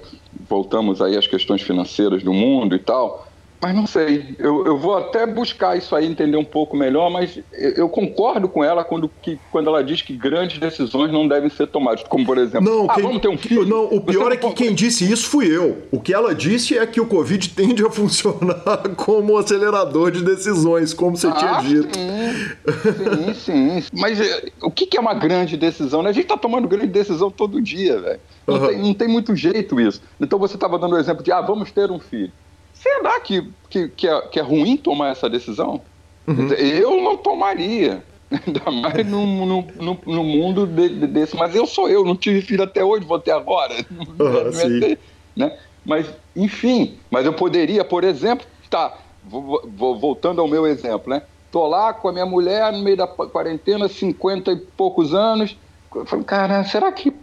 voltamos 0.48 1.02
aí 1.02 1.18
às 1.18 1.28
questões 1.28 1.62
financeiras 1.62 2.24
do 2.24 2.34
mundo 2.34 2.76
e 2.76 2.80
tal, 2.80 3.29
mas 3.62 3.76
não 3.76 3.86
sei, 3.86 4.36
eu, 4.40 4.66
eu 4.66 4.78
vou 4.78 4.98
até 4.98 5.26
buscar 5.26 5.78
isso 5.78 5.94
aí, 5.94 6.06
entender 6.06 6.38
um 6.38 6.46
pouco 6.46 6.78
melhor, 6.78 7.10
mas 7.10 7.40
eu, 7.52 7.90
concordo 7.90 8.48
com 8.48 8.64
ela 8.64 8.86
quando, 8.86 9.12
que, 9.22 9.38
quando 9.52 9.68
ela 9.68 9.84
diz 9.84 10.02
que 10.02 10.16
grandes 10.16 10.58
decisões 10.60 11.12
não 11.12 11.28
devem 11.28 11.50
ser 11.50 11.68
tomadas, 11.68 12.04
como 12.04 12.26
por 12.26 12.38
exemplo, 12.38 12.70
não, 12.70 12.90
ah, 12.90 12.96
quem, 12.96 13.04
vamos 13.04 13.22
ter 13.22 13.28
um 13.28 13.38
filho. 13.38 13.66
Não, 13.66 13.86
o 13.86 14.00
pior 14.00 14.32
é 14.32 14.38
que 14.38 14.50
quem 14.54 14.74
disse 14.74 15.12
isso 15.12 15.28
fui 15.28 15.54
eu. 15.54 15.84
O 15.92 16.00
que 16.00 16.14
ela 16.14 16.34
disse 16.34 16.78
é 16.78 16.86
que 16.86 17.02
o 17.02 17.06
Covid 17.06 17.50
tende 17.52 17.86
a 17.86 17.90
funcionar 17.90 18.96
como 18.96 19.34
um 19.34 19.38
acelerador 19.38 20.12
de 20.12 20.24
decisões, 20.24 20.94
como 20.94 21.18
você 21.18 21.28
ah, 21.28 21.32
tinha 21.32 21.62
dito. 21.62 22.00
Sim, 22.00 23.34
sim, 23.34 23.82
sim. 23.82 23.90
Mas 23.92 24.22
eh, 24.22 24.52
o 24.62 24.72
que 24.72 24.96
é 24.96 25.02
uma 25.02 25.14
grande 25.14 25.58
decisão? 25.58 26.02
Né? 26.02 26.10
A 26.10 26.14
gente 26.14 26.24
está 26.24 26.38
tomando 26.38 26.68
grande 26.68 26.88
decisão 26.88 27.30
todo 27.30 27.62
dia, 27.62 28.00
velho. 28.00 28.20
Não, 28.48 28.56
uhum. 28.56 28.68
tem, 28.68 28.80
não 28.80 28.94
tem 28.94 29.08
muito 29.08 29.36
jeito 29.36 29.80
isso. 29.82 30.02
Então 30.20 30.40
você 30.40 30.56
estava 30.56 30.80
dando 30.80 30.96
o 30.96 30.98
exemplo 30.98 31.24
de, 31.24 31.32
ah, 31.32 31.42
vamos 31.42 31.72
ter 31.72 31.92
um 31.92 32.00
filho. 32.00 32.32
Será 32.82 33.20
que, 33.20 33.48
que, 33.70 33.90
que, 33.90 34.08
é, 34.08 34.22
que 34.22 34.40
é 34.40 34.42
ruim 34.42 34.78
tomar 34.78 35.10
essa 35.10 35.30
decisão? 35.30 35.82
Uhum. 36.26 36.48
Eu 36.54 37.02
não 37.02 37.18
tomaria. 37.18 38.04
Ainda 38.32 38.72
mais 38.72 39.06
no, 39.06 39.26
no, 39.26 39.68
no, 39.80 40.00
no 40.06 40.24
mundo 40.24 40.66
de, 40.66 40.90
de, 40.90 41.08
desse. 41.08 41.36
Mas 41.36 41.56
eu 41.56 41.66
sou 41.66 41.90
eu, 41.90 42.06
não 42.06 42.16
tive 42.16 42.42
filho 42.42 42.64
até 42.64 42.84
hoje, 42.84 43.06
vou 43.06 43.20
ter 43.20 43.32
agora. 43.32 43.74
Uhum. 44.20 44.80
Ter, 44.80 45.00
né? 45.36 45.58
Mas, 45.86 46.08
enfim, 46.36 46.98
mas 47.10 47.26
eu 47.26 47.34
poderia, 47.34 47.84
por 47.84 48.04
exemplo, 48.04 48.46
tá, 48.70 48.98
vou, 49.24 49.62
vou, 49.66 49.98
voltando 49.98 50.42
ao 50.42 50.48
meu 50.48 50.68
exemplo, 50.68 51.10
né? 51.10 51.24
Tô 51.52 51.66
lá 51.66 51.94
com 51.94 52.10
a 52.10 52.12
minha 52.12 52.26
mulher 52.26 52.72
no 52.72 52.80
meio 52.80 52.98
da 52.98 53.08
quarentena, 53.08 53.88
50 53.88 54.52
e 54.52 54.56
poucos 54.58 55.14
anos. 55.14 55.58
Eu 55.96 56.06
falei, 56.06 56.26
cara, 56.26 56.64
será 56.64 56.92
que 56.92 57.14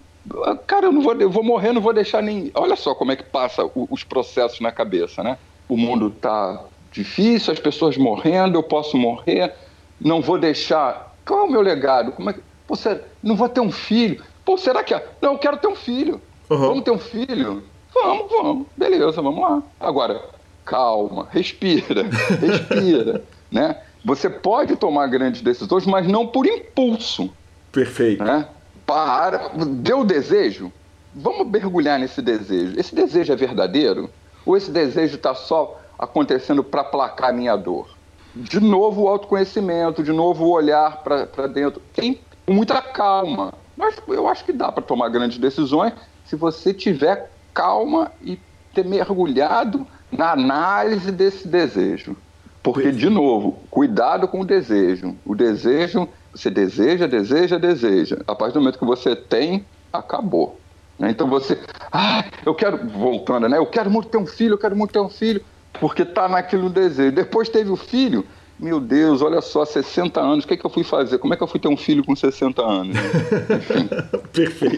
Cara, 0.66 0.86
eu 0.86 0.92
não 0.92 1.02
vou, 1.02 1.14
eu 1.14 1.30
vou 1.30 1.44
morrer, 1.44 1.72
não 1.72 1.80
vou 1.80 1.92
deixar 1.92 2.20
nem. 2.20 2.50
Olha 2.54 2.74
só 2.74 2.94
como 2.94 3.12
é 3.12 3.16
que 3.16 3.22
passa 3.22 3.62
os 3.74 4.02
processos 4.02 4.60
na 4.60 4.72
cabeça, 4.72 5.22
né? 5.22 5.38
O 5.68 5.76
mundo 5.76 6.10
tá 6.10 6.64
difícil, 6.92 7.52
as 7.52 7.58
pessoas 7.58 7.96
morrendo, 7.96 8.58
eu 8.58 8.62
posso 8.62 8.96
morrer, 8.96 9.52
não 10.00 10.20
vou 10.20 10.38
deixar. 10.38 11.14
Qual 11.26 11.40
é 11.40 11.42
o 11.42 11.50
meu 11.50 11.60
legado? 11.60 12.12
Como 12.12 12.30
é 12.30 12.32
que. 12.32 12.40
Pô, 12.66 12.74
não 13.22 13.36
vou 13.36 13.48
ter 13.48 13.60
um 13.60 13.70
filho. 13.70 14.22
Pô, 14.44 14.56
será 14.56 14.82
que. 14.82 14.94
Não, 15.20 15.32
eu 15.32 15.38
quero 15.38 15.56
ter 15.56 15.68
um 15.68 15.76
filho. 15.76 16.20
Uhum. 16.48 16.58
Vamos 16.58 16.84
ter 16.84 16.90
um 16.90 16.98
filho? 16.98 17.62
Vamos, 17.92 18.30
vamos. 18.30 18.66
Beleza, 18.76 19.22
vamos 19.22 19.40
lá. 19.40 19.62
Agora, 19.80 20.22
calma, 20.64 21.28
respira, 21.30 22.02
respira, 22.40 23.24
né? 23.50 23.80
Você 24.04 24.30
pode 24.30 24.76
tomar 24.76 25.08
grandes 25.08 25.40
decisões, 25.40 25.86
mas 25.86 26.06
não 26.06 26.26
por 26.26 26.46
impulso. 26.46 27.30
Perfeito. 27.72 28.22
Né? 28.22 28.46
Para, 28.86 29.50
deu 29.66 30.04
desejo? 30.04 30.72
Vamos 31.12 31.48
mergulhar 31.48 31.98
nesse 31.98 32.22
desejo. 32.22 32.78
Esse 32.78 32.94
desejo 32.94 33.32
é 33.32 33.36
verdadeiro? 33.36 34.08
Ou 34.46 34.56
esse 34.56 34.70
desejo 34.70 35.16
está 35.16 35.34
só 35.34 35.78
acontecendo 35.98 36.62
para 36.62 36.82
aplacar 36.82 37.30
a 37.30 37.32
minha 37.32 37.56
dor? 37.56 37.88
De 38.34 38.60
novo 38.60 39.02
o 39.02 39.08
autoconhecimento, 39.08 40.02
de 40.02 40.12
novo 40.12 40.44
o 40.44 40.50
olhar 40.50 41.02
para 41.02 41.46
dentro. 41.48 41.82
Tem 41.92 42.20
muita 42.46 42.80
calma. 42.80 43.52
Mas 43.76 44.00
eu 44.08 44.28
acho 44.28 44.44
que 44.44 44.52
dá 44.52 44.70
para 44.70 44.82
tomar 44.82 45.08
grandes 45.08 45.38
decisões 45.38 45.92
se 46.24 46.36
você 46.36 46.72
tiver 46.72 47.30
calma 47.52 48.12
e 48.22 48.38
ter 48.72 48.84
mergulhado 48.84 49.86
na 50.12 50.32
análise 50.32 51.10
desse 51.10 51.48
desejo. 51.48 52.16
Porque, 52.62 52.90
de 52.90 53.08
novo, 53.08 53.60
cuidado 53.70 54.26
com 54.26 54.40
o 54.40 54.44
desejo. 54.44 55.16
O 55.24 55.34
desejo, 55.34 56.08
você 56.32 56.50
deseja, 56.50 57.06
deseja, 57.06 57.58
deseja. 57.58 58.18
A 58.26 58.34
partir 58.34 58.54
do 58.54 58.60
momento 58.60 58.78
que 58.78 58.84
você 58.84 59.14
tem, 59.14 59.64
acabou. 59.92 60.58
Né? 60.98 61.10
Então 61.10 61.28
você, 61.28 61.58
ah, 61.92 62.24
eu 62.44 62.54
quero, 62.54 62.88
voltando, 62.88 63.48
né? 63.48 63.58
Eu 63.58 63.66
quero 63.66 63.90
muito 63.90 64.08
ter 64.08 64.18
um 64.18 64.26
filho, 64.26 64.54
eu 64.54 64.58
quero 64.58 64.76
muito 64.76 64.92
ter 64.92 65.00
um 65.00 65.08
filho, 65.08 65.42
porque 65.80 66.02
está 66.02 66.28
naquilo 66.28 66.70
desejo. 66.70 67.14
Depois 67.14 67.48
teve 67.48 67.70
o 67.70 67.76
filho, 67.76 68.24
meu 68.58 68.80
Deus, 68.80 69.20
olha 69.20 69.42
só, 69.42 69.66
60 69.66 70.18
anos, 70.18 70.44
o 70.46 70.48
que, 70.48 70.54
é 70.54 70.56
que 70.56 70.64
eu 70.64 70.70
fui 70.70 70.82
fazer? 70.82 71.18
Como 71.18 71.34
é 71.34 71.36
que 71.36 71.42
eu 71.42 71.46
fui 71.46 71.60
ter 71.60 71.68
um 71.68 71.76
filho 71.76 72.02
com 72.02 72.16
60 72.16 72.62
anos? 72.62 72.96
Perfeito. 74.32 74.76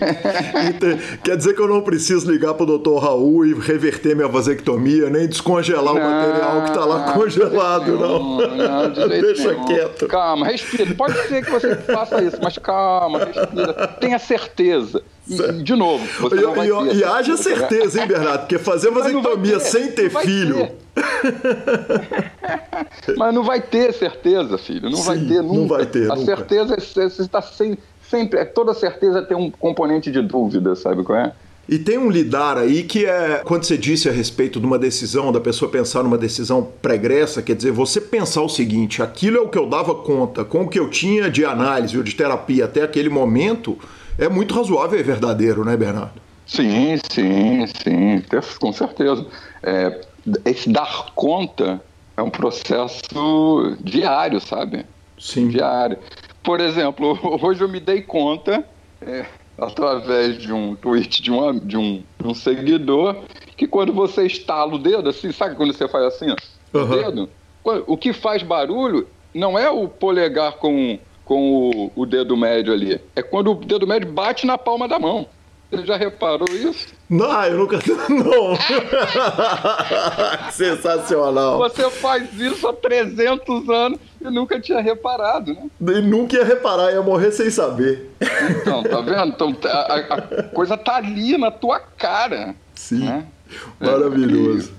Então, 0.69 0.99
quer 1.23 1.37
dizer 1.37 1.55
que 1.55 1.63
eu 1.63 1.69
não 1.69 1.83
preciso 1.83 2.29
ligar 2.29 2.55
para 2.55 2.65
o 2.65 2.67
doutor 2.67 2.99
Raul 2.99 3.47
e 3.47 3.55
reverter 3.55 4.17
minha 4.17 4.27
vasectomia, 4.27 5.09
nem 5.09 5.29
descongelar 5.29 5.95
não, 5.95 6.01
o 6.01 6.05
material 6.05 6.63
que 6.63 6.71
está 6.71 6.85
lá 6.85 7.13
congelado, 7.13 7.93
não. 7.93 8.39
não. 8.39 8.89
não 8.89 8.91
Deixa 9.09 9.53
nenhum. 9.53 9.65
quieto. 9.67 10.09
Calma, 10.09 10.47
respira. 10.47 10.93
Pode 10.97 11.29
ser 11.29 11.45
que 11.45 11.51
você 11.51 11.77
faça 11.77 12.21
isso, 12.25 12.39
mas 12.43 12.59
calma, 12.59 13.27
respira. 13.27 13.73
Tenha 14.01 14.19
certeza. 14.19 15.05
E, 15.29 15.63
de 15.63 15.75
novo, 15.75 16.07
você 16.21 16.37
e, 16.37 16.41
não 16.41 16.55
vai 16.55 16.69
ter, 16.69 16.97
e 16.97 17.05
haja 17.05 17.37
certeza, 17.37 18.01
hein, 18.01 18.09
Bernardo? 18.09 18.41
Porque 18.41 18.59
fazer 18.59 18.91
vasectomia 18.91 19.61
sem 19.61 19.93
ter 19.93 20.11
filho. 20.11 20.71
Mas 23.17 23.35
não 23.35 23.45
vai 23.45 23.61
ter 23.61 23.93
certeza, 23.93 24.57
filho. 24.57 24.89
Não 24.89 24.99
Sim, 24.99 25.07
vai 25.07 25.19
ter 25.19 25.43
nunca. 25.43 25.55
Não 25.55 25.69
vai 25.69 25.87
ter. 25.87 26.11
A 26.11 26.15
nunca. 26.15 26.25
certeza 26.25 26.75
é 26.75 26.81
você 26.81 27.23
está 27.23 27.43
sem, 27.43 27.77
sempre. 28.11 28.41
É, 28.41 28.45
toda 28.45 28.73
certeza 28.73 29.23
tem 29.23 29.37
um 29.37 29.51
componente 29.51 30.11
de 30.11 30.23
dúvida, 30.23 30.75
sabe 30.75 31.03
qual 31.03 31.19
é? 31.19 31.33
E 31.69 31.79
tem 31.79 31.99
um 31.99 32.11
lidar 32.11 32.57
aí 32.57 32.83
que 32.83 33.05
é 33.05 33.43
quando 33.45 33.65
você 33.65 33.77
disse 33.77 34.09
a 34.09 34.13
respeito 34.13 34.59
de 34.59 34.65
uma 34.65 34.79
decisão, 34.79 35.31
da 35.31 35.39
pessoa 35.39 35.71
pensar 35.71 36.03
numa 36.03 36.17
decisão 36.17 36.67
pregressa, 36.81 37.43
quer 37.43 37.55
dizer, 37.55 37.73
você 37.73 38.01
pensar 38.01 38.41
o 38.41 38.49
seguinte: 38.49 39.03
aquilo 39.03 39.37
é 39.37 39.41
o 39.41 39.51
que 39.51 39.59
eu 39.59 39.69
dava 39.69 39.95
conta, 39.95 40.47
com 40.47 40.63
o 40.63 40.69
que 40.69 40.79
eu 40.79 40.89
tinha 40.89 41.31
de 41.31 41.45
análise 41.45 41.99
ou 41.99 42.03
de 42.03 42.15
terapia 42.15 42.65
até 42.65 42.83
aquele 42.83 43.11
momento, 43.11 43.77
é 44.19 44.29
muito 44.29 44.55
razoável 44.55 44.99
e 44.99 45.03
verdadeiro, 45.03 45.65
né, 45.65 45.77
Bernardo? 45.77 46.21
Sim, 46.47 46.99
sim, 47.11 47.67
sim, 47.67 48.23
com 48.59 48.73
certeza. 48.73 49.27
É, 49.63 50.01
esse 50.45 50.71
dar 50.71 51.13
conta 51.15 51.81
é 52.17 52.23
um 52.23 52.31
processo 52.31 53.77
diário, 53.81 54.41
sabe? 54.41 54.85
Sim. 55.19 55.49
Diário. 55.49 55.99
Por 56.43 56.61
exemplo, 56.61 57.19
hoje 57.43 57.63
eu 57.63 57.69
me 57.69 57.79
dei 57.79 58.03
conta, 58.03 58.65
é, 59.01 59.27
através 59.59 60.39
de 60.39 60.53
um 60.53 60.75
tweet 60.75 61.23
de, 61.23 61.31
uma, 61.31 61.53
de, 61.53 61.77
um, 61.77 62.03
de 62.19 62.27
um 62.27 62.35
seguidor, 62.35 63.17
que 63.57 63.67
quando 63.67 63.93
você 63.93 64.25
estala 64.25 64.75
o 64.75 64.79
dedo, 64.79 65.09
assim, 65.09 65.31
sabe 65.33 65.55
quando 65.55 65.73
você 65.73 65.87
faz 65.87 66.07
assim, 66.07 66.31
ó, 66.31 66.79
uhum. 66.79 66.85
o 66.85 66.87
dedo? 66.87 67.31
O 67.87 67.97
que 67.97 68.13
faz 68.15 68.43
barulho 68.43 69.07
não 69.35 69.59
é 69.59 69.69
o 69.69 69.89
polegar 69.89 70.55
com, 70.55 70.99
com 71.29 71.71
o, 71.71 71.93
o 71.95 72.07
dedo 72.07 72.35
médio 72.39 72.73
ali, 72.73 72.99
é 73.15 73.23
quando 73.23 73.53
o 73.53 73.55
dedo 73.55 73.87
médio 73.87 74.11
bate 74.11 74.47
na 74.47 74.57
palma 74.57 74.89
da 74.89 74.99
mão. 74.99 75.29
Você 75.71 75.85
já 75.85 75.99
reparou 75.99 76.49
isso? 76.49 76.87
Não, 77.11 77.45
eu 77.45 77.59
nunca. 77.59 77.77
Não! 78.09 78.57
Sensacional! 80.51 81.59
Você 81.59 81.91
faz 81.91 82.33
isso 82.41 82.67
há 82.67 82.73
300 82.73 83.69
anos 83.69 84.01
e 84.19 84.25
nunca 84.31 84.59
tinha 84.59 84.81
reparado, 84.81 85.53
né? 85.53 85.69
E 85.79 86.01
nunca 86.01 86.39
ia 86.39 86.45
reparar, 86.45 86.91
ia 86.93 87.03
morrer 87.03 87.31
sem 87.33 87.51
saber. 87.51 88.11
Então, 88.63 88.83
tá 88.83 89.03
vendo? 89.03 89.27
Então, 89.27 89.55
a, 89.67 89.97
a 89.97 90.43
coisa 90.45 90.79
tá 90.79 90.97
ali 90.97 91.37
na 91.37 91.51
tua 91.51 91.79
cara. 91.79 92.55
Sim. 92.75 93.05
Né? 93.05 93.27
Maravilhoso. 93.79 94.73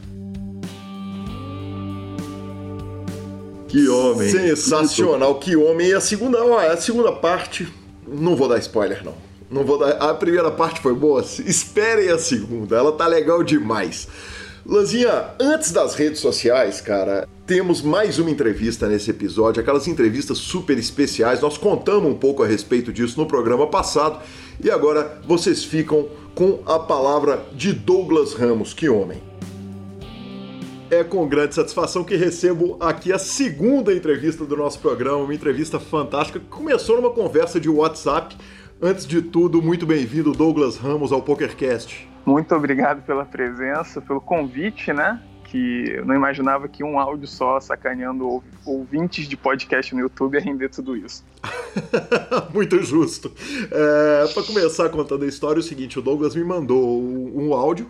Que 3.69 3.87
homem. 3.87 4.29
Sensacional, 4.29 5.35
que 5.35 5.55
homem. 5.55 5.89
E 5.89 5.93
a 5.93 6.01
segunda, 6.01 6.43
ó, 6.43 6.59
a 6.59 6.75
segunda 6.77 7.11
parte, 7.11 7.67
não 8.07 8.35
vou 8.35 8.47
dar 8.47 8.57
spoiler, 8.57 9.03
não. 9.05 9.13
Não 9.49 9.63
vou 9.63 9.77
dar. 9.77 9.91
A 9.91 10.13
primeira 10.13 10.51
parte 10.51 10.81
foi 10.81 10.93
boa. 10.93 11.23
Esperem 11.45 12.09
a 12.09 12.17
segunda. 12.17 12.75
Ela 12.75 12.91
tá 12.91 13.07
legal 13.07 13.43
demais. 13.43 14.07
Lanzinha, 14.65 15.29
antes 15.39 15.71
das 15.71 15.95
redes 15.95 16.19
sociais, 16.19 16.81
cara, 16.81 17.27
temos 17.47 17.81
mais 17.81 18.19
uma 18.19 18.29
entrevista 18.29 18.87
nesse 18.87 19.09
episódio, 19.09 19.61
aquelas 19.61 19.87
entrevistas 19.87 20.37
super 20.37 20.77
especiais. 20.77 21.41
Nós 21.41 21.57
contamos 21.57 22.11
um 22.11 22.15
pouco 22.15 22.43
a 22.43 22.47
respeito 22.47 22.93
disso 22.93 23.19
no 23.19 23.25
programa 23.25 23.65
passado 23.65 24.19
e 24.63 24.69
agora 24.69 25.19
vocês 25.25 25.63
ficam 25.63 26.07
com 26.35 26.59
a 26.65 26.77
palavra 26.77 27.43
de 27.53 27.73
Douglas 27.73 28.33
Ramos. 28.33 28.73
Que 28.73 28.89
homem! 28.89 29.28
É 30.91 31.03
com 31.03 31.27
grande 31.27 31.53
satisfação 31.53 32.03
que 32.03 32.15
recebo 32.15 32.77
aqui 32.79 33.13
a 33.13 33.19
segunda 33.19 33.93
entrevista 33.93 34.45
do 34.45 34.57
nosso 34.57 34.79
programa, 34.79 35.17
uma 35.17 35.33
entrevista 35.33 35.79
fantástica 35.79 36.39
que 36.39 36.47
começou 36.47 36.95
numa 36.95 37.11
conversa 37.11 37.59
de 37.59 37.69
WhatsApp 37.69 38.35
Antes 38.81 39.05
de 39.05 39.21
tudo, 39.21 39.61
muito 39.61 39.85
bem-vindo, 39.85 40.31
Douglas 40.31 40.77
Ramos, 40.77 41.11
ao 41.11 41.21
PokerCast. 41.21 42.07
Muito 42.25 42.55
obrigado 42.55 43.01
pela 43.01 43.25
presença, 43.25 43.99
pelo 43.99 44.21
convite, 44.21 44.93
né? 44.93 45.21
Que 45.43 45.95
eu 45.97 46.05
não 46.05 46.15
imaginava 46.15 46.65
que 46.69 46.81
um 46.81 46.97
áudio 46.97 47.27
só 47.27 47.59
sacaneando 47.59 48.41
ouvintes 48.65 49.27
de 49.27 49.35
podcast 49.35 49.93
no 49.93 49.99
YouTube 49.99 50.35
ia 50.35 50.39
render 50.39 50.69
tudo 50.69 50.95
isso. 50.95 51.25
muito 52.55 52.81
justo. 52.81 53.29
É, 53.69 54.27
Para 54.33 54.43
começar 54.43 54.87
contando 54.87 55.25
a 55.25 55.27
história, 55.27 55.59
é 55.59 55.61
o 55.61 55.63
seguinte: 55.63 55.99
o 55.99 56.01
Douglas 56.01 56.33
me 56.33 56.43
mandou 56.45 57.03
um 57.03 57.53
áudio 57.53 57.85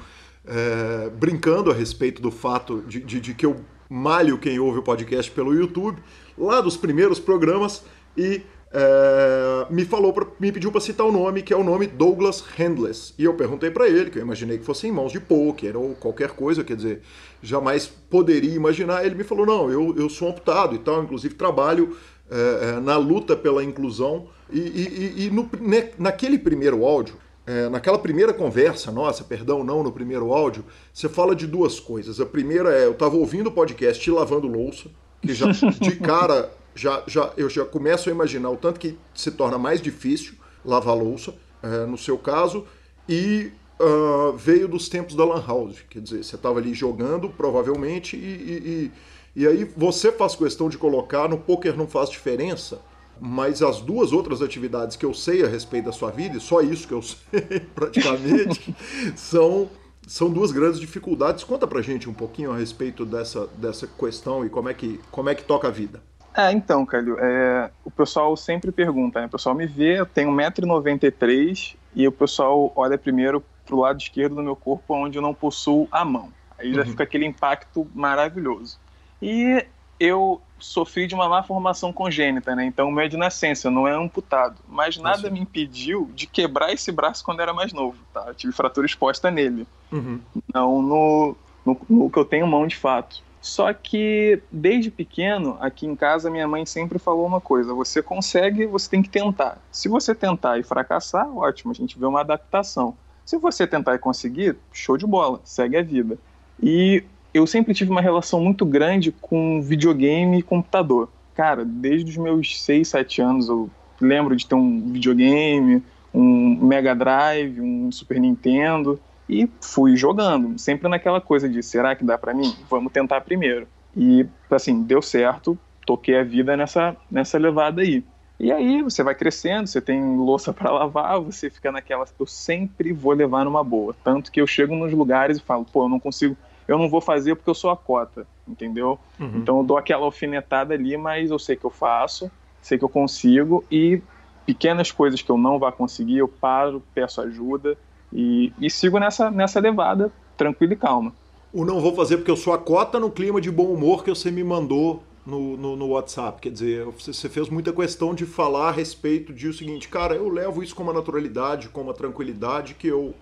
é, 0.50 1.10
brincando 1.10 1.72
a 1.72 1.74
respeito 1.74 2.22
do 2.22 2.32
fato 2.32 2.82
de, 2.88 3.00
de, 3.00 3.22
de 3.22 3.34
que 3.34 3.46
eu 3.46 3.58
malho 3.90 4.38
quem 4.38 4.60
ouve 4.60 4.80
o 4.80 4.84
podcast 4.84 5.30
pelo 5.32 5.54
YouTube, 5.54 6.02
lá 6.38 6.60
dos 6.62 6.76
primeiros 6.76 7.20
programas, 7.20 7.84
e 8.18 8.42
é, 8.72 9.66
me 9.70 9.84
falou, 9.84 10.14
pra, 10.14 10.28
me 10.40 10.52
pediu 10.52 10.72
para 10.72 10.82
citar 10.82 11.06
o 11.06 11.12
nome, 11.12 11.42
que 11.42 11.54
é 11.54 11.58
o 11.58 11.64
nome 11.64 11.88
Douglas 11.88 12.44
Handless. 12.58 13.14
E 13.18 13.24
eu 13.24 13.34
perguntei 13.34 13.72
para 13.72 13.88
ele, 13.88 14.10
que 14.10 14.20
eu 14.20 14.24
imaginei 14.24 14.58
que 14.58 14.66
fosse 14.66 14.88
em 14.88 14.92
mãos 14.92 15.12
de 15.12 15.20
poker 15.20 15.76
ou 15.76 15.96
qualquer 15.96 16.32
coisa, 16.32 16.64
quer 16.64 16.76
dizer, 16.76 17.02
jamais 17.42 17.88
poderia 17.88 18.54
imaginar. 18.54 19.06
Ele 19.06 19.16
me 19.16 19.24
falou: 19.24 19.46
não, 19.46 19.72
eu, 19.72 19.96
eu 19.98 20.10
sou 20.10 20.30
amputado 20.30 20.76
e 20.76 20.80
tal, 20.80 21.04
inclusive 21.04 21.34
trabalho 21.34 21.98
é, 22.30 22.80
na 22.80 22.98
luta 22.98 23.36
pela 23.36 23.64
inclusão. 23.64 24.28
E, 24.52 24.60
e, 24.60 25.26
e 25.26 25.30
no, 25.32 25.50
né, 25.60 25.90
naquele 25.98 26.38
primeiro 26.38 26.86
áudio, 26.86 27.16
é, 27.50 27.68
naquela 27.68 27.98
primeira 27.98 28.32
conversa, 28.32 28.92
nossa, 28.92 29.24
perdão, 29.24 29.64
não 29.64 29.82
no 29.82 29.92
primeiro 29.92 30.32
áudio, 30.32 30.64
você 30.94 31.10
fala 31.10 31.36
de 31.36 31.48
duas 31.48 31.80
coisas. 31.80 32.22
A 32.22 32.26
primeira 32.26 32.72
é: 32.72 32.86
eu 32.86 32.92
estava 32.92 33.16
ouvindo 33.16 33.48
o 33.48 33.52
podcast 33.52 34.08
e 34.08 34.14
lavando 34.14 34.46
louça, 34.46 34.88
que 35.20 35.34
já 35.34 35.48
de 35.82 35.96
cara 35.96 36.52
já, 36.76 37.02
já, 37.08 37.34
eu 37.36 37.50
já 37.50 37.66
começo 37.66 38.08
a 38.08 38.12
imaginar 38.12 38.52
o 38.52 38.56
tanto 38.56 38.80
que 38.80 38.96
se 39.16 39.32
torna 39.32 39.58
mais 39.58 39.82
difícil 39.82 40.36
lavar 40.64 40.96
louça, 40.96 41.34
é, 41.64 41.88
no 41.88 41.98
seu 41.98 42.20
caso, 42.20 42.68
e 43.08 43.52
uh, 43.80 44.38
veio 44.38 44.68
dos 44.68 44.88
tempos 44.88 45.16
da 45.16 45.26
Lan 45.26 45.44
House. 45.44 45.78
Quer 45.90 46.02
dizer, 46.02 46.24
você 46.24 46.36
estava 46.36 46.60
ali 46.60 46.76
jogando, 46.76 47.32
provavelmente, 47.32 48.16
e, 48.16 48.92
e, 49.36 49.42
e, 49.42 49.42
e, 49.44 49.48
aí 49.48 49.64
você 49.76 50.12
faz 50.12 50.36
questão 50.36 50.70
de 50.70 50.78
colocar 50.78 51.28
no 51.28 51.40
poker 51.40 51.76
não 51.76 51.88
faz 51.88 52.12
diferença, 52.12 52.80
mas 53.20 53.62
as 53.62 53.82
duas 53.82 54.12
outras 54.12 54.42
atividades 54.42 54.96
que 54.96 55.06
eu 55.06 55.14
sei 55.14 55.44
a 55.44 55.48
respeito 55.48 55.86
da 55.86 55.92
sua 55.92 56.12
vida, 56.12 56.38
e 56.38 56.42
só 56.42 56.62
isso 56.62 56.88
que 56.88 56.94
eu 56.94 57.02
sei 57.04 57.60
praticamente, 57.74 58.76
são 59.16 59.70
são 60.08 60.32
duas 60.32 60.52
grandes 60.52 60.80
dificuldades. 60.80 61.44
Conta 61.44 61.68
pra 61.68 61.84
gente 61.84 62.10
um 62.10 62.14
pouquinho 62.14 62.52
a 62.52 62.58
respeito 62.58 63.06
dessa, 63.06 63.46
dessa 63.58 63.86
questão 63.86 64.44
e 64.44 64.50
como 64.50 64.68
é 64.68 64.74
que, 64.74 65.00
como 65.12 65.30
é 65.30 65.36
que 65.36 65.44
toca 65.44 65.68
a 65.68 65.72
vida. 65.72 66.02
É, 66.36 66.52
então, 66.52 66.84
Calil, 66.84 67.18
é, 67.20 67.70
o 67.86 67.92
pessoal 67.92 68.36
sempre 68.36 68.72
pergunta, 68.72 69.20
né? 69.20 69.28
O 69.28 69.30
pessoal 69.30 69.54
me 69.54 69.68
vê, 69.68 70.00
eu 70.00 70.06
tenho 70.08 70.32
1,93m 70.32 71.76
e 71.94 72.08
o 72.08 72.12
pessoal 72.12 72.72
olha 72.76 72.98
primeiro 72.98 73.44
para 73.66 73.76
o 73.76 73.80
lado 73.80 74.00
esquerdo 74.00 74.36
do 74.36 74.42
meu 74.42 74.56
corpo, 74.56 74.96
onde 74.96 75.18
eu 75.18 75.22
não 75.22 75.34
possuo 75.34 75.88
a 75.92 76.04
mão. 76.04 76.34
Aí 76.58 76.74
já 76.74 76.82
uhum. 76.82 76.88
fica 76.88 77.04
aquele 77.04 77.26
impacto 77.26 77.88
maravilhoso. 77.94 78.80
E 79.22 79.64
eu 80.00 80.42
sofri 80.60 81.08
de 81.08 81.16
uma 81.16 81.28
má 81.28 81.44
formação 81.44 81.92
congênita, 81.92 82.56
né? 82.56 82.66
Então, 82.66 82.90
o 82.90 82.92
meu 82.92 83.06
é 83.06 83.08
de 83.08 83.18
nascença, 83.18 83.70
não 83.70 83.88
é 83.88 83.94
amputado. 83.94 84.58
Mas 84.68 84.98
nada 84.98 85.30
me 85.30 85.40
impediu 85.40 86.10
de 86.14 86.28
quebrar 86.28 86.72
esse 86.72 86.92
braço 86.92 87.24
quando 87.24 87.42
era 87.42 87.54
mais 87.54 87.74
novo, 87.74 87.98
tá? 88.14 88.26
Eu 88.28 88.36
tive 88.36 88.54
fratura 88.54 88.86
exposta 88.86 89.32
nele. 89.32 89.68
Uhum. 89.92 90.20
Não 90.54 90.82
no, 90.82 91.36
no, 91.66 91.82
no, 91.90 92.10
que 92.10 92.20
eu 92.20 92.26
tenho 92.26 92.48
mão 92.48 92.68
de 92.68 92.76
fato. 92.76 93.24
Só 93.42 93.72
que, 93.74 94.42
desde 94.52 94.92
pequeno, 94.92 95.58
aqui 95.62 95.86
em 95.86 95.96
casa, 95.96 96.30
minha 96.30 96.48
mãe 96.48 96.66
sempre 96.66 97.00
falou 97.00 97.26
uma 97.26 97.40
coisa: 97.40 97.74
você 97.74 98.02
consegue, 98.02 98.66
você 98.66 98.90
tem 98.90 99.02
que 99.02 99.10
tentar. 99.10 99.58
Se 99.72 99.88
você 99.88 100.14
tentar 100.14 100.60
e 100.60 100.64
fracassar, 100.64 101.30
ótimo, 101.38 101.72
a 101.72 101.76
gente 101.76 101.98
vê 101.98 102.06
uma 102.06 102.22
adaptação. 102.22 102.96
Se 103.26 103.38
você 103.38 103.66
tentar 103.66 103.96
e 103.96 104.00
conseguir, 104.00 104.58
show 104.74 104.98
de 104.98 105.06
bola, 105.06 105.40
segue 105.44 105.78
a 105.78 105.84
vida. 105.84 106.18
E 106.62 107.04
eu 107.34 107.46
sempre 107.46 107.74
tive 107.74 107.92
uma 107.92 108.02
relação 108.02 108.40
muito 108.42 108.66
grande 108.66 109.12
com 109.12 109.62
videogame 109.62 110.40
e 110.40 110.44
computador. 110.44 111.10
Cara, 111.36 111.64
desde 111.64 112.12
os 112.12 112.18
meus 112.18 112.62
6, 112.62 112.88
7 112.88 113.22
anos 113.22 113.50
eu 113.50 113.70
lembro 114.02 114.36
de 114.36 114.46
ter 114.46 114.56
um 114.56 114.92
videogame, 114.92 115.84
um 116.14 116.58
Mega 116.66 116.96
Drive, 116.96 117.62
um 117.62 117.92
Super 117.92 118.20
Nintendo 118.20 119.00
e 119.28 119.48
fui 119.62 119.96
jogando, 119.96 120.58
sempre 120.58 120.90
naquela 120.90 121.22
coisa 121.22 121.48
de 121.48 121.62
será 121.62 121.96
que 121.96 122.04
dá 122.04 122.18
para 122.18 122.34
mim? 122.34 122.56
Vamos 122.70 122.92
tentar 122.92 123.22
primeiro. 123.22 123.68
E 123.96 124.26
assim, 124.50 124.82
deu 124.82 125.02
certo, 125.02 125.58
toquei 125.86 126.18
a 126.18 126.24
vida 126.24 126.58
nessa 126.58 126.96
nessa 127.12 127.38
levada 127.38 127.82
aí. 127.82 128.04
E 128.40 128.52
aí 128.52 128.82
você 128.82 129.04
vai 129.04 129.14
crescendo, 129.14 129.68
você 129.68 129.82
tem 129.82 130.16
louça 130.16 130.54
para 130.54 130.72
lavar, 130.72 131.20
você 131.20 131.50
fica 131.50 131.72
naquela 131.72 132.06
eu 132.18 132.26
sempre 132.26 132.94
vou 132.94 133.12
levar 133.14 133.44
numa 133.44 133.64
boa, 133.64 133.94
tanto 134.04 134.32
que 134.32 134.40
eu 134.40 134.48
chego 134.48 134.76
nos 134.76 134.94
lugares 134.94 135.38
e 135.38 135.42
falo, 135.42 135.66
pô, 135.66 135.84
eu 135.84 135.90
não 135.90 136.00
consigo 136.00 136.38
eu 136.70 136.78
não 136.78 136.88
vou 136.88 137.02
fazer 137.02 137.34
porque 137.34 137.50
eu 137.50 137.56
sou 137.56 137.72
a 137.72 137.76
cota, 137.76 138.28
entendeu? 138.48 139.00
Uhum. 139.20 139.38
Então 139.38 139.58
eu 139.58 139.64
dou 139.64 139.76
aquela 139.76 140.06
alfinetada 140.06 140.76
ali, 140.76 140.96
mas 140.96 141.32
eu 141.32 141.40
sei 141.40 141.56
que 141.56 141.66
eu 141.66 141.72
faço, 141.72 142.30
sei 142.62 142.78
que 142.78 142.86
eu 142.86 142.90
consigo 142.90 143.66
e 143.72 144.00
pequenas 144.46 144.92
coisas 144.92 145.20
que 145.20 145.32
eu 145.32 145.38
não 145.38 145.58
vá 145.58 145.72
conseguir, 145.72 146.20
eu 146.20 146.28
paro, 146.28 146.84
peço 146.94 147.22
ajuda 147.22 147.76
e, 148.14 148.54
e 148.60 148.70
sigo 148.70 149.00
nessa, 149.00 149.32
nessa 149.32 149.60
levada 149.60 150.12
tranquila 150.38 150.74
e 150.74 150.76
calma. 150.76 151.12
O 151.52 151.66
não 151.66 151.82
vou 151.82 151.96
fazer 151.96 152.18
porque 152.18 152.30
eu 152.30 152.38
sou 152.38 152.54
a 152.54 152.58
cota 152.60 153.00
no 153.00 153.10
clima 153.10 153.42
de 153.42 153.50
bom 153.50 153.74
humor 153.74 154.04
que 154.04 154.12
você 154.12 154.30
me 154.30 154.44
mandou 154.44 155.02
no, 155.26 155.58
no, 155.58 155.76
no, 155.76 155.88
WhatsApp. 155.88 156.40
Quer 156.40 156.52
dizer, 156.52 156.86
você 156.86 157.28
fez 157.28 157.50
muita 157.50 157.74
questão 157.74 158.14
de 158.14 158.28
falar 158.28 158.70
a 158.70 158.72
respeito 158.72 159.34
de 159.34 159.48
o 159.48 159.54
seguinte, 159.54 159.88
cara, 159.88 160.14
eu 160.14 160.30
levo 160.30 160.62
isso 160.62 160.76
com 160.76 160.84
uma 160.84 160.94
naturalidade, 160.94 161.70
com 161.70 161.82
uma 161.82 161.96
tranquilidade 161.96 162.76
que 162.76 162.88
eu 162.88 163.16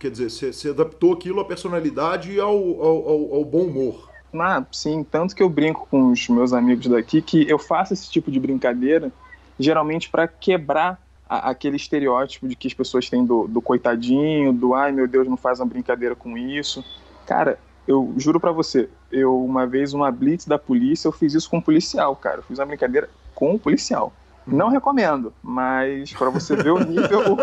Quer 0.00 0.10
dizer, 0.10 0.30
você, 0.30 0.50
você 0.50 0.70
adaptou 0.70 1.12
aquilo 1.12 1.40
à 1.40 1.44
personalidade 1.44 2.32
e 2.32 2.40
ao, 2.40 2.48
ao, 2.50 3.34
ao, 3.34 3.44
bom 3.44 3.64
humor. 3.64 4.08
Ah, 4.32 4.64
sim, 4.72 5.04
tanto 5.04 5.36
que 5.36 5.42
eu 5.42 5.48
brinco 5.50 5.86
com 5.90 6.10
os 6.10 6.26
meus 6.30 6.54
amigos 6.54 6.86
daqui 6.86 7.20
que 7.20 7.46
eu 7.46 7.58
faço 7.58 7.92
esse 7.92 8.10
tipo 8.10 8.30
de 8.30 8.40
brincadeira 8.40 9.12
geralmente 9.58 10.08
para 10.08 10.26
quebrar 10.26 10.98
a, 11.28 11.50
aquele 11.50 11.76
estereótipo 11.76 12.48
de 12.48 12.56
que 12.56 12.66
as 12.66 12.72
pessoas 12.72 13.10
têm 13.10 13.26
do, 13.26 13.46
do 13.46 13.60
coitadinho, 13.60 14.54
do 14.54 14.74
ai 14.74 14.90
meu 14.90 15.06
Deus, 15.06 15.28
não 15.28 15.36
faz 15.36 15.60
uma 15.60 15.66
brincadeira 15.66 16.16
com 16.16 16.38
isso. 16.38 16.82
Cara, 17.26 17.58
eu 17.86 18.14
juro 18.16 18.40
para 18.40 18.52
você, 18.52 18.88
eu 19.12 19.38
uma 19.44 19.66
vez 19.66 19.92
uma 19.92 20.10
blitz 20.10 20.46
da 20.46 20.58
polícia, 20.58 21.08
eu 21.08 21.12
fiz 21.12 21.34
isso 21.34 21.50
com 21.50 21.58
um 21.58 21.62
policial, 21.62 22.16
cara. 22.16 22.38
Eu 22.38 22.42
fiz 22.44 22.58
uma 22.58 22.64
brincadeira 22.64 23.10
com 23.34 23.52
um 23.52 23.58
policial. 23.58 24.14
Não 24.50 24.68
recomendo, 24.68 25.32
mas 25.42 26.12
para 26.12 26.30
você 26.30 26.56
ver 26.56 26.70
o 26.70 26.78
nível 26.78 27.36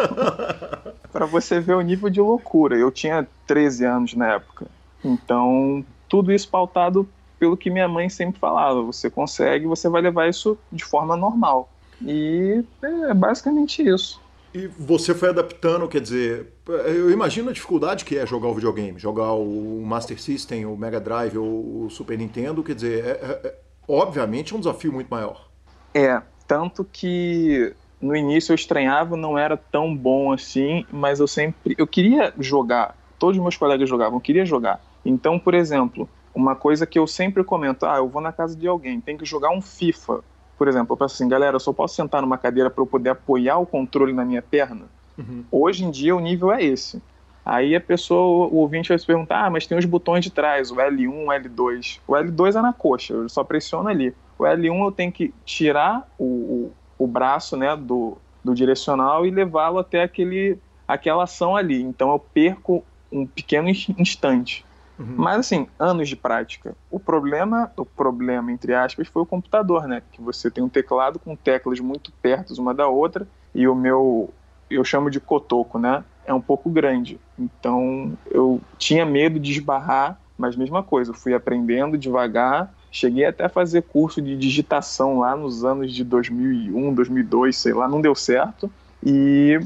para 1.12 1.26
você 1.26 1.60
ver 1.60 1.74
o 1.74 1.82
nível 1.82 2.10
de 2.10 2.22
loucura. 2.22 2.78
Eu 2.78 2.92
tinha 2.92 3.28
13 3.46 3.86
anos 3.86 4.14
na 4.14 4.34
época. 4.34 4.68
Então, 5.04 5.84
tudo 6.08 6.32
isso 6.32 6.50
pautado 6.50 7.08
pelo 7.40 7.56
que 7.56 7.70
minha 7.70 7.88
mãe 7.88 8.10
sempre 8.10 8.40
falava, 8.40 8.82
você 8.82 9.10
consegue, 9.10 9.66
você 9.66 9.88
vai 9.90 10.02
levar 10.02 10.28
isso 10.28 10.58
de 10.72 10.84
forma 10.84 11.16
normal. 11.16 11.72
E 12.02 12.64
é 12.82 13.14
basicamente 13.14 13.88
isso. 13.88 14.20
E 14.54 14.68
você 14.68 15.14
foi 15.14 15.30
adaptando, 15.30 15.88
quer 15.88 16.02
dizer, 16.02 16.54
eu 16.68 17.12
imagino 17.12 17.50
a 17.50 17.54
dificuldade 17.54 18.06
que 18.06 18.18
é 18.18 18.26
jogar 18.26 18.48
o 18.48 18.56
videogame, 18.56 18.98
jogar 18.98 19.34
o 19.34 19.84
Master 19.86 20.20
System, 20.20 20.66
o 20.66 20.76
Mega 20.76 21.00
Drive 21.00 21.38
ou 21.38 21.86
o 21.86 21.90
Super 21.90 22.18
Nintendo, 22.18 22.64
quer 22.64 22.76
dizer, 22.76 23.06
é, 23.06 23.10
é, 23.10 23.48
é 23.48 23.56
obviamente 23.88 24.54
é 24.54 24.56
um 24.56 24.60
desafio 24.60 24.92
muito 24.92 25.10
maior. 25.10 25.48
É, 25.94 26.22
tanto 26.48 26.86
que 26.86 27.74
no 28.02 28.16
início 28.16 28.52
eu 28.52 28.56
estranhava, 28.56 29.18
não 29.18 29.38
era 29.38 29.58
tão 29.58 29.96
bom 29.96 30.32
assim, 30.32 30.86
mas 30.92 31.20
eu 31.20 31.28
sempre. 31.28 31.76
Eu 31.78 31.88
queria 31.88 32.34
jogar. 32.40 32.96
Todos 33.20 33.36
os 33.38 33.42
meus 33.42 33.58
colegas 33.58 33.90
jogavam, 33.90 34.18
eu 34.18 34.22
queria 34.22 34.46
jogar. 34.46 34.80
Então, 35.04 35.40
por 35.40 35.54
exemplo, 35.54 36.08
uma 36.34 36.56
coisa 36.56 36.86
que 36.86 36.98
eu 36.98 37.08
sempre 37.08 37.44
comento: 37.44 37.86
ah, 37.86 37.98
eu 37.98 38.08
vou 38.08 38.22
na 38.22 38.32
casa 38.32 38.56
de 38.56 38.68
alguém, 38.68 39.02
tem 39.02 39.18
que 39.18 39.26
jogar 39.26 39.50
um 39.50 39.62
FIFA. 39.62 40.24
Por 40.58 40.68
exemplo, 40.68 40.94
eu 40.94 40.98
penso 40.98 41.16
assim, 41.16 41.28
galera, 41.28 41.56
eu 41.56 41.60
só 41.60 41.72
posso 41.72 41.96
sentar 41.96 42.22
numa 42.22 42.38
cadeira 42.38 42.70
para 42.70 42.82
eu 42.82 42.88
poder 42.88 43.12
apoiar 43.12 43.58
o 43.58 43.66
controle 43.66 44.14
na 44.14 44.26
minha 44.26 44.42
perna? 44.42 44.86
Uhum. 45.18 45.44
Hoje 45.52 45.84
em 45.84 45.92
dia 45.92 46.16
o 46.16 46.20
nível 46.20 46.52
é 46.52 46.64
esse. 46.64 47.02
Aí 47.46 47.76
a 47.76 47.82
pessoa, 47.82 48.48
o 48.48 48.58
ouvinte 48.58 48.90
vai 48.90 49.00
se 49.00 49.06
perguntar, 49.06 49.46
ah, 49.46 49.50
mas 49.50 49.66
tem 49.66 49.78
os 49.78 49.86
botões 49.86 50.26
de 50.26 50.32
trás, 50.32 50.70
o 50.70 50.76
L1, 50.76 51.10
o 51.10 51.28
L2. 51.28 52.00
O 52.06 52.14
L2 52.14 52.60
é 52.60 52.62
na 52.62 52.74
coxa, 52.74 53.14
eu 53.14 53.30
só 53.30 53.44
pressiono 53.44 53.88
ali. 53.88 54.14
O 54.38 54.44
L1 54.44 54.86
eu 54.86 54.92
tenho 54.92 55.12
que 55.12 55.34
tirar 55.46 56.08
o, 56.18 56.24
o, 56.24 56.74
o 57.00 57.08
braço 57.08 57.58
né, 57.58 57.76
do, 57.76 58.18
do 58.44 58.54
direcional 58.54 59.26
e 59.26 59.32
levá-lo 59.32 59.80
até 59.80 60.04
aquele, 60.04 60.58
aquela 60.88 61.24
ação 61.24 61.56
ali. 61.56 61.82
Então 61.82 62.12
eu 62.12 62.20
perco 62.20 62.84
um 63.12 63.26
pequeno 63.26 63.70
instante. 63.98 64.66
Uhum. 65.00 65.16
Mas 65.16 65.40
assim, 65.40 65.68
anos 65.78 66.10
de 66.10 66.16
prática. 66.16 66.76
O 66.90 67.00
problema, 67.00 67.72
o 67.78 67.86
problema 67.86 68.52
entre 68.52 68.74
aspas, 68.74 69.08
foi 69.08 69.22
o 69.22 69.26
computador, 69.26 69.88
né? 69.88 70.02
Que 70.12 70.22
você 70.22 70.50
tem 70.50 70.64
um 70.64 70.70
teclado 70.70 71.20
com 71.20 71.36
teclas 71.36 71.80
muito 71.80 72.12
perto 72.22 72.60
uma 72.60 72.74
da 72.74 72.88
outra 72.88 73.28
e 73.54 73.68
o 73.68 73.76
meu 73.76 74.34
eu 74.70 74.84
chamo 74.84 75.10
de 75.10 75.20
cotoco, 75.20 75.80
né? 75.80 76.04
É 76.26 76.34
um 76.34 76.42
pouco 76.42 76.70
grande. 76.70 77.20
Então 77.40 78.18
eu 78.30 78.60
tinha 78.78 79.06
medo 79.06 79.40
de 79.40 79.52
esbarrar, 79.52 80.20
mas 80.38 80.56
mesma 80.56 80.84
coisa, 80.84 81.12
eu 81.12 81.16
fui 81.16 81.34
aprendendo 81.34 81.98
devagar 81.98 82.74
Cheguei 82.92 83.26
até 83.26 83.46
a 83.46 83.50
fazer 83.50 83.84
curso 83.84 84.22
de 84.22 84.36
digitação 84.36 85.20
lá 85.20 85.36
nos 85.36 85.64
anos 85.64 85.94
de 85.94 86.04
2001, 86.04 86.94
2002, 86.94 87.56
sei 87.56 87.74
lá, 87.74 87.88
não 87.88 88.02
deu 88.02 88.16
certo. 88.16 88.72
E 89.06 89.60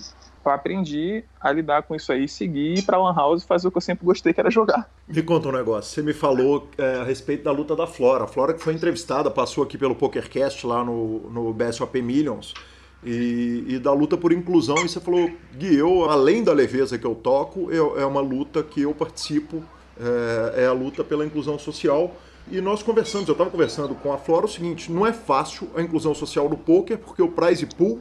aprendi 0.49 1.23
a 1.39 1.52
lidar 1.52 1.84
com 1.84 1.95
isso 1.95 2.11
aí, 2.11 2.27
seguir 2.27 2.80
ir 2.80 2.81
pra 2.84 2.98
Lan 2.98 3.14
House 3.14 3.43
e 3.43 3.45
fazer 3.45 3.68
o 3.68 3.72
que 3.72 3.77
eu 3.77 3.81
sempre 3.81 4.06
gostei, 4.06 4.34
que 4.34 4.39
era 4.39 4.49
jogar. 4.49 4.89
Me 5.07 5.22
conta 5.22 5.49
um 5.49 5.52
negócio. 5.52 5.93
Você 5.93 6.02
me 6.02 6.14
falou 6.14 6.68
é, 6.77 7.02
a 7.02 7.03
respeito 7.03 7.43
da 7.43 7.52
luta 7.52 7.76
da 7.76 7.85
Flora. 7.85 8.23
A 8.23 8.27
Flora 8.27 8.53
que 8.53 8.61
foi 8.61 8.73
entrevistada, 8.73 9.30
passou 9.30 9.64
aqui 9.64 9.77
pelo 9.77 9.93
PokerCast 9.93 10.65
lá 10.65 10.84
no, 10.84 11.30
no 11.30 11.53
BSOP 11.53 12.02
Millions. 12.02 12.53
E, 13.03 13.65
e, 13.68 13.80
da 13.80 13.91
luta 13.93 14.15
por 14.15 14.31
inclusão, 14.31 14.77
e 14.77 14.88
você 14.88 14.99
falou, 14.99 15.30
Gui, 15.56 15.76
eu, 15.76 16.10
além 16.10 16.43
da 16.43 16.53
leveza 16.53 16.99
que 16.99 17.06
eu 17.06 17.15
toco, 17.15 17.72
eu, 17.72 17.99
é 17.99 18.06
uma 18.06 18.22
luta 18.22 18.61
que 18.61 18.81
eu 18.81 18.93
participo, 18.93 19.64
é, 19.99 20.64
é 20.64 20.68
a 20.68 20.72
luta 20.72 21.03
pela 21.03 21.26
inclusão 21.26 21.57
social. 21.57 22.15
E 22.49 22.59
nós 22.61 22.81
conversamos, 22.81 23.27
eu 23.27 23.34
estava 23.34 23.49
conversando 23.49 23.95
com 23.95 24.11
a 24.11 24.18
Flora 24.18 24.45
o 24.45 24.49
seguinte: 24.49 24.91
não 24.91 25.05
é 25.05 25.13
fácil 25.13 25.69
a 25.76 25.81
inclusão 25.81 26.13
social 26.13 26.49
do 26.49 26.57
poker, 26.57 26.97
porque 26.97 27.22
o 27.22 27.30
prize 27.30 27.65
pool 27.65 27.99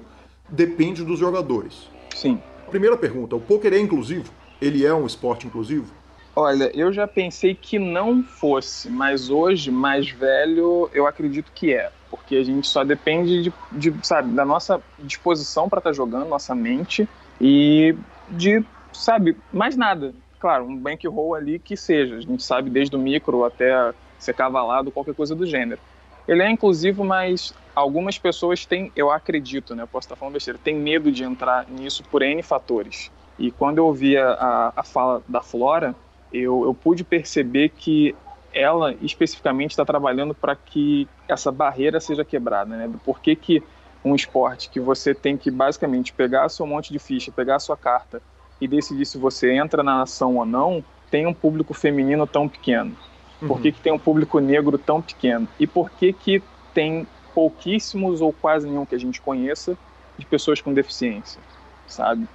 depende 0.48 1.04
dos 1.04 1.18
jogadores. 1.18 1.88
Sim. 2.14 2.40
Primeira 2.70 2.96
pergunta: 2.96 3.36
o 3.36 3.40
poker 3.40 3.72
é 3.72 3.78
inclusivo? 3.78 4.32
Ele 4.60 4.84
é 4.84 4.92
um 4.92 5.06
esporte 5.06 5.46
inclusivo? 5.46 5.92
Olha, 6.34 6.70
eu 6.74 6.92
já 6.92 7.08
pensei 7.08 7.54
que 7.54 7.78
não 7.78 8.22
fosse, 8.22 8.88
mas 8.88 9.30
hoje, 9.30 9.70
mais 9.70 10.10
velho, 10.10 10.88
eu 10.92 11.06
acredito 11.06 11.50
que 11.52 11.74
é. 11.74 11.90
Porque 12.08 12.36
a 12.36 12.42
gente 12.42 12.66
só 12.66 12.84
depende 12.84 13.42
de, 13.42 13.52
de 13.72 14.06
sabe, 14.06 14.32
da 14.32 14.44
nossa 14.44 14.80
disposição 14.98 15.68
para 15.68 15.78
estar 15.78 15.90
tá 15.90 15.94
jogando, 15.94 16.28
nossa 16.28 16.54
mente 16.54 17.08
e 17.40 17.94
de, 18.28 18.64
sabe, 18.92 19.36
mais 19.52 19.76
nada. 19.76 20.14
Claro, 20.38 20.64
um 20.64 20.76
bankroll 20.76 21.34
ali 21.34 21.58
que 21.58 21.76
seja. 21.76 22.16
A 22.16 22.20
gente 22.20 22.42
sabe 22.42 22.70
desde 22.70 22.94
o 22.96 22.98
micro 22.98 23.44
até 23.44 23.92
ser 24.24 24.34
cavalado, 24.34 24.90
qualquer 24.90 25.14
coisa 25.14 25.34
do 25.34 25.46
gênero. 25.46 25.80
Ele 26.28 26.42
é 26.42 26.50
inclusivo, 26.50 27.04
mas 27.04 27.54
algumas 27.74 28.18
pessoas 28.18 28.64
têm, 28.64 28.92
eu 28.94 29.10
acredito, 29.10 29.74
né, 29.74 29.86
posso 29.90 30.06
estar 30.06 30.16
falando 30.16 30.34
besteira, 30.34 30.58
têm 30.62 30.76
medo 30.76 31.10
de 31.10 31.24
entrar 31.24 31.66
nisso 31.68 32.04
por 32.04 32.22
N 32.22 32.42
fatores. 32.42 33.10
E 33.38 33.50
quando 33.50 33.78
eu 33.78 33.86
ouvi 33.86 34.16
a, 34.16 34.72
a 34.76 34.82
fala 34.82 35.22
da 35.26 35.40
Flora, 35.40 35.94
eu, 36.32 36.64
eu 36.64 36.74
pude 36.74 37.02
perceber 37.02 37.70
que 37.70 38.14
ela 38.52 38.94
especificamente 39.00 39.70
está 39.70 39.84
trabalhando 39.84 40.34
para 40.34 40.54
que 40.54 41.08
essa 41.28 41.50
barreira 41.50 42.00
seja 42.00 42.24
quebrada, 42.24 42.76
né? 42.76 42.88
Do 42.88 42.98
porquê 42.98 43.34
que 43.34 43.62
um 44.04 44.14
esporte 44.14 44.68
que 44.68 44.80
você 44.80 45.14
tem 45.14 45.36
que 45.36 45.50
basicamente 45.50 46.12
pegar 46.12 46.48
seu 46.48 46.66
monte 46.66 46.92
de 46.92 46.98
ficha, 46.98 47.30
pegar 47.30 47.58
sua 47.58 47.76
carta 47.76 48.20
e 48.60 48.66
decidir 48.66 49.06
se 49.06 49.18
você 49.18 49.52
entra 49.52 49.82
na 49.82 50.02
ação 50.02 50.36
ou 50.36 50.44
não, 50.44 50.84
tem 51.10 51.26
um 51.26 51.34
público 51.34 51.74
feminino 51.74 52.26
tão 52.26 52.48
pequeno. 52.48 52.96
Por 53.40 53.60
que, 53.60 53.68
uhum. 53.68 53.74
que 53.74 53.80
tem 53.80 53.92
um 53.92 53.98
público 53.98 54.38
negro 54.38 54.76
tão 54.76 55.00
pequeno? 55.00 55.48
E 55.58 55.66
por 55.66 55.90
que, 55.90 56.12
que 56.12 56.42
tem 56.74 57.06
pouquíssimos 57.34 58.20
ou 58.20 58.32
quase 58.32 58.68
nenhum 58.68 58.84
que 58.84 58.94
a 58.94 58.98
gente 58.98 59.20
conheça 59.20 59.76
de 60.18 60.26
pessoas 60.26 60.60
com 60.60 60.72
deficiência, 60.72 61.40
sabe? 61.86 62.28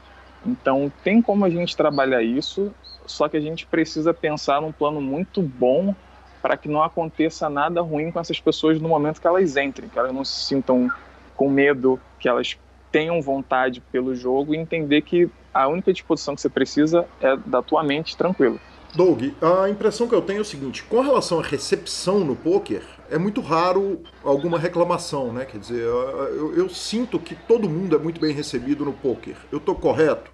Então 0.46 0.92
tem 1.04 1.22
como 1.22 1.46
a 1.46 1.50
gente 1.50 1.76
trabalhar 1.76 2.22
isso, 2.22 2.74
só 3.06 3.28
que 3.28 3.38
a 3.38 3.42
gente 3.42 3.66
precisa 3.66 4.14
pensar 4.14 4.62
num 4.62 4.72
plano 4.72 5.00
muito 5.00 5.42
bom 5.42 5.94
para 6.42 6.58
que 6.58 6.70
não 6.70 6.84
aconteça 6.84 7.50
nada 7.50 7.82
ruim 7.82 8.12
com 8.12 8.20
essas 8.20 8.40
pessoas 8.40 8.80
no 8.80 8.88
momento 8.88 9.20
que 9.20 9.28
elas 9.28 9.58
entrem, 9.58 9.90
que 9.90 9.98
elas 9.98 10.14
não 10.14 10.24
se 10.24 10.46
sintam 10.46 10.90
com 11.36 11.50
medo, 11.50 12.00
que 12.20 12.30
elas 12.30 12.58
tenham 12.92 13.22
vontade 13.22 13.82
pelo 13.92 14.16
jogo 14.16 14.54
e 14.54 14.58
entender 14.58 15.02
que 15.02 15.30
a 15.54 15.68
única 15.68 15.92
disposição 15.92 16.36
que 16.36 16.42
você 16.42 16.50
precisa 16.50 17.08
é 17.20 17.36
da 17.36 17.62
tua 17.62 17.84
mente 17.84 18.16
tranquila. 18.16 18.60
Doug, 18.96 19.24
a 19.42 19.70
impressão 19.70 20.08
que 20.08 20.16
eu 20.16 20.22
tenho 20.22 20.40
é 20.40 20.42
o 20.42 20.46
seguinte: 20.46 20.84
com 20.84 21.02
relação 21.02 21.40
à 21.40 21.44
recepção 21.44 22.20
no 22.20 22.36
poker, 22.36 22.82
é 23.10 23.18
muito 23.18 23.42
raro 23.42 24.02
alguma 24.24 24.58
reclamação, 24.58 25.34
né? 25.34 25.46
Quer 25.46 25.58
dizer, 25.58 25.82
eu, 25.82 26.56
eu 26.56 26.70
sinto 26.70 27.20
que 27.20 27.36
todo 27.36 27.70
mundo 27.70 27.96
é 27.96 28.00
muito 28.00 28.20
bem 28.20 28.34
recebido 28.34 28.86
no 28.86 28.94
poker. 28.94 29.36
Eu 29.52 29.58
estou 29.58 29.76
correto 29.76 30.32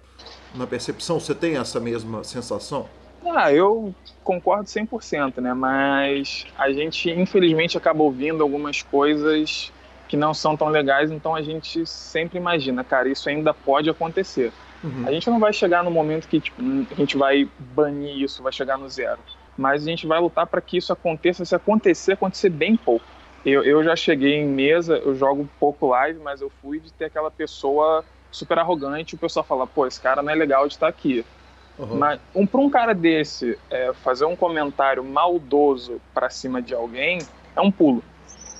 na 0.54 0.66
percepção? 0.66 1.18
Você 1.18 1.34
tem 1.34 1.56
essa 1.56 1.80
mesma 1.80 2.22
sensação? 2.22 2.88
Ah, 3.24 3.52
eu 3.52 3.94
concordo 4.22 4.64
100%, 4.64 5.40
né? 5.40 5.54
Mas 5.54 6.46
a 6.56 6.70
gente, 6.72 7.10
infelizmente, 7.10 7.76
acaba 7.76 8.02
ouvindo 8.02 8.42
algumas 8.42 8.82
coisas 8.82 9.72
que 10.08 10.16
não 10.16 10.34
são 10.34 10.56
tão 10.56 10.68
legais, 10.68 11.10
então 11.10 11.34
a 11.34 11.40
gente 11.40 11.86
sempre 11.86 12.36
imagina, 12.36 12.84
cara, 12.84 13.08
isso 13.08 13.28
ainda 13.28 13.54
pode 13.54 13.88
acontecer. 13.88 14.52
Uhum. 14.82 15.06
A 15.06 15.12
gente 15.12 15.28
não 15.30 15.38
vai 15.38 15.52
chegar 15.52 15.84
no 15.84 15.90
momento 15.90 16.28
que 16.28 16.40
tipo, 16.40 16.60
a 16.90 16.94
gente 16.94 17.16
vai 17.16 17.48
banir 17.58 18.20
isso, 18.20 18.42
vai 18.42 18.52
chegar 18.52 18.76
no 18.76 18.88
zero. 18.88 19.18
Mas 19.56 19.82
a 19.82 19.90
gente 19.90 20.06
vai 20.06 20.18
lutar 20.20 20.46
para 20.46 20.60
que 20.60 20.76
isso 20.76 20.92
aconteça. 20.92 21.44
Se 21.44 21.54
acontecer, 21.54 22.12
acontecer 22.12 22.48
bem 22.48 22.76
pouco. 22.76 23.04
Eu, 23.44 23.62
eu 23.64 23.82
já 23.82 23.94
cheguei 23.96 24.34
em 24.34 24.46
mesa, 24.46 24.96
eu 24.96 25.14
jogo 25.14 25.48
pouco 25.58 25.88
live, 25.88 26.20
mas 26.20 26.40
eu 26.40 26.50
fui 26.62 26.80
de 26.80 26.92
ter 26.92 27.06
aquela 27.06 27.30
pessoa 27.30 28.04
super 28.30 28.58
arrogante. 28.58 29.14
O 29.14 29.18
pessoal 29.18 29.44
fala, 29.44 29.66
pô, 29.66 29.86
esse 29.86 30.00
cara 30.00 30.22
não 30.22 30.30
é 30.30 30.34
legal 30.34 30.66
de 30.66 30.74
estar 30.74 30.88
aqui. 30.88 31.24
Uhum. 31.78 31.96
Mas 31.96 32.20
um, 32.34 32.46
para 32.46 32.60
um 32.60 32.70
cara 32.70 32.94
desse 32.94 33.58
é, 33.70 33.92
fazer 33.92 34.24
um 34.24 34.36
comentário 34.36 35.02
maldoso 35.04 36.00
para 36.14 36.30
cima 36.30 36.62
de 36.62 36.74
alguém 36.74 37.18
é 37.56 37.60
um 37.60 37.70
pulo. 37.70 38.02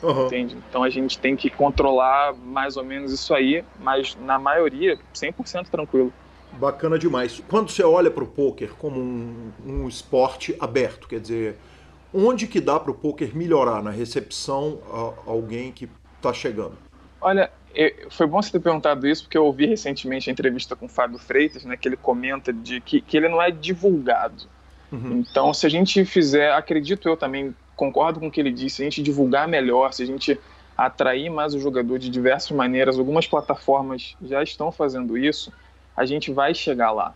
Uhum. 0.03 0.27
Entende? 0.27 0.57
Então 0.69 0.83
a 0.83 0.91
gente 0.91 1.19
tem 1.19 1.37
que 1.37 1.49
controlar 1.49 2.35
mais 2.35 2.77
ou 2.77 2.85
menos 2.85 3.13
isso 3.13 3.33
aí, 3.35 3.65
mas 3.81 4.17
na 4.21 4.39
maioria, 4.39 4.99
100% 5.15 5.69
tranquilo. 5.69 6.13
Bacana 6.53 6.99
demais. 6.99 7.43
Quando 7.49 7.71
você 7.71 7.83
olha 7.83 8.11
para 8.11 8.25
o 8.25 8.27
poker 8.27 8.75
como 8.75 9.01
um, 9.01 9.53
um, 9.65 9.89
esporte 9.89 10.55
aberto, 10.61 11.09
quer 11.09 11.21
dizer, 11.21 11.57
onde 12.13 12.47
que 12.47 12.61
dá 12.61 12.79
para 12.79 12.91
o 12.91 12.95
poker 12.95 13.35
melhorar 13.35 13.83
na 13.83 13.91
recepção 13.91 14.79
a 14.93 15.31
alguém 15.31 15.73
que 15.73 15.89
está 16.19 16.33
chegando? 16.33 16.77
Olha, 17.21 17.51
foi 18.11 18.27
bom 18.27 18.43
você 18.43 18.53
ter 18.53 18.61
perguntado 18.61 19.07
isso, 19.07 19.23
porque 19.23 19.39
eu 19.39 19.45
ouvi 19.45 19.67
recentemente 19.67 20.29
a 20.29 20.33
entrevista 20.33 20.77
com 20.77 20.87
o 20.87 20.89
Fábio 20.89 21.19
Freitas, 21.19 21.65
né, 21.65 21.77
que 21.77 21.89
ele 21.89 21.97
comenta 21.97 22.53
de 22.53 22.81
que, 22.81 23.01
que 23.01 23.17
ele 23.17 23.29
não 23.29 23.41
é 23.41 23.51
divulgado. 23.51 24.45
Uhum. 24.91 25.25
Então, 25.27 25.55
se 25.55 25.67
a 25.67 25.71
gente 25.71 26.05
fizer, 26.05 26.53
acredito 26.53 27.09
eu 27.09 27.17
também, 27.17 27.55
concordo 27.77 28.21
com 28.21 28.29
o 28.29 28.31
que 28.31 28.41
ele 28.41 28.53
disse, 28.53 28.77
se 28.77 28.83
a 28.83 28.85
gente 28.85 29.03
divulgar 29.03 29.49
melhor, 29.49 29.93
se 29.93 30.03
a 30.03 30.07
gente 30.07 30.39
atrair 30.77 31.31
mais 31.31 31.55
o 31.55 31.61
jogador 31.61 31.99
de 31.99 32.09
diversas 32.09 32.51
maneiras, 32.51 32.99
algumas 32.99 33.27
plataformas 33.27 34.17
já 34.23 34.43
estão 34.43 34.73
fazendo 34.73 35.17
isso, 35.19 35.53
a 35.97 36.05
gente 36.05 36.33
vai 36.33 36.55
chegar 36.55 36.91
lá. 36.91 37.15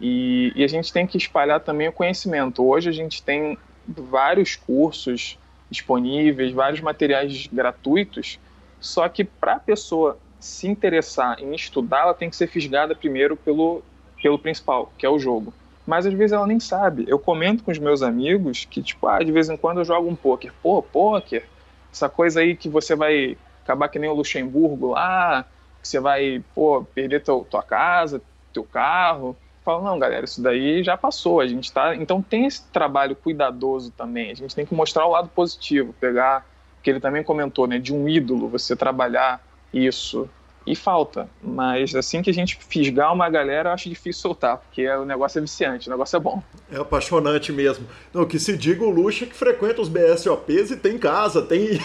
E, 0.00 0.52
e 0.54 0.62
a 0.62 0.68
gente 0.68 0.92
tem 0.92 1.06
que 1.06 1.16
espalhar 1.16 1.60
também 1.60 1.88
o 1.88 1.92
conhecimento. 1.92 2.64
Hoje 2.64 2.88
a 2.88 2.92
gente 2.92 3.22
tem 3.22 3.58
vários 3.86 4.54
cursos 4.54 5.38
disponíveis, 5.70 6.52
vários 6.52 6.80
materiais 6.80 7.46
gratuitos 7.46 8.38
só 8.80 9.08
que 9.08 9.24
para 9.24 9.54
a 9.54 9.60
pessoa 9.60 10.18
se 10.38 10.68
interessar 10.68 11.40
em 11.40 11.54
estudar, 11.54 12.02
ela 12.02 12.14
tem 12.14 12.30
que 12.30 12.36
ser 12.36 12.46
fisgada 12.46 12.94
primeiro 12.94 13.36
pelo, 13.36 13.82
pelo 14.22 14.38
principal, 14.38 14.92
que 14.96 15.04
é 15.04 15.08
o 15.08 15.18
jogo. 15.18 15.52
Mas 15.88 16.04
às 16.04 16.12
vezes 16.12 16.32
ela 16.32 16.46
nem 16.46 16.60
sabe. 16.60 17.06
Eu 17.08 17.18
comento 17.18 17.64
com 17.64 17.70
os 17.70 17.78
meus 17.78 18.02
amigos 18.02 18.66
que, 18.66 18.82
tipo, 18.82 19.06
ah, 19.06 19.20
de 19.20 19.32
vez 19.32 19.48
em 19.48 19.56
quando 19.56 19.78
eu 19.78 19.86
jogo 19.86 20.06
um 20.06 20.14
poker. 20.14 20.52
Pô, 20.62 20.82
poker, 20.82 21.48
essa 21.90 22.10
coisa 22.10 22.40
aí 22.40 22.54
que 22.54 22.68
você 22.68 22.94
vai 22.94 23.38
acabar 23.64 23.88
que 23.88 23.98
nem 23.98 24.10
o 24.10 24.12
Luxemburgo 24.12 24.88
lá, 24.88 25.46
que 25.80 25.88
você 25.88 25.98
vai, 25.98 26.44
pô, 26.54 26.84
perder 26.94 27.22
teu, 27.22 27.46
tua 27.48 27.62
casa, 27.62 28.20
teu 28.52 28.64
carro. 28.64 29.28
Eu 29.28 29.36
falo, 29.64 29.82
não, 29.82 29.98
galera, 29.98 30.26
isso 30.26 30.42
daí 30.42 30.84
já 30.84 30.94
passou. 30.94 31.40
A 31.40 31.46
gente 31.46 31.72
tá. 31.72 31.96
Então 31.96 32.20
tem 32.20 32.44
esse 32.44 32.64
trabalho 32.66 33.16
cuidadoso 33.16 33.90
também. 33.90 34.30
A 34.30 34.34
gente 34.34 34.54
tem 34.54 34.66
que 34.66 34.74
mostrar 34.74 35.06
o 35.06 35.12
lado 35.12 35.30
positivo, 35.30 35.94
pegar 35.94 36.44
que 36.82 36.90
ele 36.90 37.00
também 37.00 37.22
comentou, 37.22 37.66
né, 37.66 37.78
de 37.78 37.94
um 37.94 38.06
ídolo, 38.06 38.46
você 38.46 38.76
trabalhar 38.76 39.40
isso. 39.72 40.28
E 40.70 40.76
falta, 40.76 41.30
mas 41.42 41.94
assim 41.94 42.20
que 42.20 42.28
a 42.28 42.34
gente 42.34 42.58
fisgar 42.68 43.10
uma 43.14 43.30
galera, 43.30 43.70
eu 43.70 43.72
acho 43.72 43.88
difícil 43.88 44.20
soltar, 44.20 44.58
porque 44.58 44.86
o 44.86 45.06
negócio 45.06 45.38
é 45.38 45.40
viciante, 45.40 45.88
o 45.88 45.90
negócio 45.90 46.14
é 46.14 46.20
bom. 46.20 46.42
É 46.70 46.76
apaixonante 46.76 47.50
mesmo. 47.50 47.86
Não, 48.12 48.26
que 48.26 48.38
se 48.38 48.54
diga 48.54 48.84
o 48.84 48.90
Luxa 48.90 49.24
que 49.24 49.34
frequenta 49.34 49.80
os 49.80 49.88
BSOPs 49.88 50.70
e 50.72 50.76
tem 50.76 50.98
casa, 50.98 51.40
tem. 51.40 51.80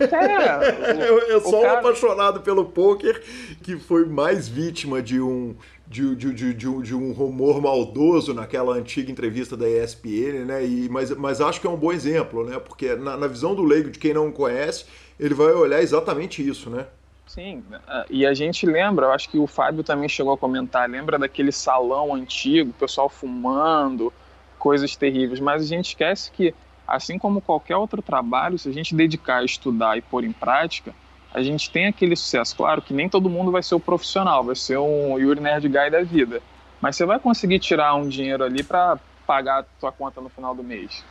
É, 0.00 1.00
eu, 1.08 1.18
eu 1.20 1.40
sou 1.40 1.62
cara... 1.62 1.76
um 1.76 1.78
apaixonado 1.78 2.40
pelo 2.42 2.66
poker 2.66 3.22
que 3.62 3.78
foi 3.78 4.04
mais 4.04 4.46
vítima 4.46 5.00
de 5.00 5.18
um 5.18 5.56
de, 5.88 6.14
de, 6.14 6.34
de, 6.34 6.54
de, 6.54 6.68
um, 6.68 6.82
de 6.82 6.94
um 6.94 7.12
rumor 7.12 7.62
maldoso 7.62 8.34
naquela 8.34 8.74
antiga 8.74 9.10
entrevista 9.10 9.56
da 9.56 9.66
ESPN, 9.66 10.44
né? 10.44 10.62
E, 10.62 10.90
mas, 10.90 11.10
mas 11.12 11.40
acho 11.40 11.58
que 11.58 11.66
é 11.66 11.70
um 11.70 11.76
bom 11.76 11.90
exemplo, 11.90 12.44
né? 12.44 12.58
Porque 12.58 12.94
na, 12.96 13.16
na 13.16 13.26
visão 13.26 13.54
do 13.54 13.64
leigo, 13.64 13.90
de 13.90 13.98
quem 13.98 14.12
não 14.12 14.30
conhece, 14.30 14.84
ele 15.18 15.32
vai 15.32 15.52
olhar 15.52 15.82
exatamente 15.82 16.46
isso, 16.46 16.68
né? 16.68 16.86
Sim, 17.30 17.62
e 18.10 18.26
a 18.26 18.34
gente 18.34 18.66
lembra, 18.66 19.06
eu 19.06 19.12
acho 19.12 19.30
que 19.30 19.38
o 19.38 19.46
Fábio 19.46 19.84
também 19.84 20.08
chegou 20.08 20.32
a 20.32 20.36
comentar, 20.36 20.90
lembra 20.90 21.16
daquele 21.16 21.52
salão 21.52 22.12
antigo, 22.12 22.70
o 22.70 22.74
pessoal 22.74 23.08
fumando, 23.08 24.12
coisas 24.58 24.96
terríveis, 24.96 25.38
mas 25.38 25.62
a 25.62 25.64
gente 25.64 25.90
esquece 25.90 26.32
que, 26.32 26.52
assim 26.88 27.20
como 27.20 27.40
qualquer 27.40 27.76
outro 27.76 28.02
trabalho, 28.02 28.58
se 28.58 28.68
a 28.68 28.72
gente 28.72 28.96
dedicar 28.96 29.36
a 29.36 29.44
estudar 29.44 29.96
e 29.96 30.02
pôr 30.02 30.24
em 30.24 30.32
prática, 30.32 30.92
a 31.32 31.40
gente 31.40 31.70
tem 31.70 31.86
aquele 31.86 32.16
sucesso. 32.16 32.56
Claro 32.56 32.82
que 32.82 32.92
nem 32.92 33.08
todo 33.08 33.30
mundo 33.30 33.52
vai 33.52 33.62
ser 33.62 33.76
o 33.76 33.80
profissional, 33.80 34.42
vai 34.42 34.56
ser 34.56 34.80
um 34.80 35.16
Yuri 35.16 35.40
Nerd 35.40 35.68
Guy 35.68 35.88
da 35.88 36.02
vida. 36.02 36.42
Mas 36.80 36.96
você 36.96 37.06
vai 37.06 37.20
conseguir 37.20 37.60
tirar 37.60 37.94
um 37.94 38.08
dinheiro 38.08 38.42
ali 38.42 38.64
para 38.64 38.98
pagar 39.24 39.60
a 39.60 39.64
tua 39.78 39.92
conta 39.92 40.20
no 40.20 40.30
final 40.30 40.52
do 40.52 40.64
mês. 40.64 41.04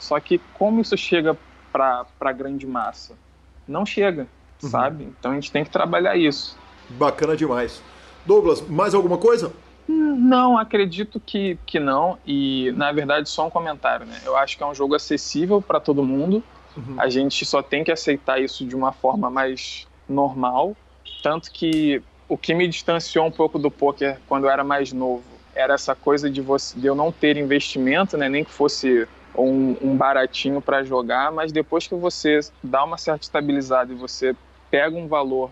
Só 0.00 0.18
que 0.18 0.40
como 0.52 0.80
isso 0.80 0.96
chega 0.96 1.38
para 1.70 2.04
a 2.18 2.32
grande 2.32 2.66
massa? 2.66 3.16
Não 3.68 3.86
chega, 3.86 4.26
uhum. 4.62 4.70
sabe? 4.70 5.04
Então 5.18 5.32
a 5.32 5.34
gente 5.34 5.50
tem 5.50 5.64
que 5.64 5.70
trabalhar 5.70 6.16
isso. 6.16 6.56
Bacana 6.90 7.36
demais. 7.36 7.82
Douglas, 8.26 8.60
mais 8.68 8.94
alguma 8.94 9.18
coisa? 9.18 9.52
Não, 9.88 10.56
acredito 10.56 11.18
que, 11.18 11.58
que 11.66 11.80
não. 11.80 12.18
E, 12.26 12.72
na 12.76 12.92
verdade, 12.92 13.28
só 13.28 13.46
um 13.46 13.50
comentário, 13.50 14.06
né? 14.06 14.20
Eu 14.24 14.36
acho 14.36 14.56
que 14.56 14.62
é 14.62 14.66
um 14.66 14.74
jogo 14.74 14.94
acessível 14.94 15.60
para 15.60 15.80
todo 15.80 16.02
mundo. 16.04 16.42
Uhum. 16.76 16.94
A 16.98 17.08
gente 17.08 17.44
só 17.44 17.62
tem 17.62 17.82
que 17.82 17.90
aceitar 17.90 18.40
isso 18.40 18.64
de 18.64 18.76
uma 18.76 18.92
forma 18.92 19.28
mais 19.28 19.88
normal. 20.08 20.76
Tanto 21.22 21.50
que 21.50 22.02
o 22.28 22.36
que 22.36 22.54
me 22.54 22.68
distanciou 22.68 23.26
um 23.26 23.30
pouco 23.30 23.58
do 23.58 23.70
poker 23.70 24.18
quando 24.28 24.44
eu 24.44 24.50
era 24.50 24.62
mais 24.62 24.92
novo 24.92 25.24
era 25.54 25.74
essa 25.74 25.94
coisa 25.96 26.30
de, 26.30 26.40
você, 26.40 26.78
de 26.78 26.86
eu 26.86 26.94
não 26.94 27.10
ter 27.10 27.36
investimento, 27.36 28.16
né? 28.16 28.28
nem 28.28 28.44
que 28.44 28.52
fosse 28.52 29.06
um, 29.36 29.76
um 29.82 29.96
baratinho 29.96 30.60
para 30.60 30.84
jogar, 30.84 31.32
mas 31.32 31.52
depois 31.52 31.86
que 31.86 31.94
você 31.94 32.40
dá 32.62 32.84
uma 32.84 32.96
certa 32.96 33.24
estabilizada 33.24 33.92
e 33.92 33.96
você 33.96 34.34
pega 34.70 34.96
um 34.96 35.08
valor, 35.08 35.50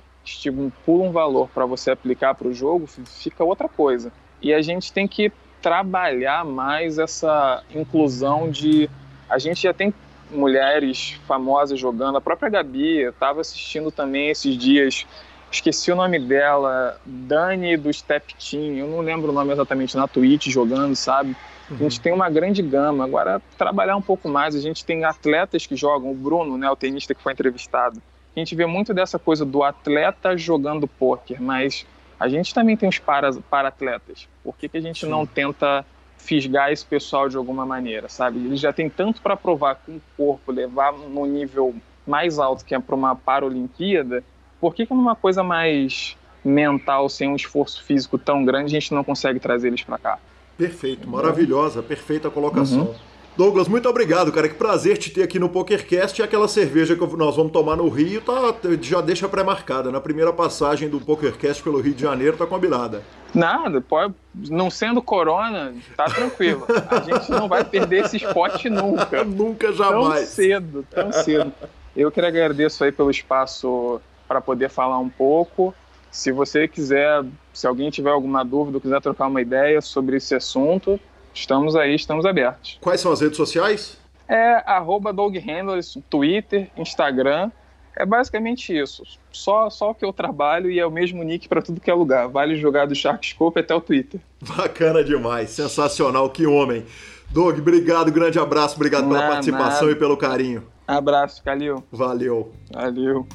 pula 0.85 1.05
um 1.05 1.13
valor 1.13 1.49
para 1.49 1.67
você 1.67 1.91
aplicar 1.91 2.35
para 2.35 2.49
o 2.49 2.55
jogo, 2.55 2.87
fica 2.87 3.43
outra 3.45 3.69
coisa. 3.69 4.13
E 4.41 4.53
a 4.53 4.63
gente 4.63 4.93
tem 4.93 5.09
que 5.09 5.33
trabalhar 5.61 6.45
mais 6.45 6.99
essa 6.99 7.63
inclusão 7.75 8.51
de. 8.51 8.89
A 9.29 9.39
gente 9.39 9.63
já 9.63 9.75
tem 9.75 9.93
mulheres 10.31 11.19
famosas 11.27 11.79
jogando. 11.79 12.17
A 12.17 12.21
própria 12.21 12.49
Gabi, 12.49 12.99
eu 12.99 13.11
estava 13.11 13.41
assistindo 13.41 13.91
também 13.91 14.29
esses 14.29 14.57
dias, 14.57 15.07
esqueci 15.51 15.91
o 15.91 15.97
nome 15.97 16.19
dela, 16.19 17.01
Dani 17.05 17.77
do 17.77 17.93
Step 17.93 18.35
Team, 18.35 18.77
eu 18.77 18.87
não 18.87 19.01
lembro 19.01 19.31
o 19.31 19.35
nome 19.35 19.53
exatamente, 19.53 19.97
na 19.97 20.07
Twitch 20.07 20.49
jogando, 20.49 20.95
sabe? 20.95 21.35
Uhum. 21.71 21.77
A 21.77 21.83
gente 21.83 22.01
tem 22.01 22.13
uma 22.13 22.31
grande 22.31 22.63
gama. 22.63 23.05
Agora, 23.05 23.43
trabalhar 23.57 23.97
um 23.97 24.03
pouco 24.03 24.29
mais, 24.29 24.55
a 24.55 24.61
gente 24.61 24.85
tem 24.85 25.05
atletas 25.05 25.67
que 25.67 25.77
jogam, 25.77 26.11
o 26.11 26.15
Bruno, 26.15 26.57
né, 26.57 26.71
o 26.71 26.77
tenista 26.77 27.15
que 27.15 27.23
foi 27.23 27.33
entrevistado. 27.33 28.01
A 28.39 28.41
gente 28.41 28.55
vê 28.55 28.67
muito 28.67 28.95
dessa 28.95 29.19
coisa 29.19 29.45
do 29.45 29.65
atleta 29.65 30.37
jogando 30.37 30.87
pôquer, 30.87 31.41
mas 31.41 31.85
a 32.21 32.29
gente 32.29 32.55
também 32.55 32.77
tem 32.77 32.89
os 32.89 33.01
para, 33.01 33.33
para 33.51 33.67
atletas. 33.67 34.29
Por 34.45 34.57
que, 34.57 34.69
que 34.69 34.77
a 34.77 34.81
gente 34.81 35.01
Sim. 35.05 35.11
não 35.11 35.27
tenta 35.27 35.85
fisgar 36.17 36.71
esse 36.71 36.87
pessoal 36.87 37.29
de 37.29 37.37
alguma 37.37 37.67
maneira, 37.67 38.09
sabe? 38.09 38.39
Eles 38.39 38.61
já 38.61 38.73
têm 38.73 38.89
tanto 38.89 39.21
para 39.21 39.37
provar 39.37 39.75
com 39.85 39.97
o 39.97 40.03
corpo, 40.17 40.53
levar 40.53 40.93
no 40.93 41.27
nível 41.27 41.75
mais 42.07 42.39
alto 42.39 42.65
que 42.65 42.77
é 42.77 42.79
para 42.79 42.95
uma 42.95 43.17
Paralimpíada, 43.17 44.23
por 44.61 44.73
que, 44.73 44.87
que 44.87 44.95
numa 44.95 45.17
coisa 45.17 45.43
mais 45.43 46.17
mental, 46.45 47.09
sem 47.09 47.29
um 47.29 47.35
esforço 47.35 47.83
físico 47.83 48.17
tão 48.19 48.45
grande, 48.45 48.77
a 48.77 48.81
gente 48.81 48.95
não 48.95 49.03
consegue 49.03 49.41
trazer 49.41 49.67
eles 49.67 49.83
para 49.83 49.99
cá? 49.99 50.19
Perfeito, 50.57 51.09
maravilhosa, 51.09 51.83
perfeita 51.83 52.31
colocação. 52.31 52.83
Uhum. 52.83 52.95
Douglas, 53.39 53.69
muito 53.69 53.89
obrigado, 53.89 54.33
cara. 54.33 54.49
Que 54.49 54.57
prazer 54.57 54.99
te 54.99 55.13
ter 55.13 55.23
aqui 55.23 55.39
no 55.39 55.49
PokerCast. 55.49 56.21
E 56.21 56.25
aquela 56.25 56.49
cerveja 56.49 56.97
que 56.97 57.17
nós 57.17 57.37
vamos 57.37 57.53
tomar 57.53 57.77
no 57.77 57.89
Rio 57.89 58.21
tá, 58.21 58.53
já 58.83 59.01
deixa 59.01 59.29
pré-marcada. 59.29 59.93
Na 59.93 60.01
primeira 60.01 60.33
passagem 60.33 60.89
do 60.89 61.01
PokerCast 61.01 61.63
pelo 61.63 61.81
Rio 61.81 61.95
de 61.95 62.03
Janeiro 62.03 62.37
tá 62.37 62.49
combinada. 62.49 63.01
Nada, 63.33 63.81
pode, 63.81 64.13
não 64.51 64.69
sendo 64.69 65.01
corona, 65.01 65.73
tá 65.97 66.07
tranquilo. 66.07 66.67
A 66.91 66.99
gente 67.15 67.31
não 67.31 67.47
vai 67.47 67.63
perder 67.63 68.07
esse 68.07 68.17
spot 68.17 68.65
nunca. 68.65 69.23
nunca, 69.23 69.73
jamais. 69.73 70.25
Tão 70.25 70.27
cedo, 70.27 70.87
tão 70.91 71.13
cedo. 71.13 71.53
Eu 71.95 72.11
que 72.11 72.21
agradeço 72.21 72.83
aí 72.83 72.91
pelo 72.91 73.09
espaço 73.09 74.01
para 74.27 74.41
poder 74.41 74.69
falar 74.69 74.99
um 74.99 75.09
pouco. 75.09 75.73
Se 76.11 76.33
você 76.33 76.67
quiser, 76.67 77.25
se 77.55 77.69
alguém 77.69 77.89
tiver 77.89 78.11
alguma 78.11 78.45
dúvida, 78.45 78.81
quiser 78.81 79.01
trocar 79.01 79.29
uma 79.29 79.41
ideia 79.41 79.81
sobre 79.81 80.17
esse 80.17 80.35
assunto, 80.35 80.99
estamos 81.39 81.77
aí, 81.77 81.95
estamos 81.95 82.25
abertos. 82.25 82.79
Quais 82.81 83.01
são 83.01 83.13
as 83.13 83.21
redes 83.21 83.37
sociais? 83.37 83.99
É 84.29 84.63
arroba 84.67 85.13
Doug 85.13 85.37
Handlers, 85.37 85.97
Twitter, 86.11 86.69
Instagram. 86.77 87.51
É 87.97 88.07
basicamente 88.07 88.77
isso. 88.77 89.03
Só, 89.33 89.71
só 89.71 89.91
o 89.91 89.95
que 89.95 90.05
eu 90.05 90.13
trabalho 90.13 90.71
e 90.71 90.79
é 90.79 90.87
o 90.87 90.91
mesmo 90.91 91.23
nick 91.25 91.49
para 91.49 91.63
tudo 91.63 91.81
que 91.81 91.91
é 91.91 91.95
lugar. 91.95 92.29
Vale 92.29 92.55
jogar 92.55 92.87
do 92.87 92.95
Sharkscope 92.95 93.59
até 93.59 93.75
o 93.75 93.81
Twitter. 93.81 94.21
Bacana 94.57 95.03
demais, 95.03 95.51
sensacional, 95.51 96.31
que 96.31 96.47
homem. 96.47 96.85
Doug, 97.31 97.59
obrigado, 97.59 98.13
grande 98.13 98.39
abraço, 98.39 98.77
obrigado 98.77 99.09
pela 99.09 99.27
participação 99.27 99.91
e 99.91 99.97
pelo 99.97 100.17
carinho. 100.17 100.65
Abraço, 100.87 101.43
Calil. 101.43 101.85
Valeu. 101.93 102.53
Valeu. 102.73 103.27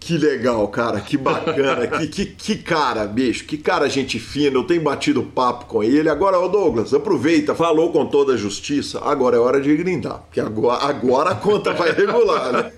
Que 0.00 0.16
legal, 0.16 0.66
cara, 0.68 1.00
que 1.00 1.16
bacana, 1.16 1.86
que, 1.86 2.06
que, 2.06 2.24
que 2.24 2.56
cara, 2.56 3.04
bicho, 3.04 3.44
que 3.44 3.58
cara 3.58 3.88
gente 3.88 4.18
fina, 4.18 4.56
eu 4.56 4.62
tenho 4.62 4.80
batido 4.80 5.22
papo 5.22 5.66
com 5.66 5.82
ele. 5.82 6.08
Agora, 6.08 6.38
ô 6.38 6.48
Douglas, 6.48 6.94
aproveita, 6.94 7.54
falou 7.54 7.92
com 7.92 8.06
toda 8.06 8.34
a 8.34 8.36
justiça, 8.36 9.00
agora 9.04 9.36
é 9.36 9.40
hora 9.40 9.60
de 9.60 9.76
grindar, 9.76 10.20
porque 10.20 10.40
agora, 10.40 10.84
agora 10.84 11.30
a 11.30 11.34
conta 11.34 11.74
vai 11.74 11.92
regular, 11.92 12.52
né? 12.52 12.72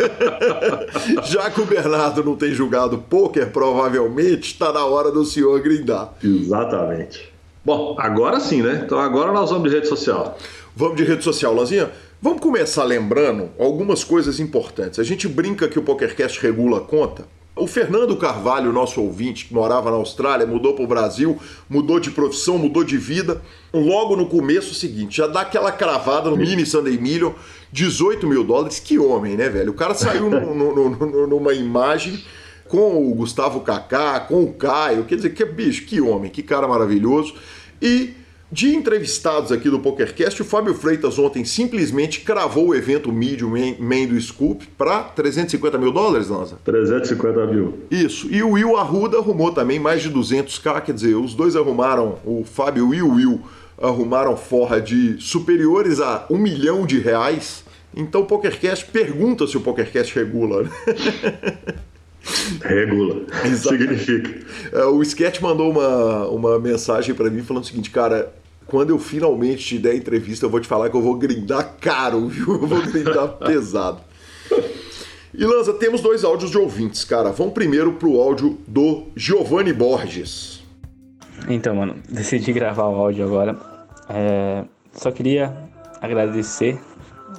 Já 1.24 1.50
que 1.50 1.60
o 1.60 1.66
Bernardo 1.66 2.24
não 2.24 2.34
tem 2.34 2.52
julgado 2.52 2.98
pôquer, 2.98 3.52
provavelmente 3.52 4.52
está 4.52 4.72
na 4.72 4.84
hora 4.84 5.12
do 5.12 5.24
senhor 5.24 5.60
grindar. 5.60 6.14
Exatamente. 6.24 7.30
Bom, 7.64 7.94
agora 7.98 8.40
sim, 8.40 8.62
né? 8.62 8.82
Então 8.84 8.98
agora 8.98 9.30
nós 9.30 9.50
vamos 9.50 9.68
de 9.68 9.76
rede 9.76 9.86
social. 9.86 10.36
Vamos 10.74 10.96
de 10.96 11.04
rede 11.04 11.22
social, 11.22 11.54
Lanzinha? 11.54 11.90
Vamos 12.22 12.42
começar 12.42 12.84
lembrando 12.84 13.48
algumas 13.58 14.04
coisas 14.04 14.38
importantes. 14.38 14.98
A 14.98 15.02
gente 15.02 15.26
brinca 15.26 15.66
que 15.66 15.78
o 15.78 15.82
PokerCast 15.82 16.38
regula 16.42 16.76
a 16.76 16.80
conta. 16.82 17.26
O 17.56 17.66
Fernando 17.66 18.14
Carvalho, 18.14 18.70
nosso 18.74 19.00
ouvinte, 19.00 19.46
que 19.46 19.54
morava 19.54 19.90
na 19.90 19.96
Austrália, 19.96 20.46
mudou 20.46 20.74
para 20.74 20.84
o 20.84 20.86
Brasil, 20.86 21.38
mudou 21.66 21.98
de 21.98 22.10
profissão, 22.10 22.58
mudou 22.58 22.84
de 22.84 22.98
vida. 22.98 23.40
Logo 23.72 24.16
no 24.16 24.26
começo, 24.26 24.72
o 24.72 24.74
seguinte, 24.74 25.16
já 25.16 25.26
dá 25.26 25.40
aquela 25.40 25.72
cravada 25.72 26.28
no 26.28 26.36
mini 26.36 26.66
Sunday 26.66 26.98
Million, 26.98 27.32
18 27.72 28.26
mil 28.26 28.44
dólares. 28.44 28.78
Que 28.78 28.98
homem, 28.98 29.34
né, 29.34 29.48
velho? 29.48 29.70
O 29.70 29.74
cara 29.74 29.94
saiu 29.94 30.28
no, 30.28 30.54
no, 30.54 30.90
no, 30.90 31.26
numa 31.26 31.54
imagem 31.54 32.22
com 32.68 33.10
o 33.10 33.14
Gustavo 33.14 33.60
Kaká, 33.60 34.20
com 34.20 34.42
o 34.42 34.52
Caio. 34.52 35.04
Quer 35.04 35.16
dizer, 35.16 35.30
que 35.30 35.44
bicho, 35.46 35.86
que 35.86 36.02
homem, 36.02 36.30
que 36.30 36.42
cara 36.42 36.68
maravilhoso. 36.68 37.34
E 37.80 38.19
de 38.52 38.74
entrevistados 38.74 39.52
aqui 39.52 39.70
do 39.70 39.78
PokerCast, 39.78 40.42
o 40.42 40.44
Fábio 40.44 40.74
Freitas 40.74 41.18
ontem 41.18 41.44
simplesmente 41.44 42.20
cravou 42.20 42.68
o 42.68 42.74
evento 42.74 43.12
Medium 43.12 43.50
Man 43.78 44.06
do 44.08 44.20
Scoop 44.20 44.66
para 44.76 45.02
350 45.04 45.78
mil 45.78 45.92
dólares, 45.92 46.28
Lanza? 46.28 46.58
350 46.64 47.46
mil. 47.46 47.78
Isso. 47.90 48.26
E 48.30 48.42
o 48.42 48.50
Will 48.50 48.76
Arruda 48.76 49.18
arrumou 49.18 49.52
também 49.52 49.78
mais 49.78 50.02
de 50.02 50.10
200k, 50.10 50.82
quer 50.82 50.92
dizer, 50.92 51.14
os 51.14 51.34
dois 51.34 51.54
arrumaram, 51.54 52.18
o 52.24 52.44
Fábio 52.44 52.92
e 52.92 53.00
o 53.00 53.14
Will 53.14 53.40
arrumaram 53.80 54.36
forra 54.36 54.80
de 54.80 55.20
superiores 55.20 56.00
a 56.00 56.26
um 56.28 56.36
milhão 56.36 56.84
de 56.84 56.98
reais. 56.98 57.64
Então 57.96 58.22
o 58.22 58.26
PokerCast 58.26 58.86
pergunta 58.86 59.46
se 59.46 59.56
o 59.56 59.60
PokerCast 59.60 60.14
regula. 60.14 60.64
Né? 60.64 60.70
Regula. 62.62 63.22
Significa. 63.56 64.46
É, 64.72 64.84
o 64.84 65.02
Sketch 65.02 65.40
mandou 65.40 65.70
uma, 65.70 66.26
uma 66.26 66.58
mensagem 66.58 67.14
para 67.14 67.30
mim 67.30 67.42
falando 67.42 67.64
o 67.64 67.66
seguinte, 67.66 67.90
cara, 67.90 68.32
quando 68.70 68.90
eu 68.90 68.98
finalmente 68.98 69.64
te 69.64 69.78
der 69.78 69.90
a 69.90 69.96
entrevista, 69.96 70.46
eu 70.46 70.50
vou 70.50 70.60
te 70.60 70.68
falar 70.68 70.88
que 70.88 70.96
eu 70.96 71.02
vou 71.02 71.16
grindar 71.16 71.76
caro, 71.80 72.28
viu? 72.28 72.54
Eu 72.54 72.66
vou 72.66 72.80
grindar 72.80 73.28
pesado. 73.44 74.00
E 75.34 75.44
Lanza, 75.44 75.74
temos 75.74 76.00
dois 76.00 76.24
áudios 76.24 76.50
de 76.50 76.58
ouvintes, 76.58 77.04
cara. 77.04 77.30
Vamos 77.30 77.52
primeiro 77.52 77.92
pro 77.94 78.20
áudio 78.20 78.58
do 78.66 79.06
Giovanni 79.16 79.72
Borges. 79.72 80.62
Então, 81.48 81.74
mano, 81.74 81.96
decidi 82.08 82.52
gravar 82.52 82.88
o 82.88 82.94
áudio 82.94 83.24
agora. 83.24 83.58
É, 84.08 84.64
só 84.92 85.10
queria 85.10 85.54
agradecer 86.00 86.78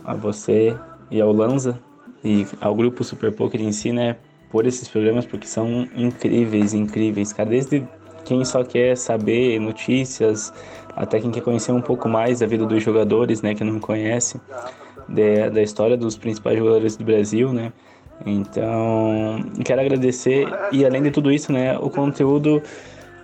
a 0.04 0.14
você 0.14 0.76
e 1.10 1.22
ao 1.22 1.32
Lanza 1.32 1.80
e 2.24 2.46
ao 2.60 2.76
grupo 2.76 3.04
Super 3.04 3.32
Poker 3.32 3.62
em 3.62 3.72
si, 3.72 3.92
né, 3.92 4.18
por 4.50 4.66
esses 4.66 4.88
programas, 4.88 5.26
porque 5.26 5.48
são 5.48 5.88
incríveis, 5.96 6.74
incríveis, 6.74 7.32
cara. 7.34 7.50
Desde 7.50 7.88
quem 8.26 8.44
só 8.46 8.64
quer 8.64 8.96
saber 8.96 9.60
notícias, 9.60 10.54
até 10.96 11.20
quem 11.20 11.32
quer 11.32 11.42
conhecer 11.42 11.72
um 11.72 11.82
pouco 11.82 12.08
mais 12.08 12.40
da 12.40 12.48
vida 12.48 12.66
dos 12.66 12.84
jogadores, 12.84 13.42
né, 13.42 13.56
que 13.56 13.64
não 13.64 13.80
conhece, 13.80 14.40
de, 15.08 15.50
da 15.50 15.62
história 15.62 15.98
dos 15.98 16.18
principais 16.18 16.58
jogadores 16.58 16.96
do 16.96 17.04
Brasil, 17.04 17.52
né. 17.54 17.72
Então, 18.26 19.40
quero 19.66 19.82
agradecer 19.82 20.48
e 20.72 20.86
além 20.86 21.02
de 21.02 21.12
tudo 21.12 21.32
isso, 21.32 21.52
né, 21.52 21.78
o 21.78 21.90
conteúdo 21.90 22.62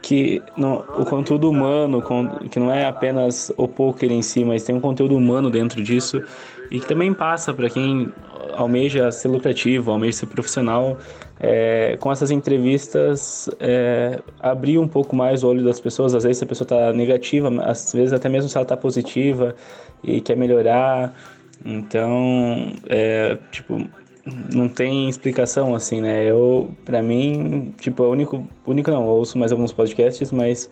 que 0.01 0.41
não, 0.55 0.83
o 0.97 1.05
conteúdo 1.05 1.49
humano, 1.49 2.01
que 2.49 2.59
não 2.59 2.71
é 2.71 2.85
apenas 2.85 3.51
o 3.57 3.67
poker 3.67 4.11
em 4.11 4.21
si, 4.21 4.45
mas 4.45 4.63
tem 4.63 4.75
um 4.75 4.79
conteúdo 4.79 5.15
humano 5.15 5.49
dentro 5.49 5.83
disso 5.83 6.21
e 6.69 6.79
que 6.79 6.87
também 6.87 7.13
passa 7.13 7.53
para 7.53 7.69
quem 7.69 8.11
almeja 8.53 9.11
ser 9.11 9.27
lucrativo, 9.27 9.91
almeja 9.91 10.19
ser 10.19 10.25
profissional, 10.27 10.97
é, 11.39 11.97
com 11.99 12.11
essas 12.11 12.31
entrevistas 12.31 13.49
é, 13.59 14.19
abrir 14.39 14.77
um 14.77 14.87
pouco 14.87 15.15
mais 15.15 15.43
o 15.43 15.47
olho 15.47 15.63
das 15.63 15.79
pessoas. 15.79 16.15
Às 16.15 16.23
vezes 16.23 16.41
a 16.41 16.45
pessoa 16.45 16.65
está 16.65 16.93
negativa, 16.93 17.49
às 17.63 17.93
vezes 17.93 18.13
até 18.13 18.27
mesmo 18.27 18.49
se 18.49 18.57
ela 18.57 18.63
está 18.63 18.75
positiva 18.75 19.55
e 20.03 20.19
quer 20.21 20.35
melhorar. 20.35 21.13
Então, 21.65 22.73
é, 22.87 23.37
tipo, 23.51 23.87
não 24.53 24.67
tem 24.67 25.09
explicação 25.09 25.73
assim, 25.75 26.01
né? 26.01 26.25
Eu, 26.25 26.71
para 26.85 27.01
mim, 27.01 27.73
tipo, 27.79 28.03
é 28.03 28.07
o 28.07 28.11
único, 28.11 28.47
único 28.65 28.91
não, 28.91 29.05
ouço 29.05 29.37
mais 29.37 29.51
alguns 29.51 29.71
podcasts, 29.71 30.31
mas 30.31 30.69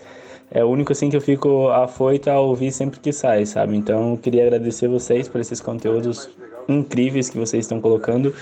é 0.51 0.63
o 0.63 0.67
único 0.67 0.91
assim 0.91 1.09
que 1.09 1.17
eu 1.17 1.21
fico 1.21 1.69
afoito 1.69 2.29
a 2.29 2.39
ouvir 2.39 2.71
sempre 2.71 2.99
que 2.99 3.11
sai, 3.11 3.45
sabe? 3.45 3.75
Então, 3.75 4.11
eu 4.11 4.17
queria 4.17 4.43
agradecer 4.43 4.87
vocês 4.87 5.27
por 5.27 5.41
esses 5.41 5.59
conteúdos 5.59 6.29
incríveis 6.67 7.29
que 7.29 7.37
vocês 7.37 7.65
estão 7.65 7.81
colocando. 7.81 8.33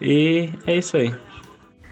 E 0.00 0.50
é 0.66 0.76
isso 0.76 0.96
aí. 0.96 1.14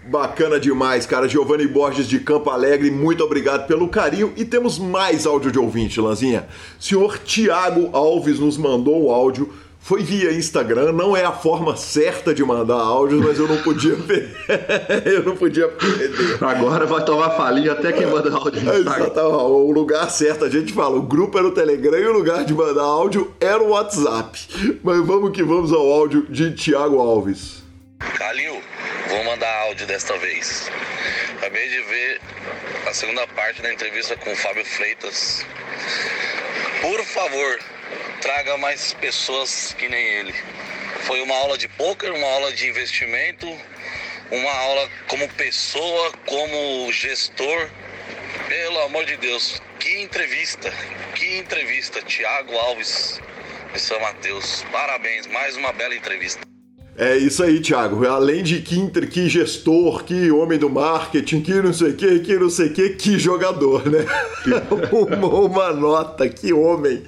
Bacana 0.09 0.57
demais, 0.57 1.05
cara. 1.05 1.27
Giovanni 1.27 1.67
Borges 1.67 2.07
de 2.07 2.19
Campo 2.19 2.49
Alegre, 2.49 2.89
muito 2.89 3.21
obrigado 3.23 3.67
pelo 3.67 3.89
carinho. 3.89 4.31
E 4.37 4.45
temos 4.45 4.79
mais 4.79 5.25
áudio 5.25 5.51
de 5.51 5.59
ouvinte, 5.59 5.99
Lanzinha. 5.99 6.47
Senhor 6.79 7.19
Tiago 7.19 7.89
Alves 7.91 8.39
nos 8.39 8.57
mandou 8.57 9.03
o 9.03 9.11
áudio. 9.11 9.51
Foi 9.87 10.03
via 10.03 10.33
Instagram, 10.33 10.91
não 10.91 11.15
é 11.15 11.23
a 11.23 11.31
forma 11.31 11.77
certa 11.77 12.33
de 12.33 12.43
mandar 12.43 12.75
áudios, 12.75 13.25
mas 13.25 13.39
eu 13.39 13.47
não 13.47 13.63
podia 13.63 13.93
eu 15.05 15.23
não 15.23 15.33
podia 15.33 15.69
perder. 15.69 16.43
Agora 16.43 16.85
vai 16.85 17.05
tomar 17.05 17.29
falinha 17.37 17.71
até 17.71 17.93
quem 17.93 18.05
manda 18.05 18.29
áudio 18.35 18.63
no 18.63 18.79
Instagram. 18.79 19.23
O 19.23 19.71
lugar 19.71 20.09
certo, 20.09 20.43
a 20.43 20.49
gente 20.49 20.73
fala, 20.73 20.97
o 20.97 21.01
grupo 21.01 21.37
era 21.37 21.47
o 21.47 21.53
Telegram 21.53 21.97
e 21.97 22.05
o 22.05 22.11
lugar 22.11 22.43
de 22.43 22.53
mandar 22.53 22.81
áudio 22.81 23.33
era 23.39 23.63
o 23.63 23.69
WhatsApp. 23.69 24.37
Mas 24.83 25.05
vamos 25.05 25.31
que 25.31 25.41
vamos 25.41 25.71
ao 25.71 25.89
áudio 25.89 26.25
de 26.29 26.53
Tiago 26.53 26.99
Alves. 26.99 27.63
Calil, 28.17 28.61
vou 29.07 29.23
mandar 29.23 29.67
áudio 29.67 29.87
desta 29.87 30.17
vez. 30.17 30.69
Acabei 31.37 31.65
de 31.69 31.81
ver 31.83 32.21
a 32.89 32.93
segunda 32.93 33.25
parte 33.27 33.61
da 33.61 33.71
entrevista 33.71 34.17
com 34.17 34.33
o 34.33 34.35
Fábio 34.35 34.65
Freitas. 34.65 35.45
Por 36.81 37.01
favor, 37.05 37.59
traga 38.21 38.57
mais 38.57 38.93
pessoas 38.93 39.73
que 39.77 39.87
nem 39.87 40.05
ele. 40.05 40.33
Foi 41.01 41.21
uma 41.21 41.35
aula 41.35 41.57
de 41.57 41.67
poker, 41.67 42.13
uma 42.13 42.27
aula 42.27 42.51
de 42.53 42.67
investimento, 42.67 43.47
uma 44.31 44.51
aula 44.51 44.89
como 45.07 45.27
pessoa, 45.29 46.11
como 46.25 46.91
gestor. 46.91 47.69
Pelo 48.47 48.79
amor 48.81 49.05
de 49.05 49.17
Deus, 49.17 49.61
que 49.79 50.01
entrevista, 50.01 50.71
que 51.15 51.37
entrevista, 51.37 52.01
Tiago 52.01 52.57
Alves 52.57 53.19
de 53.73 53.79
São 53.79 53.99
Mateus. 53.99 54.63
Parabéns, 54.71 55.27
mais 55.27 55.57
uma 55.57 55.73
bela 55.73 55.95
entrevista. 55.95 56.47
É 56.97 57.15
isso 57.15 57.43
aí, 57.43 57.59
Thiago. 57.59 58.07
Além 58.07 58.41
de 58.41 58.59
que, 58.59 58.89
que 59.05 59.29
gestor, 59.29 60.03
que 60.03 60.31
homem 60.31 60.57
do 60.57 60.67
marketing, 60.67 61.41
que 61.41 61.53
não 61.61 61.71
sei 61.71 61.91
o 61.91 61.93
que, 61.95 62.19
que 62.21 62.39
não 62.39 62.49
sei 62.49 62.69
o 62.69 62.73
que, 62.73 62.89
que 62.89 63.19
jogador, 63.19 63.85
né? 63.85 64.03
uma, 64.91 65.27
uma, 65.27 65.73
nota, 65.73 66.27
que 66.27 66.51
homem. 66.51 67.03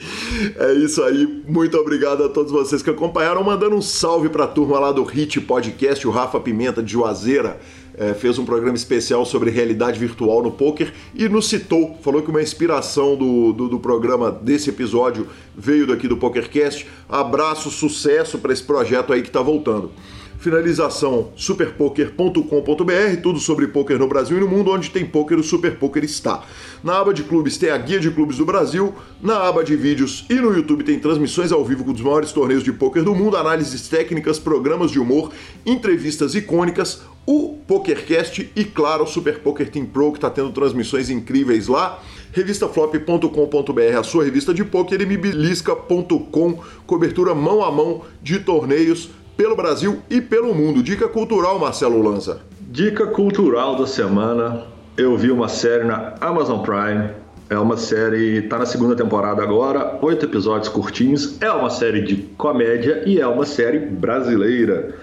É 0.57 0.73
isso 0.73 1.01
aí. 1.01 1.43
Muito 1.47 1.75
obrigado 1.75 2.23
a 2.23 2.29
todos 2.29 2.51
vocês 2.51 2.83
que 2.83 2.89
acompanharam. 2.91 3.43
Mandando 3.43 3.75
um 3.75 3.81
salve 3.81 4.29
para 4.29 4.43
a 4.43 4.47
turma 4.47 4.79
lá 4.79 4.91
do 4.91 5.03
Hit 5.03 5.41
Podcast, 5.41 6.07
o 6.07 6.11
Rafa 6.11 6.39
Pimenta 6.39 6.83
de 6.83 6.93
Juazeira 6.93 7.59
é, 7.97 8.13
fez 8.13 8.37
um 8.37 8.45
programa 8.45 8.75
especial 8.75 9.25
sobre 9.25 9.49
realidade 9.49 9.99
virtual 9.99 10.41
no 10.41 10.51
poker 10.51 10.93
e 11.13 11.27
nos 11.27 11.49
citou, 11.49 11.97
falou 12.01 12.21
que 12.21 12.29
uma 12.29 12.41
inspiração 12.41 13.15
do, 13.15 13.53
do, 13.53 13.67
do 13.69 13.79
programa 13.79 14.31
desse 14.31 14.69
episódio 14.69 15.27
veio 15.55 15.85
daqui 15.85 16.07
do 16.07 16.17
PokerCast. 16.17 16.87
Abraço, 17.07 17.69
sucesso 17.69 18.37
para 18.37 18.53
esse 18.53 18.63
projeto 18.63 19.13
aí 19.13 19.21
que 19.21 19.29
está 19.29 19.41
voltando. 19.41 19.91
Finalização 20.39 21.33
superpoker.com.br, 21.35 23.21
tudo 23.21 23.39
sobre 23.39 23.67
poker 23.67 23.99
no 23.99 24.07
Brasil 24.07 24.37
e 24.37 24.39
no 24.39 24.47
mundo, 24.47 24.71
onde 24.71 24.89
tem 24.89 25.05
poker, 25.05 25.37
o 25.37 25.43
Super 25.43 25.77
Poker 25.77 26.01
está. 26.01 26.45
Na 26.81 26.97
aba 26.97 27.13
de 27.13 27.23
clubes 27.23 27.57
tem 27.57 27.69
a 27.69 27.77
guia 27.77 27.99
de 27.99 28.09
clubes 28.09 28.37
do 28.37 28.45
Brasil, 28.45 28.95
na 29.21 29.37
aba 29.37 29.65
de 29.65 29.75
vídeos 29.75 30.25
e 30.29 30.35
no 30.35 30.55
YouTube 30.55 30.85
tem 30.85 30.97
transmissões 30.97 31.51
ao 31.51 31.65
vivo 31.65 31.83
com 31.83 31.91
os 31.91 31.99
maiores 31.99 32.31
torneios 32.31 32.63
de 32.63 32.71
poker 32.71 33.03
do 33.03 33.13
mundo, 33.13 33.35
análises 33.35 33.89
técnicas, 33.89 34.39
programas 34.39 34.91
de 34.91 34.99
humor, 34.99 35.29
entrevistas 35.65 36.33
icônicas, 36.35 37.01
o 37.29 37.59
PokerCast 37.67 38.51
e, 38.55 38.63
claro, 38.63 39.03
o 39.03 39.07
Super 39.07 39.37
Poker 39.37 39.69
Team 39.69 39.85
Pro, 39.85 40.11
que 40.11 40.17
está 40.17 40.31
tendo 40.31 40.51
transmissões 40.51 41.11
incríveis 41.11 41.67
lá. 41.67 41.99
Revistaflop.com.br, 42.31 43.99
a 43.99 44.01
sua 44.01 44.23
revista 44.23 44.51
de 44.51 44.65
poker, 44.65 44.99
e 44.99 45.05
mibilisca.com, 45.05 46.59
cobertura 46.87 47.35
mão 47.35 47.63
a 47.63 47.71
mão 47.71 48.01
de 48.19 48.39
torneios 48.39 49.11
pelo 49.37 49.55
Brasil 49.55 50.01
e 50.09 50.19
pelo 50.19 50.55
mundo. 50.55 50.81
Dica 50.81 51.07
cultural, 51.07 51.59
Marcelo 51.59 52.01
Lanza. 52.01 52.41
Dica 52.61 53.05
cultural 53.05 53.75
da 53.75 53.85
semana. 53.85 54.65
Eu 54.97 55.15
vi 55.15 55.29
uma 55.29 55.47
série 55.47 55.83
na 55.83 56.15
Amazon 56.19 56.63
Prime. 56.63 57.11
É 57.47 57.59
uma 57.59 57.77
série, 57.77 58.41
tá 58.43 58.57
na 58.57 58.65
segunda 58.65 58.95
temporada 58.95 59.43
agora, 59.43 59.99
oito 60.01 60.25
episódios 60.25 60.67
curtinhos. 60.67 61.39
É 61.39 61.51
uma 61.51 61.69
série 61.69 62.01
de 62.01 62.15
comédia 62.37 63.03
e 63.05 63.19
é 63.19 63.27
uma 63.27 63.45
série 63.45 63.77
brasileira. 63.77 64.95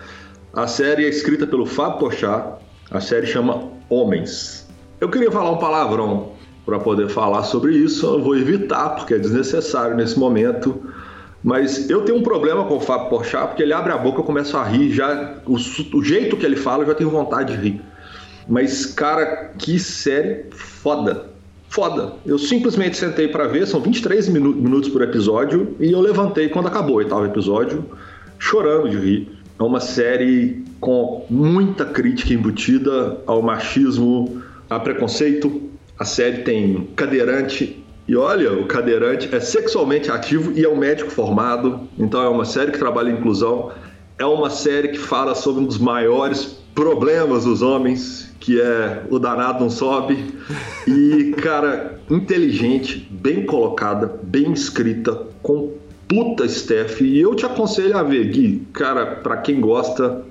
A 0.56 0.66
série 0.66 1.04
é 1.04 1.08
escrita 1.10 1.46
pelo 1.46 1.66
Fábio 1.66 1.98
Pochá. 1.98 2.56
A 2.90 2.98
série 2.98 3.26
chama 3.26 3.68
Homens. 3.90 4.66
Eu 4.98 5.10
queria 5.10 5.30
falar 5.30 5.50
um 5.50 5.58
palavrão 5.58 6.32
para 6.64 6.78
poder 6.78 7.10
falar 7.10 7.42
sobre 7.42 7.76
isso. 7.76 8.06
Eu 8.06 8.22
vou 8.22 8.34
evitar 8.34 8.96
porque 8.96 9.12
é 9.12 9.18
desnecessário 9.18 9.94
nesse 9.94 10.18
momento. 10.18 10.80
Mas 11.44 11.90
eu 11.90 12.06
tenho 12.06 12.16
um 12.16 12.22
problema 12.22 12.64
com 12.64 12.76
o 12.78 12.80
Fábio 12.80 13.10
Porchat, 13.10 13.48
porque 13.48 13.62
ele 13.62 13.74
abre 13.74 13.92
a 13.92 13.98
boca, 13.98 14.20
eu 14.20 14.24
começo 14.24 14.56
a 14.56 14.64
rir, 14.64 14.90
já 14.92 15.34
o, 15.44 15.56
o, 15.56 16.02
jeito 16.02 16.38
que 16.38 16.46
ele 16.46 16.56
fala, 16.56 16.84
eu 16.84 16.86
já 16.86 16.94
tenho 16.94 17.10
vontade 17.10 17.54
de 17.54 17.62
rir. 17.62 17.82
Mas, 18.48 18.86
cara, 18.86 19.52
que 19.58 19.78
série 19.78 20.46
foda. 20.52 21.26
Foda. 21.68 22.14
Eu 22.24 22.38
simplesmente 22.38 22.96
sentei 22.96 23.28
para 23.28 23.46
ver, 23.46 23.66
são 23.66 23.78
23 23.78 24.30
minu 24.30 24.54
minutos 24.54 24.88
por 24.88 25.02
episódio, 25.02 25.76
e 25.78 25.92
eu 25.92 26.00
levantei 26.00 26.48
quando 26.48 26.68
acabou 26.68 26.94
o 26.94 26.98
oitavo 26.98 27.26
episódio, 27.26 27.84
chorando 28.38 28.88
de 28.88 28.96
rir. 28.96 29.35
É 29.58 29.62
uma 29.62 29.80
série 29.80 30.64
com 30.80 31.24
muita 31.30 31.84
crítica 31.84 32.34
embutida 32.34 33.18
ao 33.26 33.40
machismo, 33.42 34.42
a 34.68 34.78
preconceito. 34.78 35.62
A 35.98 36.04
série 36.04 36.42
tem 36.42 36.88
cadeirante 36.94 37.82
e 38.08 38.14
olha, 38.14 38.52
o 38.52 38.66
cadeirante 38.66 39.34
é 39.34 39.40
sexualmente 39.40 40.10
ativo 40.12 40.52
e 40.56 40.64
é 40.64 40.68
um 40.68 40.76
médico 40.76 41.10
formado, 41.10 41.88
então 41.98 42.22
é 42.22 42.28
uma 42.28 42.44
série 42.44 42.70
que 42.70 42.78
trabalha 42.78 43.10
inclusão, 43.10 43.72
é 44.16 44.24
uma 44.24 44.48
série 44.48 44.88
que 44.88 44.98
fala 44.98 45.34
sobre 45.34 45.62
um 45.62 45.66
dos 45.66 45.78
maiores 45.78 46.56
problemas 46.72 47.44
dos 47.44 47.62
homens, 47.62 48.32
que 48.38 48.60
é 48.60 49.02
o 49.10 49.18
danado 49.18 49.58
não 49.60 49.70
sobe. 49.70 50.34
E, 50.86 51.34
cara, 51.42 51.98
inteligente, 52.08 53.08
bem 53.10 53.44
colocada, 53.44 54.20
bem 54.22 54.52
escrita, 54.52 55.26
com 55.42 55.72
puta 56.08 56.44
staff. 56.46 57.04
E 57.04 57.20
eu 57.20 57.34
te 57.34 57.46
aconselho 57.46 57.96
a 57.96 58.02
ver, 58.02 58.24
Gui, 58.28 58.66
cara, 58.72 59.06
para 59.06 59.36
quem 59.38 59.60
gosta, 59.60 60.24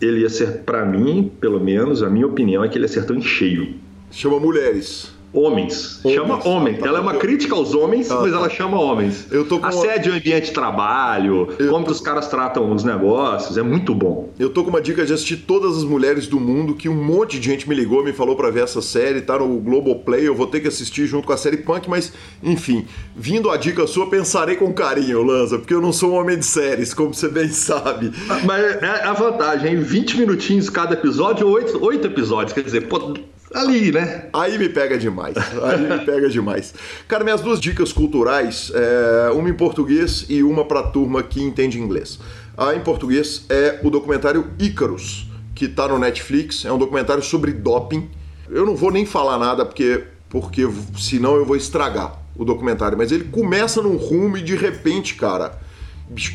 ele 0.00 0.20
ia 0.20 0.28
ser, 0.28 0.62
para 0.64 0.84
mim, 0.84 1.30
pelo 1.40 1.60
menos, 1.60 2.02
a 2.02 2.10
minha 2.10 2.26
opinião 2.26 2.64
é 2.64 2.68
que 2.68 2.78
ele 2.78 2.86
acertou 2.86 3.16
em 3.16 3.22
cheio. 3.22 3.74
Chama 4.10 4.38
Mulheres. 4.38 5.11
Homens. 5.32 6.00
homens. 6.04 6.14
Chama 6.14 6.48
homem. 6.48 6.78
Ela 6.82 6.98
é 6.98 7.00
uma 7.00 7.14
crítica 7.14 7.54
aos 7.54 7.74
homens, 7.74 8.10
ah, 8.10 8.20
mas 8.20 8.32
ela 8.32 8.50
chama 8.50 8.78
homens. 8.78 9.26
Eu 9.30 9.46
tô 9.46 9.58
com 9.58 9.66
Assédio 9.66 10.12
uma... 10.12 10.18
ambiente 10.18 10.46
de 10.46 10.52
trabalho, 10.52 11.48
eu 11.58 11.70
como 11.70 11.86
tô... 11.86 11.92
os 11.92 12.00
caras 12.00 12.28
tratam 12.28 12.70
os 12.70 12.84
negócios, 12.84 13.56
é 13.56 13.62
muito 13.62 13.94
bom. 13.94 14.28
Eu 14.38 14.50
tô 14.50 14.62
com 14.62 14.70
uma 14.70 14.80
dica 14.80 15.06
de 15.06 15.12
assistir 15.12 15.38
todas 15.38 15.78
as 15.78 15.84
mulheres 15.84 16.26
do 16.26 16.38
mundo, 16.38 16.74
que 16.74 16.88
um 16.88 16.94
monte 16.94 17.38
de 17.38 17.48
gente 17.48 17.68
me 17.68 17.74
ligou, 17.74 18.04
me 18.04 18.12
falou 18.12 18.36
para 18.36 18.50
ver 18.50 18.64
essa 18.64 18.82
série, 18.82 19.22
tá 19.22 19.38
no 19.38 19.58
Globoplay, 19.58 20.28
eu 20.28 20.34
vou 20.34 20.46
ter 20.46 20.60
que 20.60 20.68
assistir 20.68 21.06
junto 21.06 21.26
com 21.26 21.32
a 21.32 21.36
série 21.36 21.58
Punk, 21.58 21.88
mas 21.88 22.12
enfim, 22.42 22.86
vindo 23.16 23.50
a 23.50 23.56
dica 23.56 23.86
sua, 23.86 24.08
pensarei 24.10 24.56
com 24.56 24.72
carinho, 24.72 25.22
Lanza, 25.22 25.58
porque 25.58 25.72
eu 25.72 25.80
não 25.80 25.92
sou 25.92 26.12
um 26.12 26.16
homem 26.16 26.38
de 26.38 26.44
séries, 26.44 26.92
como 26.92 27.14
você 27.14 27.28
bem 27.28 27.48
sabe. 27.48 28.12
Mas 28.44 28.82
é 28.82 29.04
a 29.04 29.12
vantagem, 29.12 29.76
20 29.80 30.18
minutinhos 30.18 30.68
cada 30.68 30.94
episódio, 30.94 31.48
8, 31.48 31.82
8 31.82 32.06
episódios, 32.06 32.52
quer 32.52 32.62
dizer, 32.62 32.88
pô, 32.88 33.14
ali, 33.54 33.92
né? 33.92 34.28
Aí 34.32 34.58
me 34.58 34.68
pega 34.68 34.98
demais. 34.98 35.36
Aí 35.36 35.80
me 35.80 36.04
pega 36.04 36.28
demais. 36.28 36.74
Cara, 37.06 37.24
minhas 37.24 37.40
duas 37.40 37.60
dicas 37.60 37.92
culturais, 37.92 38.72
é, 38.74 39.30
uma 39.30 39.48
em 39.48 39.54
português 39.54 40.26
e 40.28 40.42
uma 40.42 40.64
pra 40.64 40.82
turma 40.82 41.22
que 41.22 41.42
entende 41.42 41.80
inglês. 41.80 42.18
A 42.56 42.74
em 42.74 42.80
português 42.80 43.46
é 43.48 43.80
o 43.82 43.90
documentário 43.90 44.50
Ícaros, 44.58 45.26
que 45.54 45.68
tá 45.68 45.88
no 45.88 45.98
Netflix. 45.98 46.64
É 46.64 46.72
um 46.72 46.78
documentário 46.78 47.22
sobre 47.22 47.52
doping. 47.52 48.10
Eu 48.50 48.66
não 48.66 48.76
vou 48.76 48.90
nem 48.90 49.06
falar 49.06 49.38
nada 49.38 49.64
porque, 49.64 50.04
porque 50.28 50.68
senão 50.98 51.36
eu 51.36 51.44
vou 51.44 51.56
estragar 51.56 52.20
o 52.36 52.44
documentário. 52.44 52.96
Mas 52.96 53.12
ele 53.12 53.24
começa 53.24 53.80
num 53.80 53.96
rumo 53.96 54.36
e 54.36 54.42
de 54.42 54.54
repente, 54.54 55.14
cara, 55.14 55.58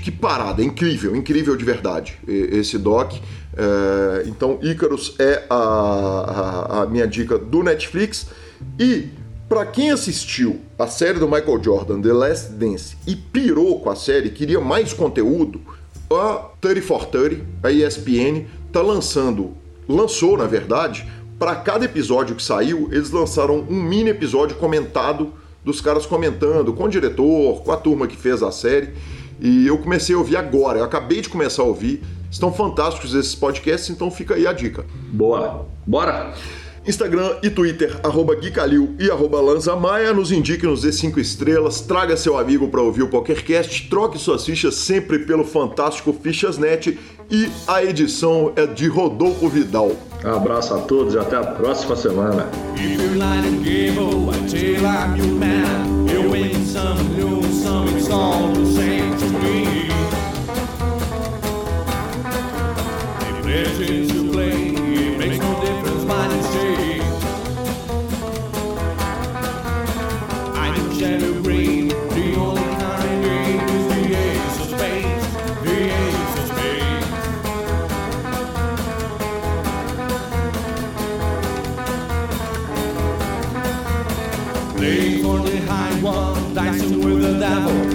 que 0.03 0.11
parada, 0.11 0.63
incrível, 0.63 1.15
incrível 1.15 1.55
de 1.55 1.63
verdade 1.63 2.17
esse 2.27 2.77
doc. 2.77 3.13
É, 3.57 4.27
então, 4.27 4.59
Icarus 4.61 5.15
é 5.17 5.43
a, 5.49 5.55
a, 5.55 6.83
a, 6.83 6.85
minha 6.85 7.07
dica 7.07 7.37
do 7.37 7.63
Netflix. 7.63 8.27
E 8.79 9.09
para 9.49 9.65
quem 9.65 9.89
assistiu 9.91 10.59
a 10.77 10.85
série 10.85 11.17
do 11.17 11.27
Michael 11.27 11.63
Jordan, 11.63 12.01
The 12.01 12.13
Last 12.13 12.51
Dance, 12.51 12.95
e 13.07 13.15
pirou 13.15 13.79
com 13.79 13.89
a 13.89 13.95
série, 13.95 14.29
queria 14.29 14.59
mais 14.59 14.93
conteúdo, 14.93 15.59
a 16.11 16.49
30 16.61 16.81
for 16.83 17.05
30, 17.05 17.43
a 17.63 17.71
ESPN, 17.71 18.45
tá 18.71 18.81
lançando, 18.81 19.53
lançou 19.89 20.37
na 20.37 20.45
verdade, 20.45 21.07
para 21.39 21.55
cada 21.55 21.85
episódio 21.85 22.35
que 22.35 22.43
saiu, 22.43 22.89
eles 22.91 23.11
lançaram 23.11 23.65
um 23.69 23.81
mini 23.81 24.09
episódio 24.09 24.57
comentado 24.57 25.33
dos 25.63 25.81
caras 25.81 26.05
comentando 26.05 26.73
com 26.73 26.85
o 26.85 26.89
diretor, 26.89 27.61
com 27.61 27.71
a 27.71 27.77
turma 27.77 28.07
que 28.07 28.15
fez 28.15 28.41
a 28.41 28.51
série. 28.51 28.89
E 29.39 29.67
eu 29.67 29.77
comecei 29.77 30.15
a 30.15 30.17
ouvir 30.17 30.37
agora, 30.37 30.79
eu 30.79 30.83
acabei 30.83 31.21
de 31.21 31.29
começar 31.29 31.61
a 31.61 31.65
ouvir. 31.65 32.01
Estão 32.29 32.51
fantásticos 32.51 33.13
esses 33.13 33.35
podcasts, 33.35 33.89
então 33.89 34.11
fica 34.11 34.35
aí 34.35 34.45
a 34.45 34.53
dica. 34.53 34.85
Boa. 35.11 35.67
Bora! 35.85 36.33
Instagram 36.87 37.35
e 37.43 37.49
Twitter, 37.49 37.99
arroba 38.01 38.33
Gui 38.33 38.49
Calil 38.49 38.95
e 38.97 39.11
arroba 39.11 39.41
Lanza 39.41 39.75
Maia. 39.75 40.13
Nos 40.13 40.31
indique, 40.31 40.65
nos 40.65 40.83
dê 40.83 40.91
5 40.91 41.19
estrelas, 41.19 41.81
traga 41.81 42.15
seu 42.15 42.37
amigo 42.37 42.69
para 42.69 42.81
ouvir 42.81 43.03
o 43.03 43.09
PokerCast, 43.09 43.89
troque 43.89 44.17
suas 44.17 44.45
fichas 44.45 44.75
sempre 44.75 45.19
pelo 45.19 45.43
fantástico 45.43 46.13
Fichasnet 46.13 46.97
e 47.29 47.49
a 47.67 47.83
edição 47.83 48.53
é 48.55 48.65
de 48.65 48.87
Rodolfo 48.87 49.49
Vidal. 49.49 49.91
Um 50.23 50.33
abraço 50.33 50.73
a 50.73 50.79
todos 50.79 51.13
e 51.13 51.19
até 51.19 51.35
a 51.35 51.43
próxima 51.43 51.95
semana. 51.95 52.49
To 63.63 64.31
play. 64.31 64.69
It 64.69 65.17
makes 65.17 65.37
no 65.39 65.59
difference. 65.61 66.05
I 70.55 70.77
know 70.77 70.89
shadow 70.93 71.33
green. 71.41 71.87
The 71.87 72.35
only 72.35 72.67
is 73.73 73.85
the 73.93 74.01
ace 74.15 74.59
of 74.61 74.67
spades. 74.77 75.27
The 75.63 75.75
ace 76.03 76.35
of 76.37 76.45
spades. 76.51 77.09
Playing 84.75 85.17
for 85.23 85.37
the 85.39 85.57
high 85.65 85.95
one, 86.01 86.53
dicing 86.53 86.99
with 87.03 87.21
the 87.21 87.33
devil, 87.39 87.86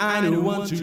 I 0.00 0.20
don't 0.20 0.44
want 0.44 0.68
to 0.70 0.82